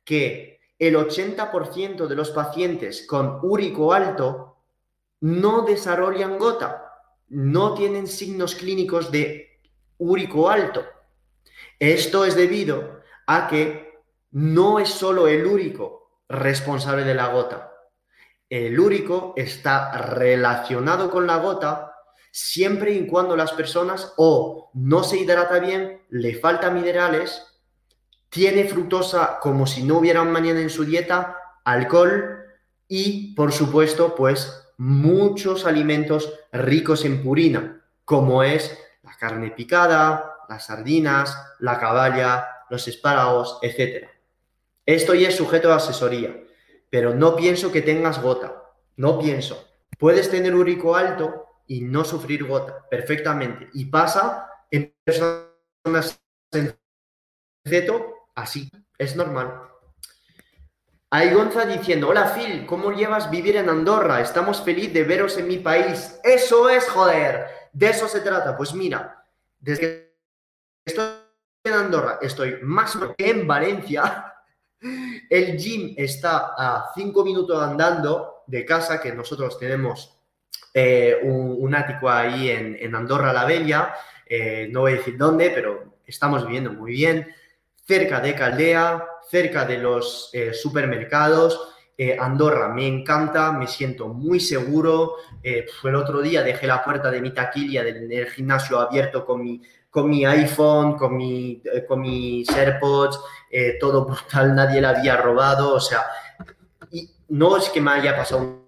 que 0.04 0.55
el 0.78 0.96
80% 0.96 2.08
de 2.08 2.16
los 2.16 2.32
pacientes 2.32 3.06
con 3.08 3.40
úrico 3.44 3.94
alto 3.94 4.58
no 5.22 5.62
desarrollan 5.62 6.38
gota, 6.38 6.94
no 7.30 7.74
tienen 7.74 8.08
signos 8.08 8.56
clínicos 8.56 9.12
de 9.12 9.60
úrico 9.98 10.50
alto. 10.50 10.86
Esto 11.80 12.26
es 12.26 12.36
debido 12.36 13.02
a 13.28 13.48
que 13.48 13.94
no 14.32 14.80
es 14.80 14.90
solo 14.90 15.28
el 15.28 15.46
úrico 15.46 16.22
responsable 16.28 17.04
de 17.04 17.16
la 17.16 17.28
gota. 17.28 17.72
el 18.48 18.80
úrico 18.80 19.34
está 19.36 19.92
relacionado 19.98 21.10
con 21.10 21.26
la 21.26 21.38
gota 21.38 21.96
siempre 22.32 22.92
y 22.92 23.08
cuando 23.08 23.36
las 23.36 23.54
personas 23.54 24.14
o 24.18 24.70
no 24.74 25.04
se 25.04 25.18
hidrata 25.18 25.60
bien, 25.60 26.02
le 26.10 26.36
falta 26.36 26.70
minerales, 26.70 27.55
tiene 28.36 28.66
fructosa 28.66 29.40
como 29.40 29.66
si 29.66 29.82
no 29.82 30.00
hubiera 30.00 30.22
mañana 30.26 30.60
en 30.60 30.70
su 30.70 30.84
dieta, 30.84 31.38
alcohol 31.64 32.44
y, 32.86 33.34
por 33.34 33.54
supuesto, 33.54 34.14
pues 34.14 34.74
muchos 34.78 35.66
alimentos 35.66 36.34
ricos 36.52 37.06
en 37.06 37.24
purina, 37.24 37.82
como 38.04 38.44
es 38.44 38.78
la 39.04 39.16
carne 39.16 39.52
picada, 39.52 40.36
las 40.50 40.66
sardinas, 40.66 41.34
la 41.60 41.80
caballa, 41.80 42.46
los 42.70 42.86
espárragos, 42.90 43.58
etc. 43.62 44.10
Esto 44.86 45.14
ya 45.14 45.30
es 45.30 45.38
sujeto 45.38 45.72
a 45.72 45.78
asesoría, 45.78 46.38
pero 46.90 47.14
no 47.14 47.38
pienso 47.38 47.72
que 47.72 47.82
tengas 47.82 48.22
gota, 48.22 48.66
no 48.98 49.18
pienso. 49.18 49.66
Puedes 49.98 50.30
tener 50.30 50.54
úrico 50.54 50.98
alto 50.98 51.62
y 51.68 51.80
no 51.84 52.04
sufrir 52.04 52.44
gota 52.44 52.86
perfectamente. 52.90 53.70
Y 53.74 53.86
pasa 53.86 54.50
en 54.70 54.94
personas 55.06 56.20
en 56.52 56.78
ceto 57.66 58.15
así, 58.36 58.70
es 58.98 59.16
normal. 59.16 59.62
Hay 61.10 61.34
Gonza 61.34 61.66
diciendo, 61.66 62.10
hola 62.10 62.34
Phil, 62.36 62.66
¿cómo 62.66 62.92
llevas 62.92 63.32
vivir 63.32 63.56
en 63.56 63.70
Andorra? 63.70 64.22
Estamos 64.22 64.62
felices 64.62 64.94
de 64.94 65.04
veros 65.04 65.38
en 65.38 65.48
mi 65.48 65.60
país. 65.60 66.20
Eso 66.24 66.70
es, 66.70 66.90
joder, 66.90 67.48
de 67.72 67.90
eso 67.90 68.08
se 68.08 68.22
trata. 68.22 68.58
Pues 68.58 68.74
mira, 68.74 69.24
desde 69.60 69.80
que 69.82 70.16
estoy 70.86 71.06
en 71.64 71.74
Andorra, 71.74 72.20
estoy 72.22 72.58
más 72.62 72.98
que 73.18 73.30
en 73.30 73.48
Valencia. 73.48 74.34
El 75.30 75.58
gym 75.58 75.94
está 75.98 76.54
a 76.58 76.92
cinco 76.94 77.24
minutos 77.24 77.62
andando 77.64 78.44
de 78.48 78.66
casa, 78.66 79.00
que 79.00 79.14
nosotros 79.14 79.58
tenemos 79.58 80.20
eh, 80.74 81.20
un, 81.24 81.74
ático 81.74 82.10
ahí 82.10 82.50
en, 82.50 82.94
Andorra 82.94 83.32
la 83.32 83.46
Bella. 83.46 83.94
Eh, 84.26 84.68
no 84.70 84.82
voy 84.82 84.94
a 84.94 84.96
decir 84.98 85.18
dónde, 85.18 85.50
pero 85.52 86.00
estamos 86.06 86.46
viviendo 86.46 86.74
muy 86.74 86.92
bien. 86.92 87.34
Cerca 87.88 88.20
de 88.20 88.34
Caldea, 88.34 89.06
cerca 89.30 89.64
de 89.66 89.78
los 89.78 90.30
eh, 90.34 90.54
supermercados. 90.54 91.70
Eh, 91.98 92.18
Andorra 92.20 92.70
me 92.70 92.88
encanta, 92.88 93.52
me 93.52 93.68
siento 93.68 94.08
muy 94.08 94.40
seguro. 94.40 95.18
Eh, 95.44 95.68
el 95.84 95.96
otro 95.96 96.22
día 96.22 96.42
dejé 96.42 96.66
la 96.66 96.84
puerta 96.84 97.12
de 97.12 97.22
mi 97.22 97.32
taquilla 97.32 97.84
del, 97.84 98.28
gimnasio 98.28 98.80
abierto 98.80 99.24
con 99.24 99.44
mi, 99.44 99.62
con 99.90 100.10
mi 100.10 100.26
iPhone, 100.26 100.98
con, 100.98 101.16
mi, 101.16 101.62
con 101.88 102.02
mis 102.02 102.50
AirPods, 102.50 103.20
todo 103.80 104.04
brutal, 104.06 104.56
nadie 104.56 104.82
la 104.82 104.90
había 104.90 105.18
robado. 105.18 105.76
O 105.76 105.80
sea, 105.80 106.06
y 106.92 107.10
no 107.30 107.56
es 107.58 107.70
que 107.70 107.82
me 107.82 107.92
haya 107.92 108.16
pasado 108.16 108.66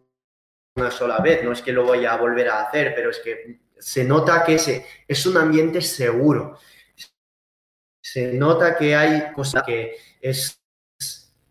una 0.75 0.91
sola 0.91 1.17
vez, 1.17 1.43
no 1.43 1.51
es 1.51 1.61
que 1.63 1.73
lo 1.73 1.83
voy 1.83 2.05
a 2.05 2.15
volver 2.17 2.49
a 2.49 2.61
hacer, 2.61 2.93
pero 2.95 3.09
es 3.09 3.19
que 3.19 3.61
se 3.79 4.03
nota 4.03 4.43
que 4.43 4.55
ese, 4.55 4.85
es 5.07 5.25
un 5.25 5.37
ambiente 5.37 5.81
seguro. 5.81 6.57
Se 8.11 8.33
nota 8.33 8.77
que 8.77 8.95
hay 8.95 9.33
cosas 9.33 9.63
que 9.65 9.97
es 10.21 10.61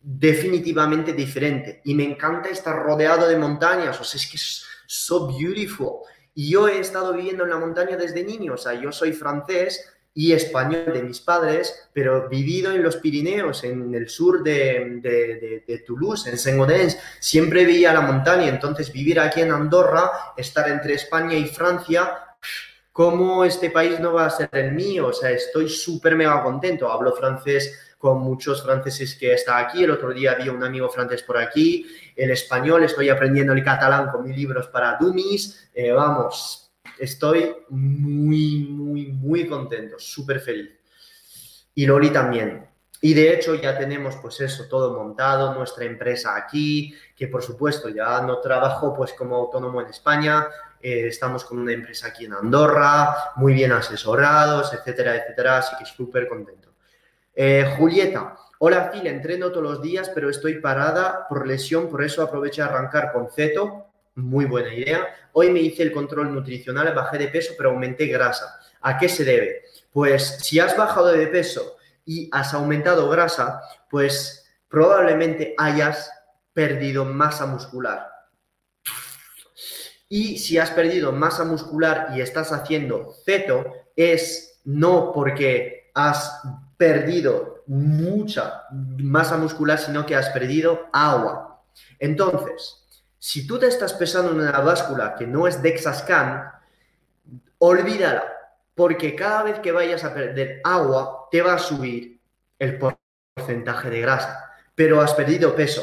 definitivamente 0.00 1.12
diferente. 1.12 1.82
Y 1.84 1.94
me 1.94 2.04
encanta 2.04 2.48
estar 2.48 2.76
rodeado 2.82 3.28
de 3.28 3.36
montañas, 3.36 4.00
o 4.00 4.04
sea, 4.04 4.18
es 4.18 4.26
que 4.26 4.36
es 4.36 4.64
so 4.86 5.26
beautiful. 5.36 5.98
Y 6.34 6.50
yo 6.50 6.66
he 6.66 6.80
estado 6.80 7.12
viviendo 7.12 7.44
en 7.44 7.50
la 7.50 7.58
montaña 7.58 7.96
desde 7.96 8.24
niño, 8.24 8.54
o 8.54 8.56
sea, 8.56 8.72
yo 8.72 8.90
soy 8.90 9.12
francés 9.12 9.84
y 10.14 10.32
español 10.32 10.92
de 10.94 11.02
mis 11.02 11.20
padres, 11.20 11.90
pero 11.92 12.26
vivido 12.28 12.72
en 12.72 12.82
los 12.82 12.96
Pirineos, 12.96 13.62
en 13.64 13.94
el 13.94 14.08
sur 14.08 14.42
de, 14.42 15.00
de, 15.66 15.78
Toulouse, 15.86 16.26
en 16.26 16.38
Saint-Gaudens, 16.38 16.98
siempre 17.20 17.66
veía 17.66 17.92
la 17.92 18.00
montaña, 18.00 18.48
entonces 18.48 18.90
vivir 18.90 19.20
aquí 19.20 19.42
en 19.42 19.52
Andorra, 19.52 20.10
estar 20.38 20.70
entre 20.70 20.94
España 20.94 21.36
y 21.36 21.44
Francia, 21.44 22.18
¿cómo 22.96 23.44
este 23.44 23.68
país 23.68 24.00
no 24.00 24.14
va 24.14 24.24
a 24.24 24.30
ser 24.30 24.48
el 24.52 24.72
mío? 24.72 25.08
O 25.08 25.12
sea, 25.12 25.30
estoy 25.30 25.68
súper 25.68 26.16
mega 26.16 26.42
contento, 26.42 26.90
hablo 26.90 27.12
francés 27.12 27.94
con 27.98 28.20
muchos 28.20 28.62
franceses 28.64 29.14
que 29.16 29.34
está 29.34 29.58
aquí. 29.58 29.84
El 29.84 29.90
otro 29.90 30.14
día 30.14 30.32
había 30.32 30.50
un 30.50 30.64
amigo 30.64 30.88
francés 30.88 31.22
por 31.22 31.36
aquí. 31.36 31.86
El 32.16 32.30
español, 32.30 32.84
estoy 32.84 33.10
aprendiendo 33.10 33.52
el 33.52 33.62
catalán 33.62 34.10
con 34.10 34.26
mis 34.26 34.34
libros 34.34 34.68
para 34.68 34.96
dummies. 34.98 35.68
Eh, 35.74 35.92
vamos, 35.92 36.72
estoy 36.98 37.54
muy, 37.68 38.60
muy, 38.60 39.08
muy 39.08 39.46
contento, 39.46 39.98
súper 39.98 40.40
feliz. 40.40 40.70
Y 41.74 41.84
Loli 41.84 42.08
también. 42.08 42.66
Y 43.00 43.14
de 43.14 43.34
hecho 43.34 43.54
ya 43.54 43.78
tenemos 43.78 44.16
pues 44.16 44.40
eso 44.40 44.66
todo 44.68 44.94
montado, 44.94 45.54
nuestra 45.54 45.84
empresa 45.84 46.34
aquí, 46.36 46.94
que 47.14 47.28
por 47.28 47.42
supuesto 47.42 47.88
ya 47.88 48.20
no 48.22 48.38
trabajo 48.40 48.94
pues 48.94 49.12
como 49.12 49.36
autónomo 49.36 49.80
en 49.80 49.88
España, 49.88 50.46
eh, 50.80 51.08
estamos 51.08 51.44
con 51.44 51.58
una 51.58 51.72
empresa 51.72 52.08
aquí 52.08 52.24
en 52.24 52.32
Andorra, 52.32 53.32
muy 53.36 53.52
bien 53.52 53.72
asesorados, 53.72 54.72
etcétera, 54.72 55.16
etcétera, 55.16 55.58
así 55.58 55.76
que 55.78 55.84
súper 55.84 56.26
contento. 56.26 56.74
Eh, 57.34 57.74
Julieta, 57.76 58.36
hola 58.58 58.90
Phil, 58.90 59.06
entreno 59.06 59.50
todos 59.50 59.62
los 59.62 59.82
días, 59.82 60.10
pero 60.14 60.30
estoy 60.30 60.60
parada 60.60 61.26
por 61.28 61.46
lesión, 61.46 61.90
por 61.90 62.02
eso 62.02 62.22
aprovecho 62.22 62.62
a 62.62 62.66
arrancar 62.66 63.12
con 63.12 63.28
Ceto. 63.30 63.82
Muy 64.14 64.46
buena 64.46 64.72
idea. 64.72 65.06
Hoy 65.32 65.50
me 65.50 65.60
hice 65.60 65.82
el 65.82 65.92
control 65.92 66.34
nutricional, 66.34 66.94
bajé 66.94 67.18
de 67.18 67.28
peso, 67.28 67.52
pero 67.58 67.68
aumenté 67.68 68.06
grasa. 68.06 68.58
¿A 68.80 68.96
qué 68.96 69.10
se 69.10 69.24
debe? 69.24 69.64
Pues 69.92 70.38
si 70.40 70.58
has 70.58 70.74
bajado 70.74 71.08
de 71.08 71.26
peso 71.26 71.75
y 72.06 72.30
has 72.32 72.54
aumentado 72.54 73.10
grasa, 73.10 73.60
pues 73.90 74.48
probablemente 74.68 75.54
hayas 75.58 76.10
perdido 76.54 77.04
masa 77.04 77.44
muscular. 77.44 78.10
Y 80.08 80.38
si 80.38 80.56
has 80.56 80.70
perdido 80.70 81.12
masa 81.12 81.44
muscular 81.44 82.12
y 82.14 82.20
estás 82.20 82.52
haciendo 82.52 83.12
ceto, 83.24 83.66
es 83.96 84.60
no 84.64 85.12
porque 85.12 85.90
has 85.94 86.40
perdido 86.76 87.64
mucha 87.66 88.62
masa 88.70 89.36
muscular, 89.36 89.78
sino 89.78 90.06
que 90.06 90.14
has 90.14 90.30
perdido 90.30 90.88
agua. 90.92 91.62
Entonces, 91.98 92.84
si 93.18 93.46
tú 93.46 93.58
te 93.58 93.66
estás 93.66 93.92
pesando 93.94 94.30
en 94.30 94.40
una 94.40 94.60
báscula 94.60 95.16
que 95.16 95.26
no 95.26 95.48
es 95.48 95.60
Dexascan, 95.60 96.52
olvídala, 97.58 98.35
porque 98.76 99.16
cada 99.16 99.42
vez 99.42 99.58
que 99.58 99.72
vayas 99.72 100.04
a 100.04 100.14
perder 100.14 100.60
agua, 100.62 101.26
te 101.32 101.42
va 101.42 101.54
a 101.54 101.58
subir 101.58 102.20
el 102.60 102.78
porcentaje 102.78 103.90
de 103.90 104.00
grasa, 104.00 104.54
pero 104.76 105.00
has 105.00 105.14
perdido 105.14 105.56
peso. 105.56 105.82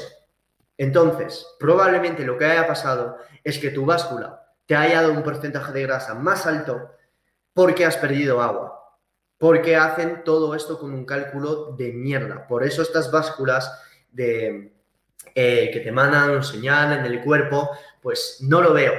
Entonces, 0.77 1.45
probablemente 1.59 2.23
lo 2.23 2.37
que 2.37 2.45
haya 2.45 2.65
pasado 2.65 3.17
es 3.43 3.59
que 3.59 3.71
tu 3.71 3.85
báscula 3.85 4.47
te 4.65 4.77
haya 4.77 5.01
dado 5.01 5.11
un 5.11 5.23
porcentaje 5.23 5.73
de 5.73 5.81
grasa 5.81 6.13
más 6.13 6.47
alto 6.47 6.91
porque 7.53 7.85
has 7.85 7.97
perdido 7.97 8.41
agua 8.41 8.83
porque 9.43 9.75
hacen 9.75 10.23
todo 10.23 10.55
esto 10.55 10.79
con 10.79 10.93
un 10.93 11.03
cálculo 11.03 11.73
de 11.77 11.91
mierda. 11.91 12.47
Por 12.47 12.63
eso 12.63 12.81
estas 12.81 13.11
básculas 13.11 13.77
eh, 14.15 14.71
que 15.35 15.81
te 15.83 15.91
mandan 15.91 16.29
un 16.29 16.43
señal 16.45 16.97
en 16.97 17.05
el 17.05 17.21
cuerpo, 17.21 17.69
pues 18.01 18.37
no 18.39 18.61
lo 18.61 18.71
veo. 18.71 18.93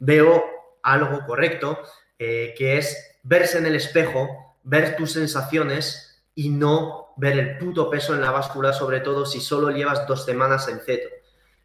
Veo 0.00 0.44
algo 0.82 1.24
correcto, 1.24 1.78
eh, 2.18 2.52
que 2.58 2.78
es 2.78 3.15
verse 3.26 3.58
en 3.58 3.66
el 3.66 3.76
espejo, 3.76 4.56
ver 4.62 4.96
tus 4.96 5.12
sensaciones 5.12 6.22
y 6.34 6.48
no 6.48 7.14
ver 7.16 7.38
el 7.38 7.58
puto 7.58 7.88
peso 7.90 8.14
en 8.14 8.20
la 8.20 8.30
báscula, 8.30 8.72
sobre 8.72 9.00
todo 9.00 9.26
si 9.26 9.40
solo 9.40 9.70
llevas 9.70 10.06
dos 10.06 10.24
semanas 10.24 10.68
en 10.68 10.80
ceto. 10.80 11.08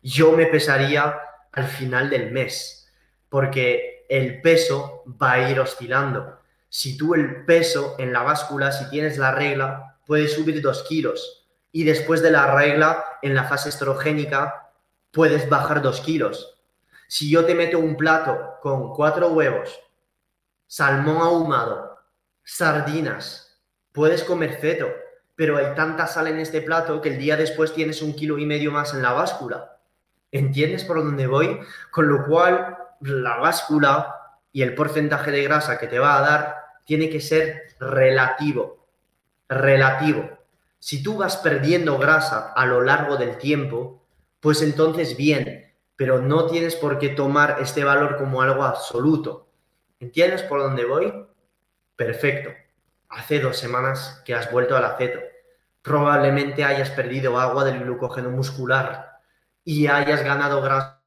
Yo 0.02 0.32
me 0.32 0.46
pesaría 0.46 1.20
al 1.52 1.66
final 1.66 2.10
del 2.10 2.32
mes, 2.32 2.92
porque 3.30 4.06
el 4.10 4.42
peso 4.42 5.04
va 5.22 5.34
a 5.34 5.50
ir 5.52 5.60
oscilando 5.60 6.42
si 6.74 6.96
tú 6.96 7.16
el 7.16 7.44
peso 7.44 7.96
en 8.00 8.14
la 8.14 8.24
báscula, 8.24 8.72
si 8.72 8.90
tienes 8.90 9.18
la 9.18 9.36
regla, 9.36 9.98
puedes 10.06 10.32
subir 10.32 10.62
dos 10.62 10.86
kilos. 10.88 11.46
Y 11.74 11.84
después 11.84 12.22
de 12.22 12.32
la 12.32 12.56
regla, 12.56 13.04
en 13.22 13.36
la 13.36 13.44
fase 13.44 13.68
estrogénica, 13.68 14.72
puedes 15.12 15.50
bajar 15.50 15.82
dos 15.82 16.00
kilos. 16.00 16.62
Si 17.10 17.30
yo 17.30 17.44
te 17.44 17.56
meto 17.56 17.78
un 17.78 17.98
plato 17.98 18.54
con 18.62 18.94
cuatro 18.94 19.34
huevos, 19.34 19.82
salmón 20.72 21.18
ahumado, 21.18 22.00
sardinas, 22.46 23.62
puedes 23.92 24.24
comer 24.24 24.54
feto, 24.54 24.88
pero 25.36 25.58
hay 25.58 25.76
tanta 25.76 26.08
sal 26.08 26.28
en 26.28 26.40
este 26.40 26.62
plato 26.62 27.02
que 27.02 27.10
el 27.10 27.18
día 27.18 27.36
después 27.36 27.74
tienes 27.74 28.02
un 28.02 28.16
kilo 28.16 28.38
y 28.38 28.46
medio 28.46 28.72
más 28.72 28.94
en 28.94 29.02
la 29.02 29.12
báscula. 29.12 29.80
¿Entiendes 30.32 30.86
por 30.86 31.04
dónde 31.04 31.28
voy? 31.28 31.60
Con 31.92 32.08
lo 32.08 32.26
cual, 32.26 32.78
la 33.02 33.36
báscula 33.36 34.16
y 34.54 34.62
el 34.62 34.74
porcentaje 34.74 35.30
de 35.32 35.44
grasa 35.44 35.78
que 35.78 35.88
te 35.88 36.00
va 36.00 36.18
a 36.18 36.22
dar 36.22 36.56
tiene 36.86 37.10
que 37.10 37.20
ser 37.20 37.64
relativo. 37.78 38.88
Relativo. 39.50 40.40
Si 40.80 41.04
tú 41.04 41.18
vas 41.18 41.36
perdiendo 41.36 41.98
grasa 41.98 42.54
a 42.54 42.66
lo 42.66 42.80
largo 42.80 43.18
del 43.18 43.38
tiempo, 43.38 44.06
pues 44.40 44.62
entonces 44.62 45.18
bien, 45.18 45.74
pero 45.98 46.20
no 46.20 46.46
tienes 46.46 46.78
por 46.78 46.98
qué 46.98 47.10
tomar 47.10 47.58
este 47.60 47.84
valor 47.84 48.16
como 48.16 48.42
algo 48.42 48.64
absoluto. 48.64 49.51
¿Entiendes 50.02 50.42
por 50.42 50.60
dónde 50.60 50.84
voy? 50.84 51.14
Perfecto. 51.96 52.50
Hace 53.08 53.40
dos 53.40 53.58
semanas 53.58 54.24
que 54.26 54.34
has 54.34 54.52
vuelto 54.52 54.76
al 54.76 54.84
aceto. 54.84 55.20
Probablemente 55.84 56.64
hayas 56.64 56.90
perdido 56.90 57.40
agua 57.40 57.64
del 57.64 57.80
glucógeno 57.84 58.32
muscular 58.32 59.20
y 59.64 59.86
hayas 59.86 60.24
ganado 60.24 60.60
grasa 60.64 61.04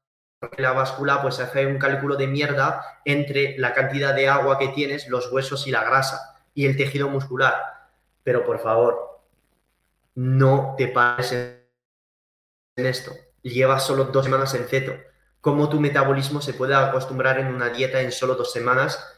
la 0.57 0.71
báscula 0.71 1.21
pues 1.21 1.39
hace 1.39 1.65
un 1.65 1.77
cálculo 1.77 2.15
de 2.15 2.27
mierda 2.27 2.99
entre 3.03 3.57
la 3.57 3.73
cantidad 3.73 4.15
de 4.15 4.29
agua 4.29 4.57
que 4.57 4.69
tienes, 4.69 5.09
los 5.09 5.29
huesos 5.31 5.67
y 5.67 5.71
la 5.71 5.83
grasa 5.83 6.41
y 6.53 6.65
el 6.65 6.77
tejido 6.77 7.09
muscular. 7.09 7.55
Pero 8.23 8.45
por 8.45 8.59
favor, 8.59 9.21
no 10.13 10.75
te 10.77 10.87
pares 10.87 11.33
en 11.33 12.85
esto. 12.85 13.11
Llevas 13.41 13.85
solo 13.85 14.05
dos 14.05 14.23
semanas 14.23 14.53
en 14.53 14.65
ceto. 14.65 14.93
¿Cómo 15.45 15.69
tu 15.69 15.79
metabolismo 15.79 16.41
se 16.41 16.55
puede 16.55 16.73
acostumbrar 16.73 17.37
en 17.37 17.53
una 17.53 17.69
dieta 17.69 18.01
en 18.01 18.11
solo 18.11 18.33
dos 18.33 18.51
semanas 18.51 19.13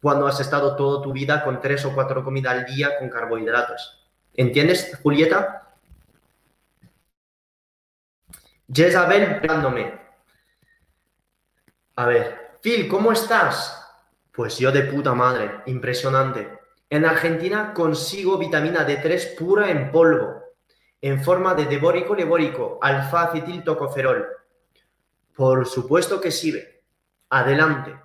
cuando 0.00 0.26
has 0.26 0.40
estado 0.40 0.76
toda 0.76 1.02
tu 1.02 1.12
vida 1.12 1.44
con 1.44 1.60
tres 1.60 1.84
o 1.84 1.92
cuatro 1.94 2.24
comidas 2.24 2.54
al 2.54 2.64
día 2.64 2.98
con 2.98 3.10
carbohidratos? 3.10 4.08
¿Entiendes, 4.32 4.98
Julieta? 5.02 5.74
Jezabel 8.72 9.24
esperándome. 9.24 10.00
A 11.96 12.06
ver, 12.06 12.56
Phil, 12.62 12.88
¿cómo 12.88 13.12
estás? 13.12 13.78
Pues 14.32 14.56
yo 14.56 14.72
de 14.72 14.84
puta 14.84 15.12
madre, 15.12 15.60
impresionante. 15.66 16.60
En 16.88 17.04
Argentina 17.04 17.74
consigo 17.74 18.38
vitamina 18.38 18.88
D3 18.88 19.36
pura 19.36 19.70
en 19.70 19.92
polvo, 19.92 20.44
en 21.02 21.22
forma 21.22 21.54
de 21.54 21.66
debórico 21.66 22.14
lebórico, 22.14 22.78
alfa 22.80 23.24
acetil. 23.24 23.62
Por 25.34 25.66
supuesto 25.66 26.20
que 26.20 26.30
sirve. 26.30 26.84
Adelante. 27.30 27.98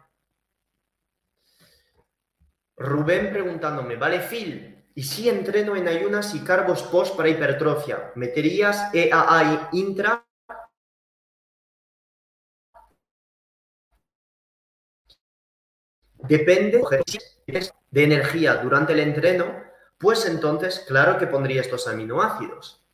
Rubén 2.78 3.32
preguntándome, 3.32 3.96
vale 3.96 4.20
Phil, 4.20 4.86
¿y 4.94 5.04
si 5.04 5.28
entreno 5.30 5.76
en 5.76 5.88
ayunas 5.88 6.36
y 6.36 6.44
carbos 6.44 6.84
post 6.84 7.18
para 7.18 7.30
hipertrofia? 7.30 8.12
¿Meterías 8.16 8.94
EAA 8.94 9.70
intra 9.74 10.28
depende 16.28 16.84
de 17.92 18.04
energía 18.04 18.56
durante 18.56 18.94
el 18.94 19.00
entreno, 19.00 19.64
pues 19.98 20.26
entonces 20.26 20.84
claro 20.88 21.18
que 21.18 21.28
pondría 21.28 21.62
estos 21.62 21.88
aminoácidos. 21.88 22.87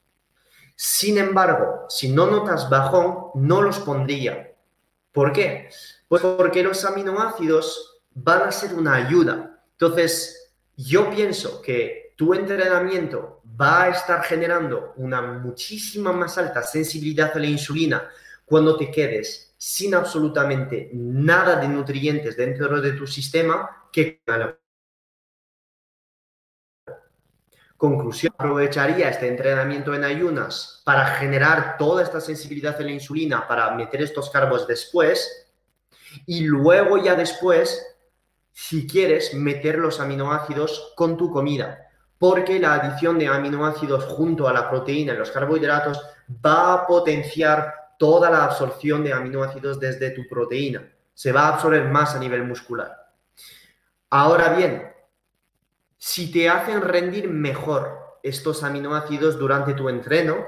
Sin 0.75 1.17
embargo, 1.17 1.85
si 1.89 2.09
no 2.09 2.25
notas 2.27 2.69
bajón, 2.69 3.31
no 3.35 3.61
los 3.61 3.79
pondría. 3.79 4.53
¿Por 5.11 5.31
qué? 5.31 5.69
Pues 6.07 6.21
porque 6.23 6.63
los 6.63 6.83
aminoácidos 6.85 8.01
van 8.13 8.43
a 8.43 8.51
ser 8.51 8.73
una 8.73 8.95
ayuda. 8.95 9.63
Entonces, 9.73 10.53
yo 10.75 11.09
pienso 11.11 11.61
que 11.61 12.13
tu 12.15 12.33
entrenamiento 12.33 13.41
va 13.59 13.83
a 13.83 13.89
estar 13.89 14.23
generando 14.23 14.93
una 14.97 15.21
muchísima 15.21 16.11
más 16.11 16.37
alta 16.37 16.63
sensibilidad 16.63 17.31
a 17.35 17.39
la 17.39 17.47
insulina 17.47 18.09
cuando 18.45 18.77
te 18.77 18.91
quedes 18.91 19.53
sin 19.57 19.95
absolutamente 19.95 20.89
nada 20.93 21.55
de 21.55 21.67
nutrientes 21.67 22.35
dentro 22.35 22.81
de 22.81 22.91
tu 22.93 23.07
sistema 23.07 23.87
que 23.91 24.21
Conclusión, 27.77 28.33
aprovecharía 28.37 29.09
este 29.09 29.27
entrenamiento 29.27 29.93
en 29.93 30.03
ayunas 30.03 30.81
para 30.85 31.05
generar 31.05 31.77
toda 31.77 32.03
esta 32.03 32.21
sensibilidad 32.21 32.79
a 32.79 32.83
la 32.83 32.91
insulina, 32.91 33.47
para 33.47 33.71
meter 33.75 34.01
estos 34.01 34.29
carbos 34.29 34.67
después 34.67 35.43
y 36.25 36.41
luego 36.41 36.97
ya 36.97 37.15
después, 37.15 37.85
si 38.51 38.87
quieres, 38.87 39.33
meter 39.33 39.77
los 39.77 39.99
aminoácidos 39.99 40.93
con 40.95 41.17
tu 41.17 41.31
comida, 41.31 41.89
porque 42.17 42.59
la 42.59 42.75
adición 42.75 43.19
de 43.19 43.27
aminoácidos 43.27 44.05
junto 44.05 44.47
a 44.47 44.53
la 44.53 44.69
proteína 44.69 45.13
y 45.13 45.17
los 45.17 45.31
carbohidratos 45.31 46.01
va 46.45 46.73
a 46.73 46.87
potenciar 46.87 47.73
toda 47.97 48.29
la 48.29 48.45
absorción 48.45 49.03
de 49.03 49.13
aminoácidos 49.13 49.79
desde 49.79 50.11
tu 50.11 50.27
proteína. 50.27 50.89
Se 51.13 51.31
va 51.31 51.47
a 51.47 51.53
absorber 51.55 51.85
más 51.89 52.15
a 52.15 52.19
nivel 52.19 52.43
muscular. 52.43 53.11
Ahora 54.09 54.49
bien, 54.55 54.92
si 56.05 56.29
te 56.29 56.49
hacen 56.49 56.81
rendir 56.81 57.29
mejor 57.29 58.19
estos 58.23 58.61
aminoácidos 58.61 59.39
durante 59.39 59.73
tu 59.73 59.87
entreno, 59.87 60.45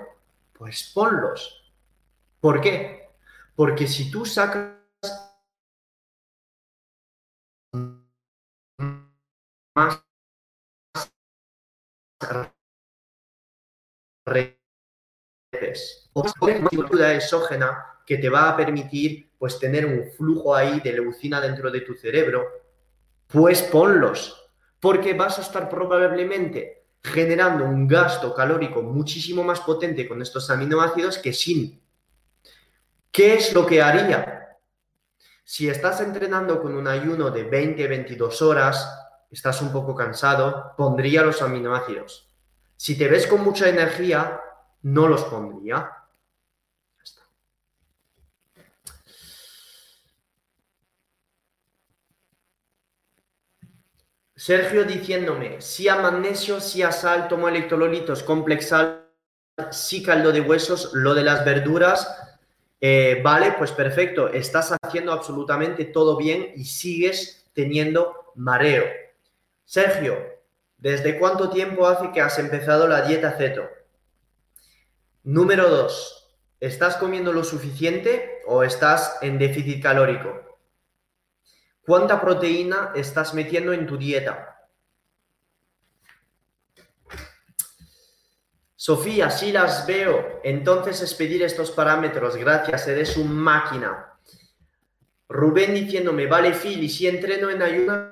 pues 0.52 0.92
ponlos. 0.94 1.74
¿Por 2.42 2.60
qué? 2.60 3.08
Porque 3.56 3.88
si 3.88 4.12
tú 4.12 4.26
sacas 4.26 4.76
más 9.74 10.04
o 16.12 16.26
una 16.92 17.14
exógena 17.14 18.02
que 18.06 18.18
te 18.18 18.28
va 18.28 18.50
a 18.50 18.58
permitir 18.58 19.32
pues 19.40 19.58
tener 19.58 19.86
un 19.86 20.12
flujo 20.12 20.54
ahí 20.54 20.82
de 20.82 20.92
leucina 20.92 21.40
dentro 21.40 21.72
de 21.72 21.80
tu 21.80 21.94
cerebro, 21.94 22.46
pues 23.28 23.62
ponlos, 23.62 24.45
porque 24.80 25.14
vas 25.14 25.40
a 25.40 25.42
estar 25.42 25.70
probablemente 25.70 26.86
generando 27.04 27.66
un 27.66 27.88
gasto 27.88 28.34
calórico 28.34 28.82
muchísimo 28.82 29.44
más 29.44 29.62
potente 29.62 30.08
con 30.08 30.22
estos 30.22 30.50
aminoácidos 30.50 31.20
que 31.20 31.34
sin. 31.34 31.82
¿Qué 33.12 33.36
es 33.36 33.54
lo 33.54 33.66
que 33.66 33.82
haría? 33.82 34.58
Si 35.44 35.70
estás 35.70 36.02
entrenando 36.02 36.62
con 36.62 36.76
un 36.76 36.88
ayuno 36.88 37.30
de 37.30 37.50
20-22 37.50 38.42
horas, 38.42 38.90
estás 39.30 39.62
un 39.62 39.72
poco 39.72 39.94
cansado, 39.94 40.74
pondría 40.76 41.22
los 41.22 41.42
aminoácidos. 41.42 42.28
Si 42.76 42.98
te 42.98 43.08
ves 43.08 43.28
con 43.28 43.44
mucha 43.44 43.70
energía, 43.70 44.42
no 44.82 45.08
los 45.08 45.24
pondría. 45.26 45.92
Sergio 54.46 54.84
diciéndome, 54.84 55.60
si 55.60 55.90
a 55.90 55.96
magnesio, 55.96 56.60
si 56.60 56.84
a 56.84 56.92
sal, 56.92 57.28
tomo 57.28 57.50
electrolitos, 57.50 58.22
complexal, 58.22 59.10
si 59.72 60.04
caldo 60.04 60.32
de 60.32 60.42
huesos, 60.42 60.92
lo 60.94 61.16
de 61.16 61.24
las 61.24 61.44
verduras, 61.44 62.16
eh, 62.80 63.22
vale, 63.24 63.56
pues 63.58 63.72
perfecto, 63.72 64.28
estás 64.28 64.72
haciendo 64.84 65.14
absolutamente 65.14 65.86
todo 65.86 66.16
bien 66.16 66.52
y 66.56 66.66
sigues 66.66 67.50
teniendo 67.54 68.34
mareo. 68.36 68.86
Sergio, 69.64 70.16
¿desde 70.78 71.18
cuánto 71.18 71.50
tiempo 71.50 71.88
hace 71.88 72.12
que 72.12 72.22
has 72.22 72.38
empezado 72.38 72.88
la 72.88 73.02
dieta 73.02 73.32
ceto? 73.32 73.68
Número 75.24 75.72
dos, 75.72 76.38
¿estás 76.60 76.98
comiendo 76.98 77.34
lo 77.34 77.44
suficiente 77.44 78.44
o 78.46 78.64
estás 78.64 79.18
en 79.24 79.40
déficit 79.40 79.82
calórico? 79.82 80.45
¿Cuánta 81.86 82.20
proteína 82.20 82.92
estás 82.96 83.34
metiendo 83.34 83.72
en 83.72 83.86
tu 83.86 83.98
dieta? 83.98 84.56
Sofía, 88.76 89.32
si 89.32 89.52
las 89.52 89.88
veo, 89.88 90.42
entonces 90.44 91.02
es 91.02 91.16
pedir 91.16 91.42
estos 91.42 91.72
parámetros. 91.72 92.36
Gracias, 92.36 92.88
eres 92.88 93.18
un 93.18 93.36
máquina. 93.36 94.14
Rubén 95.28 95.74
diciéndome, 95.74 96.28
vale, 96.28 96.56
y 96.64 96.88
si 96.88 97.08
entreno 97.08 97.50
en 97.50 97.64
ayunas 97.64 98.12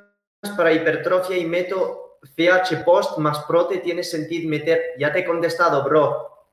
para 0.58 0.74
hipertrofia 0.74 1.38
y 1.38 1.46
meto 1.46 2.18
CH 2.36 2.84
post 2.84 3.20
más 3.20 3.44
prote, 3.46 3.78
tiene 3.78 4.04
sentido 4.04 4.50
meter. 4.50 4.94
Ya 4.98 5.14
te 5.14 5.20
he 5.20 5.26
contestado, 5.26 5.84
bro. 5.84 6.48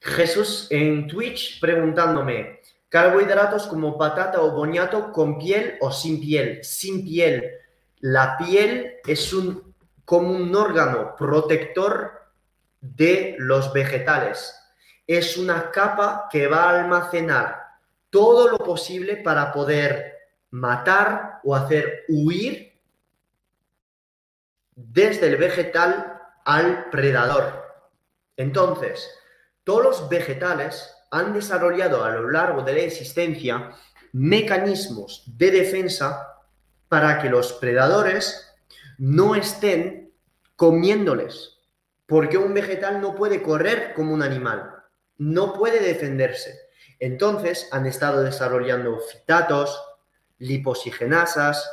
Jesús 0.00 0.68
en 0.70 1.06
Twitch 1.06 1.60
preguntándome, 1.60 2.61
carbohidratos 2.92 3.66
como 3.68 3.96
patata 3.96 4.42
o 4.42 4.50
boñato 4.50 5.12
con 5.12 5.38
piel 5.38 5.78
o 5.80 5.90
sin 5.90 6.20
piel. 6.20 6.62
Sin 6.62 7.02
piel. 7.02 7.50
La 8.00 8.36
piel 8.36 8.96
es 9.06 9.32
un, 9.32 9.74
como 10.04 10.28
un 10.28 10.54
órgano 10.54 11.16
protector 11.16 12.20
de 12.82 13.34
los 13.38 13.72
vegetales. 13.72 14.54
Es 15.06 15.38
una 15.38 15.70
capa 15.70 16.28
que 16.30 16.46
va 16.48 16.64
a 16.64 16.80
almacenar 16.80 17.62
todo 18.10 18.48
lo 18.48 18.58
posible 18.58 19.16
para 19.16 19.52
poder 19.52 20.18
matar 20.50 21.40
o 21.44 21.56
hacer 21.56 22.04
huir 22.08 22.78
desde 24.76 25.28
el 25.28 25.38
vegetal 25.38 26.20
al 26.44 26.90
predador. 26.90 27.64
Entonces, 28.36 29.10
todos 29.64 29.82
los 29.82 30.08
vegetales 30.10 30.91
han 31.12 31.34
desarrollado 31.34 32.04
a 32.04 32.10
lo 32.10 32.30
largo 32.30 32.62
de 32.62 32.72
la 32.72 32.80
existencia 32.80 33.70
mecanismos 34.12 35.22
de 35.26 35.50
defensa 35.50 36.40
para 36.88 37.20
que 37.20 37.28
los 37.28 37.52
predadores 37.52 38.50
no 38.98 39.34
estén 39.34 40.10
comiéndoles, 40.56 41.58
porque 42.06 42.38
un 42.38 42.54
vegetal 42.54 43.00
no 43.00 43.14
puede 43.14 43.42
correr 43.42 43.92
como 43.94 44.14
un 44.14 44.22
animal, 44.22 44.84
no 45.18 45.52
puede 45.52 45.80
defenderse. 45.80 46.58
Entonces 46.98 47.68
han 47.72 47.86
estado 47.86 48.22
desarrollando 48.22 48.98
fitatos, 49.00 49.82
liposigenasas, 50.38 51.70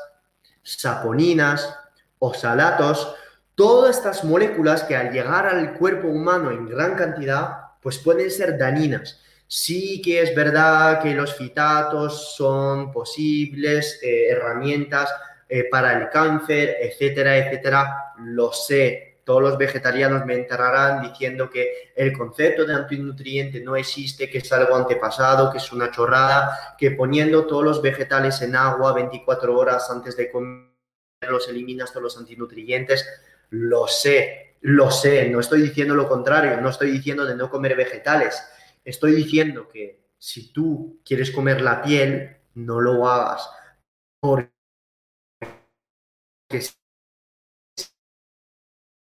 saponinas, 0.63 1.77
oxalatos, 2.19 3.15
todas 3.55 3.97
estas 3.97 4.25
moléculas 4.25 4.83
que 4.83 4.97
al 4.97 5.11
llegar 5.11 5.47
al 5.47 5.75
cuerpo 5.75 6.09
humano 6.09 6.51
en 6.51 6.67
gran 6.67 6.95
cantidad, 6.95 7.57
pues 7.81 7.99
pueden 7.99 8.29
ser 8.29 8.57
dañinas. 8.57 9.21
Sí 9.51 9.99
que 9.99 10.21
es 10.21 10.35
verdad 10.35 11.01
que 11.01 11.15
los 11.15 11.35
fitatos 11.35 12.35
son 12.35 12.91
posibles 12.91 13.99
eh, 14.03 14.27
herramientas 14.29 15.11
eh, 15.49 15.63
para 15.71 15.99
el 15.99 16.09
cáncer, 16.09 16.77
etcétera, 16.79 17.35
etcétera. 17.35 18.13
Lo 18.19 18.53
sé. 18.53 19.21
Todos 19.23 19.41
los 19.41 19.57
vegetarianos 19.57 20.23
me 20.23 20.35
enterrarán 20.35 21.01
diciendo 21.01 21.49
que 21.49 21.91
el 21.95 22.15
concepto 22.15 22.63
de 22.63 22.75
antinutriente 22.75 23.59
no 23.61 23.75
existe, 23.75 24.29
que 24.29 24.37
es 24.37 24.51
algo 24.53 24.75
antepasado, 24.75 25.51
que 25.51 25.57
es 25.57 25.71
una 25.71 25.89
chorrada, 25.89 26.75
que 26.77 26.91
poniendo 26.91 27.47
todos 27.47 27.63
los 27.63 27.81
vegetales 27.81 28.39
en 28.43 28.55
agua 28.55 28.93
24 28.93 29.57
horas 29.57 29.89
antes 29.89 30.15
de 30.15 30.29
comer 30.29 30.69
los 31.27 31.49
eliminas 31.49 31.89
todos 31.89 32.03
los 32.03 32.17
antinutrientes. 32.19 33.03
Lo 33.49 33.87
sé, 33.87 34.57
lo 34.61 34.91
sé, 34.91 35.27
no 35.27 35.39
estoy 35.39 35.63
diciendo 35.63 35.95
lo 35.95 36.07
contrario, 36.07 36.61
no 36.61 36.69
estoy 36.69 36.91
diciendo 36.91 37.25
de 37.25 37.35
no 37.35 37.49
comer 37.49 37.75
vegetales 37.75 38.43
Estoy 38.83 39.13
diciendo 39.13 39.67
que 39.67 40.09
si 40.17 40.51
tú 40.51 41.01
quieres 41.05 41.31
comer 41.31 41.61
la 41.61 41.81
piel, 41.81 42.37
no 42.55 42.81
lo 42.81 43.07
hagas. 43.07 43.49
Porque 44.19 44.51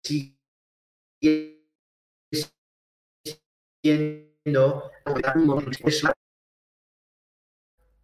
si 0.03 0.37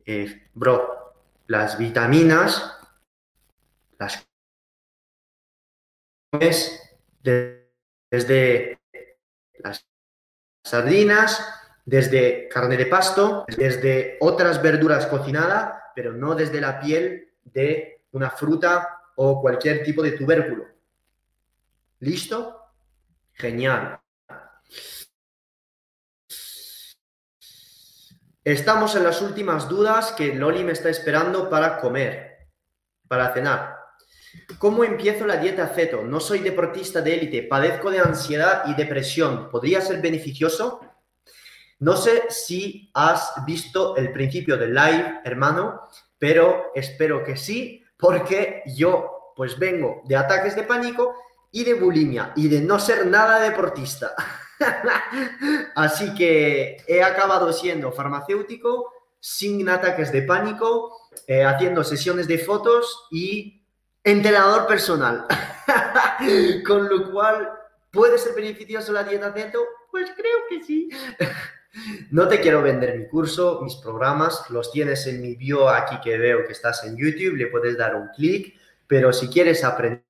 eh, 0.05 0.49
bro, 0.53 1.13
las 1.47 1.77
vitaminas 1.77 2.79
las 3.99 4.27
desde 7.21 8.79
las 9.59 9.85
sardinas 10.65 11.62
desde 11.85 12.47
carne 12.47 12.77
de 12.77 12.85
pasto, 12.85 13.45
desde 13.57 14.17
otras 14.21 14.61
verduras 14.61 15.05
cocinadas, 15.07 15.79
pero 15.95 16.13
no 16.13 16.35
desde 16.35 16.61
la 16.61 16.79
piel 16.79 17.33
de 17.43 18.01
una 18.11 18.29
fruta 18.29 19.01
o 19.15 19.41
cualquier 19.41 19.83
tipo 19.83 20.01
de 20.01 20.11
tubérculo. 20.11 20.65
¿Listo? 21.99 22.59
Genial. 23.33 23.99
Estamos 28.43 28.95
en 28.95 29.03
las 29.05 29.21
últimas 29.21 29.69
dudas 29.69 30.11
que 30.11 30.35
Loli 30.35 30.63
me 30.63 30.73
está 30.73 30.89
esperando 30.89 31.49
para 31.49 31.79
comer, 31.79 32.49
para 33.07 33.33
cenar. 33.33 33.77
¿Cómo 34.57 34.83
empiezo 34.83 35.25
la 35.25 35.37
dieta 35.37 35.67
ceto? 35.67 36.01
No 36.01 36.19
soy 36.19 36.39
deportista 36.39 37.01
de 37.01 37.15
élite, 37.15 37.43
padezco 37.43 37.89
de 37.89 37.99
ansiedad 37.99 38.63
y 38.65 38.73
depresión. 38.73 39.49
¿Podría 39.49 39.79
ser 39.79 40.01
beneficioso? 40.01 40.81
No 41.83 41.97
sé 41.97 42.27
si 42.29 42.89
has 42.93 43.33
visto 43.45 43.97
el 43.97 44.13
principio 44.13 44.55
del 44.55 44.73
live, 44.73 45.19
hermano, 45.25 45.81
pero 46.17 46.71
espero 46.73 47.25
que 47.25 47.35
sí, 47.35 47.83
porque 47.97 48.63
yo 48.77 49.33
pues 49.35 49.59
vengo 49.59 50.01
de 50.05 50.15
ataques 50.15 50.55
de 50.55 50.63
pánico 50.63 51.13
y 51.51 51.65
de 51.65 51.73
bulimia 51.73 52.31
y 52.37 52.47
de 52.47 52.61
no 52.61 52.79
ser 52.79 53.05
nada 53.07 53.41
deportista. 53.41 54.13
Así 55.75 56.15
que 56.15 56.77
he 56.87 57.03
acabado 57.03 57.51
siendo 57.51 57.91
farmacéutico 57.91 58.89
sin 59.19 59.67
ataques 59.67 60.09
de 60.13 60.21
pánico, 60.21 61.09
eh, 61.27 61.43
haciendo 61.43 61.83
sesiones 61.83 62.29
de 62.29 62.37
fotos 62.37 63.09
y 63.11 63.61
entrenador 64.05 64.67
personal. 64.67 65.25
Con 66.65 66.87
lo 66.87 67.11
cual, 67.11 67.51
¿puede 67.91 68.17
ser 68.19 68.33
beneficioso 68.35 68.93
la 68.93 69.03
dieta 69.03 69.33
keto? 69.33 69.59
Pues 69.91 70.09
creo 70.15 70.37
que 70.47 70.63
sí. 70.63 70.87
No 72.11 72.27
te 72.27 72.39
quiero 72.39 72.61
vender 72.61 72.97
mi 72.97 73.07
curso, 73.07 73.61
mis 73.63 73.75
programas, 73.75 74.47
los 74.49 74.71
tienes 74.71 75.07
en 75.07 75.21
mi 75.21 75.35
bio 75.35 75.69
aquí 75.69 75.99
que 76.03 76.17
veo 76.17 76.45
que 76.45 76.53
estás 76.53 76.83
en 76.83 76.95
YouTube, 76.95 77.35
le 77.35 77.47
puedes 77.47 77.77
dar 77.77 77.95
un 77.95 78.09
clic, 78.09 78.55
pero 78.85 79.11
si 79.11 79.27
quieres 79.27 79.63
aprender, 79.63 80.03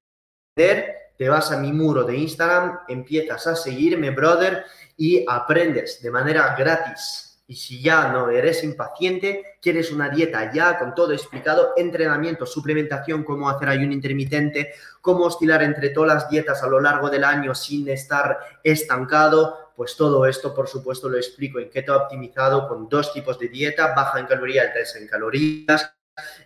te 1.18 1.30
vas 1.30 1.52
a 1.52 1.57
mi 1.57 1.72
muro 1.72 2.03
de 2.03 2.18
Instagram, 2.18 2.80
empiezas 2.90 3.48
a 3.48 3.56
seguirme, 3.56 4.10
brother, 4.10 4.65
y 4.98 5.26
aprendes 5.27 6.02
de 6.02 6.11
manera 6.11 6.53
gratis. 6.57 7.41
Y 7.48 7.56
si 7.56 7.81
ya 7.81 8.11
no 8.11 8.30
eres 8.30 8.64
impaciente, 8.64 9.57
quieres 9.61 9.91
una 9.91 10.10
dieta 10.10 10.52
ya 10.52 10.77
con 10.77 10.94
todo 10.95 11.14
explicado, 11.14 11.73
entrenamiento, 11.77 12.45
suplementación, 12.45 13.23
cómo 13.23 13.49
hacer 13.49 13.69
ayuno 13.69 13.94
intermitente, 13.94 14.73
cómo 15.02 15.26
oscilar 15.26 15.64
entre 15.64 15.90
todas 15.90 16.14
las 16.14 16.30
dietas 16.30 16.64
a 16.64 16.68
lo 16.68 16.80
largo 16.80 17.10
del 17.10 17.23
año 17.23 17.56
sin 17.56 17.88
estar 17.90 18.40
estancado, 18.64 19.62
pues 19.76 19.95
todo 19.95 20.26
esto, 20.26 20.54
por 20.54 20.68
supuesto, 20.68 21.10
lo 21.10 21.18
explico 21.18 21.60
en 21.60 21.70
Keto 21.70 21.95
Optimizado 21.95 22.68
con 22.68 22.88
dos 22.88 23.12
tipos 23.14 23.40
de 23.40 23.48
dieta, 23.48 23.94
baja 23.95 24.20
en 24.20 24.28
calorías, 24.28 24.68
alta 24.68 25.00
en 25.00 25.08
calorías. 25.08 25.94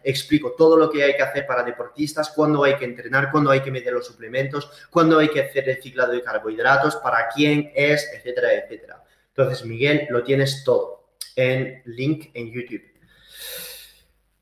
Explico 0.02 0.54
todo 0.58 0.78
lo 0.78 0.90
que 0.90 1.04
hay 1.04 1.16
que 1.18 1.24
hacer 1.24 1.45
para 1.45 1.64
deportistas, 1.64 2.30
cuándo 2.30 2.64
hay 2.64 2.78
que 2.78 2.86
entrenar, 2.86 3.32
cuándo 3.32 3.52
hay 3.52 3.60
que 3.60 3.72
medir 3.72 3.91
los 3.91 4.06
suplementos, 4.06 4.88
cuándo 4.90 5.20
hay 5.20 5.28
que 5.28 5.41
hacer 5.41 5.68
el 5.68 5.82
ciclado 5.82 6.14
de 6.14 6.24
carbohidratos, 6.24 6.95
para 6.98 7.28
quién 7.28 7.72
es, 7.76 8.10
etcétera, 8.14 8.54
etcétera. 8.54 9.04
Entonces, 9.36 9.66
Miguel, 9.66 10.08
lo 10.10 10.24
tienes 10.24 10.64
todo 10.64 11.10
en 11.36 11.82
link 11.86 12.32
en 12.34 12.52
YouTube. 12.52 12.84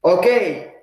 Ok, 0.02 0.28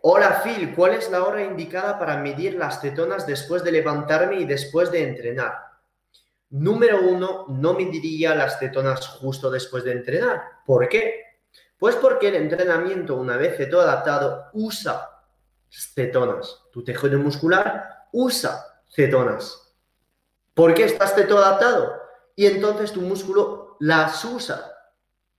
hola 0.03 0.43
Phil, 0.43 0.74
¿cuál 0.74 0.95
es 0.95 1.09
la 1.09 1.23
hora 1.23 1.45
indicada 1.45 1.97
para 1.97 2.16
medir 2.16 2.55
las 2.55 2.81
cetonas 2.81 3.24
después 3.24 3.62
de 3.62 3.70
levantarme 3.70 4.41
y 4.41 4.45
después 4.45 4.91
de 4.91 5.05
entrenar? 5.05 5.72
Número 6.53 7.01
uno, 7.01 7.47
no 7.49 7.73
mediría 7.73 8.35
las 8.35 8.59
cetonas 8.59 9.09
justo 9.09 9.51
después 9.51 9.85
de 9.85 9.93
entrenar. 9.93 10.43
¿Por 10.66 10.87
qué? 10.87 11.23
Pues 11.79 11.97
porque 11.97 12.29
el 12.29 12.35
entrenamiento, 12.35 13.16
una 13.16 13.39
vez 13.39 13.57
ceto 13.57 13.81
adaptado, 13.81 14.51
usa 14.53 15.09
cetonas. 15.70 16.65
Tu 16.70 16.85
tejido 16.85 17.19
muscular 17.19 18.07
usa 18.12 18.66
cetonas. 18.87 19.74
¿Por 20.53 20.74
qué 20.74 20.85
estás 20.85 21.15
ceto 21.15 21.39
adaptado? 21.39 21.99
Y 22.37 22.45
entonces 22.45 22.93
tu 22.93 23.01
músculo 23.01 23.79
las 23.81 24.23
usa. 24.23 24.73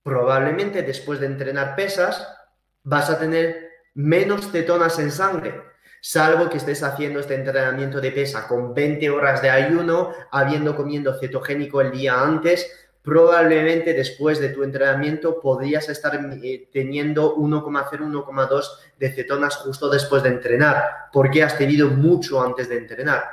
Probablemente 0.02 0.82
después 0.82 1.20
de 1.20 1.26
entrenar 1.26 1.76
pesas 1.76 2.26
vas 2.82 3.08
a 3.08 3.20
tener 3.20 3.70
menos 3.94 4.50
cetonas 4.50 4.98
en 4.98 5.12
sangre 5.12 5.62
salvo 6.04 6.50
que 6.50 6.58
estés 6.58 6.82
haciendo 6.82 7.20
este 7.20 7.34
entrenamiento 7.34 7.98
de 7.98 8.12
pesa 8.12 8.46
con 8.46 8.74
20 8.74 9.08
horas 9.08 9.40
de 9.40 9.48
ayuno, 9.48 10.12
habiendo 10.30 10.76
comiendo 10.76 11.18
cetogénico 11.18 11.80
el 11.80 11.92
día 11.92 12.20
antes, 12.20 12.70
probablemente 13.00 13.94
después 13.94 14.38
de 14.38 14.50
tu 14.50 14.64
entrenamiento 14.64 15.40
podrías 15.40 15.88
estar 15.88 16.14
eh, 16.42 16.68
teniendo 16.70 17.34
1,0, 17.36 18.26
1,2 18.26 18.64
de 18.98 19.12
cetonas 19.14 19.56
justo 19.56 19.88
después 19.88 20.22
de 20.22 20.28
entrenar, 20.28 20.84
porque 21.10 21.42
has 21.42 21.56
tenido 21.56 21.88
mucho 21.88 22.42
antes 22.42 22.68
de 22.68 22.76
entrenar. 22.76 23.24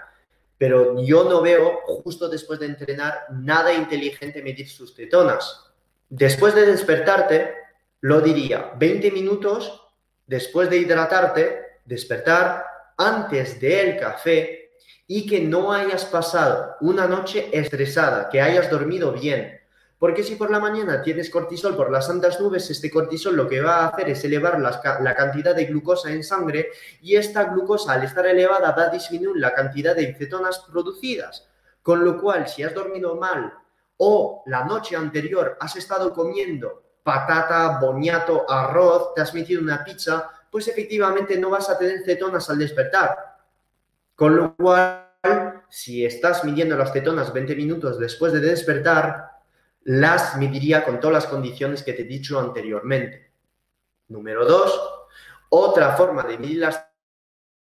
Pero 0.57 1.03
yo 1.03 1.26
no 1.26 1.41
veo 1.41 1.81
justo 1.85 2.30
después 2.30 2.57
de 2.61 2.68
entrenar 2.68 3.26
nada 3.34 3.73
inteligente 3.73 4.41
medir 4.41 4.69
sus 4.69 4.95
cetonas. 4.95 5.61
Después 6.07 6.56
de 6.56 6.68
despertarte, 6.68 7.53
lo 7.99 8.22
diría 8.22 8.72
20 8.77 9.11
minutos 9.11 9.89
después 10.26 10.69
de 10.69 10.77
hidratarte, 10.77 11.61
despertar 11.86 12.66
antes 12.98 13.60
del 13.60 13.99
café 13.99 14.72
y 15.08 15.28
que 15.28 15.41
no 15.41 15.74
hayas 15.74 16.06
pasado 16.06 16.76
una 16.82 17.08
noche 17.08 17.49
estresada, 17.52 18.30
que 18.30 18.41
hayas 18.41 18.70
dormido 18.70 19.12
bien. 19.12 19.60
Porque 20.02 20.24
si 20.24 20.36
por 20.36 20.49
la 20.49 20.60
mañana 20.60 21.03
tienes 21.03 21.30
cortisol 21.30 21.76
por 21.76 21.91
las 21.91 22.08
santas 22.08 22.40
nubes, 22.40 22.70
este 22.72 22.90
cortisol 22.90 23.36
lo 23.36 23.48
que 23.48 23.62
va 23.62 23.84
a 23.84 23.88
hacer 23.90 24.10
es 24.10 24.24
elevar 24.24 24.60
la, 24.60 25.16
cantidad 25.16 25.53
de 25.53 25.66
glucosa 25.66 26.12
en 26.12 26.24
sangre 26.24 26.70
y 27.02 27.18
esta 27.18 27.44
glucosa 27.44 27.94
al 27.94 28.03
estar 28.03 28.26
elevada 28.26 28.72
va 28.72 28.84
a 28.86 28.90
disminuir 28.90 29.38
la 29.38 29.53
cantidad 29.53 29.95
de 29.95 30.16
cetonas 30.16 30.60
producidas. 30.72 31.48
Con 31.84 32.03
lo 32.03 32.20
cual, 32.20 32.48
si 32.48 32.64
has 32.64 32.74
dormido 32.74 33.16
mal 33.16 33.53
o 33.98 34.41
la 34.48 34.64
noche 34.66 34.95
anterior 34.95 35.56
has 35.60 35.76
estado 35.76 36.14
comiendo 36.14 36.82
patata, 37.03 37.78
boniato, 37.80 38.49
arroz, 38.49 39.14
te 39.14 39.22
has 39.22 39.34
metido 39.36 39.62
una 39.62 39.84
pizza, 39.84 40.32
pues 40.52 40.68
efectivamente 40.68 41.38
no 41.38 41.49
vas 41.49 41.69
a 41.69 41.78
tener 41.78 42.03
cetonas 42.03 42.49
al 42.49 42.60
despertar. 42.60 43.18
Con 44.14 44.36
lo 44.36 44.56
cual, 44.56 45.64
si 45.69 46.06
estás 46.06 46.44
midiendo 46.44 46.78
las 46.78 46.91
cetonas 46.91 47.34
20 47.34 47.56
minutos 47.56 47.98
después 47.98 48.34
de 48.34 48.41
despertar, 48.41 49.32
las 49.84 50.38
mediría 50.38 50.84
con 50.84 50.99
todas 50.99 51.23
las 51.23 51.28
condiciones 51.28 51.82
que 51.82 51.94
te 51.94 52.02
he 52.02 52.06
dicho 52.06 52.40
anteriormente. 52.40 53.32
Número 54.10 54.45
dos, 54.45 54.80
otra 55.49 55.95
forma 55.95 56.23
de 56.23 56.38
medir 56.38 56.57
las 56.57 56.86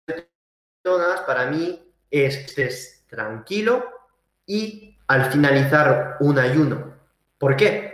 cetonas 0.05 1.21
para 1.21 1.45
mí 1.45 1.93
es 2.09 2.37
que 2.37 2.45
estés 2.45 3.05
tranquilo 3.07 3.85
y 4.45 4.97
al 5.07 5.31
finalizar 5.31 6.17
un 6.19 6.39
ayuno. 6.39 6.95
¿Por 7.37 7.55
qué? 7.55 7.90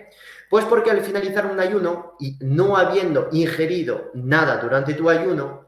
Pues 0.49 0.65
porque 0.65 0.91
al 0.91 1.01
finalizar 1.01 1.45
un 1.45 1.59
ayuno 1.59 2.15
y 2.19 2.37
no 2.41 2.77
habiendo 2.77 3.27
ingerido 3.31 4.11
nada 4.13 4.57
durante 4.57 4.93
tu 4.93 5.09
ayuno, 5.09 5.67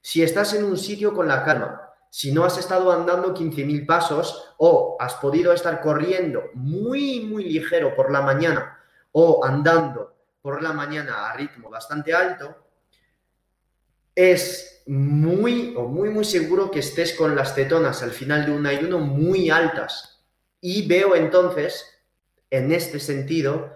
si 0.00 0.22
estás 0.22 0.54
en 0.54 0.64
un 0.64 0.78
sitio 0.78 1.12
con 1.14 1.26
la 1.26 1.44
calma, 1.44 1.82
si 2.10 2.32
no 2.32 2.44
has 2.44 2.58
estado 2.58 2.92
andando 2.92 3.34
15.000 3.34 3.86
pasos 3.86 4.54
o 4.58 4.96
has 5.00 5.14
podido 5.14 5.52
estar 5.52 5.80
corriendo 5.80 6.50
muy, 6.54 7.20
muy 7.20 7.44
ligero 7.44 7.94
por 7.96 8.12
la 8.12 8.20
mañana 8.20 8.78
o 9.12 9.44
andando 9.44 10.14
por 10.42 10.62
la 10.62 10.72
mañana 10.72 11.30
a 11.30 11.36
ritmo 11.36 11.70
bastante 11.70 12.12
alto, 12.12 12.54
es 14.14 14.82
muy 14.86 15.74
o 15.76 15.88
muy 15.88 16.10
muy 16.10 16.24
seguro 16.24 16.70
que 16.70 16.80
estés 16.80 17.14
con 17.14 17.34
las 17.36 17.54
cetonas 17.54 18.02
al 18.02 18.10
final 18.10 18.44
de 18.44 18.52
un 18.52 18.66
ayuno 18.66 18.98
muy 18.98 19.50
altas. 19.50 20.24
Y 20.60 20.86
veo 20.86 21.16
entonces, 21.16 21.91
en 22.52 22.70
este 22.70 23.00
sentido 23.00 23.72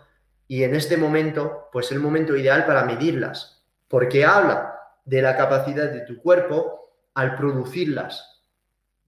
y 0.46 0.62
en 0.62 0.74
este 0.74 0.98
momento, 0.98 1.68
pues 1.72 1.90
el 1.92 1.98
momento 1.98 2.36
ideal 2.36 2.66
para 2.66 2.84
medirlas, 2.84 3.64
porque 3.88 4.24
habla 4.24 4.78
de 5.04 5.22
la 5.22 5.34
capacidad 5.34 5.90
de 5.90 6.02
tu 6.02 6.18
cuerpo 6.18 6.92
al 7.14 7.36
producirlas. 7.36 8.42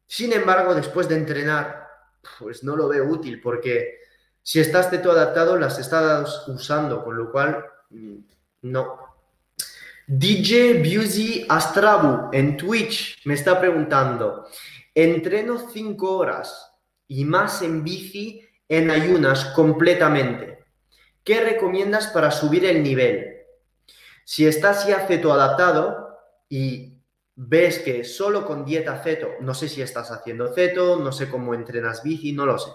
Sin 0.06 0.32
embargo, 0.32 0.74
después 0.74 1.06
de 1.06 1.16
entrenar, 1.16 1.86
pues 2.38 2.64
no 2.64 2.76
lo 2.76 2.88
veo 2.88 3.04
útil, 3.04 3.42
porque 3.42 3.98
si 4.42 4.58
estás 4.58 4.90
teto 4.90 5.12
adaptado, 5.12 5.58
las 5.58 5.78
estás 5.78 6.48
usando, 6.48 7.04
con 7.04 7.18
lo 7.18 7.30
cual, 7.30 7.62
mm, 7.90 8.16
no, 8.62 8.98
DJ 10.06 10.82
Busy 10.82 11.44
Astrabu 11.46 12.30
en 12.32 12.56
Twitch 12.56 13.20
me 13.26 13.34
está 13.34 13.60
preguntando, 13.60 14.46
entreno 14.94 15.58
5 15.70 16.16
horas 16.16 16.72
y 17.06 17.26
más 17.26 17.60
en 17.60 17.84
bici 17.84 18.47
en 18.68 18.90
ayunas 18.90 19.46
completamente. 19.46 20.64
¿Qué 21.24 21.40
recomiendas 21.40 22.08
para 22.08 22.30
subir 22.30 22.64
el 22.64 22.82
nivel? 22.82 23.38
Si 24.24 24.46
estás 24.46 24.86
ya 24.86 25.06
ceto 25.06 25.32
adaptado 25.32 26.18
y 26.48 27.02
ves 27.34 27.78
que 27.78 28.04
solo 28.04 28.44
con 28.44 28.64
dieta 28.64 29.02
ceto, 29.02 29.28
no 29.40 29.54
sé 29.54 29.68
si 29.68 29.80
estás 29.80 30.10
haciendo 30.10 30.52
ceto, 30.52 30.98
no 30.98 31.12
sé 31.12 31.30
cómo 31.30 31.54
entrenas 31.54 32.02
bici, 32.02 32.32
no 32.32 32.46
lo 32.46 32.58
sé. 32.58 32.70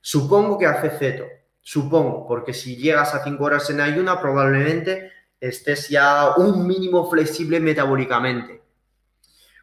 Supongo 0.00 0.58
que 0.58 0.66
hace 0.66 0.90
ceto, 0.90 1.26
supongo, 1.60 2.26
porque 2.26 2.54
si 2.54 2.76
llegas 2.76 3.14
a 3.14 3.22
5 3.22 3.44
horas 3.44 3.68
en 3.70 3.80
ayuna, 3.80 4.20
probablemente 4.20 5.12
estés 5.38 5.88
ya 5.88 6.34
un 6.36 6.66
mínimo 6.66 7.10
flexible 7.10 7.60
metabólicamente. 7.60 8.62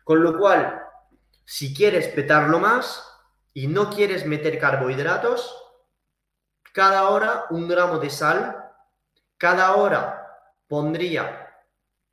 Con 0.04 0.24
lo 0.24 0.38
cual, 0.38 0.82
si 1.44 1.74
quieres 1.74 2.08
petarlo 2.10 2.60
más 2.60 3.07
y 3.58 3.66
no 3.66 3.90
quieres 3.90 4.28
meter 4.28 4.60
carbohidratos, 4.60 5.60
cada 6.74 7.10
hora 7.10 7.46
un 7.50 7.68
gramo 7.68 7.98
de 7.98 8.12
sal, 8.12 8.72
cada 9.40 9.74
hora 9.78 10.28
pondría 10.68 11.56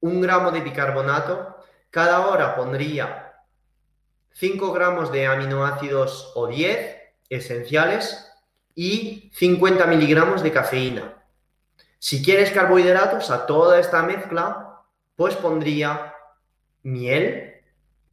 un 0.00 0.22
gramo 0.22 0.52
de 0.52 0.62
bicarbonato, 0.62 1.62
cada 1.90 2.28
hora 2.28 2.56
pondría 2.56 3.42
5 4.30 4.72
gramos 4.72 5.12
de 5.12 5.26
aminoácidos 5.26 6.32
o 6.34 6.46
10 6.46 6.96
esenciales 7.28 8.32
y 8.74 9.30
50 9.34 9.84
miligramos 9.84 10.42
de 10.42 10.50
cafeína. 10.50 11.26
Si 11.98 12.24
quieres 12.24 12.52
carbohidratos 12.52 13.30
a 13.30 13.44
toda 13.44 13.78
esta 13.78 14.02
mezcla, 14.02 14.80
pues 15.14 15.36
pondría 15.36 16.14
miel 16.84 17.62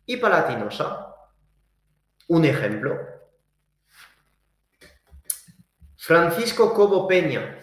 y 0.05 0.17
palatinosa. 0.17 1.15
Un 2.27 2.43
ejemplo. 2.43 3.10
Francisco 6.11 6.73
Cobo 6.73 7.07
Peña. 7.07 7.57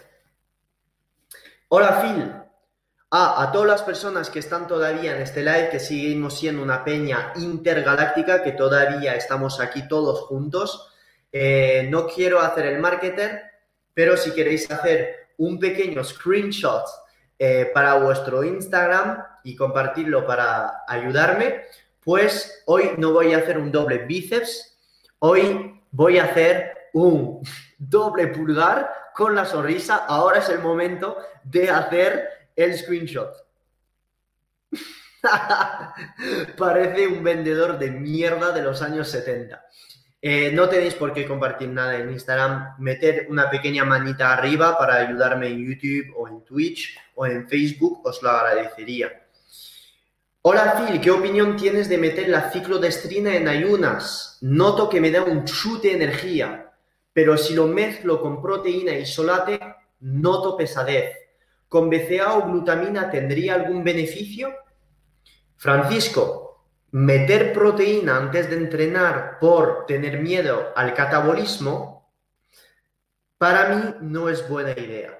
Hola 1.67 2.01
Phil. 2.01 2.33
Ah, 3.11 3.43
a 3.43 3.51
todas 3.51 3.67
las 3.67 3.83
personas 3.83 4.31
que 4.31 4.39
están 4.39 4.65
todavía 4.65 5.15
en 5.15 5.21
este 5.21 5.43
live, 5.43 5.69
que 5.69 5.79
seguimos 5.79 6.39
siendo 6.39 6.63
una 6.63 6.83
peña 6.83 7.31
intergaláctica, 7.35 8.41
que 8.41 8.53
todavía 8.53 9.13
estamos 9.13 9.59
aquí 9.59 9.87
todos 9.87 10.21
juntos. 10.21 10.91
Eh, 11.31 11.89
no 11.91 12.07
quiero 12.07 12.39
hacer 12.39 12.65
el 12.65 12.79
marketer, 12.79 13.39
pero 13.93 14.17
si 14.17 14.31
queréis 14.31 14.71
hacer 14.71 15.27
un 15.37 15.59
pequeño 15.59 16.03
screenshot 16.03 16.85
eh, 17.37 17.69
para 17.71 17.99
vuestro 17.99 18.43
Instagram 18.43 19.25
y 19.43 19.55
compartirlo 19.55 20.25
para 20.25 20.85
ayudarme, 20.87 21.65
pues 22.03 22.63
hoy 22.65 22.93
no 22.97 23.13
voy 23.13 23.31
a 23.31 23.37
hacer 23.37 23.59
un 23.59 23.71
doble 23.71 23.99
bíceps, 24.07 24.75
hoy 25.19 25.83
voy 25.91 26.17
a 26.17 26.23
hacer 26.23 26.89
un 26.93 27.43
doble 27.79 28.27
pulgar 28.27 28.91
con 29.15 29.33
la 29.33 29.45
sonrisa. 29.45 30.05
Ahora 30.07 30.39
es 30.39 30.49
el 30.49 30.59
momento 30.59 31.17
de 31.43 31.71
hacer 31.71 32.29
el 32.55 32.77
screenshot. 32.77 33.33
Parece 36.57 37.07
un 37.07 37.23
vendedor 37.23 37.79
de 37.79 37.89
mierda 37.89 38.51
de 38.51 38.61
los 38.61 38.81
años 38.81 39.09
70. 39.09 39.65
Eh, 40.21 40.51
no 40.51 40.67
tenéis 40.67 40.95
por 40.95 41.13
qué 41.13 41.25
compartir 41.25 41.69
nada 41.69 41.95
en 41.95 42.11
Instagram, 42.11 42.75
meter 42.77 43.27
una 43.29 43.49
pequeña 43.49 43.85
manita 43.85 44.33
arriba 44.33 44.77
para 44.77 44.95
ayudarme 44.95 45.47
en 45.47 45.65
YouTube 45.65 46.13
o 46.17 46.27
en 46.27 46.43
Twitch 46.43 46.99
o 47.15 47.25
en 47.25 47.47
Facebook, 47.47 48.05
os 48.05 48.21
lo 48.21 48.29
agradecería. 48.29 49.25
Hola 50.41 50.73
Phil, 50.73 50.99
¿qué 50.99 51.11
opinión 51.11 51.55
tienes 51.55 51.87
de 51.87 51.97
meter 51.97 52.27
la 52.27 52.49
ciclodestrina 52.51 53.35
en 53.35 53.47
ayunas? 53.47 54.37
Noto 54.41 54.89
que 54.89 54.99
me 54.99 55.11
da 55.11 55.23
un 55.23 55.45
chute 55.45 55.89
de 55.89 55.95
energía, 55.95 56.68
pero 57.13 57.37
si 57.37 57.53
lo 57.53 57.67
mezclo 57.67 58.21
con 58.21 58.41
proteína 58.41 58.93
y 58.93 59.05
solate, 59.05 59.59
noto 59.99 60.55
pesadez. 60.55 61.15
¿Con 61.67 61.89
BCA 61.89 62.33
o 62.33 62.47
glutamina 62.47 63.09
tendría 63.09 63.55
algún 63.55 63.83
beneficio? 63.83 64.53
Francisco, 65.55 66.65
meter 66.91 67.53
proteína 67.53 68.17
antes 68.17 68.49
de 68.49 68.55
entrenar 68.55 69.37
por 69.39 69.85
tener 69.85 70.19
miedo 70.19 70.71
al 70.75 70.93
catabolismo, 70.93 72.11
para 73.37 73.69
mí 73.69 73.95
no 74.01 74.29
es 74.29 74.47
buena 74.47 74.71
idea. 74.71 75.17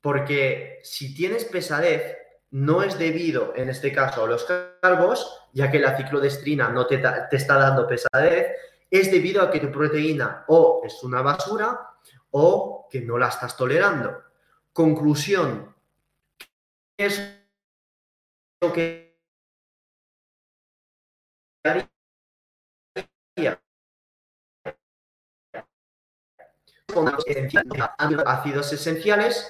Porque 0.00 0.80
si 0.82 1.14
tienes 1.14 1.44
pesadez, 1.44 2.16
no 2.50 2.82
es 2.82 2.98
debido, 2.98 3.52
en 3.54 3.68
este 3.68 3.92
caso, 3.92 4.24
a 4.24 4.26
los 4.26 4.44
carbos, 4.80 5.48
ya 5.52 5.70
que 5.70 5.78
la 5.78 5.96
ciclodestrina 5.96 6.68
no 6.70 6.86
te, 6.86 6.98
te 6.98 7.36
está 7.36 7.58
dando 7.58 7.86
pesadez, 7.86 8.48
es 8.90 9.10
debido 9.10 9.42
a 9.42 9.50
que 9.50 9.60
tu 9.60 9.70
proteína 9.70 10.44
o 10.48 10.82
es 10.84 11.02
una 11.02 11.22
basura 11.22 11.96
o 12.32 12.88
que 12.90 13.00
no 13.00 13.16
la 13.18 13.28
estás 13.28 13.56
tolerando. 13.56 14.22
Conclusión, 14.72 15.74
¿qué 16.96 17.06
es 17.06 17.36
lo 18.60 18.72
que 18.72 19.10
ácidos 28.26 28.72
esenciales, 28.72 29.48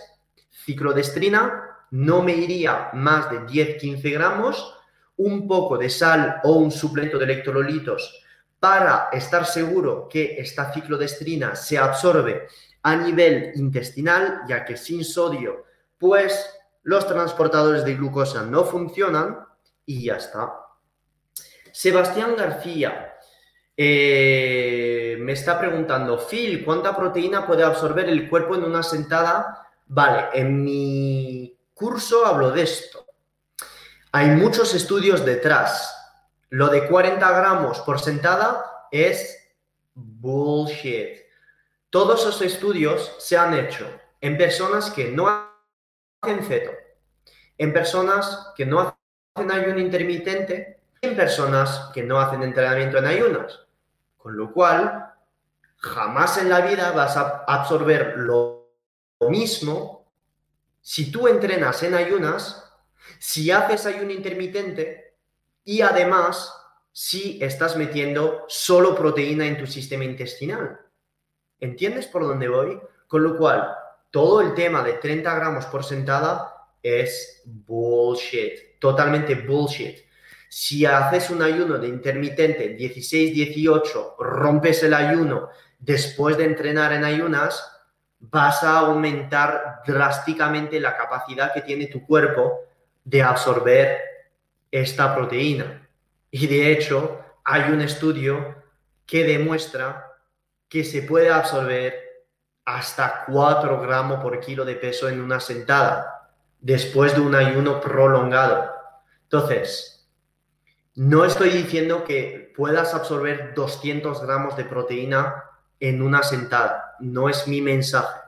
ciclodestrina, 0.51 1.87
no 1.91 2.23
me 2.23 2.33
iría 2.33 2.91
más 2.93 3.31
de 3.31 3.41
10-15 3.47 4.13
gramos, 4.13 4.77
un 5.17 5.49
poco 5.49 5.79
de 5.79 5.89
sal 5.89 6.41
o 6.45 6.53
un 6.53 6.71
suplemento 6.71 7.19
de 7.19 7.25
electrolitos 7.25 8.25
para 8.61 9.09
estar 9.13 9.47
seguro 9.47 10.07
que 10.09 10.37
esta 10.39 10.73
ciclodestrina 10.73 11.57
se 11.57 11.79
absorbe 11.79 12.47
a 12.83 12.95
nivel 12.95 13.53
intestinal, 13.57 14.43
ya 14.47 14.65
que 14.65 14.77
sin 14.77 15.05
sodio, 15.05 15.65
pues 15.99 16.49
los 16.83 17.07
transportadores 17.07 17.85
de 17.85 17.95
glucosa 17.95 18.43
no 18.43 18.65
funcionan 18.65 19.39
y 19.85 20.05
ya 20.05 20.17
está. 20.17 20.53
Sebastián 21.73 22.37
García 22.37 23.15
eh, 23.77 25.17
me 25.21 25.33
está 25.33 25.59
preguntando, 25.59 26.19
Phil, 26.19 26.65
¿cuánta 26.65 26.95
proteína 26.95 27.47
puede 27.47 27.65
absorber 27.65 28.09
el 28.09 28.29
cuerpo 28.29 28.55
en 28.55 28.65
una 28.65 28.83
sentada? 28.83 29.69
Vale, 29.87 30.29
en 30.35 30.63
mi 30.63 31.59
curso 31.73 32.27
hablo 32.27 32.51
de 32.51 32.63
esto. 32.63 33.07
Hay 34.13 34.29
muchos 34.31 34.75
estudios 34.75 35.25
detrás. 35.25 36.00
Lo 36.51 36.69
de 36.69 36.87
40 36.89 37.31
gramos 37.31 37.81
por 37.81 38.01
sentada 38.01 38.87
es 38.91 39.49
bullshit. 39.95 41.21
Todos 41.91 42.21
esos 42.21 42.43
estudios 42.43 43.17
se 43.19 43.37
han 43.37 43.55
hecho 43.55 43.87
en 44.21 44.37
personas 44.37 44.91
que 44.91 45.11
no 45.11 45.29
hacen 46.23 46.45
ceto, 46.45 46.73
en 47.57 47.73
personas 47.73 48.53
que 48.57 48.67
no 48.67 48.81
hacen 49.35 49.51
ayuno 49.51 49.79
intermitente 49.79 50.81
en 51.03 51.17
personas 51.17 51.91
que 51.95 52.03
no 52.03 52.21
hacen 52.21 52.43
entrenamiento 52.43 52.99
en 52.99 53.07
ayunas. 53.07 53.61
Con 54.17 54.37
lo 54.37 54.53
cual, 54.53 55.15
jamás 55.77 56.37
en 56.39 56.49
la 56.49 56.61
vida 56.61 56.93
vas 56.93 57.17
a 57.17 57.45
absorber 57.47 58.15
lo 58.19 58.75
mismo 59.29 60.13
si 60.83 61.11
tú 61.11 61.29
entrenas 61.29 61.83
en 61.83 61.95
ayunas, 61.95 62.71
si 63.19 63.51
haces 63.51 63.87
ayuno 63.87 64.13
intermitente 64.13 65.10
y 65.65 65.83
además 65.83 66.55
si 66.93 67.39
estás 67.43 67.77
metiendo 67.77 68.45
solo 68.49 68.95
proteína 68.95 69.47
en 69.47 69.59
tu 69.59 69.67
sistema 69.67 70.05
intestinal. 70.05 70.81
¿Entiendes 71.59 72.07
por 72.07 72.23
dónde 72.23 72.49
voy? 72.49 72.81
Con 73.07 73.23
lo 73.23 73.37
cual, 73.37 73.75
todo 74.11 74.41
el 74.41 74.55
tema 74.55 74.83
de 74.83 74.95
30 74.95 75.35
gramos 75.35 75.67
por 75.67 75.85
sentada 75.85 76.55
es 76.83 77.43
bullshit, 77.45 78.79
totalmente 78.79 79.35
bullshit. 79.35 79.99
Si 80.49 80.85
haces 80.85 81.31
un 81.31 81.43
ayuno 81.43 81.79
de 81.79 81.89
intermitente 81.89 82.77
16-18, 82.77 84.17
rompes 84.19 84.83
el 84.83 84.95
ayuno 84.95 85.49
después 85.79 86.37
de 86.37 86.45
entrenar 86.45 86.93
en 86.93 87.05
ayunas, 87.05 87.65
vas 88.19 88.65
a 88.65 88.81
aumentar 88.81 89.83
drásticamente 89.87 90.81
la 90.81 90.97
capacidad 90.97 91.53
que 91.55 91.63
tiene 91.63 91.87
tu 91.87 92.05
cuerpo 92.05 92.61
de 93.05 93.23
absorber 93.23 94.10
esta 94.71 95.15
proteína. 95.15 95.89
Y 96.31 96.47
de 96.47 96.73
hecho, 96.73 97.21
hay 97.45 97.73
un 97.73 97.81
estudio 97.81 98.57
que 99.07 99.25
demuestra 99.25 100.13
que 100.69 100.85
se 100.85 101.03
puede 101.03 101.31
absorber 101.31 102.11
hasta 102.65 103.25
4 103.27 103.81
gramos 103.81 104.21
por 104.21 104.39
kilo 104.41 104.65
de 104.65 104.77
peso 104.77 105.09
en 105.09 105.21
una 105.21 105.41
sentada 105.41 106.31
después 106.61 107.15
de 107.15 107.21
un 107.21 107.35
ayuno 107.35 107.81
prolongado. 107.81 108.71
Entonces, 109.25 110.09
no 110.95 111.25
estoy 111.25 111.51
diciendo 111.51 112.05
que 112.05 112.53
puedas 112.57 112.95
absorber 112.95 113.55
200 113.55 114.23
gramos 114.23 114.57
de 114.57 114.65
proteína 114.65 115.45
en 115.81 116.03
una 116.03 116.23
sentada. 116.23 116.97
No 117.01 117.29
es 117.29 117.49
mi 117.49 117.61
mensaje. 117.61 118.21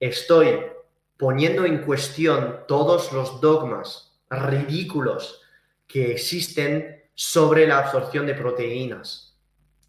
Estoy 0.00 0.60
poniendo 1.16 1.66
en 1.66 1.82
cuestión 1.82 2.60
todos 2.66 3.12
los 3.12 3.40
dogmas 3.40 4.18
ridículos 4.30 5.39
que 5.90 6.12
existen 6.12 7.10
sobre 7.14 7.66
la 7.66 7.78
absorción 7.78 8.26
de 8.26 8.34
proteínas 8.34 9.36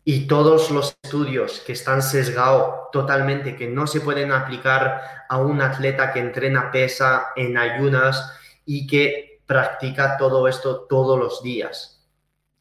y 0.04 0.26
todos 0.26 0.72
los 0.72 0.98
estudios 1.04 1.60
que 1.60 1.74
están 1.74 2.02
sesgados 2.02 2.90
totalmente, 2.92 3.56
que 3.56 3.68
no 3.68 3.86
se 3.86 4.02
pueden 4.02 4.32
aplicar 4.32 5.26
a 5.30 5.38
un 5.38 5.62
atleta 5.62 6.12
que 6.12 6.20
entrena 6.20 6.72
pesa 6.72 7.28
en 7.36 7.56
ayunas 7.56 8.34
y 8.66 8.88
que 8.88 9.42
practica 9.46 10.18
todo 10.18 10.48
esto 10.48 10.88
todos 10.90 11.20
los 11.20 11.44
días. 11.44 12.04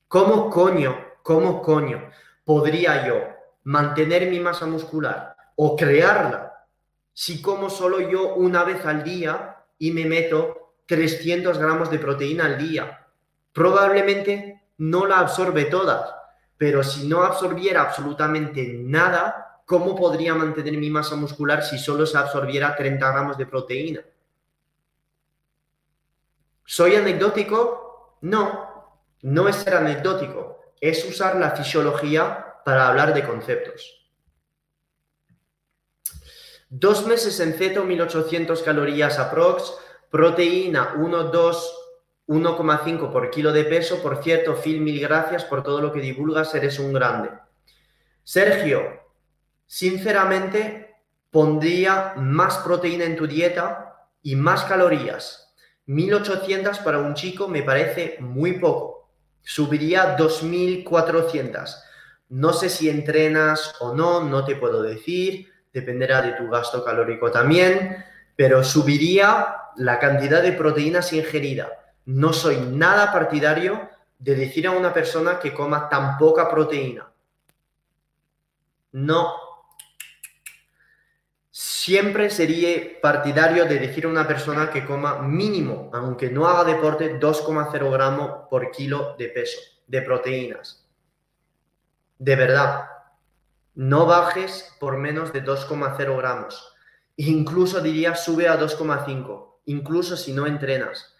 ¿Cómo 0.06 0.50
coño, 0.50 0.98
cómo 1.22 1.62
coño 1.62 2.10
podría 2.44 3.06
yo 3.06 3.22
mantener 3.64 4.28
mi 4.28 4.38
masa 4.38 4.66
muscular 4.66 5.34
o 5.56 5.76
crearla 5.76 6.66
si 7.14 7.40
como 7.40 7.70
solo 7.70 8.00
yo 8.00 8.34
una 8.34 8.64
vez 8.64 8.84
al 8.84 9.02
día 9.02 9.56
y 9.78 9.92
me 9.92 10.04
meto 10.04 10.74
300 10.86 11.58
gramos 11.58 11.90
de 11.90 11.98
proteína 11.98 12.44
al 12.44 12.58
día? 12.58 12.99
Probablemente 13.52 14.62
no 14.78 15.06
la 15.06 15.18
absorbe 15.18 15.64
toda, 15.66 16.34
pero 16.56 16.82
si 16.82 17.06
no 17.08 17.22
absorbiera 17.22 17.82
absolutamente 17.82 18.66
nada, 18.66 19.62
¿cómo 19.66 19.94
podría 19.96 20.34
mantener 20.34 20.76
mi 20.76 20.90
masa 20.90 21.16
muscular 21.16 21.62
si 21.62 21.78
solo 21.78 22.06
se 22.06 22.18
absorbiera 22.18 22.76
30 22.76 23.10
gramos 23.10 23.38
de 23.38 23.46
proteína? 23.46 24.00
¿Soy 26.64 26.94
anecdótico? 26.94 28.18
No, 28.22 28.98
no 29.22 29.48
es 29.48 29.56
ser 29.56 29.74
anecdótico, 29.74 30.60
es 30.80 31.04
usar 31.04 31.36
la 31.36 31.50
fisiología 31.50 32.62
para 32.64 32.88
hablar 32.88 33.12
de 33.12 33.26
conceptos. 33.26 34.00
Dos 36.68 37.04
meses 37.06 37.40
en 37.40 37.54
ceto, 37.54 37.84
1800 37.84 38.62
calorías 38.62 39.18
aprox, 39.18 39.74
proteína 40.08 40.94
1, 40.96 41.24
2, 41.24 41.79
1,5 42.26 43.10
por 43.10 43.30
kilo 43.30 43.52
de 43.52 43.64
peso. 43.64 44.02
Por 44.02 44.22
cierto, 44.22 44.54
Phil, 44.54 44.80
mil 44.80 45.00
gracias 45.00 45.44
por 45.44 45.62
todo 45.62 45.80
lo 45.80 45.92
que 45.92 46.00
divulgas, 46.00 46.54
eres 46.54 46.78
un 46.78 46.92
grande. 46.92 47.30
Sergio, 48.22 49.00
sinceramente, 49.66 50.94
pondría 51.30 52.14
más 52.16 52.58
proteína 52.58 53.04
en 53.04 53.16
tu 53.16 53.26
dieta 53.26 54.08
y 54.22 54.36
más 54.36 54.64
calorías. 54.64 55.54
1800 55.86 56.78
para 56.80 56.98
un 56.98 57.14
chico 57.14 57.48
me 57.48 57.62
parece 57.62 58.16
muy 58.20 58.52
poco. 58.60 59.10
Subiría 59.42 60.14
2400. 60.16 61.82
No 62.28 62.52
sé 62.52 62.68
si 62.68 62.88
entrenas 62.88 63.74
o 63.80 63.94
no, 63.94 64.22
no 64.22 64.44
te 64.44 64.54
puedo 64.54 64.82
decir, 64.82 65.50
dependerá 65.72 66.22
de 66.22 66.32
tu 66.32 66.48
gasto 66.48 66.84
calórico 66.84 67.32
también, 67.32 68.04
pero 68.36 68.62
subiría 68.62 69.56
la 69.76 69.98
cantidad 69.98 70.42
de 70.42 70.52
proteínas 70.52 71.12
ingerida 71.12 71.68
no 72.06 72.32
soy 72.32 72.56
nada 72.56 73.12
partidario 73.12 73.88
de 74.18 74.34
decir 74.34 74.66
a 74.66 74.72
una 74.72 74.92
persona 74.92 75.38
que 75.38 75.54
coma 75.54 75.88
tan 75.88 76.18
poca 76.18 76.48
proteína. 76.48 77.10
No. 78.92 79.34
Siempre 81.50 82.30
sería 82.30 83.00
partidario 83.00 83.64
de 83.64 83.78
decir 83.78 84.04
a 84.04 84.08
una 84.08 84.26
persona 84.26 84.70
que 84.70 84.84
coma 84.84 85.22
mínimo, 85.22 85.90
aunque 85.94 86.30
no 86.30 86.46
haga 86.46 86.64
deporte, 86.64 87.18
2,0 87.18 87.90
gramos 87.90 88.48
por 88.50 88.70
kilo 88.70 89.16
de 89.18 89.28
peso, 89.28 89.58
de 89.86 90.02
proteínas. 90.02 90.86
De 92.18 92.36
verdad, 92.36 92.90
no 93.74 94.04
bajes 94.04 94.76
por 94.78 94.98
menos 94.98 95.32
de 95.32 95.42
2,0 95.42 96.16
gramos. 96.18 96.74
Incluso 97.16 97.80
diría 97.80 98.14
sube 98.14 98.48
a 98.48 98.58
2,5, 98.58 99.60
incluso 99.66 100.16
si 100.16 100.32
no 100.32 100.46
entrenas. 100.46 101.16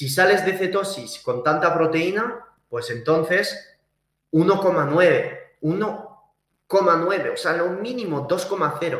Si 0.00 0.08
sales 0.08 0.46
de 0.46 0.56
cetosis 0.56 1.18
con 1.18 1.44
tanta 1.44 1.74
proteína, 1.74 2.46
pues 2.70 2.88
entonces 2.88 3.76
1,9, 4.32 5.38
1,9, 5.60 7.34
o 7.34 7.36
sea, 7.36 7.52
lo 7.52 7.68
mínimo 7.68 8.26
2,0. 8.26 8.98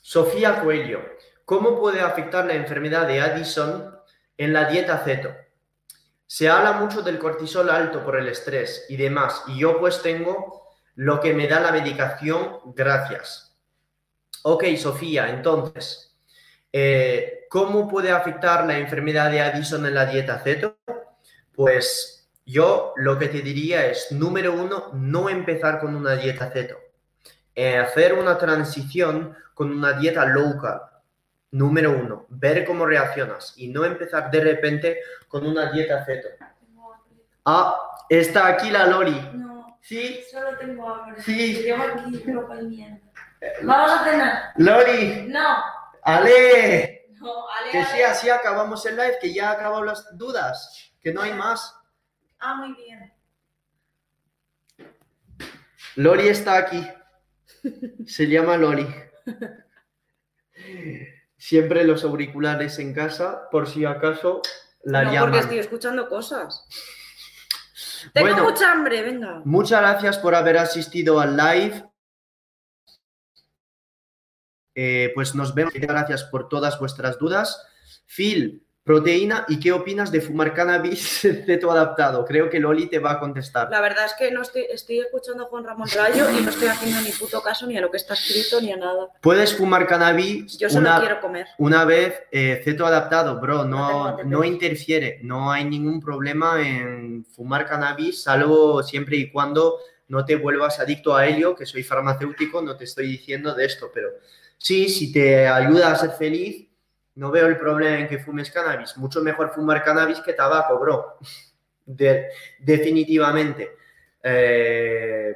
Sofía 0.00 0.62
Coelho, 0.62 1.00
¿cómo 1.44 1.80
puede 1.80 2.00
afectar 2.00 2.46
la 2.46 2.54
enfermedad 2.54 3.08
de 3.08 3.20
Addison 3.20 3.92
en 4.36 4.52
la 4.52 4.66
dieta 4.66 4.98
ceto? 4.98 5.34
Se 6.28 6.48
habla 6.48 6.74
mucho 6.74 7.02
del 7.02 7.18
cortisol 7.18 7.68
alto 7.68 8.04
por 8.04 8.14
el 8.14 8.28
estrés 8.28 8.86
y 8.88 8.96
demás, 8.96 9.42
y 9.48 9.58
yo 9.58 9.80
pues 9.80 10.00
tengo 10.00 10.76
lo 10.94 11.18
que 11.18 11.34
me 11.34 11.48
da 11.48 11.58
la 11.58 11.72
medicación, 11.72 12.60
gracias. 12.66 13.58
Ok, 14.44 14.62
Sofía, 14.76 15.28
entonces, 15.30 16.05
eh, 16.78 17.46
¿Cómo 17.48 17.88
puede 17.88 18.10
afectar 18.10 18.66
la 18.66 18.76
enfermedad 18.76 19.30
de 19.30 19.40
Addison 19.40 19.86
en 19.86 19.94
la 19.94 20.04
dieta 20.04 20.38
ceto? 20.40 20.76
Pues 21.54 22.28
yo 22.44 22.92
lo 22.96 23.18
que 23.18 23.28
te 23.28 23.40
diría 23.40 23.86
es, 23.86 24.12
número 24.12 24.52
uno, 24.52 24.90
no 24.92 25.30
empezar 25.30 25.80
con 25.80 25.96
una 25.96 26.16
dieta 26.16 26.50
ceto. 26.50 26.76
Eh, 27.54 27.78
hacer 27.78 28.12
una 28.12 28.36
transición 28.36 29.34
con 29.54 29.70
una 29.70 29.94
dieta 29.94 30.26
low 30.26 30.60
carb. 30.60 30.82
Número 31.52 31.92
uno, 31.92 32.26
ver 32.28 32.66
cómo 32.66 32.84
reaccionas 32.84 33.54
y 33.56 33.68
no 33.68 33.86
empezar 33.86 34.30
de 34.30 34.40
repente 34.42 35.00
con 35.28 35.46
una 35.46 35.72
dieta 35.72 36.04
ceto. 36.04 36.28
Ah, 37.46 37.74
está 38.10 38.48
aquí 38.48 38.70
la 38.70 38.86
Lori. 38.86 39.18
No. 39.32 39.78
¿Sí? 39.80 40.20
Solo 40.30 40.58
tengo 40.58 40.86
hambre. 40.86 41.22
Sí. 41.22 41.54
Llevo 41.54 41.84
aquí 41.84 42.22
ropa 42.30 42.60
y 42.60 42.66
mierda. 42.66 42.98
Vamos 43.62 43.92
a 43.92 44.04
cenar. 44.04 44.42
Lori, 44.56 45.24
No. 45.28 45.76
Ale. 46.06 47.06
No, 47.20 47.48
Ale, 47.50 47.70
Que 47.72 47.84
sí, 47.86 48.02
así 48.02 48.30
acabamos 48.30 48.84
el 48.86 48.96
live, 48.96 49.18
que 49.20 49.32
ya 49.32 49.50
acabado 49.50 49.82
las 49.84 50.16
dudas, 50.16 50.92
que 51.00 51.12
no 51.12 51.22
hay 51.22 51.32
más. 51.32 51.74
Ah, 52.38 52.54
muy 52.54 52.74
bien. 52.74 53.12
Lori 55.96 56.28
está 56.28 56.58
aquí. 56.58 56.86
Se 58.06 58.26
llama 58.28 58.56
Lori. 58.56 58.86
Siempre 61.38 61.84
los 61.84 62.04
auriculares 62.04 62.78
en 62.78 62.94
casa, 62.94 63.48
por 63.50 63.68
si 63.68 63.84
acaso 63.84 64.42
la 64.84 65.02
no, 65.04 65.12
llaman. 65.12 65.30
porque 65.30 65.38
estoy 65.40 65.58
escuchando 65.58 66.08
cosas. 66.08 66.66
Tengo 68.12 68.28
Bueno. 68.28 68.44
mucha 68.44 68.70
hambre, 68.72 69.02
venga. 69.02 69.40
Muchas 69.44 69.80
gracias 69.80 70.18
por 70.18 70.34
haber 70.34 70.58
asistido 70.58 71.18
al 71.20 71.36
live. 71.36 71.84
Eh, 74.76 75.10
pues 75.14 75.34
nos 75.34 75.54
vemos. 75.54 75.72
Gracias 75.74 76.24
por 76.24 76.48
todas 76.48 76.78
vuestras 76.78 77.18
dudas. 77.18 77.60
Phil, 78.06 78.62
proteína, 78.84 79.46
¿y 79.48 79.58
qué 79.58 79.72
opinas 79.72 80.12
de 80.12 80.20
fumar 80.20 80.54
cannabis 80.54 81.20
ceto 81.46 81.72
adaptado? 81.72 82.24
Creo 82.24 82.48
que 82.48 82.60
Loli 82.60 82.86
te 82.86 83.00
va 83.00 83.12
a 83.12 83.18
contestar. 83.18 83.68
La 83.70 83.80
verdad 83.80 84.04
es 84.04 84.14
que 84.14 84.30
no 84.30 84.42
estoy, 84.42 84.66
estoy 84.70 85.00
escuchando 85.00 85.44
a 85.44 85.46
Juan 85.46 85.64
Ramón 85.64 85.88
Rayo 85.96 86.30
y 86.30 86.42
no 86.42 86.50
estoy 86.50 86.68
haciendo 86.68 87.00
ni 87.00 87.10
puto 87.10 87.42
caso 87.42 87.66
ni 87.66 87.76
a 87.76 87.80
lo 87.80 87.90
que 87.90 87.96
está 87.96 88.14
escrito 88.14 88.60
ni 88.60 88.70
a 88.70 88.76
nada. 88.76 89.08
Puedes 89.22 89.56
fumar 89.56 89.88
cannabis 89.88 90.56
Yo 90.58 90.68
solo 90.68 90.88
una, 90.88 91.00
quiero 91.00 91.20
comer. 91.20 91.46
una 91.58 91.84
vez 91.84 92.22
eh, 92.30 92.60
ceto 92.62 92.86
adaptado, 92.86 93.40
bro, 93.40 93.64
No 93.64 94.18
no, 94.18 94.24
no 94.24 94.44
interfiere, 94.44 95.18
no 95.22 95.50
hay 95.50 95.64
ningún 95.64 96.00
problema 96.00 96.60
en 96.60 97.24
fumar 97.24 97.66
cannabis, 97.66 98.22
salvo 98.22 98.82
siempre 98.82 99.16
y 99.16 99.32
cuando 99.32 99.78
no 100.08 100.24
te 100.24 100.36
vuelvas 100.36 100.78
adicto 100.78 101.16
a 101.16 101.26
helio, 101.26 101.56
que 101.56 101.66
soy 101.66 101.82
farmacéutico, 101.82 102.62
no 102.62 102.76
te 102.76 102.84
estoy 102.84 103.08
diciendo 103.08 103.54
de 103.54 103.64
esto, 103.64 103.90
pero 103.92 104.10
sí, 104.58 104.88
si 104.88 105.12
te 105.12 105.46
ayuda 105.48 105.92
a 105.92 105.96
ser 105.96 106.10
feliz, 106.12 106.68
no 107.16 107.30
veo 107.30 107.46
el 107.46 107.58
problema 107.58 107.98
en 107.98 108.08
que 108.08 108.18
fumes 108.18 108.50
cannabis. 108.50 108.96
Mucho 108.98 109.22
mejor 109.22 109.50
fumar 109.50 109.82
cannabis 109.82 110.20
que 110.20 110.32
tabaco, 110.34 110.78
bro. 110.78 111.18
De- 111.86 112.26
definitivamente. 112.58 113.70
Eh, 114.22 115.34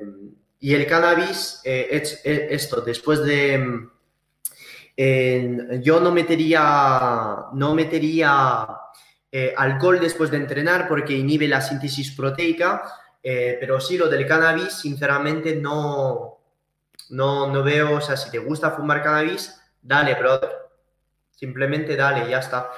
y 0.59 0.75
el 0.75 0.87
cannabis, 0.87 1.61
eh, 1.65 1.89
es, 1.93 2.21
es 2.25 2.41
esto, 2.51 2.81
después 2.81 3.23
de... 3.25 3.57
mm, 3.59 3.91
yo 5.83 6.01
no 6.01 6.11
metería, 6.13 7.47
no 7.55 7.75
metería 7.75 8.67
eh, 9.33 9.55
alcohol 9.57 9.99
después 10.01 10.31
de 10.31 10.37
entrenar 10.39 10.89
porque 10.89 11.15
inhibe 11.17 11.49
la 11.49 11.61
síntesis 11.61 12.11
proteica, 12.13 12.83
pero 13.23 13.81
sí 13.81 13.97
lo 13.99 14.09
del 14.09 14.27
cannabis, 14.27 14.73
sinceramente, 14.73 15.55
no, 15.57 16.40
no, 17.11 17.47
no 17.53 17.63
veo, 17.63 17.97
o 17.97 18.01
sea, 18.01 18.17
si 18.17 18.31
te 18.31 18.39
gusta 18.39 18.71
fumar 18.71 19.03
cannabis, 19.03 19.61
dale, 19.83 20.15
brother. 20.15 20.51
Simplemente 21.31 21.97
dale, 21.97 22.29
ya 22.29 22.39
está. 22.39 22.71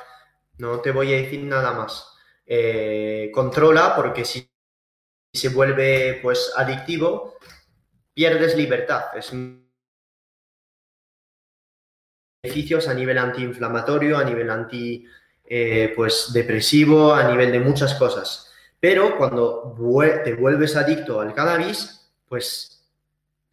No 0.58 0.80
te 0.80 0.90
voy 0.90 1.12
a 1.12 1.16
decir 1.16 1.42
nada 1.42 1.72
más. 1.72 2.06
Eh, 2.46 3.30
controla, 3.32 3.94
porque 3.96 4.24
si 4.24 4.48
se 5.32 5.48
vuelve 5.48 6.20
pues 6.22 6.52
adictivo, 6.56 7.38
pierdes 8.14 8.56
libertad. 8.56 9.04
Es 9.16 9.32
beneficios 12.42 12.88
a 12.88 12.94
nivel 12.94 13.18
antiinflamatorio, 13.18 14.18
a 14.18 14.24
nivel 14.24 14.50
anti 14.50 15.06
eh, 15.44 15.92
pues 15.94 16.32
depresivo, 16.32 17.14
a 17.14 17.24
nivel 17.24 17.52
de 17.52 17.60
muchas 17.60 17.94
cosas. 17.94 18.52
Pero 18.80 19.16
cuando 19.16 19.76
te 20.24 20.34
vuelves 20.34 20.76
adicto 20.76 21.20
al 21.20 21.34
cannabis, 21.34 22.10
pues 22.28 22.71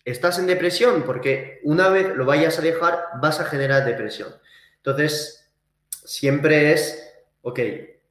estás 0.05 0.39
en 0.39 0.47
depresión 0.47 1.03
porque 1.03 1.59
una 1.63 1.89
vez 1.89 2.15
lo 2.15 2.25
vayas 2.25 2.59
a 2.59 2.61
dejar 2.61 3.05
vas 3.21 3.39
a 3.39 3.45
generar 3.45 3.85
depresión. 3.85 4.29
Entonces, 4.77 5.51
siempre 5.89 6.73
es, 6.73 7.13
ok, 7.41 7.59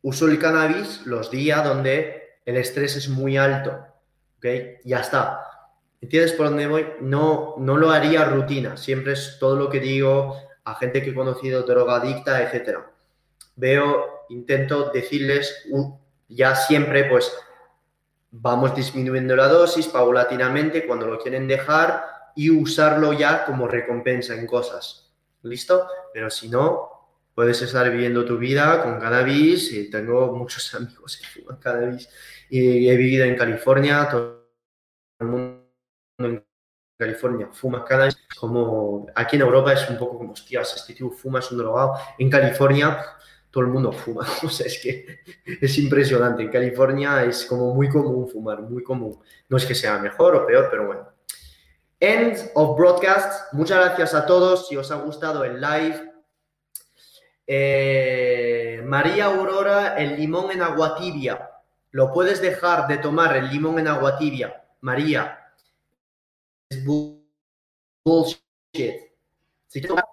uso 0.03 0.27
el 0.27 0.39
cannabis 0.39 1.07
los 1.07 1.31
días 1.31 1.65
donde 1.65 2.39
el 2.45 2.57
estrés 2.57 2.97
es 2.97 3.09
muy 3.09 3.37
alto, 3.37 3.85
ok, 4.39 4.47
ya 4.85 5.01
está. 5.01 5.45
¿Entiendes 6.01 6.33
por 6.33 6.47
dónde 6.47 6.67
voy? 6.69 6.87
No, 7.01 7.57
no 7.59 7.77
lo 7.77 7.91
haría 7.91 8.25
rutina, 8.25 8.77
siempre 8.77 9.15
es 9.15 9.37
todo 9.41 9.57
lo 9.57 9.69
que 9.69 9.81
digo 9.81 10.37
a 10.65 10.75
gente 10.77 11.03
que 11.03 11.11
he 11.11 11.15
conocido 11.15 11.63
drogadicta, 11.63 12.43
etc. 12.43 12.79
Veo, 13.57 14.25
intento 14.29 14.91
decirles 14.91 15.67
ya 16.29 16.55
siempre, 16.55 17.05
pues 17.05 17.33
vamos 18.41 18.75
disminuyendo 18.75 19.35
la 19.37 19.49
dosis 19.49 19.87
paulatinamente 19.89 20.87
cuando 20.87 21.07
lo 21.07 21.19
quieren 21.19 21.49
dejar 21.49 22.05
y 22.37 22.51
usarlo 22.51 23.13
ya 23.13 23.45
como 23.45 23.67
recompensa 23.67 24.35
en 24.35 24.47
cosas. 24.47 25.13
¿Listo? 25.43 25.89
Pero 26.13 26.31
si 26.31 26.49
no, 26.49 26.99
puedes 27.35 27.61
estar 27.63 27.91
viviendo 27.91 28.25
tu 28.25 28.39
vida 28.39 28.83
con 28.83 28.99
cannabis 28.99 29.73
y 29.73 29.91
tengo 29.91 30.35
muchos 30.37 30.75
amigos 30.77 31.17
que 31.17 31.41
fuman 31.41 31.59
cannabis 31.59 32.09
y 32.51 32.89
he 32.89 32.97
vivido 32.97 33.25
en 33.25 33.37
California, 33.37 34.09
todo 34.11 34.49
el 35.21 35.27
mundo 35.27 35.65
en 36.19 36.45
California 36.99 37.49
fuma 37.53 37.85
cannabis, 37.85 38.17
como 38.39 39.07
aquí 39.15 39.37
en 39.37 39.43
Europa 39.43 39.73
es 39.73 39.89
un 39.89 39.99
poco 39.99 40.19
como, 40.19 40.33
hostias, 40.33 40.77
este 40.77 40.95
tío 40.95 41.11
fuma, 41.11 41.39
es 41.39 41.51
un 41.53 41.59
drogado. 41.59 41.95
En 42.19 42.29
California 42.29 42.99
todo 43.51 43.65
el 43.65 43.71
mundo 43.71 43.93
fuma, 43.93 44.27
o 44.43 44.49
sea, 44.49 44.67
es 44.67 44.79
que 44.83 45.21
es 45.45 45.79
impresionante. 45.79 46.43
En 46.43 46.51
California 46.51 47.25
es 47.25 47.45
como 47.45 47.75
muy 47.75 47.89
común 47.89 48.29
fumar, 48.29 48.61
muy 48.61 48.83
común. 48.83 49.19
No 49.49 49.57
es 49.57 49.65
que 49.65 49.75
sea 49.75 49.99
mejor 49.99 50.37
o 50.37 50.47
peor, 50.47 50.69
pero 50.71 50.87
bueno. 50.87 51.09
End 52.01 52.51
of 52.55 52.77
broadcast. 52.79 53.53
Muchas 53.53 53.85
gracias 53.85 54.15
a 54.15 54.27
todos. 54.27 54.69
Si 54.69 54.77
os 54.77 54.91
ha 54.91 54.97
gustado 54.97 55.45
el 55.45 55.61
live. 55.61 56.13
Eh, 57.47 58.83
María 58.85 59.25
Aurora, 59.27 59.97
el 59.97 60.17
limón 60.17 60.51
en 60.51 60.63
agua 60.63 60.97
tibia. 60.97 61.51
Lo 61.91 62.13
puedes 62.13 62.41
dejar 62.43 62.87
de 62.87 62.99
tomar 62.99 63.37
el 63.37 63.49
limón 63.49 63.79
en 63.79 63.89
agua 63.89 64.19
tibia. 64.19 64.65
María. 64.81 65.53
Es 66.69 66.85
bullshit. 66.85 68.39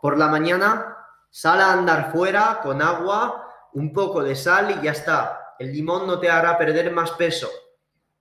Por 0.01 0.17
la 0.17 0.27
mañana, 0.27 0.94
sal 1.35 1.59
a 1.59 1.73
andar 1.73 2.13
fuera 2.13 2.61
con 2.63 2.81
agua, 2.81 3.51
un 3.73 3.91
poco 3.91 4.23
de 4.23 4.37
sal 4.37 4.79
y 4.79 4.85
ya 4.85 4.91
está. 4.91 5.55
El 5.59 5.73
limón 5.73 6.07
no 6.07 6.17
te 6.17 6.29
hará 6.29 6.57
perder 6.57 6.93
más 6.93 7.11
peso. 7.11 7.49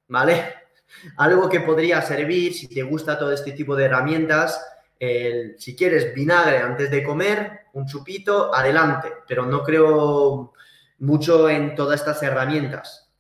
¿Vale? 0.08 0.52
Algo 1.18 1.48
que 1.48 1.60
podría 1.60 2.02
servir, 2.02 2.52
si 2.54 2.66
te 2.66 2.82
gusta 2.82 3.16
todo 3.16 3.30
este 3.30 3.52
tipo 3.52 3.76
de 3.76 3.84
herramientas, 3.84 4.60
si 4.98 5.76
quieres 5.76 6.12
vinagre 6.12 6.58
antes 6.58 6.90
de 6.90 7.04
comer, 7.04 7.60
un 7.74 7.86
chupito, 7.86 8.52
adelante, 8.52 9.12
pero 9.28 9.46
no 9.46 9.62
creo 9.62 10.52
mucho 10.98 11.48
en 11.48 11.76
todas 11.76 12.00
estas 12.00 12.20
herramientas. 12.20 13.12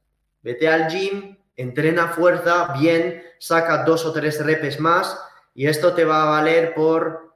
Vete 0.42 0.66
al 0.66 0.88
gym, 0.88 1.38
entrena 1.54 2.08
fuerza, 2.08 2.74
bien, 2.76 3.22
saca 3.38 3.84
dos 3.84 4.04
o 4.06 4.12
tres 4.12 4.44
repes 4.44 4.80
más 4.80 5.16
y 5.54 5.68
esto 5.68 5.94
te 5.94 6.04
va 6.04 6.24
a 6.24 6.30
valer 6.30 6.74
por 6.74 7.33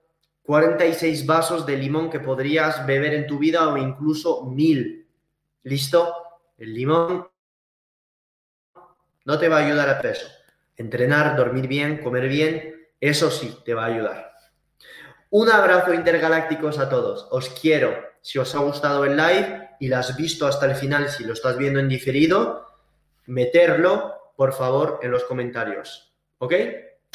46 0.49 1.27
vasos 1.27 1.67
de 1.67 1.77
limón 1.77 2.09
que 2.09 2.21
podrías 2.21 2.87
beber 2.87 3.13
en 3.13 3.27
tu 3.27 3.37
vida 3.39 3.69
o 3.69 3.77
incluso 3.77 4.47
mil. 4.47 5.07
¿Listo? 5.65 6.15
El 6.57 6.73
limón 6.73 7.29
no 9.27 9.39
te 9.39 9.47
va 9.51 9.59
a 9.59 9.67
ayudar 9.67 9.91
a 9.91 10.01
peso. 10.01 10.27
Entrenar, 10.75 11.37
dormir 11.37 11.69
bien, 11.69 11.99
comer 11.99 12.29
bien, 12.29 12.89
eso 12.99 13.31
sí 13.31 13.59
te 13.63 13.75
va 13.75 13.85
a 13.85 13.89
ayudar. 13.89 14.33
Un 15.29 15.51
abrazo 15.51 15.93
intergalácticos 15.93 16.79
a 16.79 16.89
todos. 16.89 17.29
Os 17.31 17.51
quiero. 17.51 17.95
Si 18.23 18.39
os 18.39 18.55
ha 18.55 18.61
gustado 18.61 19.05
el 19.05 19.19
live 19.19 19.77
y 19.81 19.89
lo 19.89 19.99
has 19.99 20.17
visto 20.17 20.47
hasta 20.47 20.65
el 20.65 20.77
final, 20.77 21.11
si 21.11 21.25
lo 21.25 21.35
estás 21.35 21.59
viendo 21.59 21.79
en 21.79 21.91
diferido, 21.91 22.65
meterlo, 23.27 24.33
por 24.35 24.55
favor, 24.55 25.01
en 25.03 25.11
los 25.11 25.25
comentarios. 25.25 26.17
¿Ok? 26.39 26.55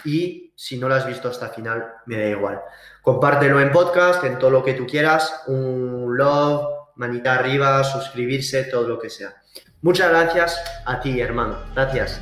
Y 0.06 0.54
si 0.56 0.78
no 0.78 0.88
lo 0.88 0.96
has 0.96 1.06
visto 1.06 1.30
hasta 1.30 1.48
el 1.48 1.52
final, 1.54 1.94
me 2.06 2.18
da 2.18 2.30
igual. 2.30 2.62
Compártelo 3.02 3.60
en 3.60 3.72
podcast, 3.72 4.24
en 4.24 4.38
todo 4.40 4.50
lo 4.50 4.64
que 4.64 4.74
tú 4.74 4.86
quieras. 4.86 5.44
Un 5.48 6.16
love, 6.16 6.66
manita 6.96 7.36
arriba, 7.36 7.84
suscribirse, 7.84 8.66
todo 8.66 8.88
lo 8.88 9.00
que 9.00 9.10
sea. 9.10 9.34
Muchas 9.82 10.10
gracias 10.10 10.64
a 10.86 11.02
ti, 11.02 11.20
hermano. 11.20 11.58
Gracias. 11.74 12.22